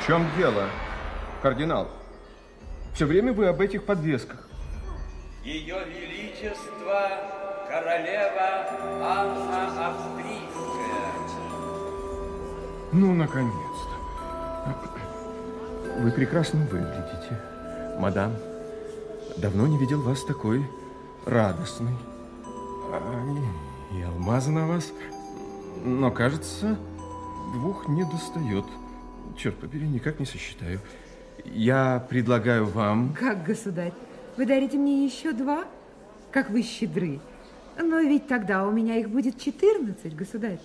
В 0.00 0.06
чем 0.06 0.26
дело, 0.38 0.70
кардинал? 1.42 1.90
Все 2.94 3.04
время 3.04 3.34
вы 3.34 3.46
об 3.46 3.60
этих 3.60 3.84
подвесках. 3.84 4.48
Ее 5.44 5.76
Величество, 5.84 7.10
королева 7.68 8.66
Анна 9.02 9.88
Австрийская. 9.88 11.12
Ну, 12.92 13.14
наконец-то. 13.14 13.67
Вы 15.98 16.12
прекрасно 16.12 16.60
выглядите, 16.60 17.36
мадам. 17.98 18.32
Давно 19.36 19.66
не 19.66 19.76
видел 19.78 20.00
вас 20.00 20.22
такой 20.22 20.64
радостной. 21.26 21.92
Ай, 22.92 23.98
и 23.98 24.02
алмазы 24.02 24.52
на 24.52 24.68
вас. 24.68 24.92
Но, 25.84 26.12
кажется, 26.12 26.78
двух 27.52 27.88
не 27.88 28.04
достает. 28.04 28.64
Черт 29.36 29.56
побери, 29.56 29.88
никак 29.88 30.20
не 30.20 30.26
сосчитаю. 30.26 30.78
Я 31.44 32.06
предлагаю 32.08 32.66
вам... 32.66 33.12
Как, 33.18 33.42
государь? 33.42 33.92
Вы 34.36 34.46
дарите 34.46 34.78
мне 34.78 35.04
еще 35.04 35.32
два? 35.32 35.64
Как 36.30 36.50
вы 36.50 36.62
щедры. 36.62 37.18
Но 37.76 37.98
ведь 37.98 38.28
тогда 38.28 38.64
у 38.64 38.70
меня 38.70 38.98
их 38.98 39.10
будет 39.10 39.40
14, 39.40 40.14
государь. 40.14 40.60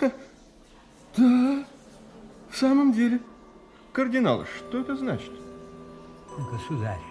Да, 1.16 1.64
в 2.50 2.56
самом 2.56 2.92
деле. 2.92 3.18
Кардинал, 4.00 4.46
что 4.46 4.80
это 4.80 4.96
значит? 4.96 5.30
Государь, 6.50 7.02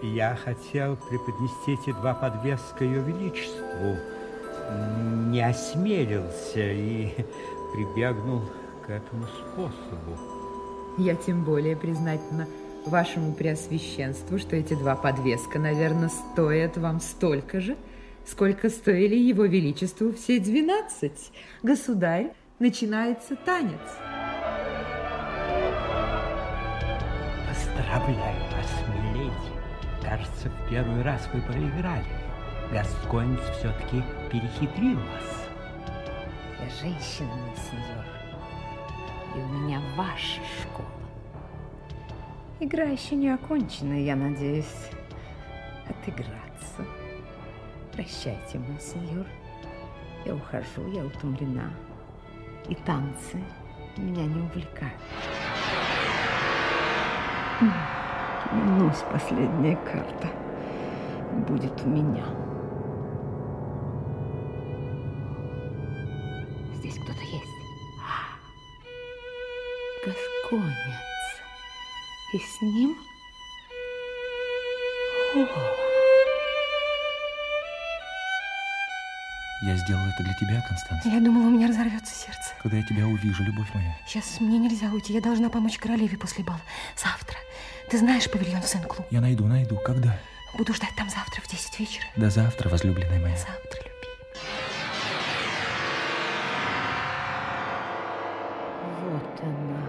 я 0.00 0.34
хотел 0.34 0.96
преподнести 0.96 1.74
эти 1.74 1.92
два 1.92 2.14
подвеска 2.14 2.86
ее 2.86 3.02
величеству. 3.02 3.98
Не 5.26 5.42
осмелился 5.46 6.72
и 6.72 7.12
прибегнул 7.74 8.40
к 8.86 8.88
этому 8.88 9.26
способу. 9.26 10.16
Я 10.96 11.16
тем 11.16 11.44
более 11.44 11.76
признательна 11.76 12.48
вашему 12.86 13.34
преосвященству, 13.34 14.38
что 14.38 14.56
эти 14.56 14.72
два 14.72 14.96
подвеска, 14.96 15.58
наверное, 15.58 16.08
стоят 16.08 16.78
вам 16.78 17.00
столько 17.00 17.60
же, 17.60 17.76
сколько 18.26 18.70
стоили 18.70 19.16
его 19.16 19.44
величеству 19.44 20.14
все 20.14 20.40
двенадцать. 20.40 21.30
Государь, 21.62 22.32
начинается 22.58 23.36
танец. 23.36 23.80
Поздравляю 27.90 28.40
вас, 28.52 28.70
миледи. 28.94 29.32
Кажется, 30.00 30.48
в 30.48 30.70
первый 30.70 31.02
раз 31.02 31.28
вы 31.32 31.40
проиграли. 31.42 32.04
Гасконец 32.70 33.40
все-таки 33.58 34.04
перехитрил 34.30 34.96
вас. 34.96 35.48
Я 36.60 36.68
женщина, 36.80 37.32
сеньор. 37.56 38.04
И 39.34 39.38
у 39.40 39.46
меня 39.48 39.80
ваша 39.96 40.40
школа. 40.62 40.88
Игра 42.60 42.84
еще 42.84 43.16
не 43.16 43.30
окончена, 43.30 43.94
я 43.94 44.14
надеюсь 44.14 44.90
отыграться. 45.88 46.86
Прощайте, 47.92 48.58
мой. 48.58 49.26
Я 50.24 50.36
ухожу, 50.36 50.92
я 50.92 51.04
утомлена. 51.04 51.70
И 52.68 52.76
танцы 52.76 53.42
меня 53.96 54.26
не 54.26 54.42
увлекают. 54.42 54.94
Клянусь, 57.60 59.04
последняя 59.12 59.76
карта 59.76 60.28
будет 61.46 61.78
у 61.84 61.88
меня. 61.90 62.24
Здесь 66.76 66.94
кто-то 66.94 67.20
есть. 67.20 67.44
гасконец. 70.06 70.72
И 72.32 72.38
с 72.38 72.62
ним... 72.62 72.96
О, 75.34 75.89
Я 79.62 79.76
сделал 79.76 80.02
это 80.06 80.22
для 80.24 80.32
тебя, 80.34 80.62
Констанция. 80.66 81.12
я 81.12 81.20
думала, 81.20 81.46
у 81.46 81.50
меня 81.50 81.68
разорвется 81.68 82.14
сердце. 82.14 82.54
Когда 82.62 82.78
я 82.78 82.82
тебя 82.82 83.06
увижу, 83.06 83.42
любовь 83.44 83.68
моя. 83.74 83.94
Сейчас 84.06 84.40
мне 84.40 84.58
нельзя 84.58 84.86
уйти. 84.90 85.12
Я 85.12 85.20
должна 85.20 85.50
помочь 85.50 85.76
королеве 85.76 86.16
после 86.16 86.42
бала. 86.44 86.60
Завтра. 86.96 87.36
Ты 87.90 87.98
знаешь 87.98 88.30
павильон 88.30 88.62
в 88.62 88.66
Сен-Клу? 88.66 89.04
Я 89.10 89.20
найду, 89.20 89.46
найду. 89.46 89.76
Когда? 89.84 90.16
Буду 90.56 90.72
ждать 90.72 90.94
там 90.96 91.10
завтра 91.10 91.42
в 91.42 91.48
10 91.48 91.78
вечера. 91.78 92.04
До 92.16 92.30
завтра, 92.30 92.70
возлюбленная 92.70 93.20
моя. 93.20 93.36
Завтра, 93.36 93.80
люби. 93.80 93.90
вот 99.10 99.40
она. 99.42 99.82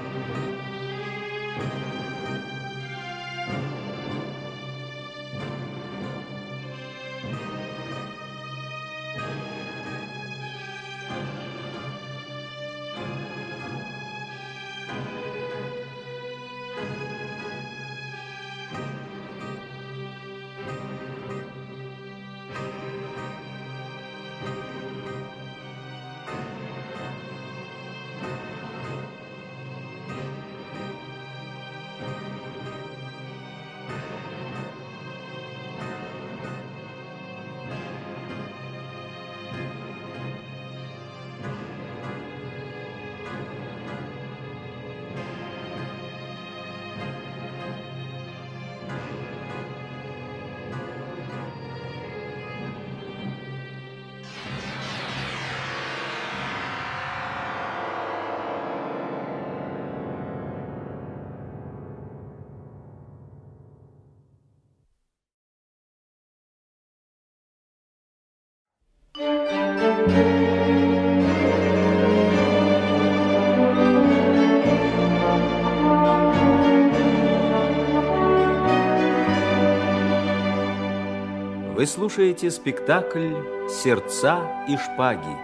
Вы 81.76 81.88
слушаете 81.88 82.52
спектакль 82.52 83.34
«Сердца 83.68 84.40
и 84.68 84.77
шпаги» 84.77 85.35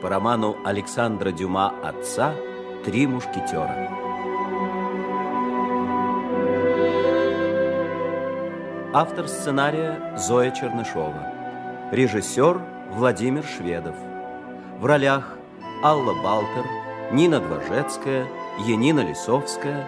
по 0.00 0.08
роману 0.08 0.56
Александра 0.64 1.30
Дюма 1.30 1.74
«Отца. 1.82 2.34
Три 2.84 3.06
мушкетера». 3.06 3.90
Автор 8.94 9.28
сценария 9.28 10.16
Зоя 10.16 10.50
Чернышова. 10.50 11.32
Режиссер 11.92 12.75
Владимир 12.90 13.44
Шведов. 13.44 13.94
В 14.78 14.86
ролях 14.86 15.36
Алла 15.82 16.14
Балтер, 16.22 16.64
Нина 17.12 17.40
Дворжецкая, 17.40 18.26
Янина 18.66 19.00
Лисовская, 19.00 19.86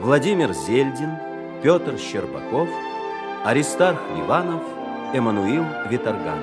Владимир 0.00 0.52
Зельдин, 0.52 1.10
Петр 1.62 1.98
Щербаков, 1.98 2.68
Аристарх 3.44 4.00
Ливанов, 4.16 4.62
Эммануил 5.12 5.64
Виторган. 5.90 6.38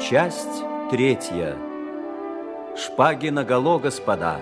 Часть 0.00 0.64
третья. 0.90 1.56
Шпаги 2.76 3.28
наголо, 3.28 3.78
господа, 3.78 4.38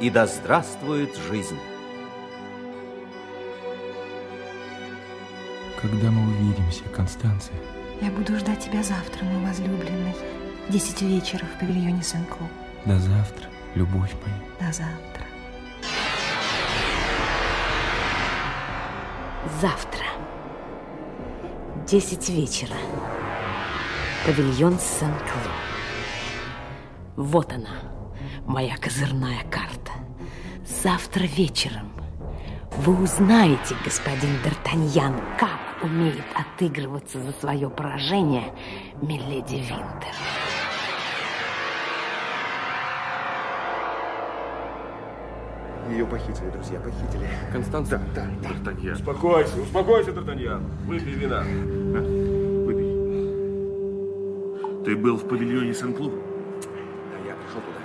и 0.00 0.10
да 0.10 0.26
здравствует 0.26 1.16
жизнь. 1.16 1.58
Когда 5.80 6.10
мы 6.10 6.28
увидимся, 6.28 6.82
Констанция? 6.92 7.54
Я 8.02 8.10
буду 8.10 8.36
ждать 8.36 8.58
тебя 8.58 8.82
завтра, 8.82 9.24
мой 9.24 9.46
возлюбленный. 9.46 10.14
10 10.70 11.02
вечера 11.02 11.44
в 11.46 11.60
павильоне 11.60 12.02
Сен-Клу. 12.02 12.48
До 12.84 12.98
завтра, 12.98 13.46
любовь 13.76 14.12
моя. 14.24 14.68
До 14.68 14.72
завтра. 14.72 15.24
Завтра. 19.60 20.04
10 21.86 22.28
вечера. 22.30 22.74
Павильон 24.26 24.80
Сен-Клу. 24.80 25.52
Вот 27.16 27.52
она, 27.52 27.92
моя 28.46 28.76
козырная 28.78 29.44
карта. 29.48 29.92
Завтра 30.82 31.22
вечером 31.22 31.92
вы 32.78 33.00
узнаете, 33.00 33.76
господин 33.84 34.30
Д'Артаньян, 34.44 35.14
как 35.38 35.67
умеет 35.82 36.24
отыгрываться 36.34 37.20
за 37.20 37.32
свое 37.32 37.68
поражение 37.70 38.52
Миледи 39.02 39.56
Винтер. 39.56 40.14
Ее 45.90 46.04
похитили, 46.06 46.50
друзья, 46.50 46.78
похитили. 46.80 47.26
Констанция? 47.50 47.98
Да, 48.14 48.26
да, 48.42 48.48
да. 48.48 48.48
Д'Артаньян. 48.72 48.92
Успокойся, 48.92 49.60
успокойся, 49.60 50.10
Д'Артаньян. 50.10 50.62
Выпей 50.84 51.14
вина. 51.14 51.42
Выпей. 52.66 52.88
Ты 54.84 54.96
был 54.96 55.16
в 55.16 55.26
павильоне 55.26 55.72
Сен-Клу? 55.72 56.10
Да, 56.10 57.18
я 57.26 57.34
пришел 57.34 57.60
туда. 57.62 57.78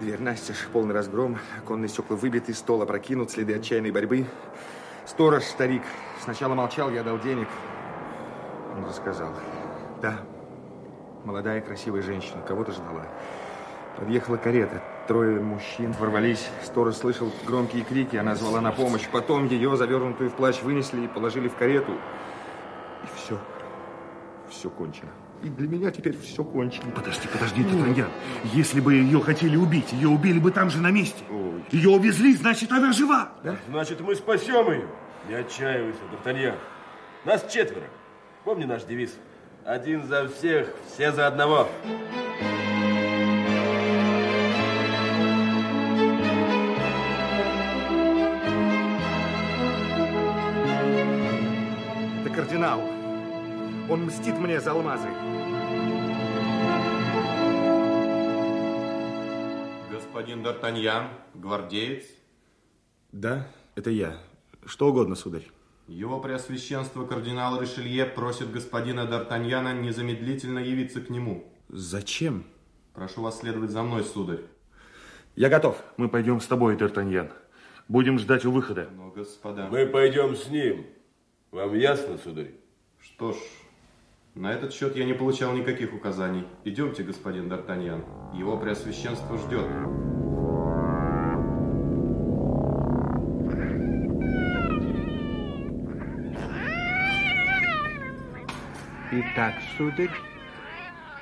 Дверь 0.00 0.20
настежь, 0.20 0.68
полный 0.72 0.94
разгром, 0.94 1.38
оконные 1.58 1.88
стекла 1.88 2.16
выбиты, 2.16 2.54
стол 2.54 2.82
опрокинут, 2.82 3.30
следы 3.32 3.54
отчаянной 3.56 3.90
борьбы. 3.90 4.26
Сторож, 5.10 5.42
старик, 5.42 5.82
сначала 6.22 6.54
молчал, 6.54 6.88
я 6.88 7.02
дал 7.02 7.18
денег. 7.18 7.48
Он 8.76 8.84
рассказал. 8.84 9.32
Да, 10.00 10.20
молодая 11.24 11.60
красивая 11.60 12.00
женщина, 12.00 12.40
кого-то 12.46 12.70
ждала. 12.70 13.08
Подъехала 13.96 14.36
карета, 14.36 14.80
трое 15.08 15.40
мужчин 15.40 15.92
ворвались. 15.94 16.48
Сторож 16.62 16.94
слышал 16.94 17.28
громкие 17.44 17.82
крики, 17.82 18.14
она 18.14 18.36
звала 18.36 18.60
на 18.60 18.70
помощь. 18.70 19.08
Потом 19.10 19.48
ее, 19.48 19.76
завернутую 19.76 20.30
в 20.30 20.34
плащ, 20.34 20.62
вынесли 20.62 21.00
и 21.00 21.08
положили 21.08 21.48
в 21.48 21.56
карету. 21.56 21.92
И 23.02 23.06
все, 23.16 23.36
все 24.48 24.70
кончено. 24.70 25.10
И 25.42 25.48
для 25.48 25.68
меня 25.68 25.90
теперь 25.90 26.16
все 26.18 26.44
кончено. 26.44 26.90
Подожди, 26.90 27.26
подожди, 27.32 27.62
Д'Артаньян. 27.62 28.10
Если 28.52 28.80
бы 28.80 28.92
ее 28.94 29.20
хотели 29.20 29.56
убить, 29.56 29.90
ее 29.92 30.08
убили 30.08 30.38
бы 30.38 30.50
там 30.50 30.68
же 30.68 30.78
на 30.78 30.90
месте. 30.90 31.24
Ее 31.70 31.90
увезли, 31.90 32.34
значит, 32.34 32.70
она 32.72 32.92
жива. 32.92 33.32
Значит, 33.68 34.00
мы 34.00 34.14
спасем 34.14 34.70
ее. 34.70 34.86
Не 35.28 35.34
отчаивайся, 35.34 36.00
Д'Артаньян. 36.12 36.56
Нас 37.24 37.46
четверо. 37.50 37.86
Помни 38.44 38.64
наш 38.64 38.84
девиз. 38.84 39.16
Один 39.64 40.06
за 40.06 40.28
всех, 40.28 40.68
все 40.92 41.12
за 41.12 41.26
одного. 41.26 41.68
Это 52.20 52.30
кардинал. 52.34 52.99
Он 53.90 54.04
мстит 54.04 54.38
мне 54.38 54.60
за 54.60 54.70
алмазы. 54.70 55.08
Господин 59.90 60.46
Д'Артаньян, 60.46 61.08
гвардеец. 61.34 62.04
Да, 63.10 63.48
это 63.74 63.90
я. 63.90 64.20
Что 64.64 64.90
угодно, 64.90 65.16
сударь. 65.16 65.48
Его 65.88 66.20
Преосвященство 66.20 67.04
кардинал 67.04 67.60
Ришелье 67.60 68.06
просит 68.06 68.52
господина 68.52 69.00
Д'Артаньяна 69.00 69.80
незамедлительно 69.80 70.60
явиться 70.60 71.00
к 71.00 71.10
нему. 71.10 71.52
Зачем? 71.68 72.44
Прошу 72.94 73.22
вас 73.22 73.40
следовать 73.40 73.70
за 73.70 73.82
мной, 73.82 74.04
сударь. 74.04 74.42
Я 75.34 75.48
готов. 75.48 75.82
Мы 75.96 76.08
пойдем 76.08 76.40
с 76.40 76.46
тобой, 76.46 76.76
Д'Артаньян. 76.76 77.32
Будем 77.88 78.20
ждать 78.20 78.44
у 78.44 78.52
выхода. 78.52 78.88
Но, 78.96 79.10
господа... 79.10 79.66
Мы 79.68 79.84
пойдем 79.86 80.36
с 80.36 80.46
ним. 80.46 80.86
Вам 81.50 81.74
ясно, 81.74 82.18
сударь? 82.18 82.52
Что 83.00 83.32
ж, 83.32 83.36
на 84.34 84.52
этот 84.52 84.72
счет 84.72 84.96
я 84.96 85.04
не 85.04 85.12
получал 85.12 85.52
никаких 85.52 85.92
указаний. 85.92 86.46
Идемте, 86.64 87.02
господин 87.02 87.50
Д'Артаньян. 87.50 88.04
Его 88.36 88.56
Преосвященство 88.56 89.36
ждет. 89.36 89.66
Итак, 99.12 99.54
сударь, 99.76 100.10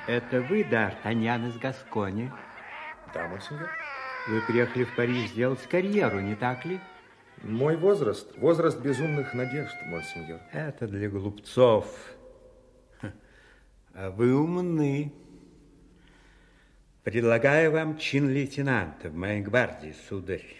это 0.07 0.41
вы, 0.41 0.61
Д'Артаньян 0.61 1.47
из 1.49 1.57
Гаскони? 1.57 2.31
Да, 3.13 3.27
монсеньор. 3.27 3.69
Вы 4.27 4.41
приехали 4.41 4.83
в 4.83 4.95
Париж 4.95 5.29
сделать 5.29 5.61
карьеру, 5.67 6.19
не 6.19 6.35
так 6.35 6.65
ли? 6.65 6.79
Мой 7.41 7.77
возраст, 7.77 8.37
возраст 8.37 8.79
безумных 8.79 9.33
надежд, 9.33 9.73
монсеньор. 9.87 10.39
Это 10.51 10.87
для 10.87 11.09
глупцов. 11.09 11.87
А 13.93 14.11
вы 14.11 14.35
умны. 14.35 15.13
Предлагаю 17.03 17.71
вам 17.71 17.97
чин 17.97 18.29
лейтенанта 18.29 19.09
в 19.09 19.15
моей 19.15 19.41
гвардии, 19.41 19.95
сударь. 20.07 20.55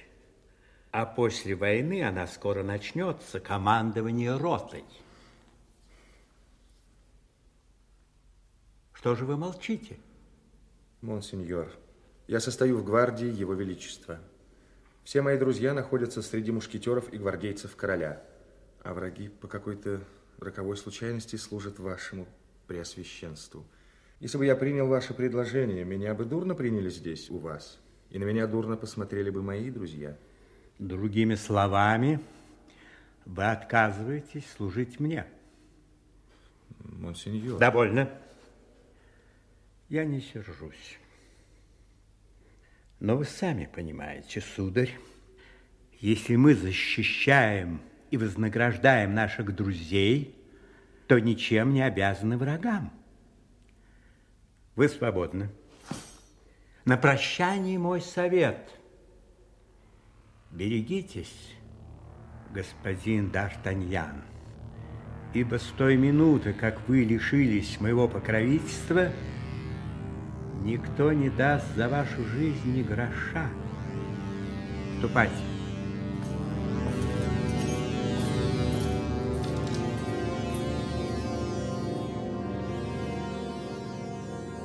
А 0.91 1.06
после 1.06 1.56
войны 1.56 2.03
она 2.03 2.26
скоро 2.26 2.64
начнется, 2.64 3.39
командование 3.39 4.35
ротой. 4.35 4.84
Что 8.93 9.15
же 9.15 9.26
вы 9.26 9.38
молчите? 9.38 9.97
Монсеньор, 11.01 11.72
я 12.27 12.39
состою 12.39 12.80
в 12.80 12.84
гвардии 12.84 13.27
Его 13.27 13.53
Величества. 13.53 14.19
Все 15.03 15.22
мои 15.22 15.38
друзья 15.38 15.73
находятся 15.73 16.22
среди 16.22 16.51
мушкетеров 16.51 17.14
и 17.14 17.18
гвардейцев 17.18 17.76
короля, 17.76 18.22
а 18.84 18.93
враги 18.93 19.30
по 19.30 19.47
какой-то 19.47 20.01
роковой 20.39 20.76
случайности 20.76 21.35
служат 21.35 21.80
вашему 21.80 22.27
преосвященству. 22.69 23.65
Если 24.19 24.37
бы 24.37 24.45
я 24.45 24.55
принял 24.55 24.87
ваше 24.87 25.13
предложение, 25.13 25.83
меня 25.83 26.13
бы 26.13 26.23
дурно 26.23 26.53
приняли 26.53 26.89
здесь, 26.89 27.29
у 27.29 27.39
вас, 27.39 27.79
и 28.11 28.19
на 28.19 28.23
меня 28.25 28.47
дурно 28.47 28.77
посмотрели 28.77 29.29
бы 29.31 29.41
мои 29.41 29.71
друзья. 29.71 30.15
Другими 30.77 31.35
словами, 31.35 32.19
вы 33.25 33.45
отказываетесь 33.45 34.45
служить 34.55 34.99
мне. 34.99 35.25
Монсеньор. 36.79 37.57
Довольно. 37.59 38.09
Я 39.89 40.05
не 40.05 40.21
сержусь. 40.21 40.99
Но 42.99 43.17
вы 43.17 43.25
сами 43.25 43.67
понимаете, 43.73 44.41
сударь, 44.41 44.95
если 45.99 46.35
мы 46.35 46.53
защищаем 46.53 47.81
и 48.11 48.17
вознаграждаем 48.17 49.15
наших 49.15 49.55
друзей, 49.55 50.38
то 51.10 51.19
ничем 51.19 51.73
не 51.73 51.81
обязаны 51.81 52.38
врагам. 52.38 52.94
Вы 54.76 54.88
свободны. 54.88 55.49
На 56.86 56.98
прощание 56.98 57.80
мой 57.80 57.99
совет. 57.99 58.80
Берегитесь, 60.52 61.56
господин 62.52 63.31
Д'Артаньян, 63.31 64.22
ибо 65.34 65.57
с 65.57 65.65
той 65.77 65.98
минуты, 65.98 66.53
как 66.53 66.88
вы 66.88 67.03
лишились 67.03 67.81
моего 67.81 68.07
покровительства, 68.07 69.10
никто 70.61 71.11
не 71.11 71.31
даст 71.31 71.65
за 71.76 71.90
вашу 71.90 72.23
жизнь 72.23 72.77
ни 72.77 72.84
гроша. 72.84 73.49
Ступайте. 74.99 75.48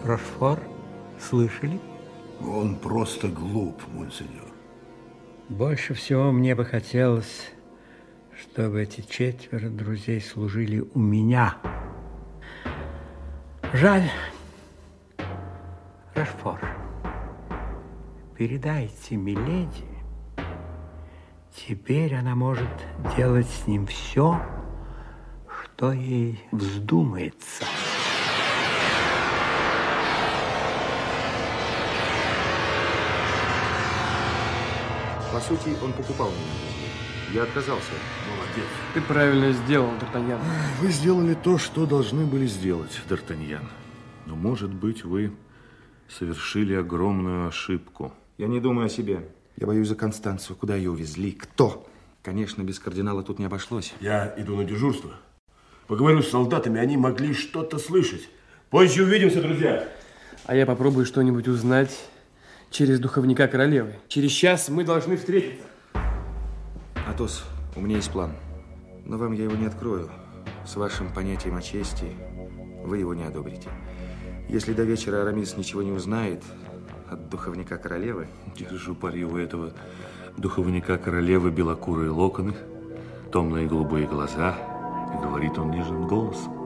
Рошфор, 0.04 0.60
слышали? 1.18 1.80
Он 2.38 2.76
просто 2.76 3.26
глуп, 3.28 3.80
монсеньор. 3.94 4.52
Больше 5.48 5.94
всего 5.94 6.30
мне 6.30 6.54
бы 6.54 6.66
хотелось, 6.66 7.50
чтобы 8.38 8.82
эти 8.82 9.00
четверо 9.00 9.70
друзей 9.70 10.20
служили 10.20 10.80
у 10.92 10.98
меня. 10.98 11.56
Жаль, 13.72 14.10
Рошфор, 16.14 16.60
передайте 18.36 19.16
Миледи, 19.16 19.88
теперь 21.50 22.14
она 22.14 22.34
может 22.34 22.68
делать 23.16 23.48
с 23.48 23.66
ним 23.66 23.86
все, 23.86 24.38
что 25.48 25.92
ей 25.92 26.44
вздумается. 26.52 27.64
По 35.34 35.40
сути, 35.40 35.76
он 35.82 35.92
покупал 35.92 36.30
меня. 36.30 37.34
Я 37.34 37.42
отказался. 37.42 37.90
Молодец. 38.30 38.70
Ты 38.94 39.00
правильно 39.00 39.50
сделал, 39.50 39.90
Д'Артаньян. 39.94 40.38
Вы 40.80 40.92
сделали 40.92 41.34
то, 41.34 41.58
что 41.58 41.86
должны 41.86 42.24
были 42.24 42.46
сделать, 42.46 43.00
Д'Артаньян. 43.08 43.64
Но, 44.26 44.36
может 44.36 44.72
быть, 44.72 45.04
вы 45.04 45.32
совершили 46.08 46.74
огромную 46.74 47.48
ошибку. 47.48 48.12
Я 48.38 48.46
не 48.46 48.60
думаю 48.60 48.86
о 48.86 48.88
себе. 48.88 49.28
Я 49.56 49.66
боюсь 49.66 49.88
за 49.88 49.96
Констанцию. 49.96 50.54
Куда 50.54 50.76
ее 50.76 50.92
увезли? 50.92 51.32
Кто? 51.32 51.84
Конечно, 52.22 52.62
без 52.62 52.78
кардинала 52.78 53.24
тут 53.24 53.40
не 53.40 53.46
обошлось. 53.46 53.92
Я 53.98 54.32
иду 54.36 54.54
на 54.54 54.62
дежурство. 54.62 55.14
Поговорю 55.88 56.22
с 56.22 56.30
солдатами, 56.30 56.78
они 56.78 56.96
могли 56.96 57.34
что-то 57.34 57.78
слышать. 57.78 58.28
Позже 58.70 59.02
увидимся, 59.02 59.42
друзья. 59.42 59.88
А 60.46 60.54
я 60.54 60.64
попробую 60.64 61.04
что-нибудь 61.04 61.48
узнать 61.48 62.08
через 62.74 62.98
духовника 62.98 63.46
королевы. 63.46 63.94
Через 64.08 64.32
час 64.32 64.68
мы 64.68 64.82
должны 64.84 65.16
встретиться. 65.16 65.62
Атос, 67.08 67.44
у 67.76 67.80
меня 67.80 67.96
есть 67.96 68.10
план. 68.10 68.32
Но 69.04 69.16
вам 69.16 69.32
я 69.32 69.44
его 69.44 69.54
не 69.54 69.66
открою. 69.66 70.10
С 70.66 70.74
вашим 70.74 71.12
понятием 71.12 71.56
о 71.56 71.62
чести 71.62 72.06
вы 72.82 72.98
его 72.98 73.14
не 73.14 73.22
одобрите. 73.22 73.68
Если 74.48 74.72
до 74.72 74.82
вечера 74.82 75.22
Арамис 75.22 75.56
ничего 75.56 75.82
не 75.82 75.92
узнает 75.92 76.42
от 77.08 77.28
духовника 77.28 77.78
королевы... 77.78 78.26
Держу 78.58 78.96
пари 78.96 79.24
у 79.24 79.36
этого 79.36 79.72
духовника 80.36 80.98
королевы 80.98 81.52
белокурые 81.52 82.10
локоны, 82.10 82.54
томные 83.30 83.68
голубые 83.68 84.08
глаза, 84.08 84.56
и 85.14 85.22
говорит 85.22 85.58
он 85.58 85.70
нежным 85.70 86.08
голосом. 86.08 86.63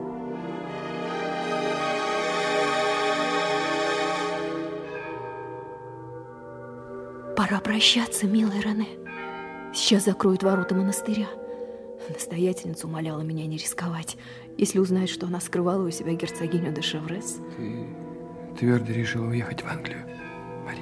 Пора 7.39 7.61
прощаться, 7.61 8.27
милый 8.27 8.59
Рене. 8.59 8.89
Сейчас 9.73 10.03
закроют 10.03 10.43
ворота 10.43 10.75
монастыря. 10.75 11.29
Настоятельница 12.09 12.85
умоляла 12.85 13.21
меня 13.21 13.45
не 13.45 13.55
рисковать, 13.55 14.17
если 14.57 14.77
узнает, 14.77 15.09
что 15.09 15.27
она 15.27 15.39
скрывала 15.39 15.87
у 15.87 15.89
себя 15.89 16.15
герцогиню 16.15 16.73
де 16.73 16.81
Шеврес. 16.81 17.37
Ты 17.55 17.87
твердо 18.59 18.91
решила 18.91 19.27
уехать 19.27 19.63
в 19.63 19.67
Англию, 19.67 20.05
Мари? 20.65 20.81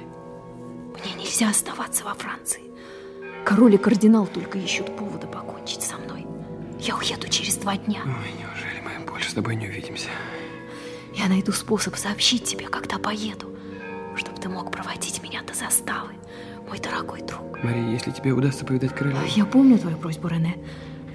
Мне 1.00 1.22
нельзя 1.22 1.50
оставаться 1.50 2.02
во 2.02 2.14
Франции. 2.14 2.62
Король 3.44 3.76
и 3.76 3.78
кардинал 3.78 4.26
только 4.26 4.58
ищут 4.58 4.96
повода 4.96 5.28
покончить 5.28 5.82
со 5.82 5.96
мной. 5.96 6.26
Я 6.80 6.96
уеду 6.96 7.28
через 7.28 7.54
два 7.58 7.76
дня. 7.76 8.00
Ой, 8.04 8.32
неужели 8.36 8.80
мы 8.80 9.06
больше 9.06 9.30
с 9.30 9.34
тобой 9.34 9.54
не 9.54 9.68
увидимся? 9.68 10.08
Я 11.14 11.28
найду 11.28 11.52
способ 11.52 11.94
сообщить 11.94 12.42
тебе, 12.42 12.66
когда 12.66 12.98
поеду, 12.98 13.46
чтобы 14.16 14.40
ты 14.40 14.48
мог 14.48 14.72
проводить 14.72 15.22
меня 15.22 15.42
до 15.42 15.54
заставы, 15.54 16.14
мой 16.68 16.78
дорогой 16.78 17.22
друг. 17.22 17.62
Мария, 17.62 17.90
если 17.90 18.10
тебе 18.10 18.32
удастся 18.32 18.64
повидать 18.64 18.94
королеву... 18.94 19.20
Я 19.34 19.44
помню 19.44 19.78
твою 19.78 19.96
просьбу, 19.96 20.28
Рене. 20.28 20.56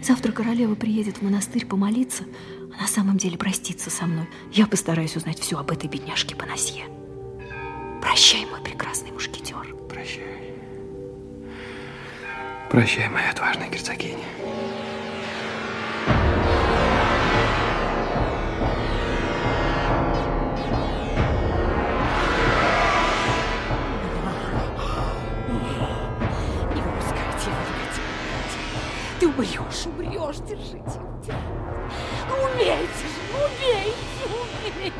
Завтра 0.02 0.32
королева 0.32 0.76
приедет 0.76 1.18
в 1.18 1.22
монастырь 1.22 1.66
помолиться, 1.66 2.26
а 2.78 2.82
на 2.82 2.88
самом 2.88 3.18
деле 3.18 3.38
проститься 3.38 3.90
со 3.90 4.06
мной. 4.06 4.28
Я 4.52 4.68
постараюсь 4.68 5.16
узнать 5.16 5.40
все 5.40 5.58
об 5.58 5.72
этой 5.72 5.90
бедняжке 5.90 6.36
Панасье. 6.36 6.86
Прощай, 8.02 8.46
мой 8.46 8.62
прекрасный 8.62 9.12
мушкетер. 9.12 9.76
Прощай. 9.88 10.24
Прощай, 12.70 13.08
моя 13.08 13.30
отважная 13.32 13.70
герцогиня. 13.70 14.26
Убьешь, 29.36 29.88
убьешь, 29.88 30.38
держите. 30.48 31.00
Убейте 32.30 33.08
же, 33.08 33.20
ну, 33.32 33.38
убейте, 33.46 34.24
убейте. 34.30 34.94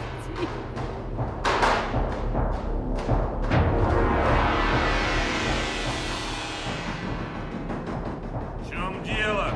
В 8.60 8.70
чем 8.70 9.04
дело? 9.04 9.48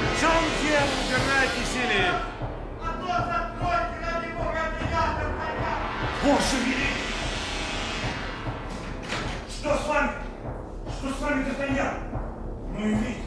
В 0.00 0.20
чем 0.20 0.42
дело? 0.62 0.88
Убирайте 1.04 1.62
сели. 1.70 2.02
Боже 6.24 6.56
великий! 6.64 7.08
Что 9.48 9.70
с 9.76 9.86
вами? 9.86 10.10
Что 10.98 11.08
с 11.14 11.20
вами, 11.20 11.44
Д'Артаньян? 11.44 11.94
Ну 12.72 12.80
и 12.80 12.94
видите. 12.94 13.17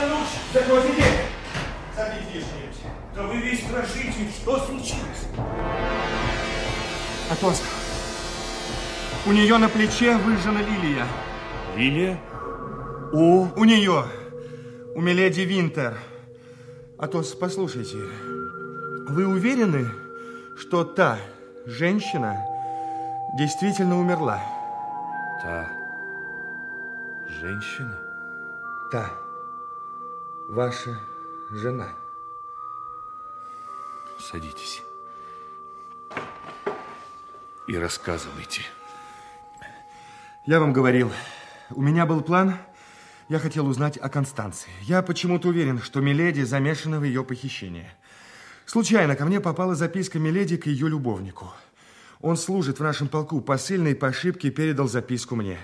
Ночи. 0.00 0.38
Закройте 0.52 0.92
дверь. 0.92 1.26
Садитесь, 1.94 2.46
что-нибудь. 2.46 2.76
Да 3.14 3.22
вы 3.22 3.36
весь 3.38 3.62
дрожите. 3.64 4.30
Что 4.42 4.58
случилось? 4.58 5.26
Атос, 7.30 7.62
у 9.26 9.32
нее 9.32 9.58
на 9.58 9.68
плече 9.68 10.16
выжжена 10.18 10.60
лилия. 10.60 11.06
Лилия? 11.76 12.20
У? 13.12 13.48
У 13.56 13.64
нее. 13.64 14.04
У 14.94 15.00
Миледи 15.00 15.40
Винтер. 15.40 15.98
Атос, 16.98 17.34
послушайте. 17.34 17.98
Вы 19.08 19.26
уверены, 19.26 19.88
что 20.58 20.84
та 20.84 21.18
женщина 21.66 22.36
действительно 23.36 23.98
умерла? 23.98 24.40
Та 25.42 25.68
женщина? 27.40 27.98
Та. 28.92 29.25
Ваша 30.48 31.00
жена. 31.50 31.88
Садитесь. 34.20 34.84
И 37.66 37.76
рассказывайте. 37.76 38.62
Я 40.46 40.60
вам 40.60 40.72
говорил, 40.72 41.10
у 41.70 41.82
меня 41.82 42.06
был 42.06 42.20
план. 42.20 42.58
Я 43.28 43.40
хотел 43.40 43.66
узнать 43.66 43.96
о 43.96 44.08
Констанции. 44.08 44.70
Я 44.82 45.02
почему-то 45.02 45.48
уверен, 45.48 45.80
что 45.80 46.00
Миледи 46.00 46.42
замешана 46.42 47.00
в 47.00 47.02
ее 47.02 47.24
похищение. 47.24 47.92
Случайно 48.66 49.16
ко 49.16 49.24
мне 49.24 49.40
попала 49.40 49.74
записка 49.74 50.20
Миледи 50.20 50.58
к 50.58 50.66
ее 50.66 50.88
любовнику. 50.88 51.52
Он 52.20 52.36
служит 52.36 52.78
в 52.78 52.84
нашем 52.84 53.08
полку. 53.08 53.40
Посыльный 53.40 53.96
по 53.96 54.06
ошибке 54.06 54.50
передал 54.50 54.86
записку 54.86 55.34
мне. 55.34 55.58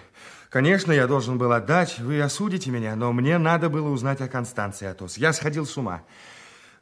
Конечно, 0.52 0.92
я 0.92 1.06
должен 1.06 1.38
был 1.38 1.50
отдать, 1.52 1.98
вы 1.98 2.20
осудите 2.20 2.70
меня, 2.70 2.94
но 2.94 3.10
мне 3.14 3.38
надо 3.38 3.70
было 3.70 3.88
узнать 3.88 4.20
о 4.20 4.28
Констанции, 4.28 4.86
Атос. 4.86 5.16
Я 5.16 5.32
сходил 5.32 5.64
с 5.64 5.78
ума. 5.78 6.02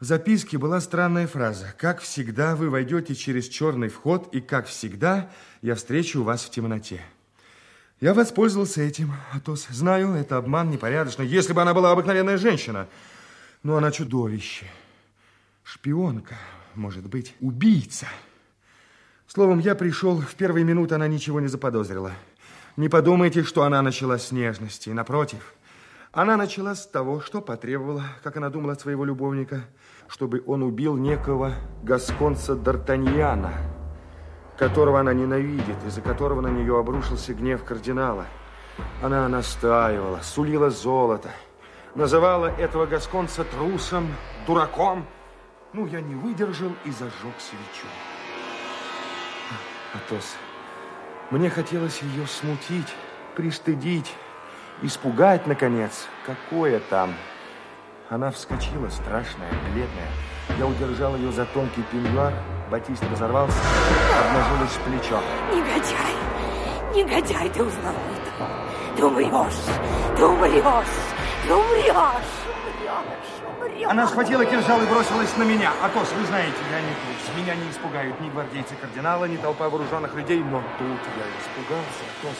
В 0.00 0.04
записке 0.04 0.58
была 0.58 0.80
странная 0.80 1.28
фраза. 1.28 1.72
«Как 1.78 2.00
всегда, 2.00 2.56
вы 2.56 2.68
войдете 2.68 3.14
через 3.14 3.46
черный 3.46 3.88
вход, 3.88 4.34
и, 4.34 4.40
как 4.40 4.66
всегда, 4.66 5.30
я 5.62 5.76
встречу 5.76 6.24
вас 6.24 6.42
в 6.42 6.50
темноте». 6.50 7.00
Я 8.00 8.12
воспользовался 8.12 8.82
этим, 8.82 9.12
Атос. 9.32 9.68
Знаю, 9.70 10.14
это 10.14 10.38
обман 10.38 10.68
непорядочно. 10.70 11.22
Если 11.22 11.52
бы 11.52 11.62
она 11.62 11.72
была 11.72 11.92
обыкновенная 11.92 12.38
женщина. 12.38 12.88
Но 13.62 13.76
она 13.76 13.92
чудовище. 13.92 14.66
Шпионка, 15.62 16.34
может 16.74 17.06
быть, 17.06 17.36
убийца. 17.38 18.08
Словом, 19.28 19.60
я 19.60 19.76
пришел, 19.76 20.20
в 20.20 20.34
первые 20.34 20.64
минуты 20.64 20.96
она 20.96 21.06
ничего 21.06 21.38
не 21.38 21.46
заподозрила. 21.46 22.10
Не 22.76 22.88
подумайте, 22.88 23.42
что 23.42 23.64
она 23.64 23.82
начала 23.82 24.18
с 24.18 24.32
нежности. 24.32 24.90
Напротив, 24.90 25.54
она 26.12 26.36
начала 26.36 26.74
с 26.74 26.86
того, 26.86 27.20
что 27.20 27.40
потребовала, 27.40 28.02
как 28.22 28.36
она 28.36 28.48
думала, 28.48 28.72
от 28.72 28.80
своего 28.80 29.04
любовника, 29.04 29.62
чтобы 30.08 30.42
он 30.46 30.62
убил 30.62 30.96
некого 30.96 31.54
гасконца 31.82 32.54
Д'Артаньяна, 32.54 33.52
которого 34.56 35.00
она 35.00 35.12
ненавидит, 35.14 35.76
из-за 35.86 36.00
которого 36.00 36.40
на 36.40 36.48
нее 36.48 36.78
обрушился 36.78 37.34
гнев 37.34 37.64
кардинала. 37.64 38.26
Она 39.02 39.28
настаивала, 39.28 40.20
сулила 40.22 40.70
золото, 40.70 41.30
называла 41.94 42.46
этого 42.46 42.86
гасконца 42.86 43.44
трусом, 43.44 44.08
дураком. 44.46 45.06
Ну, 45.72 45.86
я 45.86 46.00
не 46.00 46.14
выдержал 46.14 46.72
и 46.84 46.90
зажег 46.90 47.34
свечу. 47.38 47.86
Атос, 49.94 50.36
мне 51.30 51.48
хотелось 51.48 52.02
ее 52.02 52.26
смутить, 52.26 52.94
пристыдить, 53.36 54.12
испугать, 54.82 55.46
наконец. 55.46 56.06
Какое 56.26 56.80
там? 56.90 57.14
Она 58.08 58.30
вскочила, 58.32 58.88
страшная, 58.88 59.50
бледная. 59.72 60.08
Я 60.58 60.66
удержал 60.66 61.14
ее 61.14 61.30
за 61.30 61.46
тонкий 61.46 61.82
пеньюар, 61.92 62.34
батист 62.70 63.04
разорвался, 63.12 63.56
обнажилось 64.18 64.78
плечо. 64.84 65.20
Негодяй! 65.52 66.16
Негодяй, 66.94 67.48
ты 67.50 67.62
узнал 67.62 67.94
это! 67.94 68.48
Ты 68.96 69.04
умрешь! 69.04 69.54
Ты 70.16 70.24
умрешь! 70.24 70.86
Ты 71.46 71.54
умрешь! 71.54 72.39
Она 73.88 74.06
схватила 74.06 74.44
кинжал 74.44 74.80
и 74.82 74.86
бросилась 74.86 75.36
на 75.36 75.42
меня. 75.42 75.72
Атос, 75.82 76.12
вы 76.18 76.26
знаете, 76.26 76.56
я 76.70 76.80
не 76.80 76.88
трус. 76.88 77.36
Меня 77.36 77.54
не 77.54 77.70
испугают 77.70 78.20
ни 78.20 78.30
гвардейцы 78.30 78.74
кардинала, 78.80 79.24
ни 79.24 79.36
толпа 79.36 79.68
вооруженных 79.68 80.14
людей, 80.14 80.42
но 80.42 80.62
тут 80.78 81.00
я 81.16 81.24
испугался, 81.40 82.04
Атос. 82.20 82.36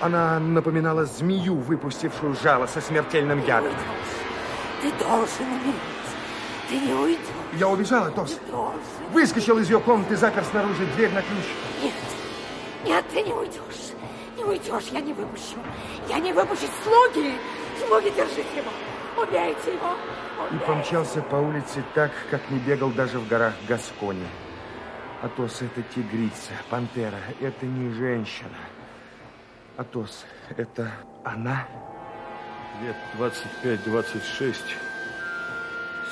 Она 0.00 0.38
напоминала 0.38 1.04
змею, 1.04 1.56
выпустившую 1.56 2.36
жало 2.42 2.66
со 2.66 2.80
смертельным 2.80 3.44
ядом. 3.44 3.72
Ты 4.82 4.92
должен 4.92 5.46
умереть. 5.46 5.74
Ты 6.68 6.78
не 6.78 6.92
уйдешь. 6.92 7.20
Я 7.54 7.68
убежал, 7.68 8.04
Атос. 8.04 8.38
Выскочил 9.12 9.58
из 9.58 9.70
ее 9.70 9.80
комнаты, 9.80 10.16
запер 10.16 10.44
снаружи 10.44 10.86
дверь 10.96 11.12
на 11.12 11.22
ключ. 11.22 11.44
Нет, 11.82 11.94
нет, 12.84 13.04
ты 13.12 13.22
не 13.22 13.32
уйдешь. 13.32 13.92
Не 14.36 14.44
уйдешь, 14.44 14.88
я 14.92 15.00
не 15.00 15.12
выпущу. 15.12 15.56
Я 16.08 16.18
не 16.18 16.32
выпущу. 16.32 16.66
Слуги! 16.84 17.34
Слуги, 17.86 18.12
держите 18.14 18.56
его. 18.56 18.70
Убейте 19.16 19.74
его. 19.74 19.94
И 20.52 20.58
помчался 20.66 21.22
по 21.22 21.36
улице 21.36 21.82
так, 21.94 22.12
как 22.30 22.50
не 22.50 22.58
бегал 22.58 22.90
даже 22.90 23.18
в 23.18 23.28
горах 23.28 23.54
Гаскони. 23.68 24.26
Атос, 25.22 25.62
это 25.62 25.82
тигрица, 25.94 26.52
пантера, 26.68 27.18
это 27.40 27.64
не 27.64 27.90
женщина. 27.94 28.58
Атос, 29.76 30.24
это 30.56 30.92
она? 31.24 31.66
Лет 32.82 32.96
25-26. 33.64 34.54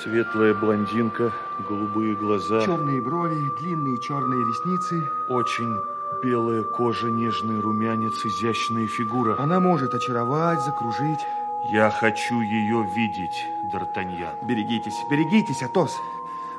Светлая 0.02 0.54
блондинка, 0.54 1.32
голубые 1.68 2.16
глаза. 2.16 2.62
Черные 2.64 3.00
брови, 3.00 3.36
длинные 3.60 4.00
черные 4.00 4.44
ресницы. 4.44 5.02
Очень 5.28 5.78
белая 6.22 6.62
кожа, 6.62 7.10
нежный 7.10 7.60
румянец, 7.60 8.24
изящная 8.24 8.86
фигура. 8.86 9.36
Она 9.38 9.60
может 9.60 9.94
очаровать, 9.94 10.62
закружить. 10.64 11.20
Я 11.72 11.90
хочу 11.90 12.40
ее 12.42 12.86
видеть, 12.94 13.46
Д'Артаньян. 13.72 14.46
Берегитесь, 14.46 14.96
берегитесь, 15.10 15.62
Атос. 15.62 15.96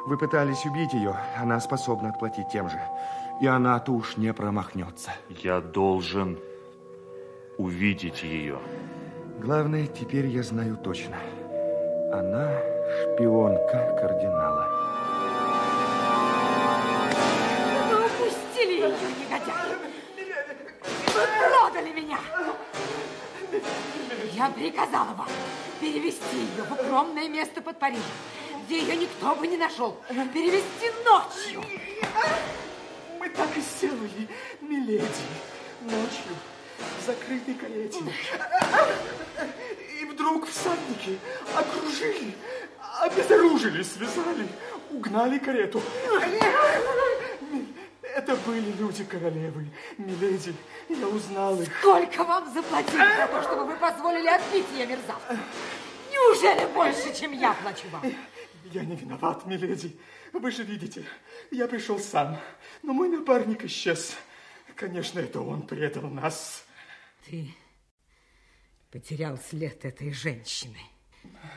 Вы 0.08 0.18
пытались 0.18 0.66
убить 0.66 0.94
ее. 0.94 1.16
Она 1.38 1.60
способна 1.60 2.10
отплатить 2.10 2.50
тем 2.50 2.70
же. 2.70 2.82
И 3.40 3.46
она-то 3.46 3.92
уж 3.92 4.18
не 4.18 4.34
промахнется. 4.34 5.12
Я 5.30 5.62
должен 5.62 6.40
увидеть 7.58 8.24
ее. 8.24 8.58
Главное, 9.40 9.86
теперь 9.86 10.26
я 10.28 10.42
знаю 10.42 10.78
точно. 10.78 11.18
Она 12.12 12.50
шпионка 13.14 13.96
кардинала. 14.00 14.95
Я 24.36 24.50
приказала 24.50 25.14
вам 25.14 25.30
перевести 25.80 26.36
ее 26.36 26.64
в 26.64 26.74
укромное 26.74 27.30
место 27.30 27.62
под 27.62 27.80
Парижем, 27.80 28.04
где 28.66 28.80
ее 28.80 28.98
никто 28.98 29.34
бы 29.34 29.48
не 29.48 29.56
нашел. 29.56 29.98
Перевести 30.10 30.92
ночью. 31.06 31.64
Мы 33.18 33.30
так 33.30 33.48
и 33.56 33.62
сделали, 33.62 34.28
миледи, 34.60 35.06
ночью 35.84 36.36
в 37.00 37.06
закрытой 37.06 37.54
карете. 37.54 38.00
И 40.02 40.04
вдруг 40.04 40.50
всадники 40.50 41.18
окружили, 41.56 42.36
обезоружили, 43.00 43.84
связали, 43.84 44.50
угнали 44.92 45.38
карету. 45.38 45.82
Это 48.16 48.34
были 48.38 48.72
люди 48.72 49.04
королевы, 49.04 49.70
миледи. 49.98 50.56
Я 50.88 51.06
узнал 51.06 51.62
их. 51.62 51.68
Сколько 51.80 52.24
вам 52.24 52.52
заплатили 52.54 53.18
за 53.18 53.28
то, 53.28 53.44
чтобы 53.44 53.66
вы 53.66 53.76
позволили 53.76 54.30
отбить 54.30 54.66
ее 54.72 54.88
мерзавцев? 54.88 55.38
Неужели 56.10 56.74
больше, 56.74 57.14
чем 57.14 57.34
я 57.34 57.54
плачу 57.56 57.90
вам? 57.92 58.04
Я 58.72 58.86
не 58.86 58.96
виноват, 58.96 59.46
миледи. 59.46 60.00
Вы 60.32 60.50
же 60.50 60.64
видите, 60.64 61.04
я 61.52 61.68
пришел 61.68 62.00
сам, 62.00 62.38
но 62.84 62.94
мой 62.94 63.10
напарник 63.10 63.66
исчез. 63.66 64.16
Конечно, 64.76 65.20
это 65.20 65.42
он 65.42 65.64
предал 65.64 66.10
нас. 66.10 66.64
Ты 67.26 67.54
потерял 68.92 69.38
след 69.38 69.84
этой 69.84 70.14
женщины. 70.14 70.80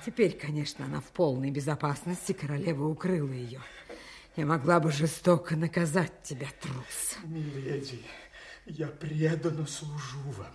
Теперь, 0.05 0.37
конечно, 0.37 0.87
она 0.87 1.01
в 1.01 1.13
полной 1.13 1.53
безопасности, 1.53 2.33
королева 2.33 2.89
укрыла 2.89 3.31
ее. 3.31 3.61
Я 4.39 4.47
могла 4.47 4.78
бы 4.78 4.93
жестоко 4.93 5.56
наказать 5.56 6.23
тебя, 6.23 6.47
трус. 6.60 7.19
Миледи, 7.24 8.01
я 8.66 8.86
преданно 8.86 9.66
служу 9.66 10.20
вам 10.27 10.55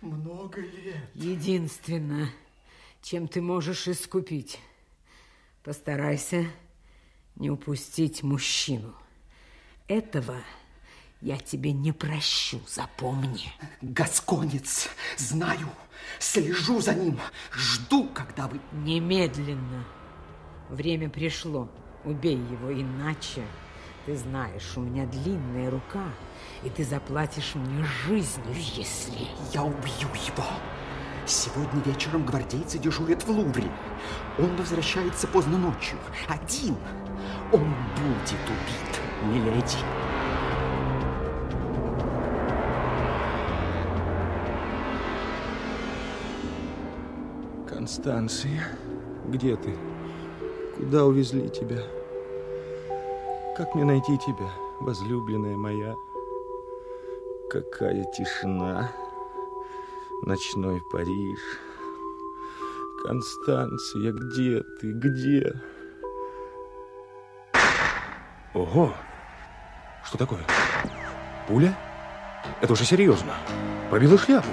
много 0.00 0.62
лет. 0.62 1.10
Единственное, 1.12 2.30
чем 3.02 3.28
ты 3.28 3.42
можешь 3.42 3.86
искупить 3.86 4.58
Постарайся 5.62 6.46
не 7.36 7.50
упустить 7.50 8.22
мужчину. 8.22 8.94
Этого 9.88 10.36
я 11.20 11.36
тебе 11.36 11.72
не 11.72 11.92
прощу, 11.92 12.62
запомни. 12.66 13.52
Гасконец, 13.82 14.88
знаю, 15.18 15.68
слежу 16.18 16.80
за 16.80 16.94
ним, 16.94 17.20
жду, 17.52 18.08
когда 18.08 18.48
вы... 18.48 18.58
Немедленно. 18.72 19.84
Время 20.70 21.10
пришло. 21.10 21.68
Убей 22.08 22.38
его, 22.38 22.72
иначе... 22.72 23.42
Ты 24.06 24.16
знаешь, 24.16 24.72
у 24.76 24.80
меня 24.80 25.04
длинная 25.04 25.70
рука, 25.70 26.04
и 26.62 26.70
ты 26.70 26.82
заплатишь 26.82 27.54
мне 27.54 27.84
жизнью, 28.06 28.54
если... 28.54 29.26
Я 29.52 29.62
убью 29.64 30.08
его. 30.14 30.46
Сегодня 31.26 31.82
вечером 31.84 32.24
гвардейцы 32.24 32.78
дежурят 32.78 33.22
в 33.24 33.28
Лувре. 33.28 33.70
Он 34.38 34.56
возвращается 34.56 35.26
поздно 35.26 35.58
ночью. 35.58 35.98
Один. 36.26 36.76
Он 37.52 37.74
будет 37.98 38.40
убит, 38.48 39.00
миледи. 39.24 39.76
Констанция, 47.68 48.78
где 49.26 49.54
ты? 49.56 49.76
Куда 50.78 51.04
увезли 51.04 51.50
тебя? 51.50 51.97
Как 53.58 53.74
мне 53.74 53.82
найти 53.84 54.16
тебя, 54.18 54.48
возлюбленная 54.78 55.56
моя? 55.56 55.96
Какая 57.50 58.04
тишина. 58.12 58.92
Ночной 60.22 60.80
Париж. 60.92 61.40
Констанция, 63.04 64.12
где 64.12 64.62
ты? 64.80 64.92
Где? 64.92 65.52
Ого! 68.54 68.94
Что 70.04 70.18
такое? 70.18 70.44
Пуля? 71.48 71.76
Это 72.60 72.74
уже 72.74 72.84
серьезно. 72.84 73.34
Пробила 73.90 74.16
шляпу. 74.18 74.46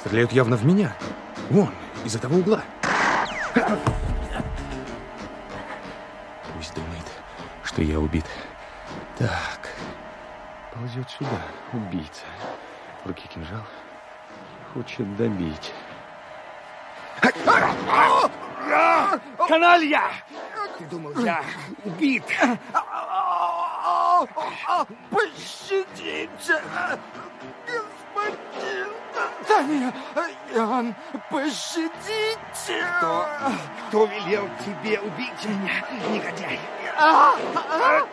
Стреляют 0.00 0.32
явно 0.32 0.58
в 0.58 0.66
меня. 0.66 0.94
Вон, 1.48 1.70
из 2.04 2.14
этого 2.16 2.36
угла. 2.36 2.64
Пусть 3.54 3.99
что 7.80 7.84
я 7.84 7.98
убит. 7.98 8.26
Так, 9.16 9.70
ползет 10.74 11.08
сюда, 11.08 11.40
убийца. 11.72 12.26
В 13.02 13.08
руке 13.08 13.26
кинжал. 13.26 13.62
Хочет 14.74 15.16
добить. 15.16 15.72
Каналья! 19.48 20.02
Ты 20.78 20.84
думал, 20.90 21.18
я 21.20 21.42
убит? 21.84 22.24
Пощадите, 25.10 26.28
господин 29.48 29.92
Д'Артаньян, 30.14 30.94
пощадите! 31.30 32.84
Кто, 32.98 33.26
кто 33.88 34.04
велел 34.04 34.48
тебе 34.66 35.00
убить 35.00 35.44
меня, 35.46 35.82
негодяй? 36.10 36.60
А, 36.98 37.34
а, 37.54 38.06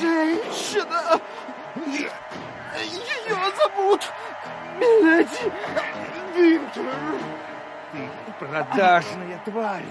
женщина! 0.00 1.20
Ее 2.76 3.36
зовут 3.56 4.12
Миледи 4.78 5.52
Винтер. 6.34 6.82
Ты 7.92 8.32
продажная 8.38 9.40
тварь. 9.44 9.84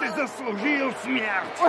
Ты 0.00 0.10
заслужил 0.12 0.92
смерть. 1.02 1.60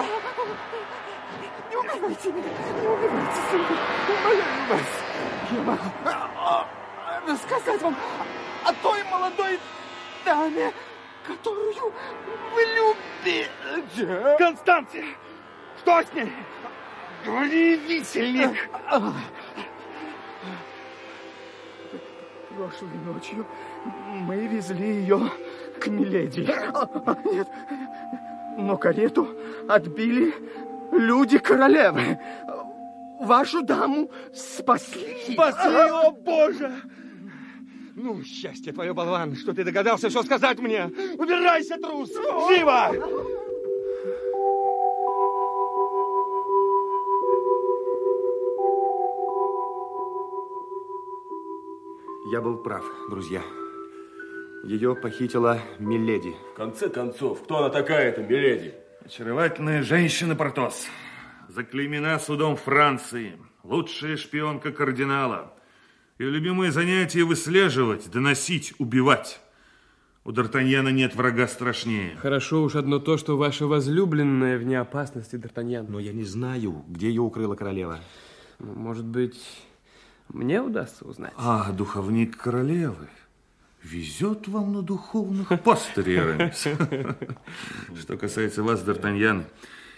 Не 1.69 1.77
убивайте 1.77 2.31
меня, 2.31 2.49
не 2.81 2.87
убивайте, 2.87 3.41
сынок. 3.49 3.79
Умоляю 4.09 4.67
вас. 4.69 4.79
Я 5.51 5.61
могу 5.61 5.83
рассказать 7.27 7.81
вам 7.81 7.95
о 8.65 8.73
той 8.73 9.03
молодой 9.05 9.59
даме, 10.25 10.71
которую 11.25 11.93
вы 12.53 12.63
любите. 12.63 13.49
Констанция, 14.37 15.05
что 15.84 16.01
с 16.01 16.14
ней? 16.14 16.31
Говори, 17.26 17.76
висельник. 17.76 18.69
Прошлой 22.55 22.97
ночью 23.05 23.45
мы 24.22 24.47
везли 24.47 25.01
ее 25.01 25.31
к 25.80 25.88
Миледи. 25.88 26.41
Нет, 27.34 27.47
но 28.57 28.77
карету 28.77 29.27
отбили 29.68 30.34
люди 30.91 31.39
королевы. 31.39 32.19
Вашу 33.19 33.64
даму 33.64 34.11
спасли. 34.34 35.34
Спасли, 35.34 35.76
о 35.76 36.11
боже! 36.11 36.72
Ну, 37.95 38.23
счастье 38.23 38.73
твое, 38.73 38.93
болван, 38.93 39.35
что 39.35 39.53
ты 39.53 39.64
догадался 39.64 40.10
все 40.10 40.23
сказать 40.23 40.60
мне. 40.60 40.91
Убирайся, 41.18 41.77
трус! 41.77 42.11
Живо! 42.49 42.91
Я 52.34 52.41
был 52.41 52.57
прав, 52.57 52.84
друзья. 53.11 53.43
Ее 54.64 54.95
похитила 54.95 55.60
Миледи. 55.77 56.34
В 56.53 56.57
конце 56.57 56.89
концов, 56.89 57.43
кто 57.43 57.60
она 57.60 57.69
такая, 57.69 58.10
эта 58.10 58.23
Миледи? 58.23 58.73
Очаровательная 59.05 59.84
женщина, 59.84 60.35
Портос. 60.35 60.88
Заклеймена 61.47 62.18
судом 62.18 62.55
Франции. 62.55 63.34
Лучшая 63.61 64.18
шпионка 64.18 64.72
кардинала. 64.72 65.53
Ее 66.18 66.31
любимое 66.31 66.72
занятие 66.72 67.23
выслеживать, 67.23 68.10
доносить, 68.10 68.73
убивать. 68.80 69.39
У 70.26 70.31
Д'Артаньяна 70.31 70.89
нет 70.91 71.14
врага 71.14 71.45
страшнее. 71.47 72.15
Хорошо 72.15 72.64
уж 72.64 72.73
одно 72.73 72.97
то, 72.97 73.18
что 73.18 73.38
ваша 73.38 73.68
возлюбленная 73.68 74.57
вне 74.57 74.80
опасности, 74.80 75.35
Д'Артаньян. 75.35 75.85
Но 75.88 75.99
я 75.99 76.14
не 76.14 76.23
знаю, 76.23 76.84
где 76.88 77.10
ее 77.10 77.22
укрыла 77.22 77.53
королева. 77.53 77.99
Может 78.57 79.05
быть, 79.05 79.39
мне 80.34 80.61
удастся 80.61 81.05
узнать. 81.05 81.34
А, 81.38 81.72
духовник 81.72 82.38
королевы. 82.38 83.07
Везет 83.84 84.47
вам 84.47 84.73
на 84.73 84.81
духовных 84.81 85.49
пастырей. 85.64 86.51
Что 87.99 88.18
касается 88.18 88.64
вас, 88.64 88.84
Д'Артаньян, 88.84 89.43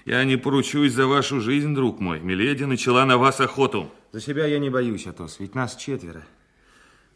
я 0.05 0.23
не 0.23 0.37
поручусь 0.37 0.93
за 0.93 1.07
вашу 1.07 1.39
жизнь, 1.39 1.73
друг 1.73 1.99
мой. 1.99 2.19
Миледи 2.19 2.63
начала 2.63 3.05
на 3.05 3.17
вас 3.17 3.39
охоту. 3.39 3.89
За 4.11 4.19
себя 4.19 4.45
я 4.45 4.59
не 4.59 4.69
боюсь, 4.69 5.07
Атос, 5.07 5.39
ведь 5.39 5.55
нас 5.55 5.75
четверо. 5.75 6.23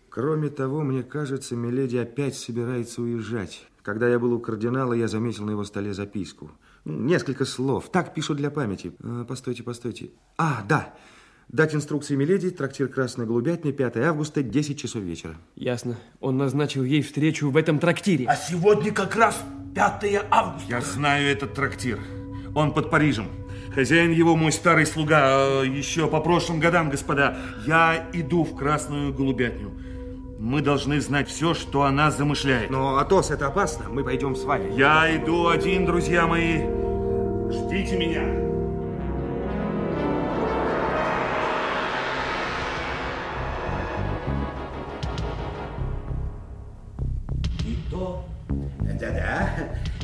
Кроме 0.09 0.49
того, 0.49 0.81
мне 0.81 1.03
кажется, 1.03 1.55
Миледи 1.55 1.97
опять 1.97 2.35
собирается 2.35 3.01
уезжать. 3.01 3.65
Когда 3.81 4.07
я 4.07 4.19
был 4.19 4.33
у 4.33 4.39
кардинала, 4.39 4.93
я 4.93 5.07
заметил 5.07 5.45
на 5.45 5.51
его 5.51 5.63
столе 5.63 5.93
записку. 5.93 6.51
Несколько 6.85 7.45
слов. 7.45 7.91
Так 7.91 8.13
пишут 8.13 8.37
для 8.37 8.49
памяти. 8.49 8.93
А, 9.03 9.25
постойте, 9.25 9.63
постойте. 9.63 10.11
А, 10.37 10.63
да. 10.67 10.93
Дать 11.49 11.73
инструкции 11.73 12.15
Миледи, 12.15 12.51
трактир 12.51 12.89
«Красная 12.89 13.25
голубятня», 13.25 13.71
5 13.71 13.97
августа, 13.97 14.43
10 14.43 14.79
часов 14.79 15.01
вечера. 15.01 15.35
Ясно. 15.55 15.97
Он 16.19 16.37
назначил 16.37 16.83
ей 16.83 17.01
встречу 17.01 17.49
в 17.49 17.57
этом 17.57 17.79
трактире. 17.79 18.27
А 18.27 18.35
сегодня 18.35 18.91
как 18.91 19.15
раз 19.15 19.41
5 19.73 20.27
августа. 20.29 20.69
Я 20.69 20.81
знаю 20.81 21.27
этот 21.27 21.55
трактир. 21.55 21.97
Он 22.53 22.71
под 22.71 22.91
Парижем. 22.91 23.29
Хозяин 23.73 24.11
его 24.11 24.35
мой 24.35 24.51
старый 24.51 24.85
слуга. 24.85 25.63
Еще 25.63 26.07
по 26.07 26.19
прошлым 26.19 26.59
годам, 26.59 26.91
господа. 26.91 27.35
Я 27.65 28.07
иду 28.13 28.43
в 28.43 28.55
Красную 28.55 29.11
голубятню. 29.11 29.71
Мы 30.37 30.61
должны 30.61 31.01
знать 31.01 31.27
все, 31.29 31.55
что 31.55 31.81
она 31.81 32.11
замышляет. 32.11 32.69
Но, 32.69 32.97
Атос, 32.97 33.31
это 33.31 33.47
опасно. 33.47 33.89
Мы 33.89 34.03
пойдем 34.03 34.35
с 34.35 34.43
вами. 34.43 34.71
Я 34.77 35.17
иду 35.17 35.47
один, 35.47 35.87
друзья 35.87 36.27
мои. 36.27 36.59
Ждите 37.51 37.97
меня. 37.97 38.48
Да-да, 48.99 49.49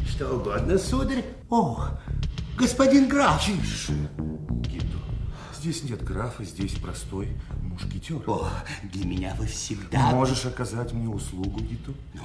что 0.08 0.38
угодно, 0.38 0.78
сударь. 0.78 1.26
О, 1.50 1.90
господин 2.58 3.10
граф. 3.10 3.44
Тише, 3.46 3.92
Гидо. 4.62 5.00
Здесь 5.60 5.84
нет 5.84 6.02
графа, 6.02 6.46
здесь 6.46 6.76
простой 6.76 7.36
мушкетер. 7.62 8.24
О, 8.28 8.50
для 8.84 9.06
меня 9.06 9.36
вы 9.38 9.48
всегда... 9.48 10.12
Можешь 10.12 10.46
оказать 10.46 10.94
мне 10.94 11.10
услугу, 11.10 11.60
Гидо? 11.60 11.92
Ну, 12.14 12.22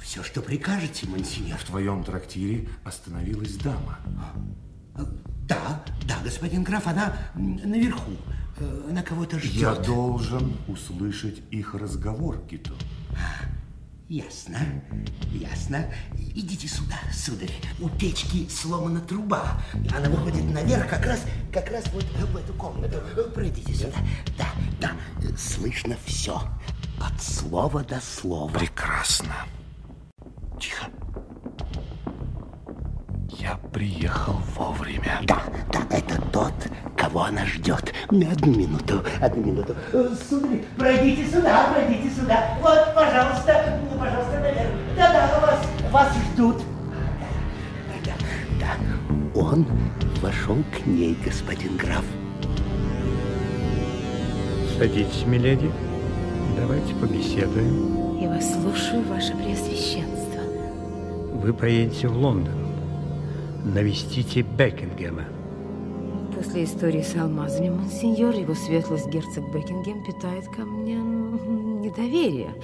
все, 0.00 0.22
что 0.22 0.40
прикажете, 0.40 1.08
мансиньор. 1.08 1.58
В 1.58 1.64
твоем 1.64 2.04
трактире 2.04 2.68
остановилась 2.84 3.56
дама. 3.56 3.98
Да, 5.48 5.82
да, 6.06 6.16
господин 6.22 6.62
граф, 6.62 6.86
она 6.86 7.12
наверху. 7.34 8.12
Она 8.88 9.02
кого-то 9.02 9.40
ждет. 9.40 9.54
Я 9.54 9.74
должен 9.74 10.56
услышать 10.68 11.42
их 11.50 11.74
разговор, 11.74 12.40
Гидо. 12.48 12.74
Ясно, 14.08 14.58
ясно. 15.32 15.86
Идите 16.34 16.68
сюда, 16.68 16.98
сударь. 17.10 17.50
У 17.80 17.88
печки 17.88 18.46
сломана 18.50 19.00
труба. 19.00 19.62
Она 19.96 20.10
выходит 20.10 20.44
наверх 20.52 20.90
как 20.90 21.06
раз, 21.06 21.22
как 21.50 21.70
раз 21.70 21.84
вот 21.90 22.04
в 22.04 22.36
эту 22.36 22.52
комнату. 22.52 23.00
Пройдите 23.34 23.72
сюда. 23.72 23.96
Да, 24.36 24.48
да. 24.78 24.92
Слышно 25.38 25.96
все. 26.04 26.38
От 27.00 27.22
слова 27.22 27.82
до 27.82 27.98
слова. 28.00 28.52
Прекрасно. 28.52 29.34
Тихо. 30.60 30.90
Я 33.30 33.58
приехал 33.72 34.34
вовремя. 34.56 35.20
Да, 35.22 35.42
да, 35.72 35.80
это 35.90 36.20
тот, 36.30 36.52
кого 36.96 37.24
она 37.24 37.46
ждет. 37.46 37.92
Одну 38.08 38.54
минуту, 38.54 39.02
одну 39.20 39.44
минуту. 39.44 39.74
Сударь, 40.28 40.62
пройдите 40.76 41.26
сюда, 41.26 41.72
пройдите 41.72 42.10
сюда. 42.10 42.58
Вот, 42.60 42.94
пожалуйста, 42.94 43.80
ну, 43.90 43.98
пожалуйста, 43.98 44.40
наверх. 44.40 44.70
Да-да, 44.96 45.40
вас, 45.40 45.66
вас 45.90 46.12
ждут. 46.32 46.62
Да, 48.04 48.12
да. 48.60 49.40
Он 49.40 49.66
вошел 50.20 50.56
к 50.76 50.86
ней, 50.86 51.16
господин 51.24 51.76
граф. 51.76 52.04
Садитесь, 54.78 55.24
миледи. 55.26 55.70
Давайте 56.58 56.94
побеседуем. 56.96 58.20
Я 58.20 58.28
вас 58.28 58.52
слушаю, 58.52 59.02
ваше 59.08 59.32
преосвященство. 59.34 60.40
Вы 61.32 61.52
поедете 61.54 62.08
в 62.08 62.16
Лондон. 62.16 62.63
Навестите 63.64 64.42
Бекингема. 64.42 65.24
После 66.34 66.64
истории 66.64 67.00
с 67.00 67.16
алмазами, 67.16 67.70
монсеньор, 67.70 68.34
его 68.34 68.54
светлость 68.54 69.08
герцог 69.08 69.50
Бекингем 69.54 70.04
питает 70.04 70.46
ко 70.48 70.66
мне 70.66 70.96
недоверие. 70.96 72.54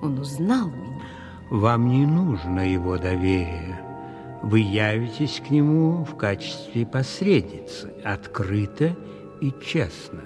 Он 0.00 0.18
узнал 0.18 0.70
меня. 0.70 1.02
Вам 1.50 1.88
не 1.88 2.06
нужно 2.06 2.60
его 2.60 2.96
доверие. 2.96 3.78
Вы 4.42 4.60
явитесь 4.60 5.42
к 5.46 5.50
нему 5.50 6.04
в 6.04 6.16
качестве 6.16 6.86
посредницы, 6.86 7.92
открыто 8.02 8.96
и 9.42 9.52
честно. 9.62 10.22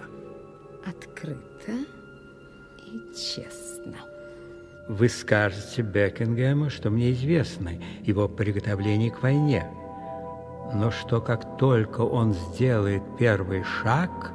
Открыто 0.87 1.73
и 2.87 3.15
честно. 3.17 3.97
Вы 4.89 5.09
скажете 5.09 5.83
Бекингему, 5.83 6.71
что 6.71 6.91
мне 6.91 7.13
известно 7.13 7.73
его 8.05 8.29
приготовление 8.29 9.11
к 9.11 9.23
войне, 9.23 9.67
но 10.75 10.91
что 10.91 11.21
как 11.21 11.57
только 11.59 12.03
он 12.03 12.35
сделает 12.35 13.03
первый 13.19 13.63
шаг, 13.63 14.33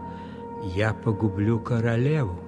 я 0.75 0.93
погублю 0.93 1.59
королеву. 1.59 2.39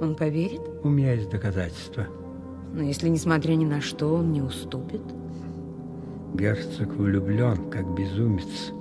Он 0.00 0.14
поверит? 0.14 0.62
У 0.82 0.88
меня 0.88 1.12
есть 1.12 1.30
доказательства. 1.30 2.06
Но 2.72 2.82
если, 2.82 3.08
несмотря 3.08 3.54
ни 3.54 3.64
на 3.64 3.80
что, 3.80 4.14
он 4.14 4.32
не 4.32 4.42
уступит? 4.42 5.02
Герцог 6.34 6.88
влюблен, 6.94 7.70
как 7.70 7.86
безумец. 7.94 8.72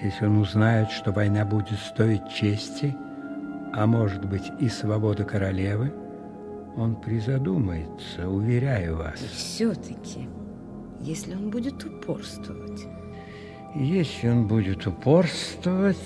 Если 0.00 0.26
он 0.26 0.38
узнает, 0.38 0.90
что 0.90 1.10
война 1.10 1.44
будет 1.44 1.78
стоить 1.78 2.28
чести, 2.28 2.94
а 3.72 3.86
может 3.86 4.24
быть 4.24 4.50
и 4.60 4.68
свободы 4.68 5.24
королевы, 5.24 5.92
он 6.76 6.94
призадумается, 6.96 8.28
уверяю 8.28 8.98
вас. 8.98 9.20
И 9.20 9.26
все-таки, 9.26 10.28
если 11.00 11.34
он 11.34 11.50
будет 11.50 11.84
упорствовать... 11.84 12.86
Если 13.74 14.28
он 14.28 14.46
будет 14.46 14.86
упорствовать, 14.86 15.96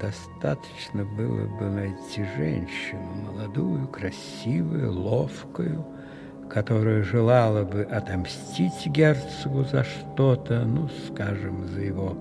достаточно 0.00 1.04
было 1.04 1.46
бы 1.58 1.70
найти 1.70 2.24
женщину, 2.36 3.08
молодую, 3.24 3.86
красивую, 3.86 4.92
ловкую, 4.92 5.86
которая 6.50 7.04
желала 7.04 7.62
бы 7.64 7.82
отомстить 7.82 8.86
герцогу 8.86 9.62
за 9.64 9.84
что-то, 9.84 10.64
ну, 10.64 10.88
скажем, 11.08 11.68
за 11.68 11.82
его 11.82 12.16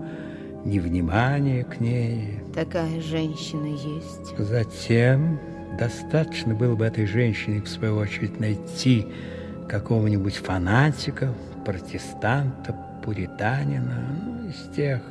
невнимание 0.64 1.64
к 1.64 1.80
ней. 1.80 2.40
Такая 2.54 3.02
женщина 3.02 3.66
есть. 3.66 4.38
Затем 4.38 5.40
достаточно 5.80 6.54
было 6.54 6.76
бы 6.76 6.86
этой 6.86 7.08
женщине, 7.08 7.62
в 7.62 7.68
свою 7.68 7.98
очередь, 7.98 8.40
найти 8.40 9.08
какого-нибудь 9.72 10.36
фанатика, 10.36 11.34
протестанта, 11.66 12.76
пуританина, 13.04 14.04
ну, 14.22 14.50
из 14.50 14.76
тех, 14.76 15.02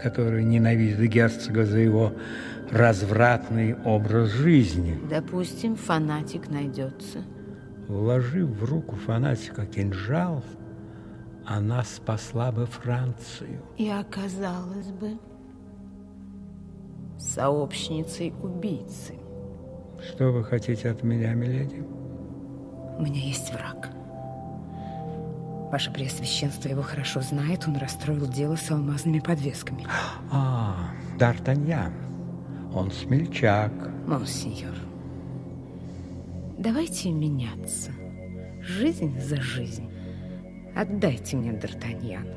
которые 0.00 0.42
ненавидят 0.42 1.00
герцога 1.00 1.66
за 1.66 1.80
его 1.80 2.14
развратный 2.70 3.76
образ 3.84 4.30
жизни. 4.30 4.98
Допустим, 5.10 5.76
фанатик 5.76 6.48
найдется. 6.48 7.18
Вложив 7.88 8.48
в 8.48 8.64
руку 8.64 8.96
фанатика 8.96 9.66
кинжал, 9.66 10.42
она 11.44 11.84
спасла 11.84 12.50
бы 12.50 12.64
Францию. 12.64 13.60
И 13.76 13.90
оказалась 13.90 14.92
бы 14.92 15.10
сообщницей 17.18 18.32
убийцы. 18.42 19.14
Что 20.08 20.32
вы 20.32 20.42
хотите 20.42 20.90
от 20.90 21.02
меня, 21.02 21.34
миледи? 21.34 21.84
У 22.98 23.02
меня 23.02 23.20
есть 23.20 23.52
враг. 23.52 23.90
Ваше 25.70 25.92
Преосвященство 25.92 26.68
его 26.68 26.82
хорошо 26.82 27.20
знает. 27.20 27.66
Он 27.66 27.76
расстроил 27.76 28.26
дело 28.26 28.56
с 28.56 28.70
алмазными 28.70 29.18
подвесками. 29.18 29.84
А, 30.30 30.90
Д'Артаньян. 31.18 31.92
Он 32.72 32.90
смельчак. 32.90 33.72
Монсеньор, 34.06 34.74
давайте 36.58 37.10
меняться. 37.10 37.90
Жизнь 38.60 39.18
за 39.20 39.36
жизнь. 39.40 39.90
Отдайте 40.74 41.36
мне 41.36 41.52
Д'Артаньян. 41.52 42.28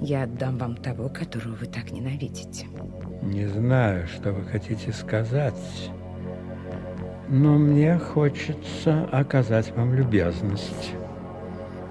Я 0.00 0.24
отдам 0.24 0.58
вам 0.58 0.76
того, 0.76 1.08
которого 1.08 1.54
вы 1.54 1.66
так 1.66 1.92
ненавидите. 1.92 2.66
Не 3.22 3.46
знаю, 3.46 4.06
что 4.08 4.32
вы 4.32 4.44
хотите 4.44 4.92
сказать, 4.92 5.90
но 7.28 7.58
мне 7.58 7.98
хочется 7.98 9.04
оказать 9.12 9.70
вам 9.76 9.94
любезность. 9.94 10.94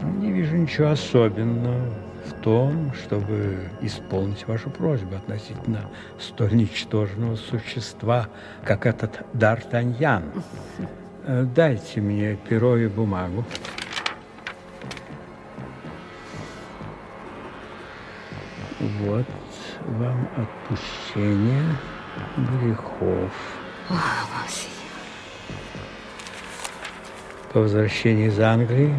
Не 0.02 0.32
вижу 0.32 0.56
ничего 0.56 0.90
особенного 0.90 1.82
в 2.26 2.34
том, 2.42 2.94
чтобы 2.94 3.70
исполнить 3.82 4.48
вашу 4.48 4.70
просьбу 4.70 5.16
относительно 5.16 5.90
столь 6.20 6.54
ничтожного 6.56 7.36
существа, 7.36 8.28
как 8.64 8.86
этот 8.86 9.22
Д'Артаньян. 9.34 10.24
Э, 11.26 11.44
Дайте 11.44 12.02
мне 12.02 12.36
перо 12.36 12.78
и 12.78 12.88
бумагу. 12.88 13.44
Вот 18.80 19.26
вам 19.86 20.28
отпущение 20.38 21.64
грехов. 22.38 23.32
По 27.52 27.62
возвращении 27.62 28.28
из 28.28 28.40
Англии, 28.40 28.94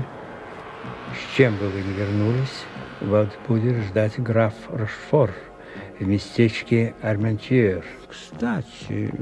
с 1.15 1.37
чем 1.37 1.57
бы 1.57 1.69
вы 1.69 1.81
ни 1.83 1.93
вернулись, 1.93 2.65
вас 3.01 3.29
будет 3.49 3.77
ждать 3.85 4.19
граф 4.21 4.55
Рошфор 4.69 5.31
в 5.99 6.07
местечке 6.07 6.95
Арментьер. 7.03 7.85
Кстати, 8.09 9.13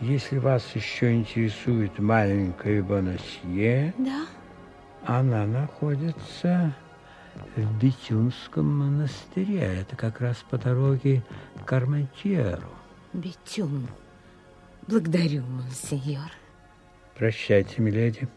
если 0.00 0.38
вас 0.38 0.64
еще 0.74 1.12
интересует 1.14 1.98
маленькая 1.98 2.82
Бонасье, 2.82 3.94
Да? 3.98 4.26
она 5.06 5.46
находится 5.46 6.74
в 7.56 7.78
Бетюнском 7.82 8.78
монастыре. 8.78 9.80
Это 9.80 9.96
как 9.96 10.20
раз 10.20 10.36
по 10.48 10.56
дороге 10.58 11.22
к 11.64 11.72
Арментьеру. 11.72 12.68
Бетюн. 13.12 13.88
Благодарю, 14.86 15.42
монсеньор. 15.44 16.30
Прощайте, 17.16 17.80
миледи. 17.80 18.28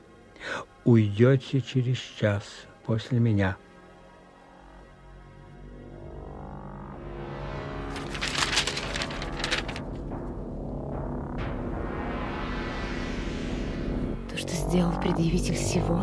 Уйдете 0.87 1.59
через 1.59 1.97
час 1.97 2.43
после 2.85 3.19
меня. 3.19 3.57
То, 14.29 14.37
что 14.37 14.47
сделал 14.47 14.97
предъявитель 15.01 15.55
всего, 15.55 16.01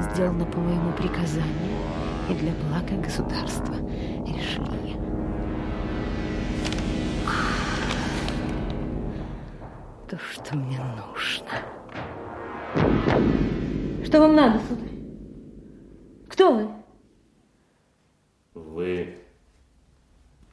сделано 0.00 0.46
по 0.46 0.58
моему 0.58 0.90
приказанию 0.94 1.76
и 2.30 2.34
для 2.34 2.52
блага 2.54 2.96
государства. 3.02 3.74
Решили. 3.74 4.96
То, 10.08 10.18
что 10.32 10.56
мне 10.56 10.80
нужно. 10.96 11.28
Что 14.08 14.20
вам 14.22 14.34
надо, 14.34 14.58
сударь? 14.66 14.88
Кто 16.30 16.54
вы? 16.54 16.70
Вы 18.54 19.18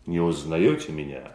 не 0.05 0.19
узнаете 0.19 0.91
меня, 0.91 1.31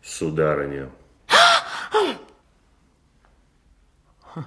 сударыня? 0.00 0.90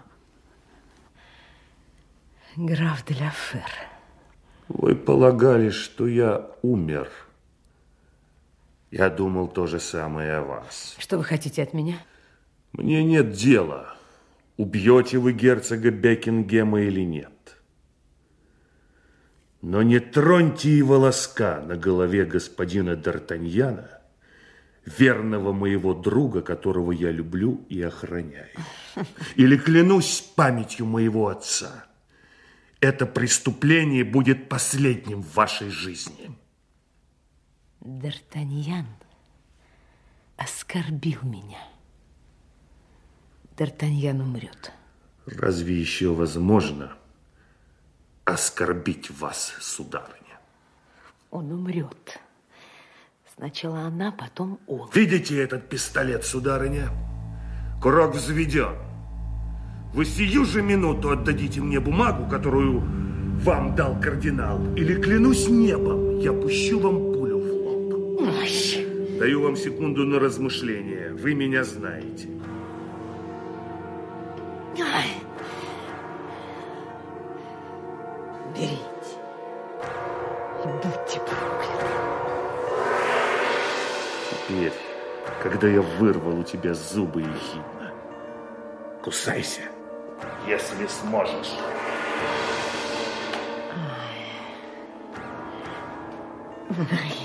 Граф 2.55 3.03
де 3.05 3.15
ла 3.21 3.31
Фер. 3.31 3.69
Вы 4.69 4.95
полагали, 4.95 5.71
что 5.71 6.07
я 6.07 6.51
умер. 6.61 7.09
Я 8.91 9.09
думал 9.09 9.49
то 9.49 9.67
же 9.67 9.81
самое 9.81 10.38
о 10.38 10.43
вас. 10.43 10.95
Что 10.99 11.17
вы 11.17 11.25
хотите 11.25 11.63
от 11.63 11.73
меня? 11.73 11.97
Мне 12.71 13.03
нет 13.03 13.34
дела, 13.34 13.93
убьете 14.57 15.17
вы 15.17 15.34
герцога 15.34 15.91
Бекингема 15.91 16.81
или 16.81 17.01
нет. 17.01 17.31
Но 19.61 19.81
не 19.81 19.99
троньте 19.99 20.69
и 20.69 20.81
волоска 20.81 21.61
на 21.61 21.77
голове 21.77 22.25
господина 22.25 22.91
Д'Артаньяна, 22.91 24.01
верного 24.85 25.53
моего 25.53 25.93
друга, 25.93 26.41
которого 26.41 26.91
я 26.91 27.11
люблю 27.11 27.65
и 27.69 27.81
охраняю. 27.81 28.49
Или 29.35 29.55
клянусь 29.57 30.21
памятью 30.35 30.85
моего 30.85 31.30
отца, 31.30 31.85
это 32.81 33.05
преступление 33.05 34.03
будет 34.03 34.49
последним 34.49 35.23
в 35.23 35.34
вашей 35.34 35.69
жизни. 35.69 36.31
Д'Артаньян 37.80 38.85
оскорбил 40.35 41.19
меня. 41.23 41.72
Д'Артаньян 43.57 44.19
умрет. 44.21 44.71
Разве 45.25 45.80
еще 45.80 46.13
возможно 46.13 46.93
оскорбить 48.25 49.11
вас, 49.11 49.53
сударыня? 49.59 50.39
Он 51.30 51.51
умрет. 51.51 52.19
Сначала 53.35 53.81
она, 53.81 54.11
потом 54.11 54.59
он. 54.67 54.89
Видите 54.93 55.41
этот 55.41 55.69
пистолет, 55.69 56.25
сударыня? 56.25 56.89
Курок 57.81 58.15
взведен. 58.15 58.75
Вы 59.93 60.05
сию 60.05 60.45
же 60.45 60.61
минуту 60.61 61.11
отдадите 61.11 61.61
мне 61.61 61.80
бумагу, 61.80 62.27
которую 62.27 62.81
вам 63.41 63.75
дал 63.75 63.99
кардинал, 63.99 64.73
или, 64.75 64.99
клянусь 64.99 65.47
небом, 65.47 66.19
я 66.19 66.34
пущу 66.34 66.80
вам 66.80 66.95
пулю 67.13 67.39
в 67.39 67.51
лоб. 67.51 68.21
Ой. 68.21 69.19
Даю 69.19 69.41
вам 69.41 69.55
секунду 69.55 70.05
на 70.05 70.19
размышление. 70.19 71.13
Вы 71.13 71.35
меня 71.35 71.63
знаете. 71.63 72.30
Берите. 78.55 78.79
И 80.63 80.67
будьте 80.67 81.19
прокляты. 81.19 81.85
Теперь, 84.29 84.73
когда 85.41 85.67
я 85.67 85.81
вырвал 85.81 86.39
у 86.39 86.43
тебя 86.43 86.73
зубы 86.73 87.21
ехидно, 87.21 87.93
кусайся, 89.03 89.61
если 90.47 90.87
сможешь. 90.87 91.53
Мои 96.69 97.23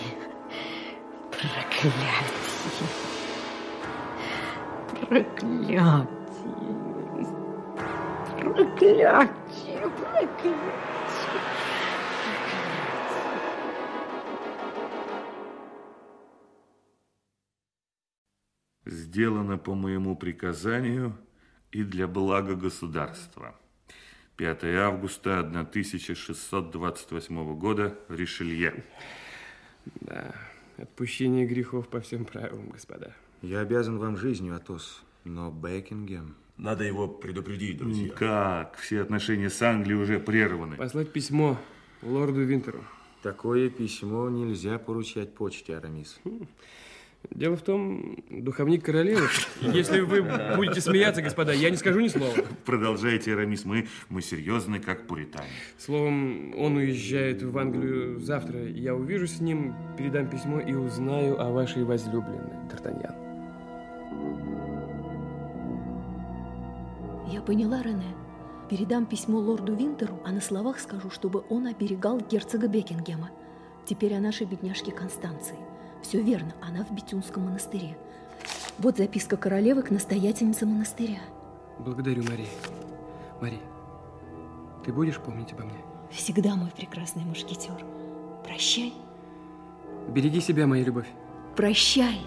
проклятие. 1.31 1.93
Проклятие. 5.09 6.19
Проклятие. 8.41 9.31
Проклятие. 9.81 10.55
Сделано 18.87 19.59
по 19.59 19.75
моему 19.75 20.17
приказанию 20.17 21.19
и 21.73 21.83
для 21.83 22.07
блага 22.07 22.55
государства. 22.55 23.57
5 24.37 24.65
августа 24.65 25.41
1628 25.41 27.59
года, 27.59 27.99
Ришелье. 28.09 28.85
Да, 30.01 30.33
отпущение 30.77 31.47
грехов 31.47 31.89
по 31.89 32.01
всем 32.01 32.25
правилам, 32.25 32.71
господа. 32.71 33.17
Я 33.43 33.61
обязан 33.61 33.99
вам 33.99 34.17
жизнью, 34.17 34.55
Атос, 34.55 35.03
но 35.25 35.51
Бекингем... 35.51 36.37
Надо 36.59 36.83
его 36.83 37.07
предупредить, 37.07 37.79
друзья. 37.79 38.13
Как? 38.13 38.77
Все 38.79 39.01
отношения 39.01 39.49
с 39.49 39.63
Англией 39.63 40.01
уже 40.01 40.19
прерваны. 40.19 40.77
Послать 40.77 41.13
письмо 41.13 41.57
лорду 42.03 42.43
Винтеру. 42.43 42.83
Такое 43.23 43.71
письмо 43.71 44.29
нельзя 44.29 44.79
поручать 44.79 45.35
почте, 45.35 45.77
Арамис. 45.77 46.21
Дело 47.31 47.57
в 47.57 47.63
том, 47.63 48.17
духовник 48.31 48.85
королевы, 48.85 49.29
если 49.61 50.01
вы 50.01 50.23
будете 50.57 50.81
смеяться, 50.81 51.21
господа, 51.21 51.53
я 51.53 51.71
не 51.71 51.77
скажу 51.77 52.01
ни 52.01 52.09
слова. 52.09 52.33
Продолжайте, 52.65 53.35
Арамис, 53.35 53.65
мы, 53.65 53.89
мы 54.09 54.23
серьезны, 54.23 54.79
как 54.79 55.07
пуритане. 55.07 55.49
Словом, 55.79 56.55
он 56.57 56.77
уезжает 56.77 57.43
в 57.43 57.57
Англию 57.59 58.21
завтра. 58.21 58.67
Я 58.67 58.95
увижусь 58.95 59.37
с 59.37 59.41
ним, 59.41 59.75
передам 59.97 60.29
письмо 60.31 60.61
и 60.61 60.75
узнаю 60.75 61.41
о 61.41 61.51
вашей 61.51 61.85
возлюбленной, 61.85 62.69
Д'Артаньян. 62.71 64.48
Я 67.31 67.43
поняла, 67.43 67.83
Рене. 67.83 68.15
Передам 68.71 69.05
письмо 69.05 69.39
лорду 69.39 69.75
Винтеру, 69.75 70.19
а 70.25 70.33
на 70.33 70.41
словах 70.41 70.79
скажу, 70.79 71.11
чтобы 71.11 71.45
он 71.51 71.67
оберегал 71.67 72.21
герцога 72.21 72.69
Бекингема. 72.69 73.31
Теперь 73.85 74.15
о 74.15 74.21
нашей 74.21 74.47
бедняжке 74.47 74.93
Констанции. 74.93 75.57
Все 76.03 76.23
верно, 76.23 76.55
она 76.63 76.85
в 76.85 76.91
Бетюнском 76.93 77.45
монастыре. 77.45 77.99
Вот 78.79 78.97
записка 78.97 79.37
королевы 79.37 79.83
к 79.83 79.91
настоятельнице 79.91 80.65
монастыря. 80.65 81.19
Благодарю, 81.79 82.23
Мари. 82.25 82.47
Мари, 83.41 83.59
ты 84.85 84.93
будешь 84.93 85.19
помнить 85.19 85.53
обо 85.53 85.65
мне? 85.65 85.79
Всегда 86.11 86.55
мой 86.55 86.71
прекрасный 86.71 87.25
мушкетер. 87.25 87.85
Прощай. 88.45 88.95
Береги 90.09 90.41
себя, 90.41 90.67
моя 90.67 90.85
любовь. 90.85 91.09
Прощай. 91.57 92.21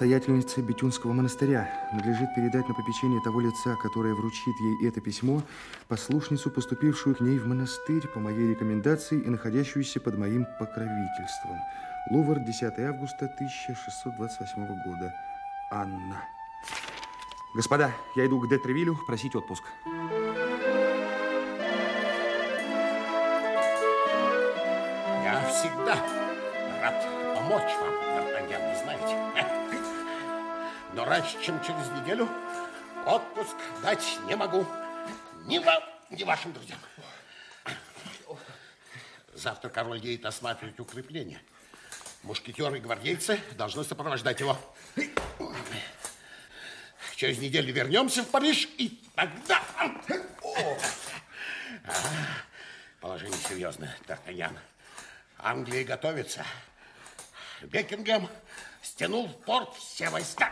Настоятельнице 0.00 0.62
Бетюнского 0.62 1.12
монастыря 1.12 1.68
надлежит 1.92 2.34
передать 2.34 2.66
на 2.66 2.72
попечение 2.72 3.20
того 3.20 3.38
лица, 3.42 3.76
которое 3.76 4.14
вручит 4.14 4.58
ей 4.58 4.88
это 4.88 5.02
письмо, 5.02 5.42
послушницу, 5.88 6.50
поступившую 6.50 7.16
к 7.16 7.20
ней 7.20 7.38
в 7.38 7.46
монастырь 7.46 8.08
по 8.08 8.18
моей 8.18 8.48
рекомендации 8.48 9.20
и 9.20 9.28
находящуюся 9.28 10.00
под 10.00 10.16
моим 10.16 10.46
покровительством. 10.58 11.58
Лувр, 12.10 12.38
10 12.40 12.78
августа 12.78 13.26
1628 13.26 14.66
года. 14.86 15.14
Анна. 15.70 16.24
Господа, 17.54 17.92
я 18.16 18.24
иду 18.24 18.40
к 18.40 18.48
Детревилю 18.48 18.96
просить 19.06 19.36
отпуск. 19.36 19.64
Я 25.22 25.46
всегда 25.50 25.96
рад 26.80 27.06
помочь 27.34 27.70
вам, 27.78 27.92
Д'Артаньян, 28.16 28.70
вы 28.70 28.82
знаете. 28.82 29.29
Но 30.94 31.04
раньше, 31.04 31.40
чем 31.42 31.62
через 31.62 31.88
неделю, 31.90 32.28
отпуск 33.06 33.56
дать 33.82 34.04
не 34.26 34.34
могу. 34.34 34.66
Ни 35.46 35.58
вам, 35.58 35.82
ни 36.10 36.24
вашим 36.24 36.52
друзьям. 36.52 36.78
Завтра 39.34 39.68
король 39.70 39.98
едет 39.98 40.26
осматривать 40.26 40.78
укрепления. 40.80 41.40
Мушкетеры 42.22 42.78
и 42.78 42.80
гвардейцы 42.80 43.40
должны 43.56 43.84
сопровождать 43.84 44.40
его. 44.40 44.58
Через 47.16 47.38
неделю 47.38 47.72
вернемся 47.72 48.22
в 48.22 48.28
Париж, 48.28 48.68
и 48.76 49.00
тогда... 49.14 49.62
А, 51.84 51.94
Положение 53.00 53.38
серьезное, 53.48 53.96
Д'Артаньян. 54.06 54.58
Англия 55.38 55.84
готовится. 55.84 56.44
Бекингем 57.62 58.28
стянул 58.82 59.28
в 59.28 59.36
порт 59.44 59.74
все 59.74 60.10
войска. 60.10 60.48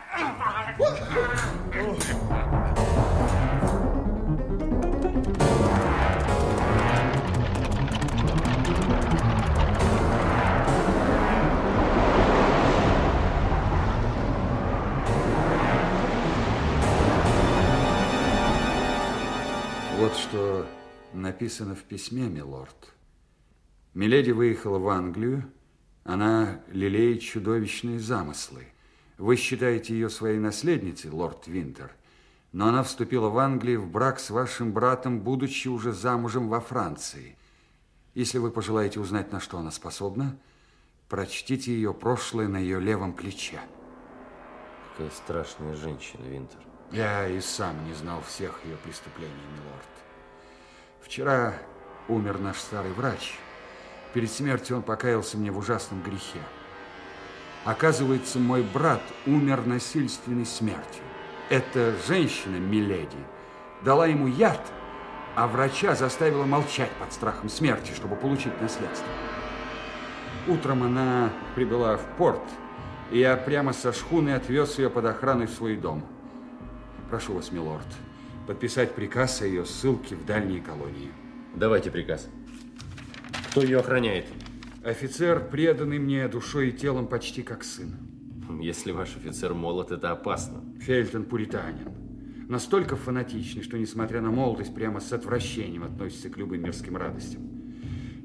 Вот 19.97 20.15
что 20.15 20.65
написано 21.13 21.75
в 21.75 21.83
письме, 21.83 22.27
милорд. 22.27 22.93
Миледи 23.93 24.31
выехала 24.31 24.79
в 24.79 24.87
Англию. 24.87 25.51
Она 26.09 26.61
лелеет 26.69 27.21
чудовищные 27.21 27.99
замыслы. 27.99 28.65
Вы 29.19 29.35
считаете 29.35 29.93
ее 29.93 30.09
своей 30.09 30.39
наследницей, 30.39 31.11
лорд 31.11 31.45
Винтер, 31.45 31.91
но 32.51 32.69
она 32.69 32.81
вступила 32.81 33.29
в 33.29 33.37
Англию 33.37 33.79
в 33.79 33.91
брак 33.91 34.19
с 34.19 34.31
вашим 34.31 34.73
братом, 34.73 35.19
будучи 35.19 35.67
уже 35.67 35.93
замужем 35.93 36.49
во 36.49 36.61
Франции. 36.61 37.37
Если 38.15 38.39
вы 38.39 38.49
пожелаете 38.49 38.99
узнать, 38.99 39.31
на 39.31 39.39
что 39.39 39.59
она 39.59 39.69
способна, 39.69 40.35
прочтите 41.09 41.73
ее 41.73 41.93
прошлое 41.93 42.47
на 42.47 42.57
ее 42.57 42.79
левом 42.79 43.13
плече. 43.13 43.59
Какая 44.97 45.11
страшная 45.11 45.75
женщина, 45.75 46.25
Винтер. 46.25 46.59
Я 46.91 47.27
и 47.27 47.39
сам 47.39 47.85
не 47.85 47.93
знал 47.93 48.23
всех 48.23 48.59
ее 48.65 48.77
преступлений, 48.77 49.31
милорд. 49.51 49.89
Вчера 51.03 51.53
умер 52.07 52.39
наш 52.39 52.57
старый 52.57 52.93
врач. 52.93 53.37
Перед 54.13 54.31
смертью 54.31 54.77
он 54.77 54.83
покаялся 54.83 55.37
мне 55.37 55.51
в 55.51 55.57
ужасном 55.57 56.01
грехе. 56.01 56.39
Оказывается, 57.65 58.39
мой 58.39 58.63
брат 58.63 59.01
умер 59.25 59.65
насильственной 59.65 60.45
смертью. 60.45 61.03
Эта 61.49 61.93
женщина, 62.07 62.55
Миледи, 62.55 63.17
дала 63.83 64.07
ему 64.07 64.27
яд, 64.27 64.61
а 65.35 65.47
врача 65.47 65.95
заставила 65.95 66.45
молчать 66.45 66.91
под 66.99 67.13
страхом 67.13 67.49
смерти, 67.49 67.91
чтобы 67.93 68.15
получить 68.15 68.59
наследство. 68.61 69.07
Утром 70.47 70.83
она 70.83 71.31
прибыла 71.55 71.97
в 71.97 72.05
порт, 72.17 72.41
и 73.11 73.19
я 73.19 73.37
прямо 73.37 73.73
со 73.73 73.93
шхуны 73.93 74.31
отвез 74.31 74.79
ее 74.79 74.89
под 74.89 75.05
охраной 75.05 75.47
в 75.47 75.51
свой 75.51 75.75
дом. 75.75 76.03
Прошу 77.09 77.33
вас, 77.33 77.51
милорд, 77.51 77.87
подписать 78.47 78.95
приказ 78.95 79.41
о 79.41 79.45
ее 79.45 79.65
ссылке 79.65 80.15
в 80.15 80.25
дальние 80.25 80.61
колонии. 80.61 81.11
Давайте 81.55 81.91
приказ. 81.91 82.27
Кто 83.51 83.61
ее 83.61 83.79
охраняет? 83.79 84.25
Офицер, 84.83 85.47
преданный 85.49 85.99
мне 85.99 86.27
душой 86.27 86.69
и 86.69 86.71
телом 86.71 87.07
почти 87.07 87.41
как 87.41 87.63
сын. 87.63 87.97
Если 88.61 88.91
ваш 88.91 89.15
офицер 89.15 89.53
молод, 89.53 89.91
это 89.91 90.11
опасно. 90.11 90.63
Фельтон 90.79 91.25
пуританин. 91.25 91.89
Настолько 92.47 92.95
фанатичный, 92.95 93.61
что, 93.61 93.77
несмотря 93.77 94.21
на 94.21 94.31
молодость, 94.31 94.73
прямо 94.73 94.99
с 94.99 95.13
отвращением 95.13 95.83
относится 95.83 96.29
к 96.29 96.37
любым 96.37 96.63
мирским 96.63 96.97
радостям. 96.97 97.41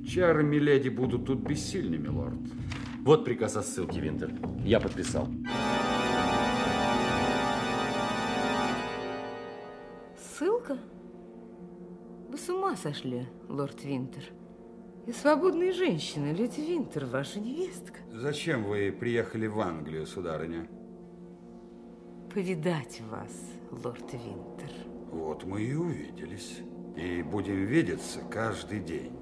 Чары 0.07 0.42
Миледи 0.42 0.89
будут 0.89 1.26
тут 1.26 1.41
бессильны, 1.41 1.97
милорд. 1.97 2.39
Вот 3.02 3.24
приказ 3.24 3.57
о 3.57 3.62
ссылке, 3.62 4.00
Винтер. 4.00 4.33
Я 4.65 4.81
подписал. 4.81 5.28
Ссылка? 10.18 10.78
Вы 12.31 12.39
с 12.39 12.49
ума 12.49 12.76
сошли, 12.76 13.26
лорд 13.49 13.84
Винтер. 13.84 14.24
Я 15.07 15.12
свободная 15.12 15.73
женщина, 15.73 16.33
леди 16.33 16.60
Винтер, 16.60 17.05
ваша 17.05 17.39
невестка. 17.39 17.99
Зачем 18.10 18.65
вы 18.65 18.91
приехали 18.91 19.47
в 19.47 19.60
Англию, 19.60 20.07
сударыня? 20.07 20.66
Повидать 22.33 23.02
вас, 23.10 23.31
лорд 23.70 24.12
Винтер. 24.12 24.73
Вот 25.10 25.44
мы 25.44 25.62
и 25.62 25.74
увиделись. 25.74 26.60
И 26.97 27.23
будем 27.23 27.66
видеться 27.66 28.20
каждый 28.31 28.81
день. 28.81 29.12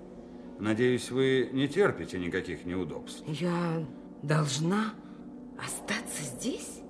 Надеюсь, 0.61 1.11
вы 1.11 1.51
не 1.53 1.67
терпите 1.67 2.19
никаких 2.21 2.65
неудобств. 2.65 3.25
Я 3.27 3.85
должна 4.23 4.95
остаться 5.59 6.23
здесь? 6.23 6.81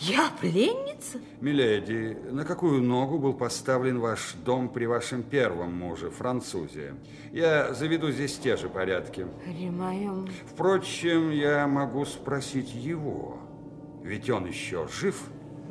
Я 0.00 0.30
пленница? 0.40 1.18
Миледи, 1.42 2.16
на 2.30 2.46
какую 2.46 2.82
ногу 2.82 3.18
был 3.18 3.34
поставлен 3.34 3.98
ваш 3.98 4.32
дом 4.44 4.70
при 4.70 4.86
вашем 4.86 5.22
первом 5.22 5.74
муже, 5.74 6.08
французе? 6.08 6.94
Я 7.32 7.74
заведу 7.74 8.10
здесь 8.10 8.38
те 8.38 8.56
же 8.56 8.70
порядки. 8.70 9.26
При 9.44 9.68
моем... 9.68 10.26
Впрочем, 10.46 11.30
я 11.30 11.66
могу 11.66 12.06
спросить 12.06 12.74
его. 12.74 13.38
Ведь 14.02 14.30
он 14.30 14.46
еще 14.46 14.88
жив? 14.88 15.22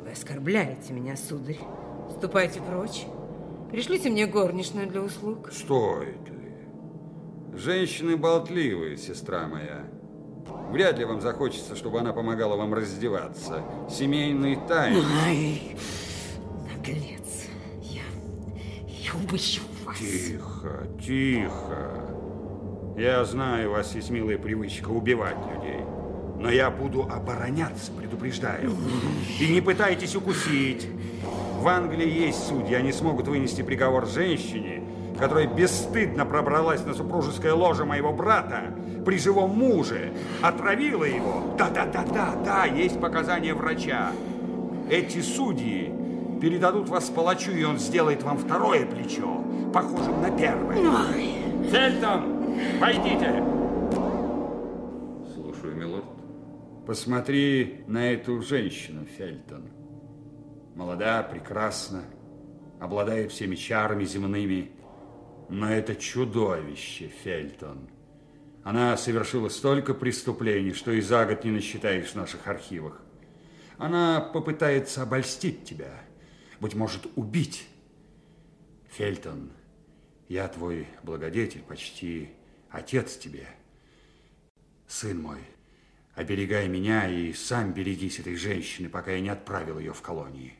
Вы 0.04 0.12
оскорбляете 0.12 0.92
меня, 0.92 1.16
сударь. 1.16 1.58
Ступайте 2.16 2.60
прочь. 2.60 3.06
Пришлите 3.72 4.10
мне 4.10 4.26
горничную 4.26 4.88
для 4.88 5.02
услуг. 5.02 5.50
Стоит 5.50 6.28
ли? 6.28 6.52
Женщины 7.52 8.16
болтливые, 8.16 8.96
сестра 8.96 9.48
моя. 9.48 9.86
Вряд 10.70 10.98
ли 10.98 11.04
вам 11.04 11.20
захочется, 11.20 11.74
чтобы 11.74 11.98
она 11.98 12.12
помогала 12.12 12.56
вам 12.56 12.72
раздеваться. 12.74 13.62
Семейные 13.90 14.56
тайны. 14.68 15.02
Ай, 15.24 15.76
наглец. 16.68 17.48
Я, 17.82 18.02
я 18.86 19.12
убью 19.14 19.62
вас. 19.84 19.98
Тихо, 19.98 20.86
тихо. 21.04 21.90
Я 22.96 23.24
знаю, 23.24 23.70
у 23.70 23.72
вас 23.72 23.94
есть 23.96 24.10
милая 24.10 24.38
привычка 24.38 24.90
убивать 24.90 25.38
людей. 25.52 25.80
Но 26.38 26.50
я 26.50 26.70
буду 26.70 27.02
обороняться, 27.02 27.90
предупреждаю. 27.92 28.72
И 29.40 29.48
не 29.48 29.60
пытайтесь 29.60 30.14
укусить. 30.14 30.88
В 31.58 31.66
Англии 31.66 32.08
есть 32.08 32.46
судьи, 32.46 32.74
они 32.74 32.92
смогут 32.92 33.26
вынести 33.26 33.62
приговор 33.62 34.06
женщине, 34.06 34.82
которая 35.18 35.46
бесстыдно 35.46 36.24
пробралась 36.24 36.84
на 36.84 36.94
супружеское 36.94 37.54
ложе 37.54 37.84
моего 37.84 38.12
брата 38.12 38.74
при 39.04 39.18
живом 39.18 39.50
муже, 39.50 40.12
отравила 40.42 41.04
его. 41.04 41.54
Да-да-да-да-да, 41.56 42.64
есть 42.66 43.00
показания 43.00 43.54
врача. 43.54 44.12
Эти 44.88 45.20
судьи 45.20 45.92
передадут 46.40 46.88
вас 46.88 47.10
палачу, 47.10 47.52
и 47.52 47.64
он 47.64 47.78
сделает 47.78 48.22
вам 48.22 48.38
второе 48.38 48.86
плечо, 48.86 49.44
похожим 49.72 50.20
на 50.20 50.30
первое. 50.30 50.78
Ой. 50.78 51.40
Фельтон, 51.70 52.56
войдите. 52.80 53.44
Слушаю, 55.34 55.76
милорд. 55.76 56.04
Посмотри 56.86 57.84
на 57.86 58.10
эту 58.10 58.42
женщину, 58.42 59.04
Фельтон. 59.04 59.70
Молода, 60.74 61.22
прекрасна, 61.22 62.02
обладает 62.80 63.30
всеми 63.30 63.54
чарами 63.54 64.04
земными, 64.04 64.72
но 65.48 65.70
это 65.70 65.94
чудовище, 65.94 67.10
Фельтон. 67.22 67.88
Она 68.62 68.96
совершила 68.96 69.48
столько 69.48 69.94
преступлений, 69.94 70.72
что 70.72 70.92
и 70.92 71.00
за 71.00 71.24
год 71.24 71.44
не 71.44 71.50
насчитаешь 71.50 72.10
в 72.10 72.14
наших 72.16 72.46
архивах. 72.46 73.00
Она 73.78 74.20
попытается 74.20 75.02
обольстить 75.02 75.64
тебя, 75.64 76.02
быть 76.60 76.74
может, 76.74 77.06
убить. 77.16 77.66
Фельтон, 78.90 79.52
я 80.28 80.46
твой 80.48 80.86
благодетель, 81.02 81.62
почти 81.62 82.30
отец 82.68 83.16
тебе. 83.16 83.48
Сын 84.86 85.22
мой, 85.22 85.40
оберегай 86.14 86.68
меня 86.68 87.08
и 87.08 87.32
сам 87.32 87.72
берегись 87.72 88.18
этой 88.18 88.36
женщины, 88.36 88.90
пока 88.90 89.12
я 89.12 89.20
не 89.20 89.30
отправил 89.30 89.78
ее 89.78 89.94
в 89.94 90.02
колонии. 90.02 90.54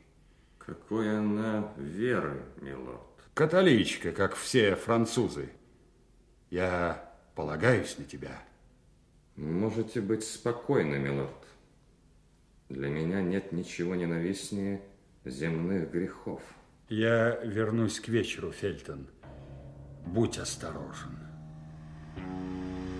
Какой 0.57 1.19
она 1.19 1.71
веры, 1.77 2.45
милорд. 2.61 3.01
Католичка, 3.35 4.11
как 4.11 4.35
все 4.35 4.75
французы. 4.75 5.49
Я 6.49 7.10
полагаюсь 7.35 7.97
на 7.97 8.05
тебя. 8.05 8.41
Можете 9.35 10.01
быть 10.01 10.23
спокойны, 10.23 10.97
милорд. 10.97 11.47
Для 12.69 12.89
меня 12.89 13.21
нет 13.21 13.51
ничего 13.51 13.95
ненавистнее 13.95 14.81
земных 15.25 15.91
грехов. 15.91 16.41
Я 16.89 17.35
вернусь 17.43 17.99
к 17.99 18.07
вечеру, 18.07 18.51
Фельтон. 18.51 19.07
Будь 20.05 20.37
осторожен. 20.37 21.17
Он 22.17 22.90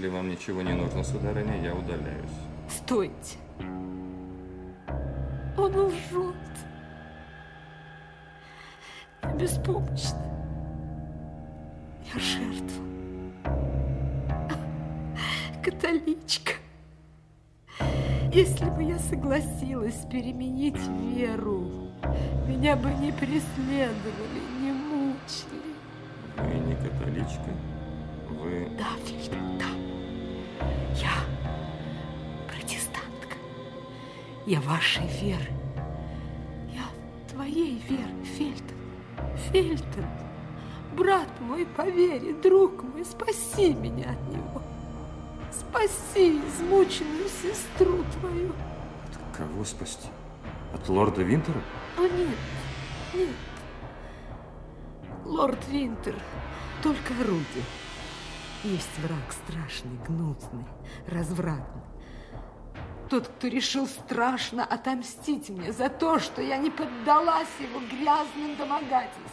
Если 0.00 0.16
вам 0.16 0.30
ничего 0.30 0.62
не 0.62 0.72
нужно, 0.72 1.04
сударыня, 1.04 1.62
я 1.62 1.74
удаляюсь. 1.74 2.30
Стойте. 2.70 3.36
Он 5.58 5.76
лжет. 5.76 6.34
Я 9.22 9.34
беспомощна. 9.34 10.24
Я 12.14 12.18
жертва. 12.18 12.82
Католичка. 15.62 16.52
Если 18.32 18.70
бы 18.70 18.82
я 18.82 18.98
согласилась 18.98 20.06
переменить 20.10 20.80
веру, 21.14 21.90
меня 22.48 22.74
бы 22.74 22.90
не 22.94 23.12
преследовали, 23.12 24.40
не 24.62 24.72
мучили. 24.72 25.74
Вы 26.38 26.54
не 26.54 26.74
католичка? 26.76 27.50
Вы... 28.30 28.68
Да, 28.78 28.86
да. 29.58 29.66
Я 30.94 31.10
протестантка. 32.48 33.36
Я 34.46 34.60
вашей 34.60 35.06
веры. 35.20 35.50
Я 36.72 36.84
твоей 37.30 37.82
веры, 37.88 38.24
Фельтон. 38.24 38.76
Фельтон, 39.50 40.06
брат 40.96 41.28
мой 41.40 41.66
по 41.66 41.82
вере, 41.88 42.32
друг 42.34 42.82
мой, 42.82 43.04
спаси 43.04 43.74
меня 43.74 44.10
от 44.10 44.34
него. 44.34 44.62
Спаси 45.52 46.40
измученную 46.46 47.28
сестру 47.28 48.04
твою. 48.18 48.52
Кого 49.36 49.64
спасти? 49.64 50.08
От 50.72 50.88
лорда 50.88 51.22
Винтера? 51.22 51.60
О, 51.98 52.02
нет, 52.02 52.38
нет. 53.14 53.28
Лорд 55.24 55.58
Винтер, 55.68 56.14
только 56.82 57.12
орудие. 57.20 57.64
Есть 58.62 58.98
враг 58.98 59.32
страшный, 59.32 59.96
гнусный, 60.06 60.66
развратный. 61.06 61.82
Тот, 63.08 63.26
кто 63.26 63.48
решил 63.48 63.86
страшно 63.86 64.64
отомстить 64.64 65.48
мне 65.48 65.72
за 65.72 65.88
то, 65.88 66.18
что 66.18 66.42
я 66.42 66.58
не 66.58 66.68
поддалась 66.68 67.48
его 67.58 67.80
грязным 67.80 68.56
домогательствам. 68.58 69.24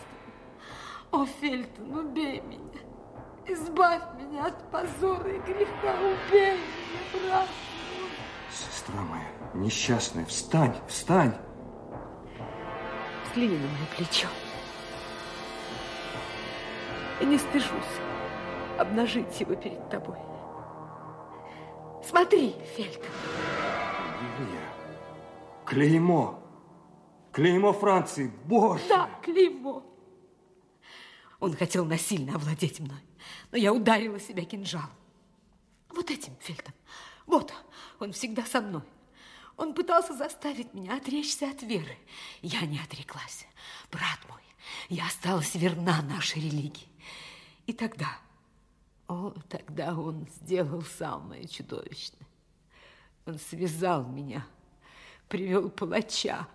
О, 1.11 1.25
Фельтон, 1.25 1.93
убей 1.93 2.39
меня. 2.39 2.61
Избавь 3.47 4.01
меня 4.17 4.45
от 4.45 4.71
позора 4.71 5.29
и 5.29 5.39
греха. 5.39 5.93
Убей 5.99 6.53
меня, 6.53 7.29
брат. 7.29 7.47
Сестра 8.49 9.01
моя, 9.01 9.27
несчастная, 9.53 10.25
встань, 10.25 10.75
встань. 10.87 11.35
Взгляни 13.25 13.57
на 13.57 13.67
мое 13.67 13.87
плечо. 13.97 14.27
Я 17.19 17.25
не 17.25 17.37
стыжусь 17.37 18.06
обнажить 18.77 19.39
его 19.39 19.55
перед 19.55 19.89
тобой. 19.89 20.17
Смотри, 22.03 22.55
Фельтон. 22.75 23.11
Лилия, 24.21 24.69
клеймо, 25.65 26.39
клеймо 27.31 27.73
Франции, 27.73 28.31
боже! 28.45 28.83
Да, 28.87 29.09
клеймо. 29.23 29.83
Он 31.39 31.55
хотел 31.55 31.85
насильно 31.85 32.35
овладеть 32.35 32.79
мной, 32.79 33.01
но 33.51 33.57
я 33.57 33.73
ударила 33.73 34.19
себя 34.19 34.43
кинжалом. 34.45 34.89
Вот 35.89 36.09
этим, 36.09 36.33
Фельтон, 36.39 36.73
вот, 37.25 37.53
он 37.99 38.13
всегда 38.13 38.43
со 38.45 38.61
мной. 38.61 38.83
Он 39.57 39.73
пытался 39.73 40.13
заставить 40.13 40.73
меня 40.73 40.95
отречься 40.95 41.49
от 41.49 41.63
веры. 41.63 41.97
Я 42.41 42.61
не 42.61 42.79
отреклась. 42.79 43.47
Брат 43.91 44.19
мой, 44.29 44.41
я 44.89 45.07
осталась 45.07 45.55
верна 45.55 46.01
нашей 46.03 46.41
религии. 46.41 46.87
И 47.65 47.73
тогда, 47.73 48.19
о, 49.07 49.33
тогда 49.47 49.93
он 49.93 50.27
сделал 50.41 50.81
самое 50.81 51.47
чудовищное. 51.47 52.27
Он 53.25 53.37
связал 53.39 54.05
меня, 54.05 54.45
привел 55.27 55.69
палача. 55.69 56.47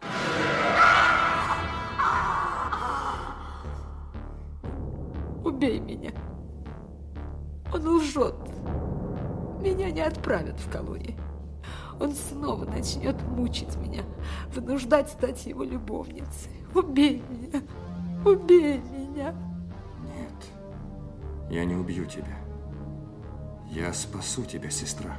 Убей 5.44 5.80
меня. 5.80 6.12
Он 7.72 7.86
лжет. 7.88 8.34
Меня 9.60 9.90
не 9.90 10.00
отправят 10.00 10.58
в 10.60 10.70
колонию. 10.70 11.16
Он 12.00 12.12
снова 12.12 12.64
начнет 12.64 13.20
мучить 13.22 13.76
меня, 13.76 14.02
вынуждать 14.48 15.10
стать 15.10 15.46
его 15.46 15.62
любовницей. 15.62 16.52
Убей 16.74 17.22
меня. 17.28 17.62
Убей 18.24 18.78
меня. 18.78 19.34
Я 21.48 21.64
не 21.64 21.74
убью 21.74 22.06
тебя. 22.06 22.41
Я 23.74 23.90
спасу 23.94 24.44
тебя, 24.44 24.68
сестра. 24.68 25.16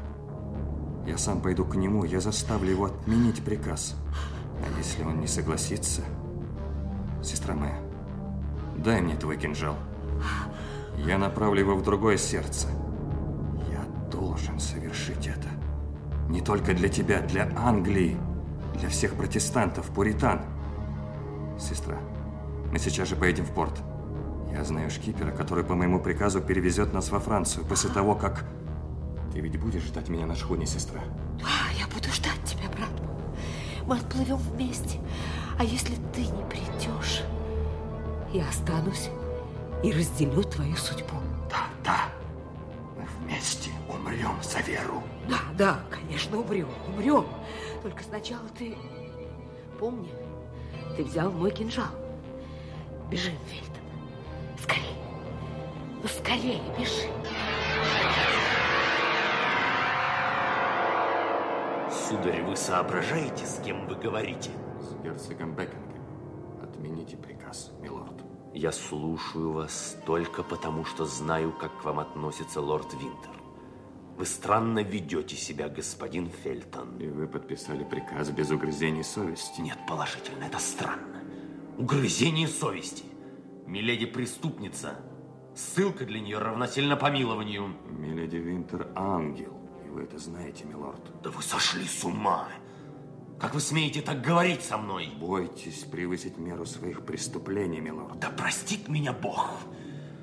Я 1.08 1.18
сам 1.18 1.42
пойду 1.42 1.66
к 1.66 1.76
нему, 1.76 2.04
я 2.04 2.20
заставлю 2.20 2.70
его 2.70 2.86
отменить 2.86 3.44
приказ. 3.44 3.96
А 4.62 4.78
если 4.78 5.04
он 5.04 5.20
не 5.20 5.28
согласится... 5.28 6.04
Сестра 7.24 7.56
моя, 7.56 7.80
дай 8.78 9.02
мне 9.02 9.16
твой 9.16 9.38
кинжал. 9.38 9.76
Я 10.98 11.18
направлю 11.18 11.62
его 11.62 11.76
в 11.76 11.82
другое 11.82 12.18
сердце. 12.18 12.68
Я 13.72 13.84
должен 14.12 14.60
совершить 14.60 15.26
это. 15.26 15.48
Не 16.30 16.42
только 16.42 16.76
для 16.76 16.90
тебя, 16.90 17.22
для 17.22 17.52
Англии, 17.58 18.18
для 18.76 18.90
всех 18.90 19.16
протестантов, 19.16 19.88
пуритан. 19.88 20.42
Сестра, 21.60 21.98
мы 22.72 22.78
сейчас 22.78 23.08
же 23.08 23.16
поедем 23.16 23.46
в 23.46 23.52
порт. 23.52 23.82
Я 24.54 24.64
знаю 24.64 24.92
шкипера, 24.92 25.32
который 25.32 25.64
по 25.64 25.74
моему 25.74 26.00
приказу 26.00 26.40
перевезет 26.40 26.94
нас 26.94 27.10
во 27.10 27.20
Францию 27.20 27.66
после 27.66 27.90
того, 27.90 28.14
как... 28.14 28.46
Ты 29.34 29.40
ведь 29.40 29.60
будешь 29.60 29.82
ждать 29.82 30.10
меня 30.10 30.28
на 30.28 30.36
шхуне, 30.36 30.68
сестра? 30.68 31.02
А, 31.42 31.74
я 31.74 31.88
буду 31.88 32.08
ждать 32.12 32.42
тебя, 32.46 32.70
брат. 32.70 32.92
Мы 33.88 33.98
отплывем 33.98 34.38
вместе. 34.38 35.00
А 35.58 35.64
если 35.64 35.96
ты 36.14 36.22
не 36.22 36.44
придешь, 36.44 37.24
я 38.32 38.48
останусь 38.48 39.10
и 39.84 39.92
разделю 39.92 40.44
твою 40.44 40.76
судьбу. 40.76 41.18
Да, 41.50 41.66
да. 41.84 41.98
Мы 42.96 43.06
вместе 43.26 43.72
умрем 43.90 44.36
за 44.44 44.60
веру. 44.60 45.02
Да, 45.28 45.40
да, 45.58 45.80
конечно, 45.90 46.40
умрем, 46.40 46.70
умрем. 46.88 47.26
Только 47.82 48.04
сначала 48.04 48.48
ты... 48.56 48.78
Помни, 49.80 50.14
ты 50.96 51.04
взял 51.04 51.32
мой 51.32 51.50
кинжал. 51.50 51.90
Бежим, 53.10 53.34
Фельтон. 53.50 53.73
Скорее. 54.64 54.96
Ну, 56.02 56.08
скорее, 56.08 56.62
бежи. 56.78 57.10
Сударь, 61.92 62.44
вы 62.44 62.56
соображаете, 62.56 63.46
с 63.46 63.60
кем 63.64 63.88
вы 63.88 63.96
говорите? 63.96 64.52
С 64.80 64.94
герцогом 65.04 65.56
Бекингем. 65.56 66.04
Отмените 66.62 67.18
приказ, 67.18 67.72
милорд. 67.82 68.24
Я 68.54 68.72
слушаю 68.72 69.52
вас 69.52 69.98
только 70.06 70.44
потому, 70.44 70.86
что 70.86 71.06
знаю, 71.06 71.52
как 71.60 71.82
к 71.82 71.84
вам 71.84 72.00
относится 72.00 72.62
лорд 72.62 72.94
Винтер. 72.94 73.32
Вы 74.16 74.26
странно 74.26 74.80
ведете 74.80 75.36
себя, 75.36 75.68
господин 75.70 76.30
Фельтон. 76.30 77.00
И 77.00 77.08
вы 77.08 77.28
подписали 77.28 77.84
приказ 77.84 78.30
без 78.30 78.52
угрызений 78.52 79.04
совести? 79.04 79.62
Нет, 79.62 79.80
положительно, 79.88 80.44
это 80.44 80.60
странно. 80.60 81.24
Угрызение 81.78 82.48
совести. 82.48 83.04
Миледи 83.66 84.06
преступница. 84.06 85.00
Ссылка 85.56 86.06
для 86.06 86.20
нее 86.20 86.40
равносильно 86.40 86.96
помилованию. 86.96 87.76
Миледи 87.90 88.38
Винтер 88.38 88.90
ангел. 88.96 89.54
И 89.86 89.90
вы 89.90 90.04
это 90.04 90.18
знаете, 90.18 90.66
милорд. 90.66 91.02
Да 91.22 91.30
вы 91.30 91.42
сошли 91.42 91.86
с 91.86 92.04
ума. 92.04 92.48
Как 93.40 93.54
вы 93.54 93.60
смеете 93.60 94.02
так 94.02 94.22
говорить 94.22 94.62
со 94.62 94.78
мной? 94.78 95.12
Бойтесь 95.20 95.84
превысить 95.84 96.38
меру 96.38 96.66
своих 96.66 97.06
преступлений, 97.06 97.80
милорд. 97.82 98.20
Да 98.20 98.30
простит 98.30 98.88
меня 98.88 99.14
Бог. 99.14 99.50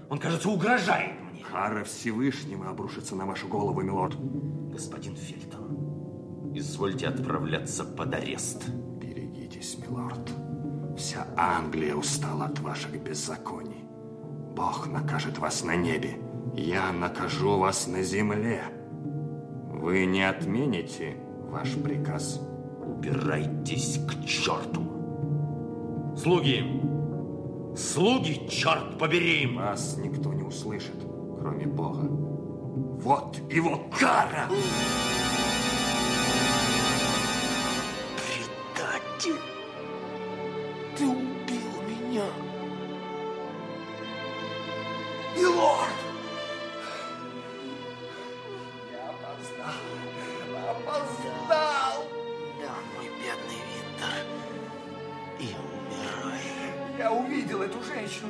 Он, 0.09 0.19
кажется, 0.19 0.49
угрожает 0.49 1.21
мне. 1.21 1.45
Кара 1.45 1.85
Всевышнего 1.85 2.69
обрушится 2.69 3.15
на 3.15 3.27
вашу 3.27 3.47
голову, 3.49 3.81
милорд. 3.81 4.17
Господин 4.73 5.17
Фельтон, 5.17 6.53
извольте 6.55 7.09
отправляться 7.09 7.85
под 7.85 8.15
арест. 8.15 8.69
Берегитесь, 8.69 9.79
милорд. 9.79 10.31
Вся 11.11 11.27
Англия 11.37 11.97
устала 11.97 12.45
от 12.45 12.61
ваших 12.61 13.03
беззаконий. 13.03 13.85
Бог 14.55 14.87
накажет 14.87 15.39
вас 15.39 15.65
на 15.65 15.75
небе. 15.75 16.21
Я 16.55 16.93
накажу 16.93 17.59
вас 17.59 17.89
на 17.89 18.01
земле. 18.05 18.63
Вы 19.73 20.07
не 20.07 20.23
отмените 20.23 21.17
ваш 21.49 21.75
приказ? 21.75 22.41
Убирайтесь 22.87 23.99
к 24.07 24.25
черту. 24.25 26.15
Слуги! 26.17 26.63
Слуги, 27.77 28.49
черт 28.49 28.97
побери! 28.97 29.53
Вас 29.53 29.97
никто 29.97 30.33
не 30.33 30.45
услышит, 30.45 31.05
кроме 31.41 31.67
Бога. 31.67 32.07
Вот 33.03 33.37
его 33.51 33.81
кара! 33.99 34.47
Предатель! 34.49 35.20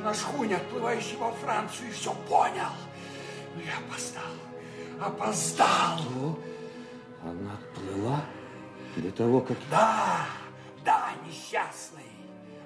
На 0.00 0.14
шхуне, 0.14 0.56
отплывающей 0.56 1.16
во 1.16 1.32
Францию, 1.32 1.88
и 1.88 1.92
все 1.92 2.12
понял. 2.28 2.72
Но 3.54 3.62
я 3.62 3.78
опоздал. 3.78 4.22
Опоздал! 5.00 5.98
Что? 5.98 6.38
Она 7.22 7.54
отплыла 7.54 8.20
до 8.96 9.10
того, 9.12 9.40
как... 9.40 9.56
Да, 9.70 10.26
да, 10.84 11.10
несчастный. 11.26 12.02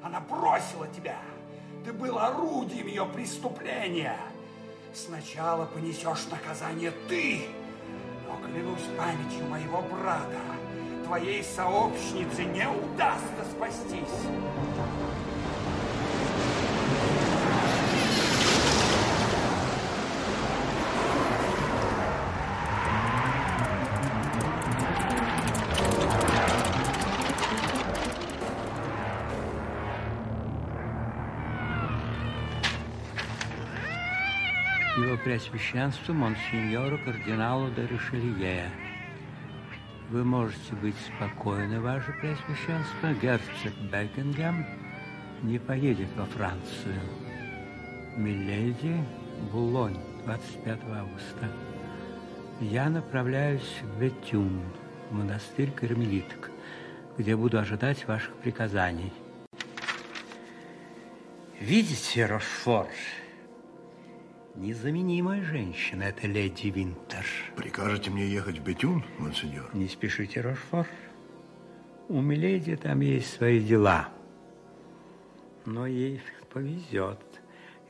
Она 0.03 0.21
бросила 0.21 0.87
тебя. 0.89 1.19
Ты 1.85 1.93
был 1.93 2.19
орудием 2.19 2.87
ее 2.87 3.05
преступления. 3.07 4.19
Сначала 4.93 5.67
понесешь 5.67 6.27
наказание 6.31 6.93
ты. 7.09 7.47
Но 8.27 8.37
клянусь 8.47 8.89
памятью 8.97 9.47
моего 9.49 9.83
брата, 9.83 10.41
твоей 11.05 11.43
сообщнице 11.43 12.45
не 12.45 12.69
удастся 12.69 13.45
спастись. 13.51 14.29
Преосвященству 35.35 36.15
монсеньору 36.15 36.97
кардиналу 37.05 37.69
де. 37.71 38.71
Вы 40.11 40.23
можете 40.23 40.77
быть 40.77 40.95
спокойны, 41.07 41.81
ваше 41.81 42.13
преосвященство. 42.13 43.13
Герцог 43.21 43.75
Бекингем 43.91 44.65
не 45.43 45.59
поедет 45.59 46.09
во 46.17 46.25
Францию. 46.27 47.01
Миледи, 48.17 49.05
Булонь, 49.51 49.99
25 50.25 50.79
августа. 50.85 51.51
Я 52.61 52.89
направляюсь 52.89 53.81
в 53.83 54.01
Бетюн, 54.01 54.63
монастырь 55.11 55.73
кармелиток, 55.73 56.53
где 57.19 57.35
буду 57.35 57.59
ожидать 57.59 58.07
ваших 58.07 58.35
приказаний. 58.37 59.13
Видите, 61.59 62.27
Рошфор, 62.27 62.87
незаменимая 64.57 65.43
женщина, 65.43 66.05
это 66.05 66.27
леди 66.27 66.69
Винтер. 66.69 67.25
Прикажете 67.57 68.11
мне 68.11 68.27
ехать 68.27 68.59
в 68.59 68.63
Бетюн, 68.63 69.05
монсеньор? 69.19 69.71
Не 69.75 69.89
спешите, 69.89 70.41
Рошфор. 70.41 70.87
У 72.09 72.21
Миледи 72.21 72.77
там 72.77 73.01
есть 73.01 73.35
свои 73.35 73.61
дела. 73.61 74.09
Но 75.65 75.87
ей 75.87 76.21
повезет, 76.53 77.21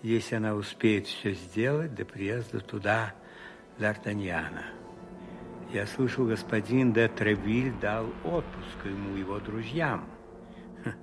если 0.02 0.36
она 0.36 0.54
успеет 0.54 1.06
все 1.06 1.32
сделать 1.32 1.94
до 1.94 2.04
приезда 2.04 2.60
туда 2.60 3.14
Д'Артаньяна. 3.78 4.64
Я 5.72 5.86
слышал, 5.86 6.26
господин 6.26 6.92
де 6.92 7.08
Тревиль 7.08 7.72
дал 7.80 8.06
отпуск 8.22 8.84
ему 8.84 9.16
и 9.16 9.20
его 9.20 9.40
друзьям. 9.40 10.04
Ха, 10.84 10.94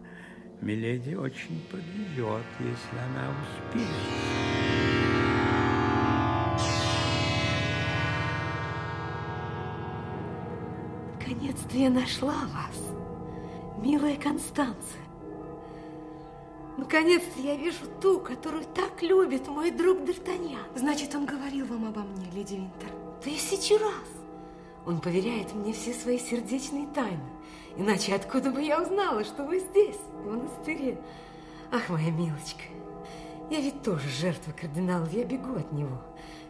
Миледи 0.62 1.14
очень 1.14 1.62
повезет, 1.70 2.46
если 2.60 2.98
она 2.98 3.34
успеет. 3.42 4.71
Наконец-то 11.72 11.78
я 11.78 11.90
нашла 11.90 12.34
вас, 12.34 13.82
милая 13.82 14.18
Констанция. 14.18 15.02
Наконец-то 16.78 17.42
я 17.42 17.56
вижу 17.56 17.86
ту, 18.02 18.20
которую 18.20 18.66
так 18.66 19.02
любит 19.02 19.48
мой 19.48 19.72
друг 19.72 20.00
Д'Артаньян. 20.00 20.58
Значит, 20.76 21.16
он 21.16 21.26
говорил 21.26 21.66
вам 21.68 21.88
обо 21.88 22.02
мне, 22.02 22.26
леди 22.34 22.56
Винтер? 22.56 22.90
Тысячу 23.24 23.78
раз. 23.78 24.10
Он 24.86 25.00
поверяет 25.00 25.54
мне 25.54 25.74
все 25.74 25.94
свои 25.94 26.18
сердечные 26.18 26.88
тайны. 26.88 27.30
Иначе 27.78 28.16
откуда 28.16 28.52
бы 28.52 28.62
я 28.62 28.82
узнала, 28.82 29.24
что 29.24 29.44
вы 29.44 29.60
здесь, 29.60 30.00
в 30.14 30.26
монастыре? 30.26 31.00
Ах, 31.72 31.90
моя 31.90 32.12
милочка, 32.12 32.64
я 33.50 33.62
ведь 33.62 33.82
тоже 33.84 34.10
жертва 34.10 34.52
кардинала, 34.52 35.08
я 35.12 35.24
бегу 35.24 35.56
от 35.56 35.72
него. 35.72 36.02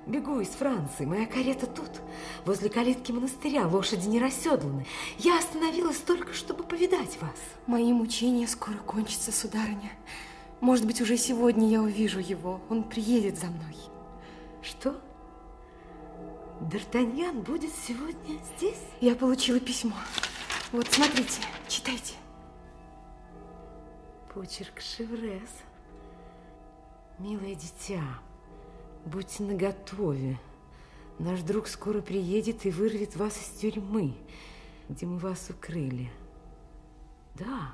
Бегу 0.07 0.39
из 0.39 0.49
Франции, 0.49 1.05
моя 1.05 1.27
карета 1.27 1.67
тут, 1.67 2.01
возле 2.43 2.69
калитки 2.69 3.11
монастыря, 3.11 3.67
лошади 3.67 4.07
не 4.07 4.19
расседланы. 4.19 4.87
Я 5.19 5.37
остановилась 5.37 5.99
только, 5.99 6.33
чтобы 6.33 6.63
повидать 6.63 7.21
вас. 7.21 7.37
Мои 7.67 7.93
мучения 7.93 8.47
скоро 8.47 8.77
кончатся, 8.77 9.31
сударыня. 9.31 9.91
Может 10.59 10.85
быть, 10.85 11.01
уже 11.01 11.17
сегодня 11.17 11.69
я 11.69 11.81
увижу 11.81 12.19
его. 12.19 12.61
Он 12.69 12.83
приедет 12.83 13.37
за 13.37 13.47
мной. 13.47 13.75
Что? 14.63 14.99
Д'Артаньян 16.61 17.41
будет 17.41 17.71
сегодня 17.75 18.39
здесь? 18.57 18.81
Я 19.01 19.15
получила 19.15 19.59
письмо. 19.59 19.95
Вот, 20.71 20.87
смотрите, 20.87 21.41
читайте. 21.67 22.15
Почерк 24.33 24.79
Шеврес. 24.79 25.49
Милое 27.19 27.53
дитя, 27.53 28.01
будьте 29.05 29.43
наготове. 29.43 30.39
Наш 31.19 31.41
друг 31.41 31.67
скоро 31.67 32.01
приедет 32.01 32.65
и 32.65 32.71
вырвет 32.71 33.15
вас 33.15 33.37
из 33.37 33.59
тюрьмы, 33.59 34.15
где 34.89 35.05
мы 35.05 35.17
вас 35.17 35.49
укрыли. 35.49 36.11
Да, 37.35 37.73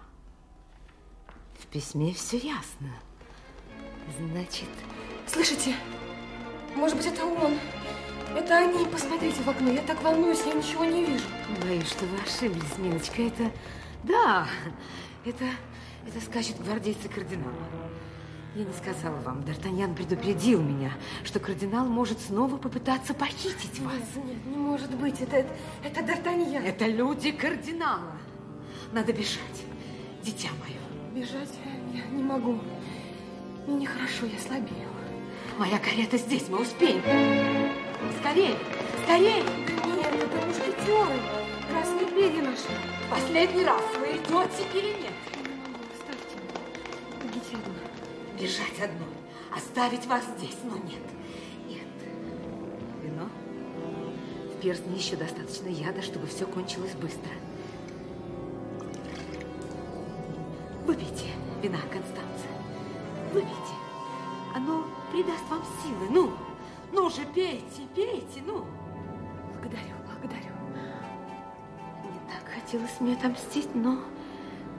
в 1.60 1.66
письме 1.68 2.14
все 2.14 2.38
ясно. 2.38 2.90
Значит... 4.18 4.70
Слышите? 5.26 5.76
Может 6.76 6.98
быть, 6.98 7.08
это 7.08 7.26
он? 7.26 7.54
Это 8.36 8.58
они. 8.58 8.86
Посмотрите 8.86 9.42
в 9.42 9.50
окно. 9.50 9.72
Я 9.72 9.82
так 9.82 10.02
волнуюсь, 10.02 10.46
я 10.46 10.54
ничего 10.54 10.86
не 10.86 11.06
вижу. 11.06 11.26
Боюсь, 11.62 11.90
что 11.90 12.06
вы 12.06 12.18
ошиблись, 12.20 12.78
милочка. 12.78 13.22
Это... 13.24 13.52
Да, 14.04 14.48
это... 15.26 15.46
Это 16.08 16.22
скачет 16.22 16.64
гвардейцы 16.64 17.10
кардинала. 17.10 17.54
Я 18.58 18.64
не 18.64 18.74
сказала 18.74 19.18
вам, 19.18 19.42
Д'Артаньян 19.42 19.94
предупредил 19.94 20.64
меня, 20.64 20.92
что 21.24 21.40
кардинал 21.40 21.86
может 21.86 22.20
снова 22.20 22.58
попытаться 22.58 23.14
похитить 23.14 23.80
вас. 23.82 23.94
Нет, 24.16 24.26
нет, 24.26 24.46
не 24.48 24.58
может 24.58 24.90
быть. 24.96 25.22
Это, 25.22 25.38
это, 25.38 25.50
это 25.84 26.00
Д'Артаньян. 26.00 26.64
Это 26.64 26.88
люди 26.88 27.32
кардинала. 27.32 28.18
Надо 28.92 29.14
бежать, 29.14 29.62
дитя 30.24 30.50
мое. 30.60 30.80
Бежать 31.14 31.54
я 31.94 32.04
не 32.08 32.24
могу. 32.24 32.60
Мне 33.68 33.82
нехорошо, 33.82 34.26
я 34.26 34.40
слабею. 34.40 34.90
Моя 35.60 35.78
карета 35.78 36.18
здесь, 36.18 36.50
мы 36.50 36.62
успеем. 36.62 37.04
Скорее, 38.20 38.58
скорее. 39.04 39.44
Нет, 39.44 40.14
это 40.16 40.48
мушкетеры. 40.48 41.20
Красные 41.70 42.08
перья 42.08 42.42
наши. 42.42 42.70
Последний 43.12 43.64
раз 43.64 43.84
вы 44.00 44.08
идете 44.18 44.64
или 44.74 45.00
нет? 45.04 45.14
Оставьте. 45.94 46.38
Бегите 47.22 47.56
одна. 47.56 47.77
Бежать 48.40 48.80
одной. 48.80 49.10
Оставить 49.56 50.06
вас 50.06 50.24
здесь, 50.38 50.58
но 50.64 50.78
нет. 50.78 51.02
Нет. 51.68 51.88
Вино? 53.02 53.30
В 54.54 54.62
перстне 54.62 54.96
еще 54.96 55.16
достаточно 55.16 55.68
яда, 55.70 56.04
чтобы 56.04 56.28
все 56.28 56.46
кончилось 56.46 56.94
быстро. 56.94 57.32
Выпейте 60.86 61.26
вина, 61.64 61.80
Констанция. 61.92 62.52
Выпейте. 63.34 63.74
Оно 64.56 64.86
придаст 65.12 65.44
вам 65.50 65.64
силы. 65.84 66.08
Ну, 66.12 66.32
ну 66.94 67.10
же, 67.10 67.26
пейте, 67.34 67.88
пейте, 67.96 68.44
ну. 68.46 68.66
Благодарю, 69.54 69.96
благодарю. 70.06 70.54
Не 72.04 72.20
так 72.32 72.48
хотелось 72.54 73.00
мне 73.00 73.14
отомстить, 73.16 73.74
но 73.74 74.00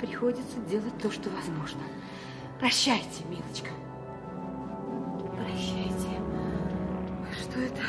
приходится 0.00 0.58
делать 0.70 0.96
то, 1.02 1.10
что 1.10 1.28
возможно. 1.30 1.82
Прощайте, 2.58 3.22
милочка. 3.28 3.70
Прощайте. 5.36 6.08
Что 7.40 7.60
это? 7.60 7.82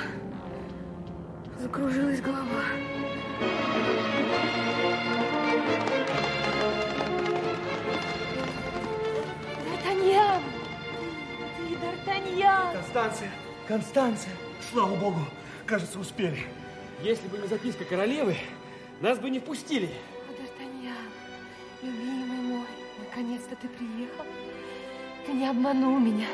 Закружилась 1.59 2.21
голова. 2.21 2.63
Д'Артаньян! 9.65 10.41
Ты 11.57 11.75
Д'Артаньян! 11.75 12.73
Констанция! 12.73 13.31
Констанция! 13.67 14.33
Слава 14.71 14.95
богу! 14.95 15.21
Кажется, 15.65 15.99
успели. 15.99 16.45
Если 17.01 17.27
бы 17.27 17.39
не 17.39 17.47
записка 17.47 17.85
королевы, 17.85 18.37
нас 19.01 19.17
бы 19.17 19.31
не 19.31 19.39
впустили. 19.39 19.89
О, 20.27 20.31
Д'Артаньян, 20.31 21.09
любимый 21.81 22.37
мой, 22.41 22.67
наконец-то 22.99 23.55
ты 23.55 23.67
приехал. 23.67 24.25
Ты 25.29 25.35
не 25.35 25.47
обманул 25.47 25.99
меня. 25.99 26.25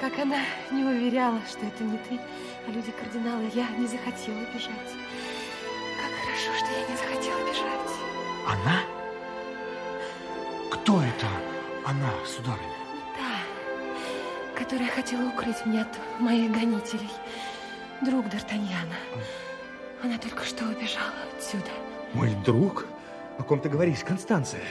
Как 0.00 0.18
она 0.18 0.40
не 0.72 0.82
уверяла, 0.82 1.38
что 1.48 1.64
это 1.64 1.84
не 1.84 1.96
ты, 1.96 2.18
а 2.66 2.70
люди 2.72 2.90
кардинала, 2.90 3.40
я 3.54 3.68
не 3.78 3.86
захотела 3.86 4.40
бежать. 4.52 4.90
Как 5.96 6.10
хорошо, 6.20 6.50
что 6.58 6.72
я 6.72 6.88
не 6.88 6.96
захотела 6.96 7.38
бежать. 7.48 7.94
Она? 8.48 8.80
Кто 10.72 11.00
это 11.00 11.28
она, 11.86 12.10
сударыня? 12.26 12.74
Та, 13.16 14.58
которая 14.58 14.90
хотела 14.90 15.28
укрыть 15.28 15.64
меня 15.64 15.82
от 15.82 16.20
моих 16.20 16.50
гонителей. 16.50 17.10
Друг 18.00 18.26
Д'Артаньяна. 18.26 18.98
Она 20.02 20.18
только 20.18 20.44
что 20.44 20.64
убежала 20.64 21.14
отсюда. 21.38 21.70
Мой 22.14 22.34
друг? 22.44 22.86
О 23.38 23.44
ком 23.44 23.60
ты 23.60 23.68
говоришь, 23.68 24.00
Констанция? 24.00 24.64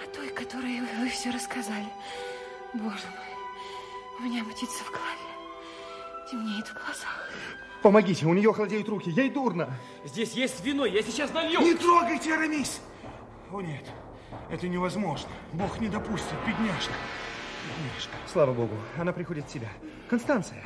О 0.00 0.06
той, 0.14 0.28
которой 0.28 0.78
вы, 0.82 0.86
вы 1.00 1.08
все 1.08 1.30
рассказали. 1.30 1.88
Боже 2.76 3.06
мой, 3.06 4.18
у 4.18 4.22
меня 4.22 4.44
мутится 4.44 4.84
в 4.84 4.90
голове. 4.90 6.28
Темнеет 6.30 6.66
в 6.66 6.74
глазах. 6.74 7.30
Помогите, 7.82 8.26
у 8.26 8.34
нее 8.34 8.52
холодеют 8.52 8.88
руки, 8.88 9.10
ей 9.10 9.30
дурно. 9.30 9.70
Здесь 10.04 10.32
есть 10.32 10.62
вино, 10.62 10.84
я 10.84 11.02
сейчас 11.02 11.32
налью. 11.32 11.60
Не 11.60 11.74
трогайте, 11.74 12.34
Арамис! 12.34 12.82
О 13.50 13.62
нет, 13.62 13.84
это 14.50 14.68
невозможно. 14.68 15.30
Бог 15.54 15.80
не 15.80 15.88
допустит, 15.88 16.34
бедняжка. 16.46 16.92
Бедняжка. 17.64 18.14
Слава 18.30 18.52
богу, 18.52 18.74
она 18.98 19.12
приходит 19.12 19.48
в 19.48 19.52
себя. 19.52 19.68
Констанция. 20.10 20.62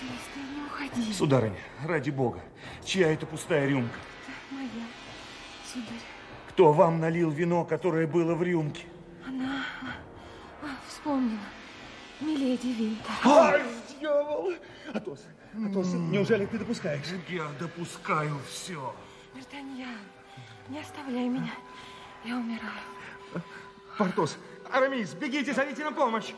Здесь 0.00 0.20
ты 0.32 0.40
не 0.40 0.64
уходи. 0.66 1.12
Сударыня, 1.12 1.58
ради 1.84 2.10
бога, 2.10 2.40
чья 2.84 3.12
это 3.12 3.26
пустая 3.26 3.66
рюмка? 3.66 3.98
Моя, 4.52 4.68
сударь. 5.72 6.00
Кто 6.50 6.72
вам 6.72 7.00
налил 7.00 7.30
вино, 7.30 7.64
которое 7.64 8.06
было 8.06 8.34
в 8.34 8.42
рюмке? 8.44 8.84
Она 9.36 10.76
вспомнила. 10.88 11.38
Миледи. 12.20 12.66
леди 12.66 12.66
Винтер. 12.68 13.12
Ай, 13.24 13.62
дьявол! 14.00 14.54
Атос, 14.94 15.26
Атос, 15.70 15.92
неужели 15.92 16.46
ты 16.46 16.58
допускаешь? 16.58 17.04
Я 17.28 17.46
допускаю 17.60 18.38
все. 18.48 18.94
Д'Артаньян, 19.34 19.98
не 20.68 20.80
оставляй 20.80 21.28
меня. 21.28 21.52
Я 22.24 22.36
умираю. 22.36 22.72
Портос, 23.98 24.38
Арамис, 24.72 25.12
бегите, 25.12 25.52
зовите 25.52 25.84
на 25.84 25.92
помощь. 25.92 26.32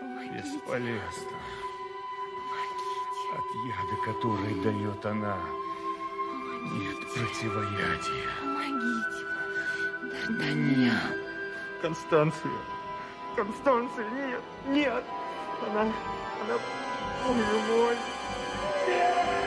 Бесполезно. 0.00 1.38
От 3.32 3.46
яда, 3.68 3.96
который 4.04 4.60
дает 4.64 5.06
она, 5.06 5.38
нет 6.72 6.98
противоядия. 7.14 8.26
Помогите, 8.40 9.26
Д'Артаньян. 10.02 11.29
Констанция. 11.82 12.52
Констанция, 13.36 14.10
нет, 14.10 14.42
нет. 14.66 15.04
Она, 15.66 15.82
она, 15.82 16.58
боже 17.26 17.58
мой. 17.68 17.96
Я... 18.86 19.39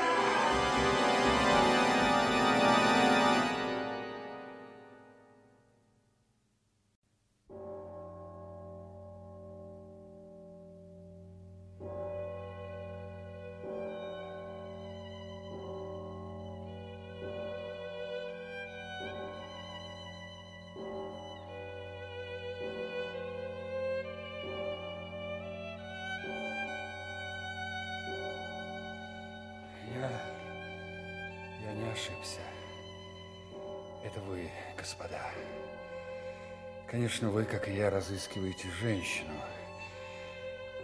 Конечно, 36.93 37.31
вы, 37.31 37.45
как 37.45 37.67
и 37.67 37.73
я, 37.73 37.89
разыскиваете 37.89 38.67
женщину. 38.79 39.33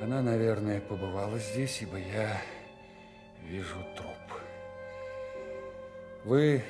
Она, 0.02 0.24
наверное, 0.24 0.82
побывала 0.82 1.38
здесь, 1.38 1.84
ибо 1.84 1.98
я 2.00 2.42
вижу 3.44 3.76
труп. 3.96 4.42
Вы... 6.24 6.64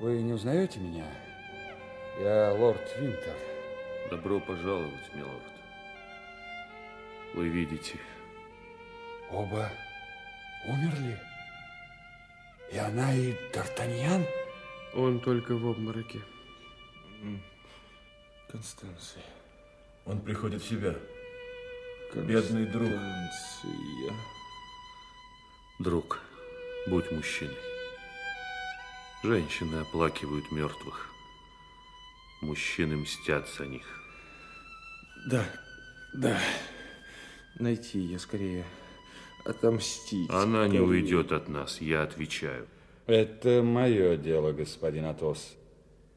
вы 0.00 0.20
не 0.20 0.32
узнаете 0.32 0.80
меня? 0.80 1.06
Я 2.18 2.52
лорд 2.54 2.82
Винтер. 2.98 3.36
Добро 4.10 4.40
пожаловать, 4.40 5.14
милорд. 5.14 5.44
Вы 7.34 7.46
видите, 7.50 7.98
Оба 9.30 9.70
умерли? 10.66 11.16
И 12.72 12.78
она, 12.78 13.14
и 13.14 13.32
Д'Артаньян? 13.52 14.26
Он 14.94 15.20
только 15.20 15.54
в 15.54 15.68
обмороке. 15.68 16.18
Констанция. 18.50 19.22
Он 20.06 20.20
приходит 20.20 20.62
в 20.62 20.68
себя. 20.68 20.94
Бедный 22.14 22.66
друг. 22.66 22.88
Констанция. 22.90 24.14
Друг, 25.78 26.20
будь 26.88 27.10
мужчиной. 27.10 27.56
Женщины 29.22 29.76
оплакивают 29.80 30.50
мертвых. 30.50 31.08
Мужчины 32.42 32.96
мстят 32.96 33.48
за 33.56 33.66
них. 33.66 33.86
Да, 35.30 35.44
да. 36.14 36.38
Найти 37.58 37.98
ее 37.98 38.18
скорее. 38.18 38.64
Отомстить. 39.44 40.28
Она 40.30 40.66
не 40.68 40.78
Ко- 40.78 40.82
уйдет 40.82 41.32
от 41.32 41.48
нас, 41.48 41.80
я 41.80 42.02
отвечаю. 42.02 42.66
Это 43.06 43.62
мое 43.62 44.16
дело, 44.16 44.52
господин 44.52 45.06
Атос. 45.06 45.54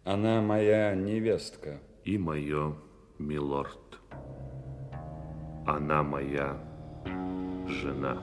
Она 0.03 0.41
моя 0.41 0.93
невестка. 0.95 1.79
И 2.05 2.17
мое, 2.17 2.75
милорд. 3.17 3.99
Она 5.65 6.03
моя 6.03 6.57
жена. 7.65 8.21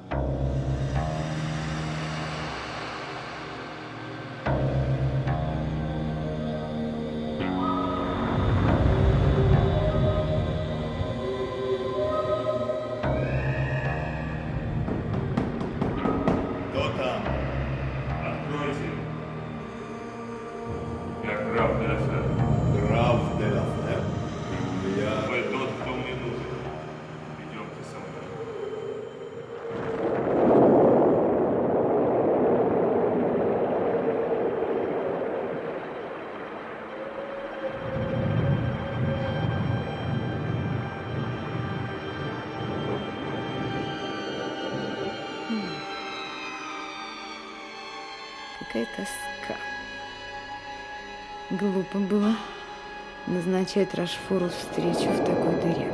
Назначать 53.71 53.95
Рашфору 53.95 54.49
встречу 54.49 55.09
в 55.11 55.25
такой 55.25 55.55
дыре. 55.63 55.93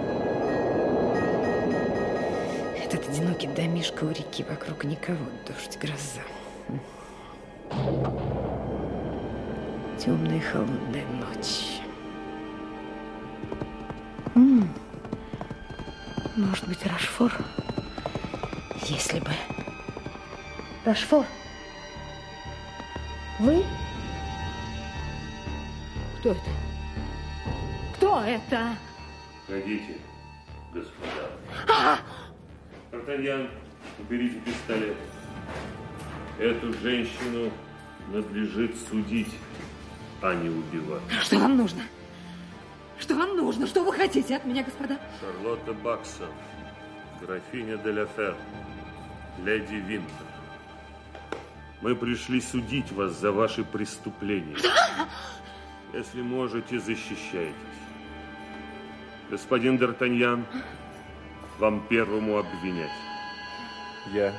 Этот 2.83 3.09
одинокий 3.09 3.49
домишко 3.49 4.05
у 4.05 4.09
реки, 4.11 4.45
вокруг 4.49 4.85
никого, 4.85 5.19
дождь, 5.47 5.79
гроза. 5.79 6.23
Темная 9.99 10.41
холодная 10.41 11.05
ночь. 11.07 11.81
М, 14.35 14.73
Может 16.37 16.69
быть, 16.69 16.87
Рашфор? 16.87 17.33
Если 18.87 19.21
бы. 19.21 19.31
Рашфор? 20.85 21.25
Вы? 23.39 23.65
Это? 28.37 28.77
Ходите, 29.47 29.97
господа. 30.73 31.31
А! 31.69 31.99
Д'Артаньян, 32.93 33.49
уберите 33.99 34.39
пистолет. 34.41 34.97
Эту 36.39 36.73
женщину 36.75 37.51
надлежит 38.13 38.77
судить, 38.89 39.35
а 40.23 40.35
не 40.35 40.51
убивать. 40.51 41.03
Что 41.23 41.39
вам 41.39 41.57
нужно? 41.57 41.83
Что 42.99 43.15
вам 43.15 43.37
нужно? 43.37 43.67
Что 43.67 43.85
вы 43.85 43.93
хотите 43.93 44.37
от 44.37 44.45
меня, 44.45 44.63
господа? 44.63 44.99
Шарлотта 45.21 45.73
Баксон, 45.73 46.29
графиня 47.21 47.77
де 47.79 47.93
ля 47.93 48.07
Фер, 48.17 48.37
леди 49.45 49.75
Винтер. 49.75 50.27
Мы 51.83 51.95
пришли 51.95 52.41
судить 52.41 52.91
вас 52.93 53.13
за 53.13 53.33
ваши 53.33 53.63
преступления. 53.65 54.57
Если 55.93 56.23
можете, 56.23 56.81
защищайтесь. 56.81 57.55
Господин 59.29 59.77
Д'Артаньян, 59.77 60.45
вам 61.59 61.85
первому 61.89 62.39
обвинять. 62.39 62.93
Я 64.13 64.33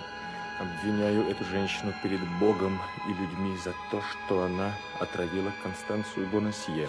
обвиняю 0.62 1.30
эту 1.30 1.44
женщину 1.44 1.94
перед 2.02 2.22
Богом 2.40 2.80
и 3.10 3.10
людьми 3.10 3.58
за 3.58 3.74
то, 3.92 4.02
что 4.02 4.44
она 4.44 4.72
отравила 5.02 5.52
Констанцию 5.62 6.28
Бонасье. 6.28 6.88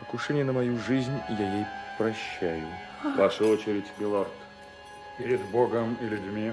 Покушение 0.00 0.44
на 0.44 0.52
мою 0.52 0.76
жизнь 0.80 1.16
я 1.28 1.54
ей 1.58 1.66
прощаю. 1.98 2.66
Ваша 3.16 3.44
очередь, 3.44 3.86
милорд. 3.98 4.32
Перед 5.18 5.40
Богом 5.50 5.96
и 6.00 6.06
людьми 6.06 6.52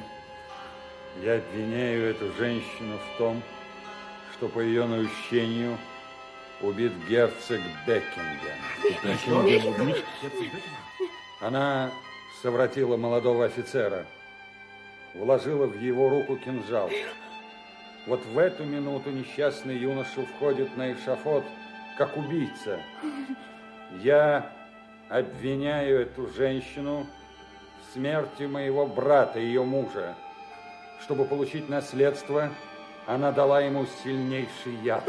я 1.23 1.37
обвиняю 1.37 2.11
эту 2.11 2.31
женщину 2.33 2.99
в 2.99 3.17
том, 3.17 3.41
что 4.33 4.47
по 4.47 4.59
ее 4.59 4.85
наущению 4.85 5.75
убит 6.61 6.93
герцог 7.07 7.59
Бекингем. 7.85 8.57
Она 11.41 11.91
совратила 12.41 12.97
молодого 12.97 13.45
офицера, 13.45 14.05
вложила 15.13 15.65
в 15.65 15.79
его 15.79 16.09
руку 16.09 16.37
кинжал. 16.37 16.89
Вот 18.07 18.25
в 18.25 18.37
эту 18.37 18.63
минуту 18.63 19.11
несчастный 19.11 19.77
юноша 19.77 20.25
входит 20.25 20.75
на 20.77 20.93
эшафот, 20.93 21.43
как 21.97 22.17
убийца. 22.17 22.81
Я 24.01 24.51
обвиняю 25.09 26.01
эту 26.01 26.27
женщину 26.27 27.07
смерти 27.93 28.43
моего 28.43 28.85
брата, 28.85 29.39
ее 29.39 29.63
мужа. 29.63 30.15
Чтобы 31.01 31.25
получить 31.25 31.69
наследство, 31.69 32.51
она 33.09 33.31
дала 33.31 33.59
ему 33.59 33.87
сильнейший 34.03 34.75
яд. 34.83 35.03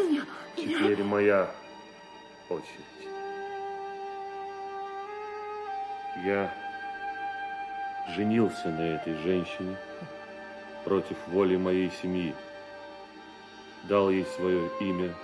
Теперь 0.56 1.04
моя 1.04 1.50
очередь. 2.48 2.64
Я 6.24 6.50
женился 8.16 8.68
на 8.68 8.80
этой 8.80 9.14
женщине 9.16 9.76
против 10.86 11.18
воли 11.26 11.56
моей 11.56 11.90
семьи. 12.00 12.34
Дал 13.82 14.08
ей 14.08 14.24
свое 14.24 14.70
имя, 14.80 15.14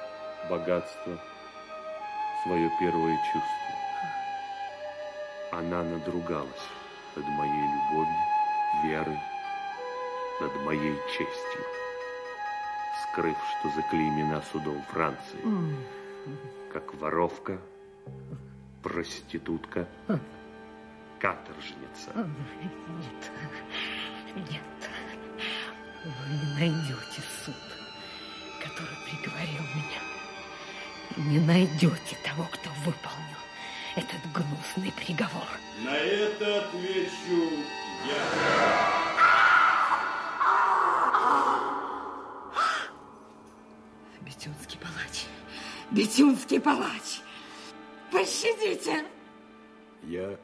богатство, 0.50 1.18
свое 2.44 2.70
первое 2.78 3.16
чувство. 3.32 3.52
Она 5.52 5.82
надругалась 5.82 6.68
над 7.14 7.26
моей 7.26 7.68
любовью, 7.72 8.16
верой, 8.84 9.20
над 10.42 10.54
моей 10.64 10.94
честью, 11.08 11.64
скрыв, 13.02 13.36
что 13.58 13.70
заклеймена 13.70 14.42
судом 14.52 14.82
Франции, 14.90 15.40
как 16.72 16.94
воровка, 16.94 17.58
проститутка, 18.82 19.86
каторжница. 21.18 22.12
Нет, 22.14 23.32
нет. 24.50 24.62
Вы 26.04 26.34
не 26.34 26.54
найдете 26.54 27.22
суд, 27.44 27.64
который 28.62 28.96
приговорил 29.08 29.64
меня. 29.74 30.00
Не 31.16 31.40
найдете 31.40 32.16
того, 32.22 32.44
кто 32.52 32.70
выполнил 32.84 33.40
этот 33.96 34.20
гнусный 34.32 34.92
приговор. 34.92 35.48
На 35.82 35.96
это 35.96 36.60
отвечу 36.60 37.50
я. 38.06 38.18
Бетюнский 44.26 44.76
палач. 44.80 45.26
Бетюнский 45.92 46.60
палач. 46.60 47.20
Пощадите. 48.10 49.04
Я 50.02 50.36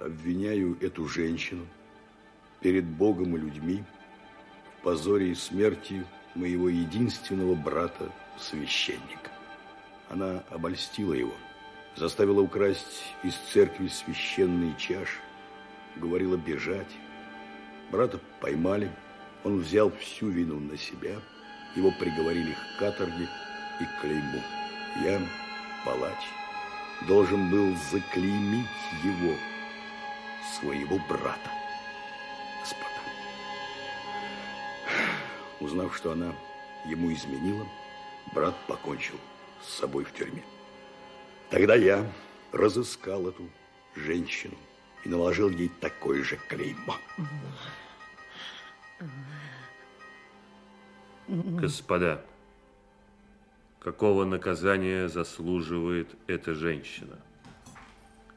обвиняю 0.00 0.78
эту 0.80 1.06
женщину 1.06 1.66
перед 2.60 2.86
Богом 2.86 3.36
и 3.36 3.40
людьми 3.40 3.84
в 4.78 4.82
позоре 4.82 5.32
и 5.32 5.34
смерти 5.34 6.06
моего 6.34 6.70
единственного 6.70 7.54
брата, 7.54 8.10
священника. 8.38 9.30
Она 10.08 10.42
обольстила 10.48 11.12
его, 11.12 11.34
заставила 11.96 12.40
украсть 12.40 13.04
из 13.22 13.34
церкви 13.52 13.88
священные 13.88 14.74
чаши, 14.78 15.20
говорила 15.96 16.38
бежать. 16.38 16.96
Брата 17.90 18.18
поймали, 18.40 18.90
он 19.44 19.58
взял 19.58 19.90
всю 19.90 20.28
вину 20.28 20.58
на 20.60 20.78
себя, 20.78 21.20
его 21.76 21.90
приговорили 21.90 22.52
к 22.52 22.78
каторге 22.78 23.28
и 23.80 23.84
к 23.84 24.00
клейму. 24.00 24.42
Я, 25.02 25.20
палач, 25.84 26.18
должен 27.06 27.50
был 27.50 27.76
заклеймить 27.90 28.66
его, 29.04 29.34
своего 30.58 30.98
брата. 31.08 31.50
Господа. 32.60 32.86
Узнав, 35.60 35.94
что 35.96 36.12
она 36.12 36.32
ему 36.86 37.12
изменила, 37.12 37.66
брат 38.32 38.54
покончил 38.66 39.18
с 39.62 39.74
собой 39.74 40.04
в 40.04 40.12
тюрьме. 40.12 40.42
Тогда 41.50 41.74
я 41.74 42.10
разыскал 42.52 43.28
эту 43.28 43.48
женщину 43.94 44.56
и 45.04 45.08
наложил 45.08 45.50
ей 45.50 45.68
такое 45.80 46.24
же 46.24 46.36
клеймо. 46.48 46.96
Господа, 51.28 52.24
какого 53.80 54.24
наказания 54.24 55.08
заслуживает 55.08 56.14
эта 56.28 56.54
женщина? 56.54 57.18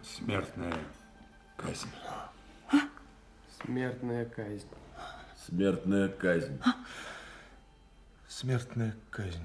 Смертная 0.01 0.73
казнь. 1.55 1.89
Смертная 3.63 4.25
казнь. 4.25 4.67
Смертная 5.45 6.09
казнь. 6.09 6.59
Смертная 8.27 8.95
казнь. 9.11 9.43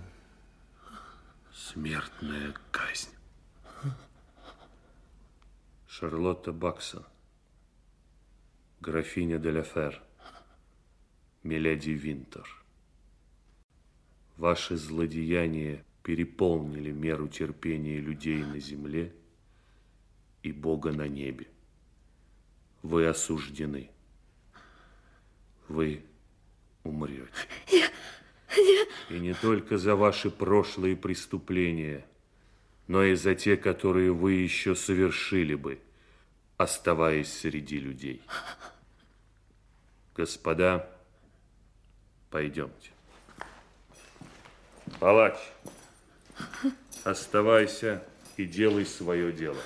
Смертная 1.52 2.54
казнь. 2.70 3.10
Шарлотта 5.86 6.52
Баксон, 6.52 7.04
графиня 8.80 9.38
де 9.38 9.52
ла 9.52 9.62
Фер, 9.62 10.02
миледи 11.42 11.90
Винтер. 11.90 12.63
Ваши 14.36 14.76
злодеяния 14.76 15.84
переполнили 16.02 16.90
меру 16.90 17.28
терпения 17.28 17.98
людей 17.98 18.42
на 18.42 18.58
земле 18.58 19.12
и 20.42 20.52
Бога 20.52 20.92
на 20.92 21.06
небе. 21.06 21.46
Вы 22.82 23.06
осуждены. 23.06 23.90
Вы 25.68 26.04
умрете. 26.82 27.28
Я, 27.68 27.90
я... 28.56 28.86
И 29.08 29.20
не 29.20 29.34
только 29.34 29.78
за 29.78 29.96
ваши 29.96 30.30
прошлые 30.30 30.96
преступления, 30.96 32.04
но 32.86 33.02
и 33.02 33.14
за 33.14 33.34
те, 33.34 33.56
которые 33.56 34.12
вы 34.12 34.32
еще 34.32 34.74
совершили 34.74 35.54
бы, 35.54 35.80
оставаясь 36.56 37.32
среди 37.32 37.78
людей. 37.78 38.22
Господа, 40.14 40.90
пойдемте. 42.30 42.93
Палач, 45.00 45.34
оставайся 47.04 48.02
и 48.36 48.44
делай 48.44 48.86
свое 48.86 49.32
дело. 49.32 49.56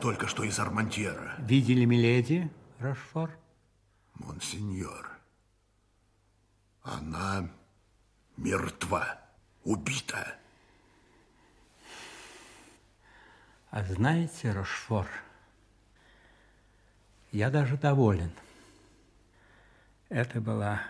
Только 0.00 0.26
что 0.26 0.44
из 0.44 0.58
Армантьера. 0.58 1.34
Видели 1.38 1.84
миледи, 1.84 2.50
Рашфор? 2.78 3.30
Монсеньор, 4.14 5.10
она 6.82 7.48
мертва, 8.36 9.20
убита. 9.64 10.36
А 13.70 13.84
знаете, 13.84 14.52
Рошфор, 14.52 15.06
я 17.32 17.50
даже 17.50 17.76
доволен. 17.76 18.32
Это 20.08 20.40
была 20.40 20.82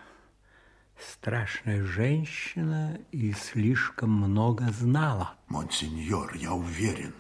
страшная 0.99 1.83
женщина 1.85 3.01
и 3.11 3.33
слишком 3.33 4.11
много 4.11 4.71
знала. 4.71 5.35
Монсеньор, 5.49 6.35
я 6.37 6.53
уверен, 6.53 7.15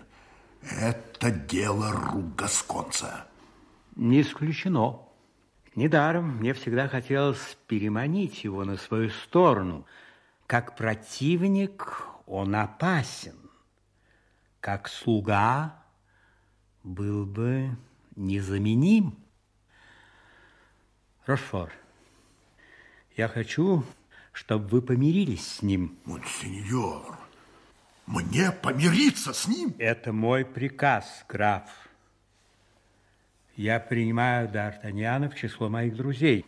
это 0.70 1.30
дело 1.30 1.92
рук 1.92 2.34
гасконца. 2.36 3.26
Не 3.96 4.22
исключено. 4.22 5.00
Недаром 5.74 6.38
мне 6.38 6.54
всегда 6.54 6.88
хотелось 6.88 7.56
переманить 7.66 8.44
его 8.44 8.64
на 8.64 8.76
свою 8.76 9.10
сторону. 9.10 9.86
Как 10.46 10.76
противник 10.76 12.06
он 12.26 12.54
опасен. 12.54 13.36
Как 14.60 14.88
слуга 14.88 15.82
был 16.82 17.26
бы 17.26 17.76
незаменим. 18.16 19.16
Рошфор, 21.26 21.72
я 23.16 23.28
хочу, 23.28 23.84
чтобы 24.32 24.68
вы 24.68 24.82
помирились 24.82 25.46
с 25.46 25.62
ним. 25.62 25.98
Монсеньор, 26.04 27.18
мне 28.08 28.52
помириться 28.52 29.32
с 29.34 29.46
ним? 29.46 29.74
Это 29.78 30.12
мой 30.12 30.44
приказ, 30.44 31.24
граф. 31.28 31.68
Я 33.54 33.80
принимаю 33.80 34.48
Д'Артаньяна 34.48 35.28
в 35.28 35.34
число 35.34 35.68
моих 35.68 35.94
друзей. 35.94 36.46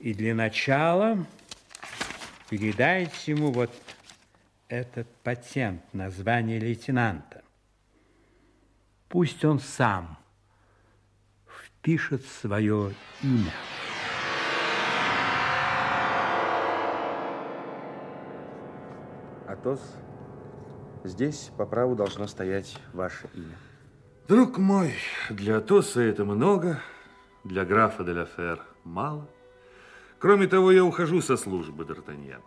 И 0.00 0.12
для 0.12 0.34
начала 0.34 1.24
передайте 2.50 3.32
ему 3.32 3.52
вот 3.52 3.72
этот 4.68 5.08
патент 5.22 5.82
на 5.94 6.10
звание 6.10 6.58
лейтенанта. 6.58 7.42
Пусть 9.08 9.44
он 9.44 9.60
сам 9.60 10.18
впишет 11.46 12.26
свое 12.26 12.92
имя. 13.22 13.52
Атос, 19.46 19.80
здесь 21.04 21.50
по 21.56 21.66
праву 21.66 21.94
должно 21.94 22.26
стоять 22.26 22.76
ваше 22.92 23.28
имя. 23.34 23.56
Друг 24.26 24.58
мой, 24.58 24.94
для 25.30 25.58
Атоса 25.58 26.00
это 26.00 26.24
много, 26.24 26.80
для 27.44 27.64
графа 27.64 28.02
де 28.04 28.12
ла 28.12 28.24
Фер 28.24 28.60
мало. 28.82 29.28
Кроме 30.18 30.46
того, 30.46 30.72
я 30.72 30.82
ухожу 30.82 31.20
со 31.20 31.36
службы, 31.36 31.84
Д'Артаньян. 31.84 32.40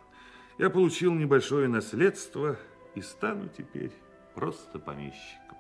Я 0.58 0.72
получил 0.72 1.14
небольшое 1.14 1.68
наследство 1.68 2.58
и 2.96 3.02
стану 3.02 3.48
теперь 3.56 3.92
просто 4.34 4.80
помещиком. 4.80 5.58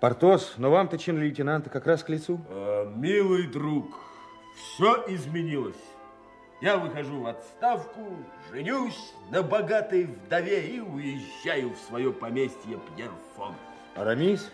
Портос, 0.00 0.54
но 0.58 0.70
вам-то 0.70 0.98
чин 0.98 1.18
лейтенанта 1.18 1.70
как 1.70 1.86
раз 1.86 2.02
к 2.02 2.08
лицу. 2.08 2.44
А, 2.48 2.92
милый 2.96 3.46
друг, 3.46 3.86
все 4.56 5.04
изменилось. 5.06 5.80
Я 6.64 6.78
выхожу 6.78 7.20
в 7.20 7.26
отставку, 7.26 8.16
женюсь 8.50 9.12
на 9.30 9.42
богатой 9.42 10.04
вдове 10.04 10.66
и 10.66 10.80
уезжаю 10.80 11.74
в 11.74 11.78
свое 11.78 12.10
поместье 12.10 12.80
Пьерфон. 12.96 13.54
Арамис? 13.94 14.50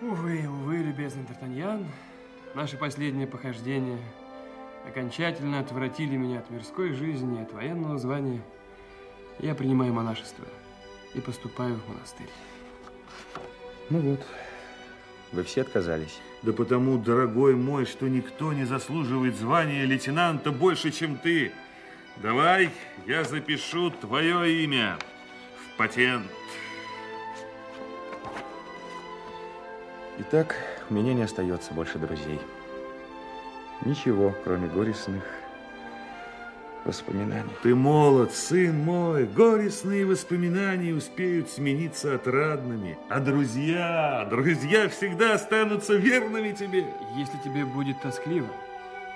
Увы, 0.00 0.48
увы, 0.48 0.78
любезный 0.78 1.22
Д'Артаньян, 1.24 1.84
наши 2.54 2.78
последние 2.78 3.26
похождения 3.26 3.98
окончательно 4.88 5.60
отвратили 5.60 6.16
меня 6.16 6.38
от 6.38 6.48
мирской 6.48 6.94
жизни, 6.94 7.42
от 7.42 7.52
военного 7.52 7.98
звания. 7.98 8.40
Я 9.38 9.54
принимаю 9.54 9.92
монашество 9.92 10.46
и 11.12 11.20
поступаю 11.20 11.74
в 11.74 11.86
монастырь. 11.90 12.30
Ну 13.90 13.98
вот, 14.00 14.20
вы 15.34 15.42
все 15.44 15.62
отказались. 15.62 16.18
Да 16.42 16.52
потому, 16.52 16.96
дорогой 16.96 17.54
мой, 17.54 17.84
что 17.84 18.08
никто 18.08 18.52
не 18.52 18.64
заслуживает 18.64 19.36
звания 19.36 19.84
лейтенанта 19.84 20.50
больше, 20.50 20.90
чем 20.90 21.16
ты. 21.16 21.52
Давай 22.16 22.70
я 23.06 23.24
запишу 23.24 23.90
твое 23.90 24.64
имя 24.64 24.96
в 25.56 25.76
патент. 25.76 26.26
Итак, 30.18 30.54
у 30.88 30.94
меня 30.94 31.12
не 31.12 31.22
остается 31.22 31.74
больше 31.74 31.98
друзей. 31.98 32.38
Ничего, 33.84 34.34
кроме 34.44 34.68
горестных 34.68 35.24
воспоминаний. 36.84 37.50
Ты 37.62 37.74
молод, 37.74 38.32
сын 38.32 38.76
мой. 38.78 39.26
Горестные 39.26 40.06
воспоминания 40.06 40.92
успеют 40.92 41.50
смениться 41.50 42.14
отрадными. 42.14 42.98
А 43.08 43.20
друзья, 43.20 44.26
друзья 44.30 44.88
всегда 44.88 45.34
останутся 45.34 45.94
верными 45.94 46.52
тебе. 46.52 46.86
Если 47.16 47.36
тебе 47.44 47.64
будет 47.64 48.00
тоскливо, 48.00 48.48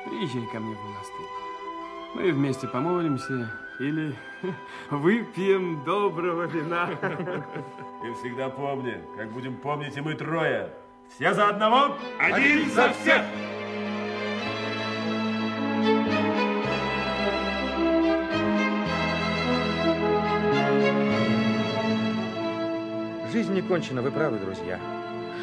приезжай 0.04 0.46
ко 0.52 0.60
мне 0.60 0.74
в 0.74 0.84
монастырь. 0.84 1.38
Мы 2.14 2.32
вместе 2.32 2.66
помолимся 2.66 3.50
или 3.78 4.14
выпьем 4.90 5.84
доброго 5.84 6.44
вина. 6.44 6.90
И 8.04 8.12
всегда 8.14 8.48
помни, 8.48 9.00
как 9.16 9.30
будем 9.32 9.56
помнить 9.56 9.96
и 9.96 10.00
мы 10.00 10.14
трое. 10.14 10.70
Все 11.14 11.34
за 11.34 11.48
одного, 11.48 11.96
один 12.18 12.70
за 12.70 12.90
всех! 12.90 13.22
Не 23.60 23.68
кончена, 23.68 24.02
вы 24.02 24.12
правы, 24.12 24.38
друзья. 24.38 24.78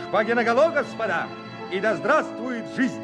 Шпаги 0.08 0.32
наголо, 0.32 0.72
господа, 0.72 1.28
и 1.72 1.82
да 1.82 1.98
здравствует 1.98 2.66
жизнь! 2.74 3.02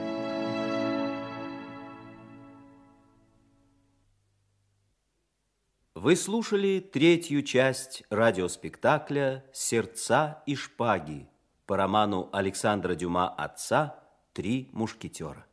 Вы 5.96 6.16
слушали 6.16 6.80
третью 6.80 7.44
часть 7.44 8.04
радиоспектакля 8.10 9.44
«Сердца 9.52 10.44
и 10.46 10.56
шпаги» 10.56 11.28
по 11.66 11.76
роману 11.76 12.30
Александра 12.32 12.96
Дюма 12.96 13.28
«Отца. 13.28 14.00
Три 14.32 14.70
мушкетера». 14.72 15.46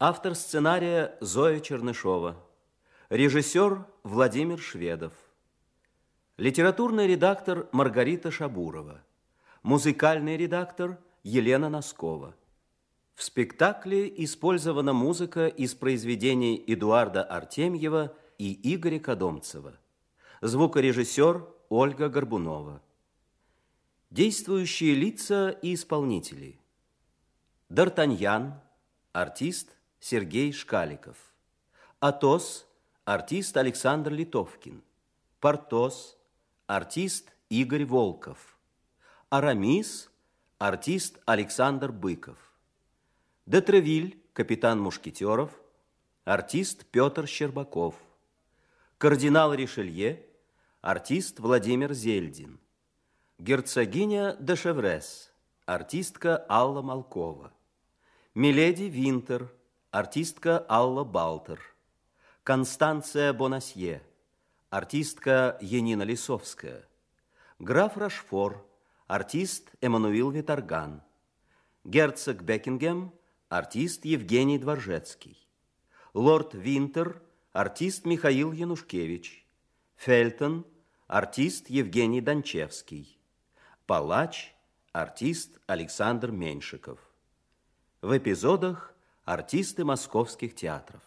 Автор 0.00 0.34
сценария 0.34 1.16
Зоя 1.20 1.60
Чернышова. 1.60 2.36
Режиссер 3.10 3.86
Владимир 4.02 4.58
Шведов. 4.58 5.12
Литературный 6.38 7.06
редактор 7.06 7.68
Маргарита 7.72 8.30
Шабурова. 8.30 9.04
Музыкальный 9.62 10.38
редактор 10.38 10.98
Елена 11.22 11.68
Носкова. 11.68 12.34
В 13.14 13.22
спектакле 13.22 14.10
использована 14.24 14.94
музыка 14.94 15.46
из 15.46 15.74
произведений 15.74 16.64
Эдуарда 16.66 17.22
Артемьева 17.22 18.16
и 18.38 18.74
Игоря 18.74 18.98
Кодомцева. 18.98 19.78
Звукорежиссер 20.40 21.46
Ольга 21.68 22.08
Горбунова. 22.08 22.80
Действующие 24.10 24.94
лица 24.94 25.50
и 25.50 25.74
исполнители. 25.74 26.58
Д'Артаньян, 27.68 28.54
артист 29.12 29.76
Сергей 30.00 30.52
Шкаликов. 30.52 31.18
Атос, 32.00 32.66
артист 33.04 33.54
Александр 33.58 34.12
Литовкин. 34.12 34.82
Портос, 35.38 36.16
артист 36.76 37.30
Игорь 37.50 37.84
Волков. 37.84 38.56
Арамис, 39.28 40.10
артист 40.58 41.20
Александр 41.26 41.92
Быков. 41.92 42.38
Детревиль, 43.44 44.24
капитан 44.32 44.80
Мушкетеров, 44.80 45.50
артист 46.24 46.86
Петр 46.86 47.26
Щербаков. 47.26 47.94
Кардинал 48.96 49.52
Ришелье, 49.52 50.24
артист 50.80 51.40
Владимир 51.40 51.92
Зельдин. 51.92 52.58
Герцогиня 53.38 54.34
де 54.40 54.56
Шеврес, 54.56 55.30
артистка 55.66 56.46
Алла 56.48 56.80
Малкова. 56.80 57.52
Миледи 58.34 58.84
Винтер, 58.84 59.52
артистка 59.90 60.64
Алла 60.70 61.04
Балтер. 61.04 61.60
Констанция 62.44 63.34
Бонасье, 63.34 64.02
артистка 64.72 65.58
Енина 65.60 66.02
Лисовская. 66.02 66.88
Граф 67.58 67.98
Рашфор, 67.98 68.66
артист 69.06 69.70
Эммануил 69.82 70.30
Виторган. 70.30 71.02
Герцог 71.84 72.40
Бекингем, 72.40 73.12
артист 73.50 74.06
Евгений 74.06 74.58
Дворжецкий. 74.58 75.46
Лорд 76.14 76.54
Винтер, 76.54 77.20
артист 77.52 78.06
Михаил 78.06 78.52
Янушкевич. 78.52 79.46
Фельтон, 79.96 80.64
артист 81.06 81.68
Евгений 81.68 82.22
Дончевский. 82.22 83.20
Палач, 83.84 84.54
артист 84.92 85.60
Александр 85.66 86.30
Меньшиков. 86.30 86.98
В 88.00 88.16
эпизодах 88.16 88.94
артисты 89.26 89.84
московских 89.84 90.54
театров. 90.54 91.02